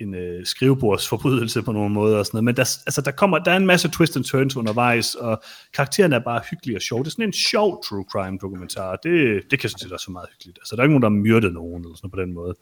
en 0.00 0.14
øh, 0.14 0.46
skrivebordsforbrydelse 0.46 1.62
på 1.62 1.72
nogle 1.72 1.94
måder 1.94 2.18
og 2.18 2.26
sådan 2.26 2.36
noget, 2.36 2.44
men 2.44 2.56
der, 2.56 2.78
altså, 2.86 3.00
der, 3.00 3.10
kommer, 3.10 3.38
der 3.38 3.50
er 3.50 3.56
en 3.56 3.66
masse 3.66 3.88
twist 3.88 4.16
and 4.16 4.24
turns 4.24 4.56
undervejs, 4.56 5.14
og 5.14 5.42
karaktererne 5.74 6.16
er 6.16 6.20
bare 6.20 6.42
hyggelige 6.50 6.78
og 6.78 6.82
sjove. 6.82 7.02
Det 7.02 7.06
er 7.06 7.10
sådan 7.10 7.28
en 7.28 7.32
sjov 7.32 7.84
true 7.84 8.04
crime 8.12 8.38
dokumentar, 8.38 8.96
det, 8.96 9.42
det 9.50 9.58
kan 9.58 9.70
sådan 9.70 9.78
set 9.78 9.92
også 9.92 10.06
være 10.08 10.12
meget 10.12 10.28
hyggeligt. 10.32 10.58
Altså, 10.58 10.76
der 10.76 10.82
er 10.82 10.84
ikke 10.84 10.98
nogen, 10.98 11.02
der 11.02 11.08
har 11.08 11.24
myrdet 11.24 11.52
nogen, 11.52 11.84
eller 11.84 11.96
sådan 11.96 12.10
på 12.10 12.20
den 12.20 12.32
måde, 12.32 12.54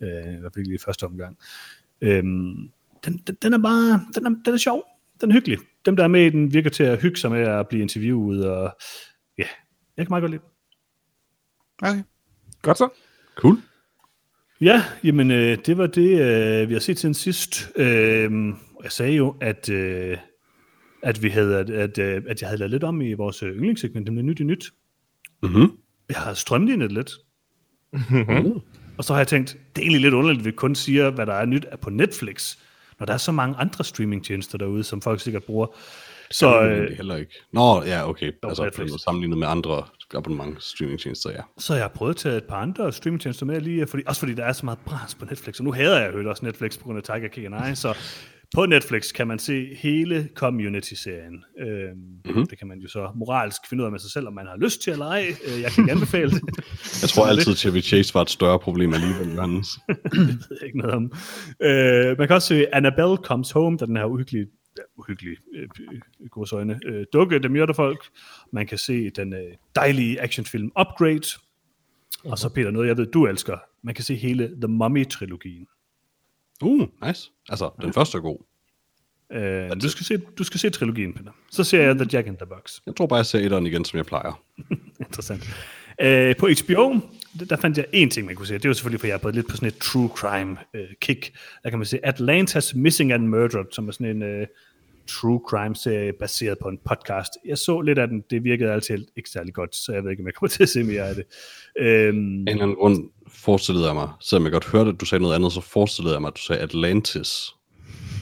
øh, 0.00 0.34
i 0.36 0.40
hvert 0.40 0.54
fald 0.54 0.64
lige 0.64 0.74
i 0.74 0.84
første 0.84 1.04
omgang. 1.04 1.38
Øhm, 2.00 2.70
den, 3.04 3.22
den, 3.26 3.36
den 3.42 3.52
er 3.52 3.58
bare, 3.58 4.06
den 4.14 4.26
er, 4.26 4.30
den 4.44 4.54
er 4.54 4.58
sjov, 4.58 4.84
den 5.20 5.30
er 5.30 5.34
hyggelig. 5.34 5.58
Dem, 5.86 5.96
der 5.96 6.04
er 6.04 6.08
med 6.08 6.26
i 6.26 6.30
den, 6.30 6.52
virker 6.52 6.70
til 6.70 6.82
at 6.82 7.02
hygge 7.02 7.16
sig 7.16 7.30
med 7.30 7.40
at 7.40 7.68
blive 7.68 7.82
interviewet, 7.82 8.50
og 8.50 8.76
ja, 9.38 9.46
jeg 10.00 10.06
kan 10.06 10.12
meget 10.12 10.22
godt 10.22 10.30
lide. 10.32 10.42
okay. 11.82 12.02
Godt 12.62 12.78
så. 12.78 12.88
Cool. 13.36 13.56
Ja, 14.60 14.84
jamen 15.04 15.30
øh, 15.30 15.58
det 15.66 15.78
var 15.78 15.86
det, 15.86 16.20
øh, 16.20 16.68
vi 16.68 16.72
har 16.72 16.80
set 16.80 16.98
siden 16.98 17.14
sidst. 17.14 17.70
Øh, 17.76 18.32
jeg 18.82 18.92
sagde 18.92 19.12
jo, 19.12 19.36
at, 19.40 19.68
øh, 19.68 20.16
at, 21.02 21.22
vi 21.22 21.28
havde, 21.28 21.58
at, 21.58 21.70
at, 21.70 21.98
øh, 21.98 22.22
at 22.28 22.40
jeg 22.40 22.48
havde 22.48 22.58
lavet 22.58 22.70
lidt 22.70 22.84
om 22.84 23.00
i 23.00 23.12
vores 23.12 23.42
øh, 23.42 23.56
yndlingssegment, 23.56 24.04
nemlig 24.04 24.24
nyt 24.24 24.40
i 24.40 24.44
nyt. 24.44 24.70
Mm-hmm. 25.42 25.72
Jeg 26.08 26.16
har 26.16 26.34
strømlignet 26.34 26.92
lidt, 26.92 27.12
Mm. 27.92 28.60
og 28.98 29.04
så 29.04 29.12
har 29.12 29.20
jeg 29.20 29.28
tænkt, 29.28 29.56
det 29.76 29.82
er 29.82 29.82
egentlig 29.82 30.00
lidt 30.00 30.14
underligt, 30.14 30.38
at 30.38 30.44
vi 30.44 30.50
kun 30.50 30.74
siger, 30.74 31.10
hvad 31.10 31.26
der 31.26 31.32
er 31.34 31.46
nyt 31.46 31.66
på 31.80 31.90
Netflix, 31.90 32.56
når 32.98 33.06
der 33.06 33.12
er 33.12 33.18
så 33.18 33.32
mange 33.32 33.56
andre 33.56 33.84
streamingtjenester 33.84 34.58
derude, 34.58 34.84
som 34.84 35.02
folk 35.02 35.20
sikkert 35.20 35.44
bruger. 35.44 35.66
Så 36.30 36.62
øh, 36.62 36.96
heller 36.96 37.16
ikke. 37.16 37.32
Nå, 37.52 37.82
ja, 37.82 38.08
okay. 38.08 38.32
altså 38.42 38.64
Netflix. 38.64 38.90
sammenlignet 39.00 39.38
med 39.38 39.46
andre 39.46 39.82
abonnement 40.14 40.62
streamingtjenester, 40.62 41.30
ja. 41.30 41.42
Så 41.58 41.74
jeg 41.74 41.82
har 41.82 41.88
prøvet 41.88 42.10
at 42.10 42.16
tage 42.16 42.36
et 42.36 42.44
par 42.44 42.56
andre 42.56 42.92
streamingtjenester 42.92 43.46
med 43.46 43.60
lige, 43.60 43.86
fordi, 43.86 44.02
også 44.06 44.20
fordi 44.20 44.34
der 44.34 44.44
er 44.44 44.52
så 44.52 44.64
meget 44.64 44.78
bras 44.86 45.14
på 45.14 45.24
Netflix, 45.24 45.58
og 45.58 45.64
nu 45.64 45.72
hader 45.72 46.00
jeg 46.00 46.14
jo 46.14 46.30
også 46.30 46.44
Netflix 46.44 46.78
på 46.78 46.84
grund 46.84 46.98
af 46.98 47.02
Tiger 47.02 47.28
King 47.28 47.70
I, 47.72 47.74
så 47.74 47.94
på 48.54 48.66
Netflix 48.66 49.12
kan 49.12 49.26
man 49.26 49.38
se 49.38 49.76
hele 49.76 50.28
Community-serien. 50.34 51.44
Øhm, 51.60 51.98
mm-hmm. 52.24 52.46
Det 52.46 52.58
kan 52.58 52.68
man 52.68 52.78
jo 52.78 52.88
så 52.88 53.10
moralsk 53.16 53.60
finde 53.68 53.82
ud 53.82 53.86
af 53.86 53.92
med 53.92 54.00
sig 54.00 54.10
selv, 54.10 54.26
om 54.26 54.32
man 54.32 54.46
har 54.46 54.56
lyst 54.56 54.82
til 54.82 54.92
eller 54.92 55.06
ej. 55.06 55.26
Øh, 55.46 55.60
Jeg 55.62 55.70
kan 55.70 55.84
ikke 55.84 55.92
anbefale 55.92 56.30
det. 56.30 56.40
Jeg 57.02 57.08
tror 57.08 57.26
altid, 57.26 57.56
Chevy 57.56 57.82
Chase 57.82 58.14
var 58.14 58.22
et 58.22 58.30
større 58.30 58.58
problem 58.58 58.94
alligevel, 58.94 59.34
Johannes. 59.34 59.68
det 59.88 60.28
ved 60.28 60.58
jeg 60.60 60.66
ikke 60.66 60.78
noget 60.78 60.94
om. 60.94 61.12
Øh, 61.62 62.18
man 62.18 62.26
kan 62.26 62.36
også 62.36 62.48
se 62.48 62.74
Annabelle 62.74 63.16
Comes 63.16 63.50
Home, 63.50 63.76
der 63.76 63.82
er 63.82 63.86
den 63.86 63.96
her 63.96 64.04
uhyggelige, 64.04 64.46
ja, 64.80 65.00
uhyggelige 65.00 65.36
øh, 65.54 65.68
i 66.20 66.28
gods 66.30 66.52
øjne, 66.52 66.80
øh, 66.84 67.06
dukke, 67.12 67.38
der 67.38 67.48
myrder 67.48 67.72
folk. 67.72 68.04
Man 68.52 68.66
kan 68.66 68.78
se 68.78 69.10
den 69.10 69.32
øh, 69.32 69.54
dejlige 69.74 70.20
actionfilm 70.20 70.72
Upgrade. 70.80 71.28
Og 72.24 72.38
så 72.38 72.48
Peter, 72.48 72.70
noget 72.70 72.88
jeg 72.88 72.96
ved, 72.96 73.06
du 73.06 73.26
elsker. 73.26 73.58
Man 73.82 73.94
kan 73.94 74.04
se 74.04 74.14
hele 74.14 74.46
The 74.46 74.68
Mummy-trilogien. 74.68 75.66
Uh, 76.62 76.88
nice. 77.06 77.30
Altså, 77.48 77.70
den 77.82 77.92
første 77.92 78.18
er 78.18 78.22
god. 78.22 78.38
Øh, 79.32 79.82
du, 79.82 79.88
skal 79.88 80.06
se, 80.06 80.18
du 80.18 80.44
skal 80.44 80.60
se 80.60 80.70
trilogien, 80.70 81.12
Peter. 81.12 81.30
Så 81.50 81.64
ser 81.64 81.82
jeg 81.82 81.94
The 81.94 82.08
Jack 82.12 82.26
in 82.26 82.36
the 82.36 82.46
Box. 82.46 82.80
Jeg 82.86 82.96
tror 82.96 83.06
bare, 83.06 83.16
jeg 83.16 83.26
ser 83.26 83.38
etteren 83.38 83.66
igen, 83.66 83.84
som 83.84 83.96
jeg 83.96 84.06
plejer. 84.06 84.42
Interessant. 85.00 85.50
Øh, 86.00 86.36
på 86.36 86.48
HBO, 86.64 87.00
der, 87.50 87.56
fandt 87.56 87.78
jeg 87.78 87.86
en 87.92 88.10
ting, 88.10 88.26
man 88.26 88.36
kunne 88.36 88.46
se. 88.46 88.54
Det 88.54 88.68
var 88.68 88.74
selvfølgelig, 88.74 89.00
for 89.00 89.06
jeg 89.06 89.20
er 89.22 89.30
lidt 89.30 89.48
på 89.48 89.56
sådan 89.56 89.68
et 89.68 89.78
true 89.78 90.08
crime 90.08 90.56
øh, 90.74 90.88
kick. 91.00 91.32
Der 91.62 91.70
kan 91.70 91.78
man 91.78 91.86
se 91.86 91.98
Atlanta's 92.06 92.78
Missing 92.78 93.12
and 93.12 93.26
Murdered, 93.26 93.66
som 93.72 93.88
er 93.88 93.92
sådan 93.92 94.16
en 94.16 94.22
øh, 94.22 94.46
true 95.20 95.40
crime 95.48 95.76
serie 95.76 96.12
baseret 96.20 96.58
på 96.62 96.68
en 96.68 96.78
podcast. 96.88 97.30
Jeg 97.46 97.58
så 97.58 97.80
lidt 97.80 97.98
af 97.98 98.08
den. 98.08 98.22
Det 98.30 98.44
virkede 98.44 98.72
altid 98.72 99.06
ikke 99.16 99.30
særlig 99.30 99.54
godt, 99.54 99.76
så 99.76 99.92
jeg 99.92 100.04
ved 100.04 100.10
ikke, 100.10 100.22
om 100.22 100.26
jeg 100.26 100.34
kommer 100.34 100.48
til 100.56 100.62
at 100.62 100.68
se 100.68 100.82
mere 100.82 101.08
af 101.08 101.14
det. 101.14 101.24
Øhm, 101.78 102.16
En 102.18 102.48
eller 102.48 102.62
anden 102.62 102.76
grund 102.76 103.10
forestillede 103.28 103.86
jeg 103.86 103.94
mig, 103.94 104.08
selvom 104.20 104.44
jeg 104.44 104.52
godt 104.52 104.64
hørte, 104.66 104.90
at 104.90 105.00
du 105.00 105.04
sagde 105.04 105.22
noget 105.22 105.34
andet, 105.34 105.52
så 105.52 105.60
forestillede 105.60 106.14
jeg 106.14 106.20
mig, 106.20 106.28
at 106.28 106.36
du 106.36 106.40
sagde 106.42 106.62
Atlantis. 106.62 107.54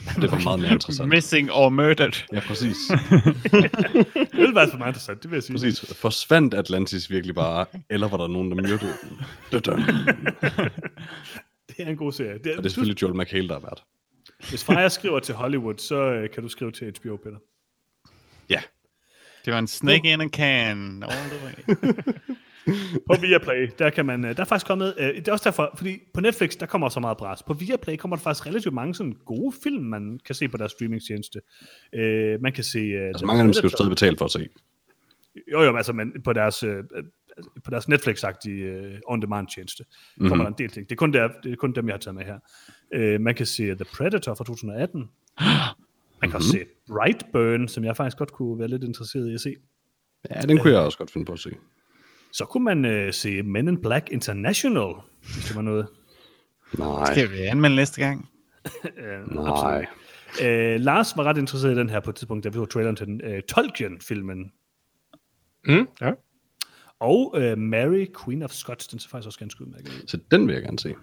Det 0.21 0.31
var 0.31 0.43
meget 0.43 0.59
mere 0.59 0.71
interessant. 0.71 1.09
Missing 1.09 1.51
or 1.51 1.69
murdered. 1.69 2.11
Ja, 2.33 2.39
præcis. 2.39 2.75
det 4.31 4.37
ville 4.39 4.55
være 4.55 4.69
for 4.69 4.77
meget 4.77 4.89
interessant, 4.89 5.23
det 5.23 5.31
vil 5.31 5.35
jeg 5.37 5.43
sige. 5.43 5.53
præcis. 5.53 5.93
Forsvandt 5.95 6.53
Atlantis 6.53 7.09
virkelig 7.11 7.35
bare, 7.35 7.65
eller 7.89 8.07
var 8.07 8.17
der 8.17 8.27
nogen, 8.27 8.51
der 8.51 8.55
myrdede 8.55 8.79
den? 8.79 9.17
Det 9.51 9.67
er 9.67 9.75
Det 11.67 11.75
er 11.79 11.87
en 11.89 11.97
god 11.97 12.11
serie. 12.11 12.33
Det 12.43 12.47
er, 12.51 12.57
Og 12.57 12.63
det 12.63 12.65
er 12.65 12.69
selvfølgelig 12.69 13.01
Joel 13.01 13.15
McHale, 13.15 13.47
der 13.47 13.53
har 13.53 13.61
været. 13.61 13.79
Hvis 14.49 14.63
Freja 14.63 14.89
skriver 14.89 15.19
til 15.19 15.35
Hollywood, 15.35 15.77
så 15.77 15.95
øh, 15.95 16.29
kan 16.29 16.43
du 16.43 16.49
skrive 16.49 16.71
til 16.71 16.93
HBO, 17.01 17.15
Peter. 17.15 17.37
Ja. 18.49 18.61
Det 19.45 19.53
var 19.53 19.59
en 19.59 19.67
snake 19.67 20.13
in 20.13 20.21
a 20.21 20.27
can. 20.27 21.03
All 21.03 21.29
the 21.29 21.45
way. 21.45 21.93
På 23.07 23.15
Viaplay, 23.21 23.69
der 23.79 23.89
kan 23.89 24.05
man, 24.05 24.25
øh, 24.25 24.35
der 24.35 24.41
er 24.41 24.45
faktisk 24.45 24.67
kommet, 24.67 24.93
øh, 24.97 25.15
det 25.15 25.27
er 25.27 25.31
også 25.31 25.43
derfor, 25.43 25.73
fordi 25.75 25.99
på 26.13 26.21
Netflix, 26.21 26.57
der 26.57 26.65
kommer 26.65 26.89
så 26.89 26.99
meget 26.99 27.17
bras. 27.17 27.43
På 27.43 27.53
Viaplay 27.53 27.95
kommer 27.95 28.17
der 28.17 28.23
faktisk 28.23 28.47
relativt 28.47 28.73
mange 28.73 28.95
sådan 28.95 29.15
gode 29.25 29.55
film, 29.63 29.83
man 29.83 30.19
kan 30.25 30.35
se 30.35 30.47
på 30.47 30.57
deres 30.57 30.71
streamingtjeneste. 30.71 31.41
Øh, 31.93 32.41
man 32.41 32.53
kan 32.53 32.63
se... 32.63 32.79
Øh, 32.79 33.07
Altså 33.07 33.25
mange 33.25 33.39
af 33.39 33.43
dem 33.43 33.53
skal 33.53 33.69
du 33.69 33.75
stadig 33.75 33.89
betale 33.89 34.17
for 34.17 34.25
at 34.25 34.31
se. 34.31 34.47
Jo, 35.51 35.61
jo, 35.61 35.77
altså, 35.77 35.93
men 35.93 36.13
på 36.23 36.33
deres, 36.33 36.63
øh, 36.63 36.83
på 37.63 37.71
deres 37.71 37.89
Netflix-agtige 37.89 38.63
øh, 38.63 38.99
on-demand-tjeneste 39.07 39.83
mm-hmm. 39.83 40.29
kommer 40.29 40.43
der 40.43 40.51
en 40.51 40.57
del 40.57 40.69
ting. 40.69 40.89
Det 40.89 40.95
er, 40.95 40.97
kun 40.97 41.13
der, 41.13 41.29
det 41.43 41.51
er 41.51 41.55
kun 41.55 41.73
dem, 41.73 41.87
jeg 41.87 41.93
har 41.93 41.99
taget 41.99 42.15
med 42.15 42.25
her. 42.25 42.39
Øh, 42.93 43.21
man 43.21 43.35
kan 43.35 43.45
se 43.45 43.63
The 43.63 43.85
Predator 43.97 44.33
fra 44.33 44.43
2018. 44.43 45.09
Man 46.21 46.29
kan 46.29 46.35
også 46.35 46.49
se 46.49 46.65
Brightburn, 46.87 47.67
som 47.67 47.83
jeg 47.83 47.97
faktisk 47.97 48.17
godt 48.17 48.31
kunne 48.31 48.59
være 48.59 48.67
lidt 48.67 48.83
interesseret 48.83 49.29
i 49.29 49.33
at 49.33 49.41
se. 49.41 49.55
Ja, 50.29 50.41
den 50.41 50.57
kunne 50.57 50.73
jeg 50.73 50.81
også 50.81 50.97
godt 50.97 51.11
finde 51.11 51.25
på 51.25 51.33
at 51.33 51.39
se. 51.39 51.49
Så 52.33 52.45
kunne 52.45 52.63
man 52.63 52.85
øh, 52.85 53.13
se 53.13 53.43
Men 53.43 53.67
in 53.67 53.81
Black 53.81 54.09
International, 54.11 54.93
hvis 55.21 55.45
det 55.45 55.55
var 55.55 55.61
noget. 55.61 55.87
Nej, 56.77 57.13
Skal 57.13 57.31
vi 57.31 57.37
anmelde 57.37 57.75
næste 57.75 58.01
gang? 58.01 58.29
Øh, 58.97 59.35
nej. 59.35 59.85
Øh, 60.43 60.79
Lars 60.79 61.17
var 61.17 61.23
ret 61.23 61.37
interesseret 61.37 61.75
i 61.75 61.79
den 61.79 61.89
her 61.89 61.99
på 61.99 62.09
et 62.09 62.15
tidspunkt, 62.15 62.43
da 62.43 62.49
vi 62.49 62.53
så 62.53 62.65
traileren 62.65 62.95
til 62.95 63.05
den. 63.05 63.21
Øh, 63.23 63.41
Tolkien-filmen. 63.43 64.51
Mm, 65.67 65.87
ja. 66.01 66.11
Og 66.99 67.33
øh, 67.37 67.57
Mary, 67.57 68.05
Queen 68.25 68.43
of 68.43 68.51
Scots, 68.51 68.87
den 68.87 68.99
ser 68.99 69.09
faktisk 69.09 69.27
også 69.27 69.39
ganske 69.39 69.61
udmærket 69.61 69.87
ud. 69.89 70.07
Så 70.07 70.19
den 70.31 70.47
vil 70.47 70.53
jeg 70.53 70.63
gerne 70.63 70.79
se. 70.79 70.95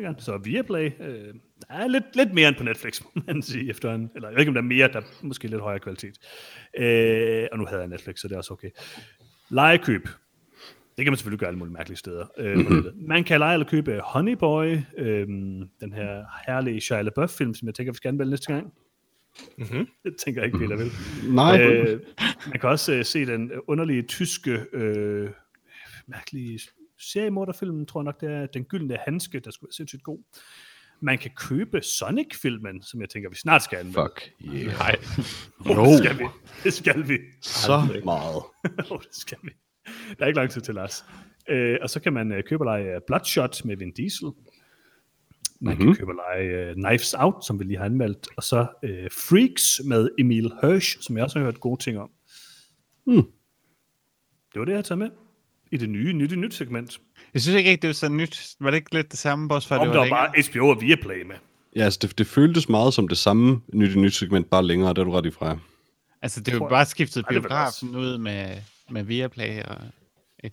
Gerne. 0.00 0.16
Så 0.18 0.38
Viaplay, 0.38 0.90
øh, 1.00 1.34
der 1.60 1.74
er 1.74 1.88
lidt, 1.88 2.16
lidt 2.16 2.34
mere 2.34 2.48
end 2.48 2.56
på 2.56 2.64
Netflix, 2.64 3.02
må 3.14 3.22
man 3.26 3.42
sige 3.42 3.70
efterhånden. 3.70 4.10
Eller 4.14 4.28
jeg 4.28 4.34
ved 4.34 4.40
ikke, 4.40 4.50
om 4.50 4.54
der 4.54 4.62
er 4.62 4.66
mere, 4.66 4.88
der 4.88 5.00
er 5.00 5.04
måske 5.22 5.48
lidt 5.48 5.60
højere 5.60 5.80
kvalitet. 5.80 6.18
Øh, 6.78 7.46
og 7.52 7.58
nu 7.58 7.66
havde 7.66 7.80
jeg 7.80 7.88
Netflix, 7.88 8.18
så 8.18 8.28
det 8.28 8.34
er 8.34 8.38
også 8.38 8.52
okay. 8.52 8.70
Lejekøb. 9.50 10.08
Det 10.96 11.04
kan 11.04 11.12
man 11.12 11.16
selvfølgelig 11.16 11.38
gøre 11.38 11.48
alle 11.48 11.58
mulige 11.58 11.72
mærkelige 11.74 11.98
steder. 11.98 12.26
Øh, 12.38 12.66
man 13.12 13.24
kan 13.24 13.38
lege 13.38 13.52
eller 13.52 13.66
købe 13.66 14.00
Honey 14.04 14.32
Boy, 14.32 14.78
øh, 14.98 15.26
den 15.80 15.92
her 15.92 16.24
herlige 16.46 16.80
Shia 16.80 17.02
LaBeouf-film, 17.02 17.54
som 17.54 17.66
jeg 17.66 17.74
tænker, 17.74 17.92
vi 17.92 17.96
skal 17.96 18.08
anmelde 18.08 18.30
næste 18.30 18.52
gang. 18.52 18.72
Mm-hmm. 19.58 19.86
Det 20.04 20.16
tænker 20.24 20.42
jeg 20.42 20.46
ikke, 20.46 20.58
Peter 20.58 20.76
vil. 20.76 20.92
Nej, 21.34 21.62
Øh, 21.62 22.00
man 22.46 22.60
kan 22.60 22.68
også 22.68 22.92
øh, 22.92 23.04
se 23.04 23.26
den 23.26 23.52
underlige 23.66 24.02
tyske, 24.02 24.66
øh, 24.72 25.30
mærkelige 26.06 26.60
seriemorderfilm, 27.02 27.86
tror 27.86 28.00
jeg 28.00 28.04
nok, 28.04 28.20
det 28.20 28.30
er 28.30 28.46
Den 28.46 28.64
Gyldne 28.64 28.96
Handske, 29.04 29.40
der 29.40 29.50
skulle 29.50 29.68
være 29.68 29.74
sindssygt 29.74 30.02
god. 30.02 30.18
Man 31.00 31.18
kan 31.18 31.30
købe 31.36 31.82
Sonic-filmen, 31.82 32.82
som 32.82 33.00
jeg 33.00 33.08
tænker, 33.08 33.30
vi 33.30 33.36
snart 33.36 33.62
skal 33.62 33.78
anmelde. 33.78 34.00
fuck 34.02 34.32
yeah. 34.54 34.78
Nej. 34.78 34.96
Oh, 35.78 35.86
det 35.86 35.98
skal 35.98 36.18
vi. 36.18 36.24
Det 36.64 36.72
skal 36.72 37.08
vi. 37.08 37.18
Så 37.42 38.00
meget. 38.04 38.42
oh, 38.92 39.00
det 39.02 39.14
skal 39.14 39.38
vi. 39.42 39.50
Der 40.18 40.24
er 40.24 40.26
ikke 40.26 40.38
lang 40.38 40.50
tid 40.50 40.60
til, 40.60 40.74
Lars. 40.74 41.04
Øh, 41.48 41.78
og 41.82 41.90
så 41.90 42.00
kan 42.00 42.12
man 42.12 42.32
øh, 42.32 42.44
købe 42.44 42.62
og 42.62 42.64
lege 42.64 42.94
øh, 42.94 43.00
Bloodshot 43.06 43.64
med 43.64 43.76
Vin 43.76 43.92
Diesel. 43.92 44.30
Man 45.60 45.74
mm-hmm. 45.74 45.86
kan 45.86 45.96
købe 45.96 46.10
og 46.10 46.14
lege 46.14 46.68
øh, 46.68 46.74
Knives 46.74 47.14
Out, 47.14 47.44
som 47.44 47.58
vi 47.58 47.64
lige 47.64 47.78
har 47.78 47.84
anmeldt. 47.84 48.28
Og 48.36 48.42
så 48.42 48.66
øh, 48.84 49.10
Freaks 49.10 49.80
med 49.84 50.08
Emil 50.18 50.52
Hirsch, 50.62 51.02
som 51.02 51.16
jeg 51.16 51.24
også 51.24 51.38
har 51.38 51.44
hørt 51.44 51.60
gode 51.60 51.82
ting 51.82 51.98
om. 51.98 52.10
Hmm. 53.06 53.26
Det 54.52 54.58
var 54.58 54.64
det, 54.64 54.72
jeg 54.72 54.78
har 54.78 54.82
taget 54.82 54.98
med 54.98 55.10
i 55.72 55.76
det 55.76 55.88
nye 55.90 56.12
Nyt 56.12 56.32
i 56.32 56.36
Nyt 56.36 56.54
segment. 56.54 57.00
Jeg 57.34 57.42
synes 57.42 57.56
ikke 57.58 57.70
rigtig, 57.70 57.82
det 57.82 57.88
var 57.88 57.94
så 57.94 58.08
nyt. 58.08 58.46
Var 58.60 58.70
det 58.70 58.76
ikke 58.76 58.94
lidt 58.94 59.10
det 59.10 59.18
samme, 59.18 59.54
at 59.56 59.70
Om 59.72 59.78
det 59.78 59.80
der 59.80 59.86
var 59.86 59.86
var 59.86 60.04
længere? 60.04 60.08
bare 60.10 60.42
HBO 60.52 60.68
og 60.68 60.80
Viaplay 60.80 61.22
med. 61.22 61.36
Ja, 61.76 61.84
altså 61.84 61.98
det, 62.02 62.18
det 62.18 62.26
føltes 62.26 62.68
meget 62.68 62.94
som 62.94 63.08
det 63.08 63.18
samme 63.18 63.60
nyt 63.72 63.94
i 63.94 63.98
nyt 63.98 64.14
segment, 64.14 64.50
bare 64.50 64.64
længere, 64.64 64.94
der 64.94 65.00
er 65.00 65.04
du 65.04 65.12
ret 65.12 65.26
i 65.26 65.30
fra. 65.30 65.58
Altså, 66.22 66.40
det 66.40 66.52
er 66.52 66.56
jo 66.56 66.68
bare 66.68 66.86
skiftet 66.86 67.16
det 67.16 67.26
biografen 67.28 67.96
ud 67.96 68.18
med, 68.18 68.48
med 68.90 69.02
Viaplay 69.02 69.62
og 69.62 69.76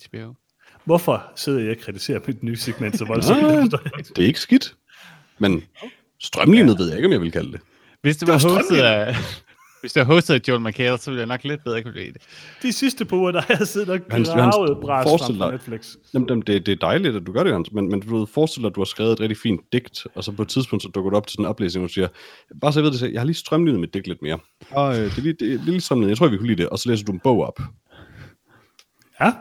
HBO. 0.06 0.34
Hvorfor 0.86 1.24
sidder 1.36 1.60
jeg 1.60 1.70
og 1.72 1.78
kritiserer 1.78 2.20
mit 2.28 2.44
nye 2.44 2.56
segment 2.58 2.98
så 2.98 3.06
voldsomt? 3.06 3.44
Ah. 3.44 3.62
Det. 3.64 3.80
Det 4.16 4.22
er 4.24 4.28
ikke 4.28 4.40
skidt. 4.40 4.76
Men 5.40 5.64
strømlignet 6.20 6.80
ved 6.80 6.88
jeg 6.88 6.98
ikke, 6.98 7.08
om 7.08 7.12
jeg 7.12 7.22
vil 7.22 7.32
kalde 7.32 7.52
det. 7.52 7.60
Hvis 8.02 8.18
det 8.18 8.28
Det 8.28 8.34
var 8.44 8.50
var 8.50 8.56
hostet 8.58 8.78
af, 8.82 9.16
hvis 9.82 9.94
det 9.94 10.00
var 10.00 10.06
hostet 10.14 10.34
af 10.34 10.42
Joel 10.48 10.62
McHale, 10.62 10.98
så 10.98 11.12
ville 11.12 11.20
jeg 11.20 11.28
nok 11.28 11.44
lidt 11.44 11.64
bedre 11.64 11.84
kunne 11.84 11.94
lide 11.94 12.14
det. 12.14 12.22
De 12.62 12.74
sidste 12.74 13.06
par 13.06 13.18
uger, 13.18 13.32
der 13.32 13.42
har 13.42 13.56
jeg 13.60 13.68
siddet 13.68 13.90
og 13.90 14.00
gravet 14.10 14.28
på 15.38 15.44
dig- 15.46 15.52
Netflix. 15.52 15.96
Jamen, 16.14 16.30
jamen, 16.30 16.42
det, 16.48 16.66
det 16.66 16.72
er 16.72 16.76
dejligt, 16.76 17.16
at 17.16 17.28
du 17.28 17.32
gør 17.32 17.44
det, 17.44 17.54
Hans, 17.54 17.72
men, 17.72 17.90
men 17.90 18.00
du 18.00 18.18
ved, 18.18 18.28
forestil 18.28 18.62
dig, 18.62 18.68
at 18.70 18.76
du 18.76 18.80
har 18.80 18.86
skrevet 18.86 19.12
et 19.12 19.20
rigtig 19.20 19.38
fint 19.38 19.62
digt, 19.74 20.08
og 20.16 20.24
så 20.24 20.32
på 20.32 20.42
et 20.42 20.48
tidspunkt, 20.48 20.84
så 20.84 20.90
dukker 20.90 21.10
du 21.12 21.18
op 21.18 21.28
til 21.28 21.34
sådan 21.34 21.46
en 21.46 21.50
oplæsning, 21.50 21.84
og 21.84 21.90
du 21.90 21.94
siger, 21.94 22.08
bare 22.62 22.74
så 22.74 22.80
jeg 22.80 22.84
ved 22.84 22.92
det, 22.92 23.00
så 23.00 23.08
jeg 23.08 23.22
har 23.22 23.26
lige 23.26 23.36
strømlignet 23.36 23.80
mit 23.82 23.94
digt 23.94 24.08
lidt 24.08 24.22
mere. 24.22 24.40
Og 24.72 24.98
øh, 25.00 25.04
det, 25.06 25.18
er 25.18 25.22
lige, 25.22 25.34
det 25.34 25.54
er 25.54 25.60
lige 25.66 25.82
strømlignet, 25.82 26.10
jeg 26.10 26.18
tror, 26.18 26.28
vi 26.28 26.38
kunne 26.38 26.48
lide 26.48 26.62
det, 26.62 26.70
og 26.70 26.80
så 26.80 26.90
læser 26.90 27.06
du 27.06 27.12
en 27.12 27.20
bog 27.20 27.42
op. 27.48 27.60
Ja, 29.22 29.34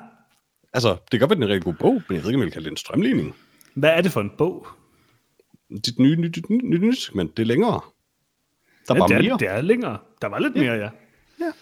Altså, 0.73 0.89
det 0.90 1.10
kan 1.10 1.20
godt 1.20 1.31
være, 1.31 1.35
den 1.35 1.43
er 1.43 1.47
en 1.47 1.52
rigtig 1.52 1.65
god 1.65 1.74
bog, 1.74 2.02
men 2.09 2.16
jeg 2.16 2.23
ved 2.24 2.31
ikke, 2.31 2.36
om 2.36 2.40
jeg 2.40 2.44
vil 2.47 2.52
kalde 2.52 2.65
det 2.65 2.70
en 2.70 2.77
strømligning. 2.77 3.35
hvad 3.74 3.90
er 3.90 4.01
det 4.01 4.12
for 4.12 4.20
en 4.20 4.31
bog? 4.39 4.66
Dit 5.86 5.98
nye 5.98 6.16
nyt, 6.16 6.36
nyt, 6.51 6.62
nyt, 6.65 6.81
nyt 6.81 6.98
segment, 6.98 7.36
det 7.36 7.43
er 7.43 7.47
længere. 7.47 7.81
Der 8.89 8.94
ja, 8.94 8.98
var 9.01 9.06
det, 9.06 9.16
er, 9.16 9.23
mere. 9.23 9.36
det 9.39 9.48
er 9.48 9.60
længere. 9.60 9.98
Der 10.23 10.28
var 10.28 10.39
lidt 10.39 10.57
mere, 10.57 10.73
ja. 10.73 10.90
Ja. 11.40 11.53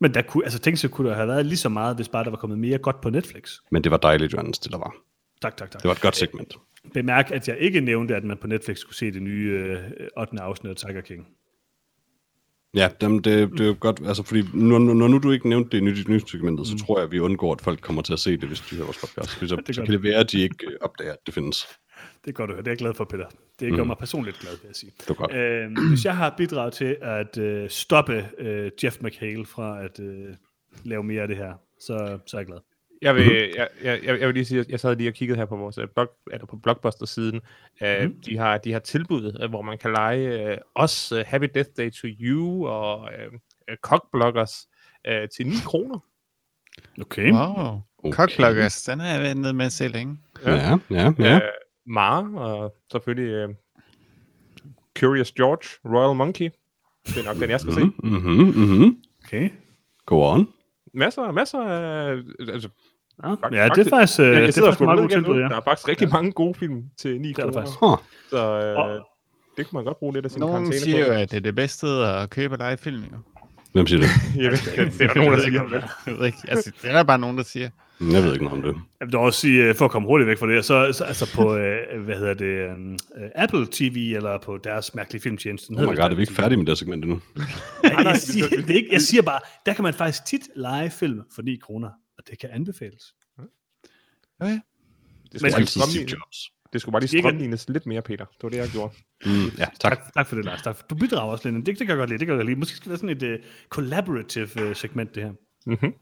Men 0.00 0.14
der 0.14 0.22
kunne, 0.22 0.44
altså 0.44 0.58
tænk 0.58 0.78
så 0.78 0.88
kunne 0.88 1.08
der 1.08 1.14
have 1.14 1.28
været 1.28 1.46
lige 1.46 1.58
så 1.58 1.68
meget, 1.68 1.96
hvis 1.96 2.08
bare 2.08 2.24
der 2.24 2.30
var 2.30 2.36
kommet 2.36 2.58
mere 2.58 2.78
godt 2.78 3.00
på 3.00 3.10
Netflix. 3.10 3.58
Men 3.70 3.84
det 3.84 3.90
var 3.90 3.96
dejligt, 3.96 4.32
Johannes, 4.32 4.58
det 4.58 4.72
der 4.72 4.78
var. 4.78 4.94
Tak, 5.42 5.56
tak, 5.56 5.70
tak. 5.70 5.82
Det 5.82 5.88
var 5.88 5.94
et 5.94 6.00
godt 6.00 6.16
segment. 6.16 6.56
Bemærk, 6.94 7.30
at 7.30 7.48
jeg 7.48 7.58
ikke 7.58 7.80
nævnte, 7.80 8.16
at 8.16 8.24
man 8.24 8.36
på 8.36 8.46
Netflix 8.46 8.78
skulle 8.78 8.96
se 8.96 9.12
det 9.12 9.22
nye 9.22 9.50
øh, 9.50 10.20
8. 10.20 10.40
afsnit 10.40 10.70
af 10.70 10.76
Tiger 10.76 11.00
King. 11.00 11.26
Ja, 12.74 12.88
dem, 13.00 13.18
det, 13.18 13.50
det 13.52 13.60
er 13.60 13.66
jo 13.66 13.76
godt, 13.80 14.00
altså 14.06 14.22
fordi 14.22 14.42
når, 14.54 14.78
når 14.78 15.08
nu 15.08 15.18
du 15.18 15.30
ikke 15.30 15.48
nævnte 15.48 15.70
det 15.70 15.82
i 15.82 15.84
nyt 15.84 15.98
i 15.98 16.10
nyt 16.10 16.30
segmentet, 16.30 16.66
så 16.66 16.78
tror 16.78 16.98
jeg, 16.98 17.04
at 17.04 17.12
vi 17.12 17.18
undgår, 17.20 17.52
at 17.52 17.60
folk 17.60 17.80
kommer 17.80 18.02
til 18.02 18.12
at 18.12 18.18
se 18.18 18.36
det, 18.36 18.48
hvis 18.48 18.60
de 18.60 18.74
hører 18.74 18.84
vores 18.84 18.98
podcast. 18.98 19.30
Så, 19.48 19.56
er 19.68 19.72
så 19.72 19.82
kan 19.82 19.92
det 19.92 20.02
være, 20.02 20.20
at 20.20 20.32
de 20.32 20.40
ikke 20.40 20.66
opdager, 20.80 21.12
at 21.12 21.18
det 21.26 21.34
findes. 21.34 21.66
Det 22.28 22.34
er 22.34 22.36
godt 22.36 22.50
at 22.50 22.54
høre. 22.54 22.62
Det 22.62 22.68
er 22.68 22.72
jeg 22.72 22.78
glad 22.78 22.94
for, 22.94 23.04
Peter. 23.04 23.26
Det 23.60 23.74
gør 23.74 23.84
mig 23.84 23.96
personligt 23.98 24.38
glad, 24.38 24.52
vil 24.52 24.66
jeg 24.66 24.76
sige. 24.76 24.92
Det 24.98 25.08
var 25.08 25.14
godt. 25.14 25.34
Øh, 25.34 25.88
hvis 25.88 26.04
jeg 26.04 26.16
har 26.16 26.34
bidraget 26.36 26.72
til 26.72 26.96
at 27.02 27.38
øh, 27.38 27.68
stoppe 27.68 28.28
øh, 28.38 28.70
Jeff 28.84 28.96
McHale 29.00 29.46
fra 29.46 29.84
at 29.84 30.00
øh, 30.00 30.34
lave 30.84 31.02
mere 31.02 31.22
af 31.22 31.28
det 31.28 31.36
her, 31.36 31.52
så, 31.80 32.18
så 32.26 32.36
er 32.36 32.40
jeg 32.40 32.46
glad. 32.46 32.58
Jeg 33.02 33.14
vil, 33.14 33.52
jeg, 33.56 33.68
jeg, 33.82 34.00
jeg, 34.04 34.20
jeg 34.20 34.26
vil 34.26 34.34
lige 34.34 34.44
sige, 34.44 34.60
at 34.60 34.68
jeg 34.68 34.80
sad 34.80 34.96
lige 34.96 35.10
og 35.10 35.14
kiggede 35.14 35.38
her 35.38 35.44
på 35.44 35.56
vores 35.56 35.78
øh, 35.78 35.88
blog, 35.94 36.08
eller 36.32 36.46
på 36.46 36.56
Blockbuster-siden. 36.56 37.40
Uh, 37.80 38.10
de, 38.26 38.38
har, 38.38 38.58
de 38.58 38.72
har 38.72 38.78
tilbud, 38.78 39.40
uh, 39.44 39.50
hvor 39.50 39.62
man 39.62 39.78
kan 39.78 39.92
lege 39.92 40.52
uh, 40.52 40.58
os 40.74 41.12
uh, 41.12 41.18
Happy 41.26 41.46
Death 41.54 41.70
Day 41.76 41.90
to 41.90 42.08
You 42.20 42.66
og 42.66 43.00
uh, 43.00 43.34
uh, 43.34 43.76
Cockbloggers 43.82 44.68
uh, 45.08 45.28
til 45.36 45.46
9 45.46 45.54
kroner. 45.64 45.98
Okay. 47.00 47.32
Wow. 47.32 47.80
Okay. 48.04 48.16
Cockbloggers, 48.16 48.82
den 48.82 49.00
har 49.00 49.08
jeg 49.08 49.20
været 49.22 49.36
nede 49.36 49.52
med 49.52 49.66
at 49.66 49.72
se 49.72 49.88
længe. 49.88 50.18
Ja, 50.44 50.54
ja, 50.54 50.78
ja. 50.90 51.12
ja. 51.18 51.36
Uh, 51.36 51.42
Mara 51.88 52.28
og 52.34 52.74
selvfølgelig 52.92 53.48
uh, 53.48 53.54
Curious 54.98 55.32
George, 55.32 55.68
Royal 55.96 56.16
Monkey. 56.16 56.50
Det 57.06 57.16
er 57.18 57.24
nok 57.24 57.36
den, 57.42 57.50
jeg 57.50 57.60
skal 57.60 57.72
se. 57.72 57.80
Mhm, 57.84 57.94
mhm, 58.02 58.58
mhm. 58.58 58.96
okay. 59.24 59.50
Go 60.06 60.22
on. 60.32 60.48
Masser, 60.94 61.32
masser 61.32 61.60
af... 61.60 62.16
Altså, 62.52 62.68
Ja, 63.24 63.32
Fak- 63.34 63.54
ja 63.54 63.68
det 63.68 63.86
er 63.86 63.90
faktisk, 63.90 64.20
øh, 64.20 64.26
jeg, 64.26 64.34
det 64.34 64.40
er 64.40 64.44
jeg 64.44 64.54
sidder 64.54 64.68
og 64.68 64.74
faktisk 64.74 64.84
meget 64.84 64.98
godt 65.00 65.10
tilbud, 65.12 65.34
nu. 65.34 65.40
ja. 65.40 65.48
Der 65.48 65.56
er 65.56 65.60
faktisk 65.60 65.88
rigtig 65.88 66.08
mange 66.12 66.32
gode 66.32 66.54
film 66.54 66.84
til 66.96 67.20
9 67.20 67.28
Det 67.28 67.38
er 67.38 67.42
der 67.44 67.50
kroner. 67.52 67.60
faktisk. 67.60 67.78
Huh. 67.80 67.98
Så 68.30 68.60
øh, 68.60 69.00
det 69.56 69.66
kunne 69.68 69.76
man 69.78 69.84
godt 69.84 69.98
bruge 69.98 70.12
lidt 70.14 70.24
af 70.24 70.30
sin 70.30 70.40
Nogen 70.40 70.54
karantæne 70.54 70.80
siger 70.80 70.98
jo, 70.98 71.06
på. 71.06 71.12
at 71.12 71.30
det 71.30 71.36
er 71.36 71.40
det 71.40 71.54
bedste 71.54 71.76
sted 71.76 72.02
at 72.02 72.30
købe 72.30 72.56
lege 72.56 72.76
film. 72.76 73.02
Jo. 73.02 73.18
Hvem 73.72 73.86
siger 73.86 74.00
det? 74.00 74.08
Jeg 74.42 74.50
ved, 74.50 74.86
det, 74.86 74.98
det 74.98 75.10
er 75.10 75.14
nogen, 75.14 75.32
der 75.32 75.40
siger. 75.40 75.62
det. 75.68 75.84
Jeg 76.06 76.18
ved 76.18 76.26
ikke. 76.26 76.38
Altså, 76.48 76.72
det 76.82 76.90
er 76.90 76.92
der 76.96 77.02
bare 77.02 77.18
nogen, 77.18 77.36
der 77.38 77.44
siger. 77.44 77.70
Jeg 78.00 78.22
ved 78.22 78.32
ikke 78.32 78.44
noget 78.44 78.64
om 78.64 78.74
det. 78.74 78.82
Jeg 79.00 79.06
vil 79.08 79.16
også 79.16 79.40
sige, 79.40 79.64
øh, 79.64 79.74
for 79.74 79.84
at 79.84 79.90
komme 79.90 80.08
hurtigt 80.08 80.28
væk 80.28 80.38
fra 80.38 80.46
det, 80.46 80.64
så, 80.64 80.92
så 80.92 81.04
altså 81.04 81.34
på, 81.34 81.56
øh, 81.56 82.02
hvad 82.04 82.16
hedder 82.16 82.34
det, 82.34 82.70
um, 82.76 82.98
Apple 83.34 83.66
TV, 83.72 84.12
eller 84.16 84.38
på 84.38 84.58
deres 84.64 84.94
mærkelige 84.94 85.22
filmtjeneste. 85.22 85.70
Oh 85.70 85.80
my 85.82 85.86
god, 85.86 85.96
er 85.98 86.14
vi 86.14 86.20
ikke 86.22 86.32
færdige 86.32 86.58
med 86.58 86.66
det 86.66 86.78
segment 86.78 87.04
endnu? 87.04 87.20
Nej, 87.82 87.92
jeg, 88.04 88.16
siger, 88.16 88.48
det 88.48 88.70
ikke, 88.70 88.88
jeg 88.92 89.00
siger 89.00 89.22
bare, 89.22 89.40
der 89.66 89.72
kan 89.74 89.82
man 89.82 89.94
faktisk 89.94 90.24
tit 90.24 90.42
lege 90.56 90.90
film 90.90 91.20
for 91.34 91.42
9 91.42 91.56
kroner, 91.56 91.88
og 92.18 92.24
det 92.30 92.38
kan 92.38 92.50
anbefales. 92.52 93.02
Okay. 94.40 94.50
Det 94.52 94.60
Men- 95.32 95.38
skulle, 95.38 95.50
bare 95.52 95.60
Altid 95.60 95.80
lige 95.80 95.90
Steve 95.90 96.18
Jobs. 96.20 96.50
det 96.72 96.80
skulle 96.80 96.92
bare 96.92 97.02
lige 97.02 97.20
strømlignes 97.20 97.68
lidt 97.68 97.86
mere, 97.86 98.02
Peter. 98.02 98.24
Det 98.24 98.42
var 98.42 98.48
det, 98.48 98.56
jeg 98.56 98.68
gjorde. 98.68 98.94
Mm, 99.26 99.30
ja, 99.58 99.64
tak. 99.64 99.92
Tak, 99.98 100.14
tak 100.14 100.26
for 100.26 100.36
det, 100.36 100.44
Lars. 100.44 100.62
Tak 100.62 100.90
du 100.90 100.94
bidrager 100.94 101.32
også 101.32 101.50
lidt. 101.50 101.66
Det, 101.66 101.78
det 101.78 101.86
kan 101.86 101.88
jeg 101.88 101.96
godt 101.96 102.10
lide. 102.10 102.18
Det 102.18 102.26
kan 102.26 102.32
jeg 102.34 102.38
godt 102.38 102.46
lide. 102.48 102.58
Måske 102.58 102.76
skal 102.76 102.84
det 102.84 103.02
være 103.02 103.14
sådan 103.16 103.32
et 103.32 103.38
uh, 103.40 103.44
collaborative 103.68 104.48
uh, 104.68 104.76
segment, 104.76 105.14
det 105.14 105.22
her. 105.22 105.32
Mhm. 105.66 105.94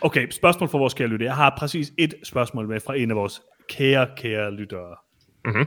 Okay, 0.00 0.30
spørgsmål 0.30 0.68
fra 0.68 0.78
vores 0.78 0.94
kære 0.94 1.08
lytter. 1.08 1.26
Jeg 1.26 1.36
har 1.36 1.54
præcis 1.58 1.92
et 1.98 2.14
spørgsmål 2.22 2.68
med 2.68 2.80
fra 2.80 2.94
en 2.94 3.10
af 3.10 3.16
vores 3.16 3.42
kære, 3.68 4.08
kære 4.16 4.50
lyttere. 4.50 4.96
Mhm. 5.44 5.66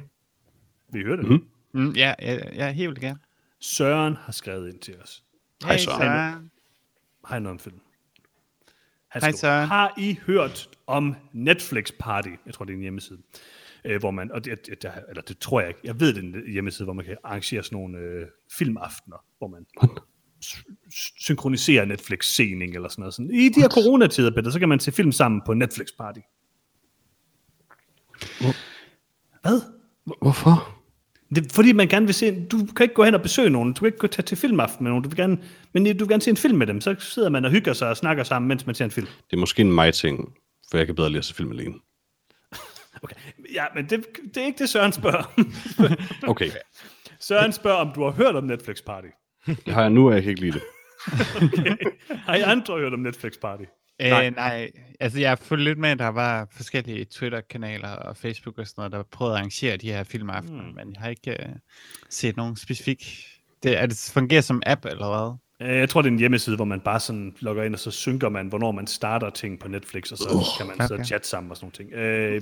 Vi 0.94 1.04
hører 1.04 1.16
det. 1.16 1.26
Mhm. 1.26 1.46
Mm, 1.74 1.92
ja, 1.92 2.14
ja, 2.22 2.40
ja, 2.56 2.72
helt 2.72 2.90
vildt 2.90 3.02
gerne. 3.02 3.20
Søren 3.60 4.16
har 4.16 4.32
skrevet 4.32 4.74
ind 4.74 4.80
til 4.80 4.96
os. 5.02 5.24
Hej, 5.64 5.78
Søren. 5.78 6.02
Søren. 6.02 6.52
Har 7.26 7.36
jeg 7.36 7.40
noget 7.40 7.54
om 7.54 7.60
film? 7.60 7.80
Han 9.08 9.22
Hej, 9.22 9.32
Søren. 9.32 9.68
Har 9.68 9.94
I 9.98 10.20
hørt 10.26 10.70
om 10.88 11.16
Netflix 11.34 11.92
Party? 12.00 12.30
Jeg 12.46 12.54
tror, 12.54 12.66
det 12.66 12.72
er 12.72 12.76
en 12.76 12.82
hjemmeside. 12.82 13.20
Øh, 13.86 14.00
hvor 14.00 14.12
man, 14.12 14.32
og 14.32 14.46
det, 14.46 14.66
det, 14.66 14.82
det, 14.82 14.92
eller 15.10 15.22
det 15.22 15.38
tror 15.38 15.60
jeg 15.60 15.70
ikke, 15.70 15.80
jeg 15.84 16.00
ved, 16.00 16.14
det 16.14 16.24
er 16.24 16.28
en 16.28 16.52
hjemmeside, 16.52 16.86
hvor 16.86 16.94
man 16.94 17.06
kan 17.06 17.18
arrangere 17.24 17.64
sådan 17.64 17.76
nogle 17.76 17.98
øh, 17.98 18.28
filmaftener, 18.52 19.26
hvor 19.38 19.48
man 19.48 19.66
s- 20.44 20.64
s- 20.94 21.14
synkroniserer 21.20 21.86
Netflix-sening 21.86 22.76
eller 22.76 22.90
sådan 22.90 23.02
noget. 23.02 23.14
Sådan. 23.14 23.32
I 23.34 23.50
de 23.50 23.62
her 23.62 23.70
coronatider, 23.70 24.32
Peter, 24.32 24.52
så 24.52 24.60
kan 24.60 24.70
man 24.70 24.80
se 24.80 24.92
film 24.92 25.12
sammen 25.12 25.42
på 25.46 25.54
Netflix 25.54 25.88
Party. 25.98 26.20
Hvad? 29.42 29.62
Hvorfor? 30.22 30.78
Det 31.36 31.46
er 31.46 31.50
fordi, 31.54 31.72
man 31.74 31.88
gerne 31.88 32.06
vil 32.06 32.16
se, 32.16 32.46
du 32.46 32.66
kan 32.76 32.84
ikke 32.84 32.94
gå 32.96 33.04
hen 33.04 33.16
og 33.16 33.22
besøge 33.22 33.50
nogen, 33.50 33.74
du 33.74 33.80
kan 33.80 33.86
ikke 33.86 33.98
gå 33.98 34.08
tage 34.08 34.24
til 34.26 34.38
filmaften 34.38 34.84
med 34.84 34.92
nogen, 34.92 35.04
du 35.04 35.10
vil 35.10 35.18
gerne, 35.18 35.38
men 35.74 35.84
du 35.84 35.90
vil 36.06 36.08
gerne 36.08 36.22
se 36.22 36.30
en 36.30 36.38
film 36.38 36.58
med 36.58 36.68
dem, 36.68 36.82
så 36.82 36.96
sidder 37.00 37.30
man 37.30 37.46
og 37.46 37.52
hygger 37.52 37.74
sig 37.74 37.90
og 37.90 37.98
snakker 37.98 38.24
sammen, 38.24 38.48
mens 38.50 38.66
man 38.66 38.76
ser 38.76 38.86
en 38.86 38.92
film. 38.92 39.08
Det 39.08 39.34
er 39.36 39.38
måske 39.40 39.62
en 39.62 39.72
mig-ting, 39.74 40.34
for 40.72 40.78
jeg 40.78 40.86
kan 40.86 40.96
bedre 40.96 41.10
lide 41.10 41.18
at 41.18 41.26
se 41.26 41.36
film 41.36 41.52
alene. 41.52 41.74
Okay. 43.04 43.16
Ja, 43.54 43.66
men 43.76 43.90
det, 43.90 44.06
det 44.36 44.42
er 44.42 44.46
ikke 44.46 44.60
det, 44.60 44.70
Søren 44.70 44.92
spørger. 44.92 45.42
Okay, 46.32 46.52
Søren 47.20 47.54
spørger, 47.54 47.78
om 47.78 47.92
du 47.96 48.04
har 48.04 48.12
hørt 48.12 48.36
om 48.36 48.44
Netflix 48.44 48.78
Party. 48.86 49.08
Det 49.46 49.74
har 49.74 49.82
jeg 49.82 49.90
nu, 49.90 50.08
og 50.08 50.14
jeg 50.14 50.24
kan 50.24 50.30
ikke 50.30 50.42
lide 50.42 50.54
det. 50.54 50.64
Har 52.28 52.36
I 52.36 52.42
andre 52.42 52.78
hørt 52.80 52.94
om 52.94 53.00
Netflix 53.00 53.34
Party? 53.42 53.64
Øh, 54.02 54.10
nej. 54.10 54.30
nej, 54.30 54.72
altså 55.00 55.20
jeg 55.20 55.30
har 55.30 55.36
fulgt 55.36 55.64
lidt 55.64 55.78
med, 55.78 55.90
at 55.90 56.00
der 56.00 56.08
var 56.08 56.48
forskellige 56.56 57.06
Twitter-kanaler 57.06 57.90
og 57.90 58.18
Facebook 58.18 58.58
og 58.58 58.68
sådan 58.68 58.82
noget, 58.82 58.92
der 58.92 59.04
prøvede 59.04 59.36
at 59.36 59.40
arrangere 59.40 59.78
de 59.78 59.92
her 59.92 60.04
filmaftener, 60.04 60.64
mm. 60.64 60.76
men 60.76 60.94
jeg 60.94 61.02
har 61.02 61.10
ikke 61.10 61.38
uh, 61.40 61.56
set 62.10 62.38
nogen 62.38 62.56
specifik... 62.56 63.28
Det, 63.64 63.78
er 63.82 63.86
det 63.86 64.12
fungerer 64.14 64.42
som 64.42 64.62
app 64.66 64.86
eller 64.86 65.38
hvad? 65.60 65.68
Øh, 65.70 65.78
Jeg 65.78 65.90
tror, 65.90 66.02
det 66.02 66.10
er 66.10 66.12
en 66.12 66.20
hjemmeside, 66.20 66.56
hvor 66.56 66.66
man 66.66 66.80
bare 66.80 67.00
sådan 67.00 67.36
logger 67.40 67.64
ind, 67.64 67.74
og 67.74 67.80
så 67.80 67.92
synker 67.92 68.30
man, 68.30 68.48
hvornår 68.48 68.72
man 68.72 68.88
starter 68.88 69.30
ting 69.30 69.60
på 69.60 69.68
Netflix, 69.68 70.12
og 70.12 70.18
så 70.18 70.30
uh, 70.34 70.58
kan 70.58 70.68
man 70.68 70.76
okay. 70.76 70.88
så 70.88 70.94
okay. 70.94 71.04
chatte 71.04 71.28
sammen 71.28 71.52
og 71.52 71.58
sådan 71.58 71.66
nogle 71.66 71.92
ting. 71.92 71.94
Øh, 71.94 72.42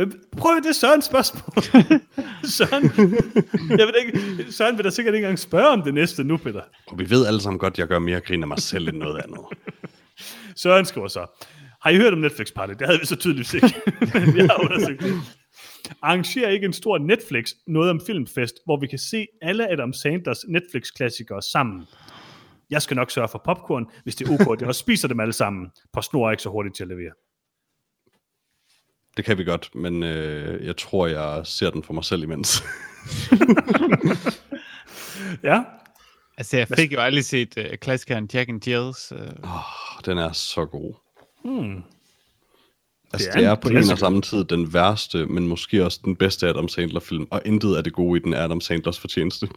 men 0.00 0.12
prøv 0.36 0.56
det 0.56 0.66
er 0.66 0.72
Sørens 0.72 1.04
spørgsmål. 1.04 1.64
Søren, 2.56 2.84
jeg 3.78 3.86
ved 3.86 3.94
ikke, 4.06 4.52
Søren 4.52 4.76
vil 4.76 4.84
da 4.84 4.90
sikkert 4.90 5.14
ikke 5.14 5.24
engang 5.24 5.38
spørge 5.38 5.68
om 5.68 5.82
det 5.82 5.94
næste 5.94 6.24
nu, 6.24 6.36
Peter. 6.36 6.62
Og 6.86 6.98
vi 6.98 7.10
ved 7.10 7.26
alle 7.26 7.40
sammen 7.40 7.58
godt, 7.58 7.74
at 7.74 7.78
jeg 7.78 7.86
gør 7.86 7.98
mere 7.98 8.20
grin 8.20 8.42
af 8.42 8.48
mig 8.48 8.58
selv 8.58 8.88
end 8.88 8.96
noget 8.96 9.22
andet. 9.22 9.40
Søren 10.56 10.84
skriver 10.84 11.08
så, 11.08 11.26
har 11.82 11.90
I 11.90 11.96
hørt 11.96 12.12
om 12.12 12.18
Netflix 12.18 12.52
Party? 12.52 12.72
Det 12.78 12.86
havde 12.86 13.00
vi 13.00 13.06
så 13.06 13.16
tydeligvis 13.16 13.54
ikke, 13.58 13.74
men 14.14 14.36
jeg 14.36 14.46
har 14.46 14.64
undersøgt 14.64 15.00
det. 15.00 15.14
Arrangerer 16.02 16.50
ikke 16.50 16.66
en 16.66 16.72
stor 16.72 16.98
Netflix 16.98 17.50
noget 17.66 17.90
om 17.90 18.00
filmfest, 18.06 18.54
hvor 18.64 18.80
vi 18.80 18.86
kan 18.86 18.98
se 18.98 19.26
alle 19.42 19.72
Adam 19.72 19.92
Sandlers 19.92 20.44
Netflix-klassikere 20.48 21.42
sammen. 21.42 21.86
Jeg 22.70 22.82
skal 22.82 22.96
nok 22.96 23.10
sørge 23.10 23.28
for 23.28 23.42
popcorn, 23.44 23.86
hvis 24.02 24.16
det 24.16 24.28
er 24.28 24.32
ok, 24.32 24.52
at 24.52 24.60
jeg 24.60 24.68
også 24.68 24.78
spiser 24.78 25.08
dem 25.08 25.20
alle 25.20 25.32
sammen. 25.32 25.66
På 25.92 26.02
snor 26.02 26.26
er 26.26 26.30
ikke 26.30 26.42
så 26.42 26.50
hurtigt 26.50 26.76
til 26.76 26.84
at 26.84 26.88
levere. 26.88 27.12
Det 29.16 29.24
kan 29.24 29.38
vi 29.38 29.44
godt, 29.44 29.70
men 29.74 30.02
øh, 30.02 30.66
jeg 30.66 30.76
tror, 30.76 31.06
jeg 31.06 31.46
ser 31.46 31.70
den 31.70 31.82
for 31.82 31.92
mig 31.92 32.04
selv 32.04 32.22
imens. 32.22 32.62
Ja, 35.42 35.62
Altså 36.36 36.56
jeg 36.56 36.68
fik 36.68 36.92
jo 36.92 37.00
aldrig 37.00 37.24
set 37.24 37.54
uh, 37.56 37.64
klassikeren 37.80 38.28
Jack 38.34 38.48
and 38.48 38.68
Jills. 38.68 39.12
Uh, 39.12 39.18
oh, 39.42 40.00
den 40.04 40.18
er 40.18 40.32
så 40.32 40.64
god. 40.64 40.94
hmm. 41.44 41.82
Altså, 43.12 43.28
Det 43.28 43.34
det 43.34 43.36
er 43.36 43.38
en 43.38 43.40
det 43.44 43.46
er 43.50 43.54
på 43.54 43.68
en 43.68 43.90
og 43.92 43.98
samme 43.98 44.22
tid 44.22 44.44
den 44.44 44.74
værste, 44.74 45.26
men 45.26 45.48
måske 45.48 45.84
også 45.84 46.00
den 46.04 46.16
bedste 46.16 46.48
Adam 46.48 46.68
Sandler-film, 46.68 47.26
og 47.30 47.42
intet 47.44 47.76
af 47.76 47.84
det 47.84 47.92
gode 47.92 48.20
i 48.20 48.22
den 48.22 48.32
er 48.32 48.44
Adam 48.44 48.60
Sandlers 48.60 49.00
fortjeneste. 49.00 49.48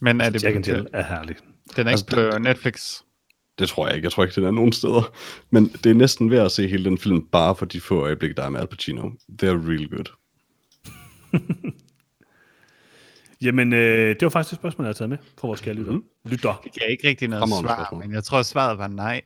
men 0.00 0.20
er 0.20 0.30
det, 0.30 0.42
Jack 0.42 0.56
and 0.56 0.66
Jill 0.66 0.86
er 0.92 1.04
herlig. 1.04 1.36
den 1.76 1.86
er 1.86 1.90
Altså, 1.90 2.06
ikke 2.16 2.30
på 2.32 2.38
Netflix? 2.38 3.00
Det 3.60 3.68
tror 3.68 3.86
jeg 3.86 3.96
ikke. 3.96 4.06
Jeg 4.06 4.12
tror 4.12 4.24
ikke, 4.24 4.34
den 4.34 4.44
er 4.44 4.50
nogen 4.50 4.72
steder. 4.72 5.12
Men 5.50 5.68
det 5.68 5.90
er 5.90 5.94
næsten 5.94 6.30
værd 6.30 6.44
at 6.44 6.52
se 6.52 6.68
hele 6.68 6.84
den 6.84 6.98
film, 6.98 7.26
bare 7.32 7.56
for 7.56 7.66
de 7.66 7.80
få 7.80 8.00
øjeblikke, 8.02 8.34
der 8.34 8.42
er 8.42 8.48
med 8.48 8.60
Al 8.60 8.66
Pacino. 8.66 9.08
They're 9.42 9.68
really 9.68 9.88
good. 9.90 10.04
Jamen, 13.42 13.72
øh, 13.72 14.08
det 14.08 14.22
var 14.22 14.28
faktisk 14.28 14.52
et 14.52 14.58
spørgsmål, 14.58 14.84
jeg 14.84 14.88
har 14.88 14.94
taget 14.94 15.08
med 15.08 15.18
fra 15.40 15.48
vores 15.48 15.60
kære 15.60 15.74
lytter. 15.74 15.98
Lytter. 16.24 16.60
Det 16.74 16.82
er 16.82 16.86
ikke 16.86 17.08
rigtig 17.08 17.28
noget 17.28 17.42
Fremragende 17.42 17.68
svar, 17.68 17.76
spørgsmål. 17.76 18.02
men 18.02 18.12
jeg 18.14 18.24
tror, 18.24 18.42
svaret 18.42 18.78
var 18.78 18.88
nej. 18.88 19.20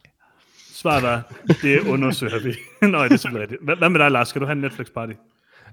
Svaret 0.73 1.02
var, 1.02 1.32
det 1.62 1.81
undersøger 1.81 2.43
vi. 2.43 2.55
Nå, 2.86 3.05
det 3.05 3.12
er 3.12 3.16
selvfølgelig 3.16 3.43
rigtigt. 3.43 3.65
Hvad, 3.65 3.77
hvad 3.77 3.89
med 3.89 4.01
dig, 4.01 4.11
Lars? 4.11 4.28
Skal 4.28 4.40
du 4.40 4.47
have 4.47 4.52
en 4.52 4.61
Netflix 4.61 4.86
Party? 4.94 5.12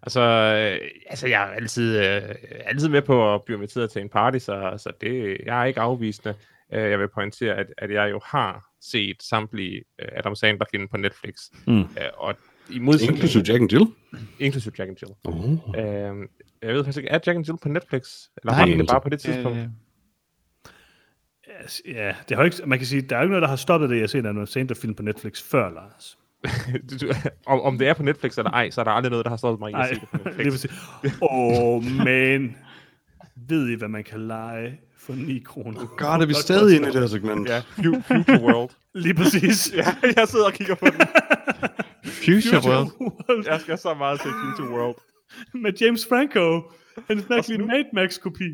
Altså, 0.03 0.21
øh, 0.21 0.87
altså 1.09 1.27
jeg 1.27 1.41
er 1.41 1.47
altid, 1.47 1.97
øh, 1.97 2.21
altid 2.65 2.89
med 2.89 3.01
på 3.01 3.33
at 3.35 3.43
blive 3.43 3.57
inviteret 3.57 3.91
til 3.91 4.01
en 4.01 4.09
party, 4.09 4.37
så, 4.37 4.73
så 4.77 4.91
det, 5.01 5.37
jeg 5.45 5.61
er 5.61 5.65
ikke 5.65 5.81
afvisende. 5.81 6.35
Øh, 6.73 6.91
jeg 6.91 6.99
vil 6.99 7.07
pointere, 7.07 7.55
at, 7.55 7.67
at 7.77 7.91
jeg 7.91 8.11
jo 8.11 8.19
har 8.25 8.69
set 8.81 9.23
samtlige 9.23 9.83
øh, 9.99 10.07
Adam 10.15 10.35
Sandler-film 10.35 10.87
på 10.87 10.97
Netflix. 10.97 11.35
Mm. 11.67 11.79
Øh, 11.79 11.85
og 12.17 12.35
i 12.69 12.79
modsætning... 12.79 13.11
Inklusive 13.11 13.43
Jack 13.47 13.61
and 13.61 13.71
Jill. 13.71 13.85
Inklusive 14.39 14.73
Jack 14.79 14.89
and 14.89 14.97
Jill. 15.01 15.13
Oh. 15.23 15.51
Øh, 15.77 16.27
jeg 16.61 16.73
ved 16.75 16.83
faktisk 16.83 16.97
ikke, 16.97 17.09
er 17.09 17.19
Jack 17.25 17.35
and 17.35 17.45
Jill 17.45 17.57
på 17.61 17.69
Netflix? 17.69 18.01
Eller 18.41 18.51
Nej, 18.51 18.59
har 18.59 18.65
den 18.65 18.79
det 18.79 18.87
bare 18.87 19.01
på 19.01 19.09
det 19.09 19.19
tidspunkt? 19.19 19.57
Øh, 19.57 19.67
Ja, 21.85 22.15
det 22.29 22.37
har 22.37 22.43
ikke, 22.43 22.57
man 22.65 22.77
kan 22.79 22.87
sige, 22.87 23.01
der 23.01 23.15
er 23.15 23.19
jo 23.19 23.23
ikke 23.23 23.31
noget, 23.31 23.41
der 23.41 23.47
har 23.47 23.55
stoppet 23.55 23.89
det, 23.89 23.95
jeg 23.95 24.01
har 24.01 24.07
set 24.07 24.25
af 24.25 24.33
noget 24.33 24.49
Sandler-film 24.49 24.95
på 24.95 25.03
Netflix 25.03 25.41
før, 25.41 25.69
Lars. 25.69 26.17
Om, 27.45 27.61
om 27.61 27.77
det 27.77 27.87
er 27.87 27.93
på 27.93 28.03
Netflix 28.03 28.37
eller 28.37 28.51
ej, 28.51 28.69
så 28.69 28.81
er 28.81 28.85
der 28.85 28.91
aldrig 28.91 29.09
noget, 29.11 29.25
der 29.25 29.29
har 29.29 29.37
stoppet 29.37 29.59
mig 29.59 29.71
i 29.71 29.73
at 29.75 29.87
se 29.89 30.01
det 30.01 30.09
på 30.09 30.17
Netflix. 30.43 30.65
Åh, 31.21 31.29
oh, 31.31 31.83
men 31.83 32.57
ved 33.35 33.69
I, 33.69 33.75
hvad 33.75 33.87
man 33.87 34.03
kan 34.03 34.27
lege 34.27 34.79
for 35.05 35.13
9 35.13 35.39
kroner? 35.45 35.85
God, 35.97 36.21
er 36.21 36.25
vi 36.25 36.33
stadig 36.33 36.75
inde 36.75 36.89
i 36.89 36.91
det 36.91 36.99
her 37.01 37.07
segment? 37.07 37.49
Ja, 37.49 37.59
Fu- 37.59 38.01
Future 38.01 38.41
World. 38.41 38.69
Lige 39.03 39.13
præcis. 39.13 39.71
ja, 39.75 39.85
jeg 40.15 40.27
sidder 40.27 40.45
og 40.45 40.53
kigger 40.53 40.75
på 40.75 40.85
den. 40.85 41.01
Future 42.05 42.61
World. 42.71 42.89
World. 43.01 43.45
Jeg 43.47 43.61
skal 43.61 43.77
så 43.77 43.93
meget 43.93 44.21
til 44.21 44.31
Future 44.31 44.69
World. 44.79 44.95
Med 45.53 45.73
James 45.81 46.05
Franco. 46.09 46.61
Hans 47.07 47.29
mærkelige 47.29 47.65
Mad 47.65 47.83
Max-kopi. 47.93 48.49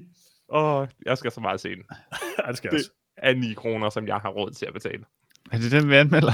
Åh, 0.53 0.87
jeg 1.05 1.17
skal 1.17 1.31
så 1.31 1.39
meget 1.41 1.59
se 1.61 1.69
den. 1.69 1.83
Ja, 2.45 2.47
det 2.49 2.57
skal 2.57 2.67
jeg 2.67 2.71
Det 2.71 2.79
også. 2.79 2.91
er 3.17 3.33
9 3.33 3.53
kroner, 3.53 3.89
som 3.89 4.07
jeg 4.07 4.15
har 4.15 4.29
råd 4.29 4.51
til 4.51 4.65
at 4.65 4.73
betale. 4.73 5.03
Er 5.51 5.57
det 5.57 5.71
den, 5.71 5.89
vi 5.89 5.95
anmelder? 5.95 6.31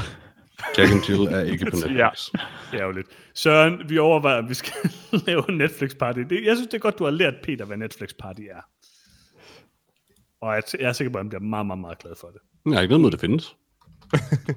Jack 0.78 0.92
and 0.92 1.02
Jill 1.10 1.22
er 1.22 1.40
ikke 1.42 1.66
på 1.66 1.76
Netflix. 1.76 1.98
Ja. 1.98 2.10
Det 2.72 2.80
er 2.82 2.86
jo 2.86 2.92
lidt. 2.92 3.08
Søren, 3.34 3.90
vi 3.90 3.98
overvejer, 3.98 4.38
at 4.38 4.50
vi 4.50 4.54
skal 4.54 4.74
lave 5.28 5.44
en 5.50 5.58
Netflix-party. 5.62 6.20
Det, 6.20 6.46
jeg 6.46 6.56
synes, 6.56 6.68
det 6.68 6.74
er 6.74 6.78
godt, 6.80 7.00
du 7.00 7.04
har 7.04 7.12
lært 7.12 7.34
Peter, 7.44 7.66
hvad 7.66 7.78
Netflix-party 7.78 8.42
er. 8.42 8.62
Og 10.44 10.56
jeg, 10.56 10.64
jeg 10.80 10.90
er 10.90 10.94
sikker 10.94 11.12
på, 11.12 11.18
at 11.18 11.24
han 11.24 11.30
bliver 11.30 11.42
meget, 11.42 11.66
meget, 11.66 11.80
meget 11.80 11.98
glad 12.00 12.16
for 12.22 12.28
det. 12.28 12.40
Jeg 12.66 12.74
har 12.74 12.82
ikke 12.82 12.92
noget 12.92 13.02
mod, 13.02 13.12
det 13.12 13.20
findes. 13.20 13.56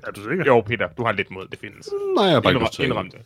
Er 0.07 0.11
du 0.11 0.21
sikker? 0.29 0.45
Jo, 0.47 0.61
Peter, 0.61 0.89
du 0.99 1.05
har 1.05 1.13
lidt 1.13 1.31
mod, 1.31 1.49
det 1.49 1.59
findes. 1.59 1.89
Nej, 2.17 2.25
jeg 2.25 2.33
har 2.35 2.41
bare 2.41 2.55
ikke 2.55 2.67
til 2.73 2.83
at- 2.83 2.87
indrøm 2.89 3.11
det. 3.11 3.21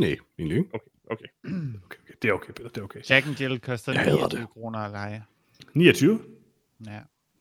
Nej, 0.00 0.16
egentlig 0.38 0.58
ikke. 0.58 0.70
Okay, 0.74 0.86
okay. 1.10 1.24
Okay, 1.44 1.56
okay. 1.84 2.12
Det 2.22 2.28
er 2.28 2.32
okay, 2.32 2.52
Peter. 2.52 2.68
Det 2.68 2.78
er 2.80 2.82
okay. 2.84 3.00
Jack 3.10 3.26
and 3.26 3.36
Jill 3.40 3.60
koster 3.60 3.92
Jeg 3.92 4.00
hader 4.00 4.16
29 4.16 4.40
det. 4.40 4.48
kroner 4.50 4.78
at 4.78 4.90
lege. 4.90 5.24
29? 5.74 6.20
Ja. 6.86 6.98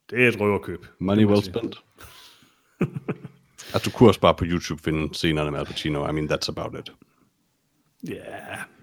Det 0.09 0.23
er 0.23 0.27
et 0.27 0.39
røverkøb. 0.39 0.85
Money 0.99 1.25
well 1.25 1.43
spent. 1.43 1.83
altså, 3.73 3.81
du 3.85 3.89
kunne 3.97 4.09
også 4.09 4.19
bare 4.19 4.35
på 4.35 4.45
YouTube 4.47 4.81
finde 4.83 5.13
scenerne 5.15 5.51
med 5.51 5.59
Al 5.59 5.65
Pacino. 5.65 6.09
I 6.09 6.11
mean, 6.11 6.31
that's 6.31 6.49
about 6.49 6.79
it. 6.79 6.93
Ja, 8.09 8.23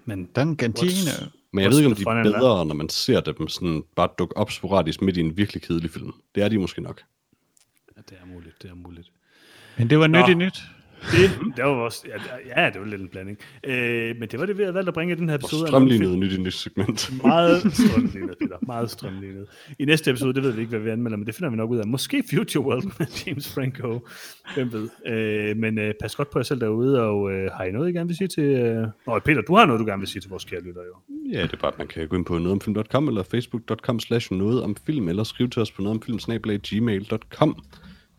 men 0.05 0.25
Don 0.25 0.55
Cantino. 0.57 1.11
Men 1.55 1.63
jeg 1.63 1.71
ved 1.71 1.77
ikke, 1.77 1.89
om 1.89 1.95
de 1.95 2.03
er 2.03 2.23
bedre, 2.23 2.65
når 2.65 2.75
man 2.75 2.89
ser 2.89 3.21
dem 3.21 3.47
sådan 3.47 3.83
bare 3.95 4.09
dukke 4.17 4.37
op 4.37 4.51
sporadisk 4.51 5.01
midt 5.01 5.17
i 5.17 5.19
en 5.19 5.37
virkelig 5.37 5.61
kedelig 5.61 5.91
film. 5.91 6.11
Det 6.35 6.43
er 6.43 6.49
de 6.49 6.57
måske 6.57 6.81
nok. 6.81 7.01
Ja, 7.97 8.01
det 8.09 8.17
er 8.21 8.25
muligt, 8.25 8.61
det 8.61 8.69
er 8.69 8.75
muligt. 8.75 9.11
Men 9.77 9.89
det 9.89 9.99
var 9.99 10.07
Nå. 10.07 10.19
nyt 10.19 10.29
i 10.29 10.33
nyt. 10.33 10.61
Det, 11.01 11.55
det 11.55 11.65
var 11.65 11.73
vores, 11.73 12.05
ja, 12.07 12.61
ja, 12.61 12.69
det 12.69 12.81
var 12.81 12.87
lidt 12.87 13.01
en 13.01 13.07
blanding. 13.07 13.37
Øh, 13.63 14.15
men 14.19 14.29
det 14.29 14.39
var 14.39 14.45
det, 14.45 14.57
vi 14.57 14.63
havde 14.63 14.73
valgt 14.73 14.87
at 14.87 14.93
bringe 14.93 15.13
i 15.13 15.17
den 15.17 15.29
her 15.29 15.35
episode. 15.35 15.61
af 15.61 15.67
Strømlignet 15.67 16.17
nyt 16.17 16.33
i 16.33 16.37
nyt 16.37 16.53
segment. 16.53 17.23
Meget 17.23 17.61
strømlignet, 17.87 18.35
Peter. 18.41 18.57
Meget 18.61 18.89
strømlignet. 18.91 19.47
I 19.79 19.85
næste 19.85 20.11
episode, 20.11 20.33
det 20.33 20.43
ved 20.43 20.51
vi 20.51 20.61
ikke, 20.61 20.69
hvad 20.69 20.79
vi 20.79 20.89
anmelder, 20.89 21.17
men 21.17 21.27
det 21.27 21.35
finder 21.35 21.49
vi 21.49 21.55
nok 21.55 21.69
ud 21.69 21.77
af. 21.77 21.87
Måske 21.87 22.23
Future 22.29 22.65
World 22.65 22.83
med 22.99 23.07
James 23.27 23.53
Franco. 23.53 24.07
Hvem 24.55 24.73
ved. 24.73 24.89
Øh, 25.07 25.57
men 25.57 25.79
øh, 25.79 25.93
pas 26.01 26.15
godt 26.15 26.29
på 26.29 26.39
jer 26.39 26.43
selv 26.43 26.61
derude, 26.61 27.01
og 27.01 27.31
øh, 27.31 27.51
har 27.51 27.63
I 27.63 27.71
noget, 27.71 27.89
I 27.89 27.93
gerne 27.93 28.07
vil 28.07 28.17
sige 28.17 28.27
til... 28.27 28.43
Øh... 28.43 28.87
Nå, 29.07 29.19
Peter, 29.19 29.41
du 29.41 29.55
har 29.55 29.65
noget, 29.65 29.79
du 29.79 29.85
gerne 29.85 29.99
vil 29.99 30.07
sige 30.07 30.21
til 30.21 30.29
vores 30.29 30.45
kære 30.45 30.61
lytter, 30.61 30.81
jo. 30.81 31.15
Ja, 31.31 31.41
det 31.41 31.53
er 31.53 31.57
bare, 31.57 31.71
at 31.71 31.77
man 31.77 31.87
kan 31.87 32.07
gå 32.07 32.15
ind 32.15 32.25
på 32.25 32.33
nogetomfilm.com 32.33 33.07
eller 33.07 33.23
facebook.com 33.23 33.99
slash 33.99 34.33
noget 34.33 34.63
om 34.63 34.75
film, 34.85 35.09
eller 35.09 35.23
skrive 35.23 35.49
til 35.49 35.61
os 35.61 35.71
på 35.71 35.81
nogetomfilm.gmail.com. 35.81 37.63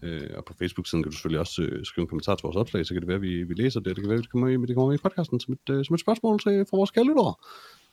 Øh, 0.02 0.30
og 0.36 0.44
på 0.44 0.54
Facebook-siden 0.58 1.02
kan 1.02 1.10
du 1.10 1.16
selvfølgelig 1.16 1.40
også 1.40 1.62
øh, 1.62 1.84
skrive 1.84 2.02
en 2.02 2.08
kommentar 2.08 2.34
til 2.34 2.42
vores 2.42 2.56
opslag, 2.56 2.86
så 2.86 2.94
kan 2.94 3.00
det 3.00 3.08
være, 3.08 3.16
at 3.16 3.22
vi, 3.22 3.42
vi 3.42 3.54
læser 3.54 3.80
det. 3.80 3.96
Det 3.96 4.02
kan 4.02 4.08
være, 4.08 4.18
at 4.18 4.22
det 4.22 4.30
kommer 4.30 4.58
med, 4.58 4.68
det 4.68 4.76
kommer 4.76 4.90
med 4.90 4.98
i 4.98 5.02
podcasten 5.02 5.40
som 5.40 5.54
et, 5.54 5.74
øh, 5.74 5.84
som 5.84 5.94
et 5.94 6.00
spørgsmål 6.00 6.40
til, 6.40 6.66
for 6.70 6.76
vores 6.76 6.90
kære 6.90 7.04
lyttere. 7.04 7.34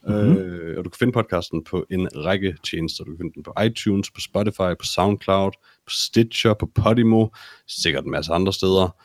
Mm-hmm. 0.07 0.37
Øh, 0.37 0.77
og 0.77 0.85
du 0.85 0.89
kan 0.89 0.97
finde 0.99 1.13
podcasten 1.13 1.63
på 1.63 1.85
en 1.89 2.07
række 2.15 2.57
tjenester. 2.63 3.03
Du 3.03 3.11
kan 3.11 3.17
finde 3.17 3.33
den 3.33 3.43
på 3.43 3.53
iTunes, 3.65 4.11
på 4.11 4.21
Spotify, 4.21 4.71
på 4.79 4.85
SoundCloud, 4.95 5.51
på 5.85 5.89
Stitcher, 5.89 6.53
på 6.53 6.65
Podimo, 6.65 7.27
sikkert 7.67 8.05
en 8.05 8.11
masse 8.11 8.33
andre 8.33 8.53
steder. 8.53 8.95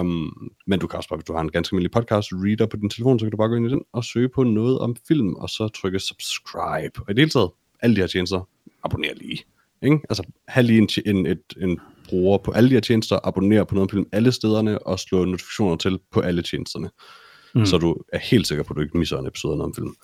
Um, 0.00 0.50
men 0.66 0.78
du 0.78 0.86
kan 0.86 0.96
også 0.96 1.08
bare, 1.08 1.16
hvis 1.16 1.24
du 1.24 1.32
har 1.32 1.40
en 1.40 1.50
ganske 1.50 1.74
almindelig 1.74 1.90
podcast 1.90 2.28
reader 2.32 2.66
på 2.66 2.76
din 2.76 2.90
telefon, 2.90 3.18
så 3.18 3.24
kan 3.24 3.30
du 3.30 3.36
bare 3.36 3.48
gå 3.48 3.54
ind 3.54 3.66
i 3.66 3.70
den 3.70 3.82
og 3.92 4.04
søge 4.04 4.28
på 4.28 4.42
noget 4.42 4.78
om 4.78 4.96
film, 5.08 5.34
og 5.34 5.50
så 5.50 5.68
trykke 5.68 5.98
subscribe. 5.98 7.00
Og 7.00 7.10
i 7.10 7.12
det 7.12 7.18
hele 7.18 7.30
taget, 7.30 7.50
alle 7.80 7.96
de 7.96 8.00
her 8.00 8.06
tjenester, 8.06 8.48
abonner 8.84 9.14
lige. 9.14 9.44
Ikke? 9.82 9.98
Altså, 10.08 10.22
have 10.48 10.66
lige 10.66 10.78
en, 10.78 10.88
en, 11.06 11.26
et, 11.26 11.42
en 11.60 11.80
bruger 12.08 12.38
på 12.38 12.52
alle 12.52 12.70
de 12.70 12.74
her 12.74 12.80
tjenester, 12.80 13.18
abonner 13.24 13.64
på 13.64 13.74
noget 13.74 13.90
film 13.90 14.06
alle 14.12 14.32
stederne, 14.32 14.78
og 14.78 14.98
slå 14.98 15.24
notifikationer 15.24 15.76
til 15.76 15.98
på 16.12 16.20
alle 16.20 16.42
tjenesterne. 16.42 16.90
Mm. 17.54 17.66
Så 17.66 17.78
du 17.78 17.96
er 18.12 18.18
helt 18.18 18.46
sikker 18.46 18.64
på, 18.64 18.72
at 18.74 18.76
du 18.76 18.82
ikke 18.82 18.98
misser 18.98 19.18
en 19.18 19.26
episode 19.26 19.52
af 19.52 19.58
noget 19.58 19.70
om 19.70 19.74
film. 19.74 19.96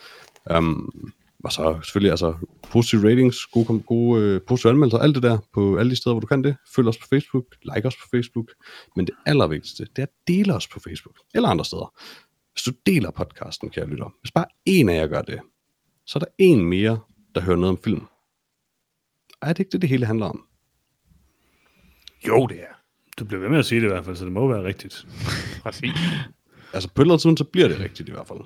Um, 0.57 1.13
og 1.45 1.53
så 1.53 1.81
selvfølgelig 1.83 2.11
altså 2.11 2.35
positive 2.71 3.11
ratings, 3.11 3.47
gode, 3.47 3.83
gode 3.87 4.23
øh, 4.23 4.41
positive 4.49 4.71
anmeldelser, 4.71 4.99
alt 4.99 5.15
det 5.15 5.23
der 5.23 5.39
på 5.55 5.77
alle 5.77 5.91
de 5.91 5.97
steder, 5.97 6.15
hvor 6.15 6.21
du 6.21 6.27
kan 6.27 6.45
det. 6.45 6.57
Følg 6.75 6.89
os 6.89 6.99
på 6.99 7.07
Facebook, 7.11 7.45
like 7.75 7.89
os 7.89 7.97
på 7.97 8.09
Facebook. 8.11 8.51
Men 8.97 9.07
det 9.07 9.15
allervigtigste, 9.27 9.85
det 9.85 9.99
er 9.99 10.03
at 10.03 10.13
dele 10.27 10.55
os 10.55 10.69
på 10.69 10.81
Facebook, 10.81 11.17
eller 11.35 11.49
andre 11.49 11.65
steder. 11.65 11.95
Hvis 12.53 12.63
du 12.63 12.73
deler 12.87 13.11
podcasten, 13.11 13.71
kære 13.71 13.87
lytter, 13.87 14.15
hvis 14.21 14.31
bare 14.31 14.47
en 14.65 14.89
af 14.89 14.95
jer 14.95 15.07
gør 15.07 15.23
det, 15.23 15.41
så 16.07 16.19
er 16.19 16.21
der 16.21 16.31
en 16.39 16.65
mere, 16.65 17.01
der 17.35 17.41
hører 17.41 17.57
noget 17.57 17.71
om 17.71 17.83
film. 17.85 18.03
Og 19.43 19.49
er 19.49 19.53
det 19.53 19.59
ikke 19.59 19.73
det, 19.73 19.83
det 19.83 19.89
hele 19.89 20.07
handler 20.07 20.27
om? 20.27 20.45
Jo, 22.29 22.47
det 22.47 22.61
er. 22.61 22.75
Du 23.19 23.25
bliver 23.25 23.41
ved 23.41 23.49
med 23.49 23.59
at 23.59 23.67
sige 23.67 23.81
det 23.81 23.87
i 23.87 23.91
hvert 23.91 24.05
fald, 24.05 24.17
så 24.17 24.25
det 24.25 24.33
må 24.33 24.49
være 24.49 24.65
rigtigt. 24.65 25.07
Præcis. 25.63 25.91
Altså 26.73 26.89
på 26.89 27.03
et 27.03 27.05
eller 27.05 27.13
andet 27.13 27.21
tidspunkt, 27.21 27.39
så 27.39 27.45
bliver 27.45 27.69
det 27.69 27.81
rigtigt 27.81 28.09
i 28.09 28.13
hvert 28.13 28.29
fald. 28.29 28.41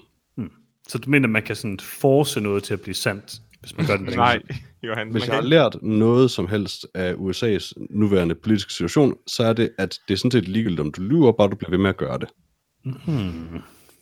Så 0.89 0.99
du 0.99 1.11
mener, 1.11 1.29
man 1.29 1.43
kan 1.43 1.57
sådan 1.57 1.79
force 1.81 2.41
noget 2.41 2.65
til 2.65 2.75
at 2.75 2.81
blive 2.81 2.95
sandt, 2.95 3.41
hvis 3.61 3.77
man 3.77 3.87
gør 3.87 3.97
den 3.97 4.07
Nej, 4.07 4.43
Johan. 4.83 5.11
Hvis 5.11 5.27
jeg 5.27 5.35
har 5.35 5.43
lært 5.43 5.83
noget 5.83 6.31
som 6.31 6.49
helst 6.49 6.87
af 6.95 7.15
USA's 7.15 7.73
nuværende 7.91 8.35
politiske 8.35 8.73
situation, 8.73 9.15
så 9.27 9.45
er 9.45 9.53
det, 9.53 9.71
at 9.79 9.99
det 10.09 10.15
er 10.15 10.19
sådan 10.19 10.31
set 10.31 10.49
ligegyldigt, 10.49 10.81
om 10.81 10.93
du 10.93 11.03
lyver, 11.03 11.33
bare 11.33 11.49
du 11.49 11.57
bliver 11.57 11.71
ved 11.71 11.79
med 11.79 11.91
at 11.91 11.97
gøre 11.97 12.19
det. 12.19 12.29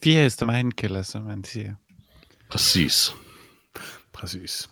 Fire 0.02 0.22
hester 0.22 0.46
med 0.46 0.60
en 0.60 0.72
kælder, 0.72 1.02
som 1.02 1.22
man 1.22 1.44
siger. 1.44 1.74
Præcis. 2.50 3.14
Præcis. 4.12 4.70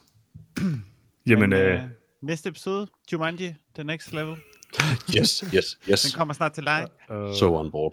Jamen, 1.26 1.50
Men, 1.50 1.58
øh, 1.58 1.80
næste 2.22 2.48
episode, 2.48 2.86
Jumanji, 3.12 3.54
The 3.74 3.84
Next 3.84 4.12
Level. 4.12 4.36
Yes, 5.18 5.44
yes, 5.54 5.78
yes. 5.90 6.02
Den 6.02 6.12
kommer 6.18 6.34
snart 6.34 6.52
til 6.52 6.64
dig. 6.64 6.88
øh, 7.10 7.34
So 7.34 7.56
on 7.56 7.70
board. 7.70 7.92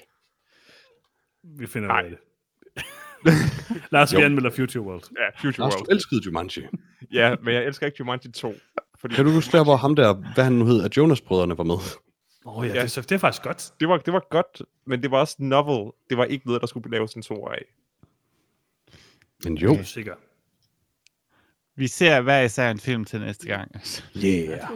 vi 1.44 1.68
finder 1.68 1.88
ud 1.90 1.94
Nej. 1.94 2.04
af 2.04 2.10
det. 2.10 2.20
Lars, 3.92 4.16
vi 4.16 4.22
anmelder 4.22 4.50
Future 4.50 4.84
World. 4.84 5.04
ja, 5.18 5.42
Future 5.42 5.66
Lars, 5.66 5.74
World. 5.76 5.86
du 5.88 5.92
elskede 5.92 6.22
Jumanji. 6.26 6.62
Ja, 7.12 7.36
men 7.44 7.54
jeg 7.54 7.66
elsker 7.66 7.86
ikke 7.86 7.96
Jumanji 8.00 8.32
2. 8.32 8.54
Fordi 9.00 9.16
Kan 9.16 9.26
du 9.26 9.32
huske 9.32 9.58
der, 9.58 9.64
hvor 9.64 9.76
ham 9.76 9.96
der, 9.96 10.14
hvad 10.14 10.44
han 10.44 10.54
nu 10.54 10.66
hed, 10.66 10.84
at 10.84 10.98
Jonas-brødrene 10.98 11.58
var 11.58 11.64
med? 11.64 11.76
Åh 12.46 12.58
oh, 12.58 12.68
ja, 12.68 12.74
Ja. 12.74 12.84
Det, 12.84 12.96
det 12.96 13.12
er 13.12 13.18
faktisk 13.18 13.44
godt. 13.44 13.72
det 13.80 13.90
var, 13.90 13.98
det 13.98 14.14
var 14.14 14.28
godt, 14.30 14.62
men 14.86 15.02
det 15.04 15.12
var 15.12 15.18
også 15.20 15.36
novel. 15.40 15.92
Det 16.10 16.18
var 16.18 16.26
ikke 16.26 16.46
noget, 16.48 16.62
der 16.62 16.68
skulle 16.68 16.92
laves 16.92 17.14
en 17.14 17.22
to 17.22 17.48
af. 17.48 17.66
Men 19.44 19.58
jo. 19.58 19.72
Okay. 19.72 19.84
Sikker. 19.84 20.16
Vi 21.76 21.88
ser 21.88 22.22
hver 22.22 22.42
især 22.42 22.72
en 22.72 22.80
film 22.80 23.06
til 23.06 23.20
næste 23.20 23.48
gang. 23.48 23.72
Yeah. 24.26 24.70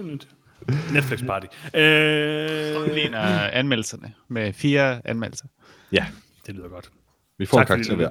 Netflix 0.93 1.25
party. 1.25 1.45
Øh, 1.73 2.95
Ligner 2.95 3.49
anmeldelserne 3.49 4.13
med 4.27 4.53
fire 4.53 5.07
anmeldelser. 5.07 5.45
Ja, 5.91 6.05
det 6.47 6.55
lyder 6.55 6.69
godt. 6.69 6.91
vi 7.37 7.45
får 7.45 7.57
Tak, 7.57 7.63
en 7.63 7.67
karakter 7.67 7.95
hver. 7.95 8.09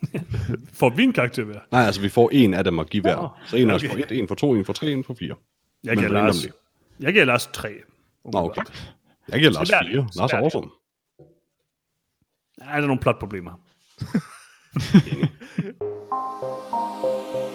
Får 0.80 0.90
vi 0.90 1.02
en 1.02 1.12
karakter 1.12 1.44
hver? 1.44 1.60
Nej, 1.72 1.82
altså 1.82 2.00
vi 2.00 2.08
får 2.08 2.30
en 2.32 2.54
af 2.54 2.64
dem 2.64 2.78
at 2.78 2.90
give 2.90 3.02
hver. 3.02 3.16
Nå, 3.16 3.28
Så 3.46 3.56
en 3.56 3.70
af 3.70 3.74
os 3.74 3.82
okay. 3.84 3.92
får 3.92 3.98
et, 3.98 4.12
en 4.12 4.28
for 4.28 4.34
to, 4.34 4.54
en 4.54 4.64
for 4.64 4.72
tre, 4.72 4.90
en 4.90 5.04
for 5.04 5.14
fire. 5.14 5.34
Jeg 5.84 5.96
giver 5.96 6.08
Lars, 6.08 6.46
jeg 7.00 7.12
giver 7.12 7.24
Lars 7.24 7.46
tre. 7.46 7.72
Nå, 8.24 8.38
okay. 8.38 8.62
Jeg 9.28 9.38
giver 9.38 9.52
Lars 9.52 9.68
fire. 9.68 10.06
Lars 10.16 10.32
er 10.32 10.36
awesome. 10.36 10.70
Ja, 12.60 12.64
der 12.64 12.70
er 12.72 12.80
nogle 12.80 13.00
plotproblemer. 13.00 13.52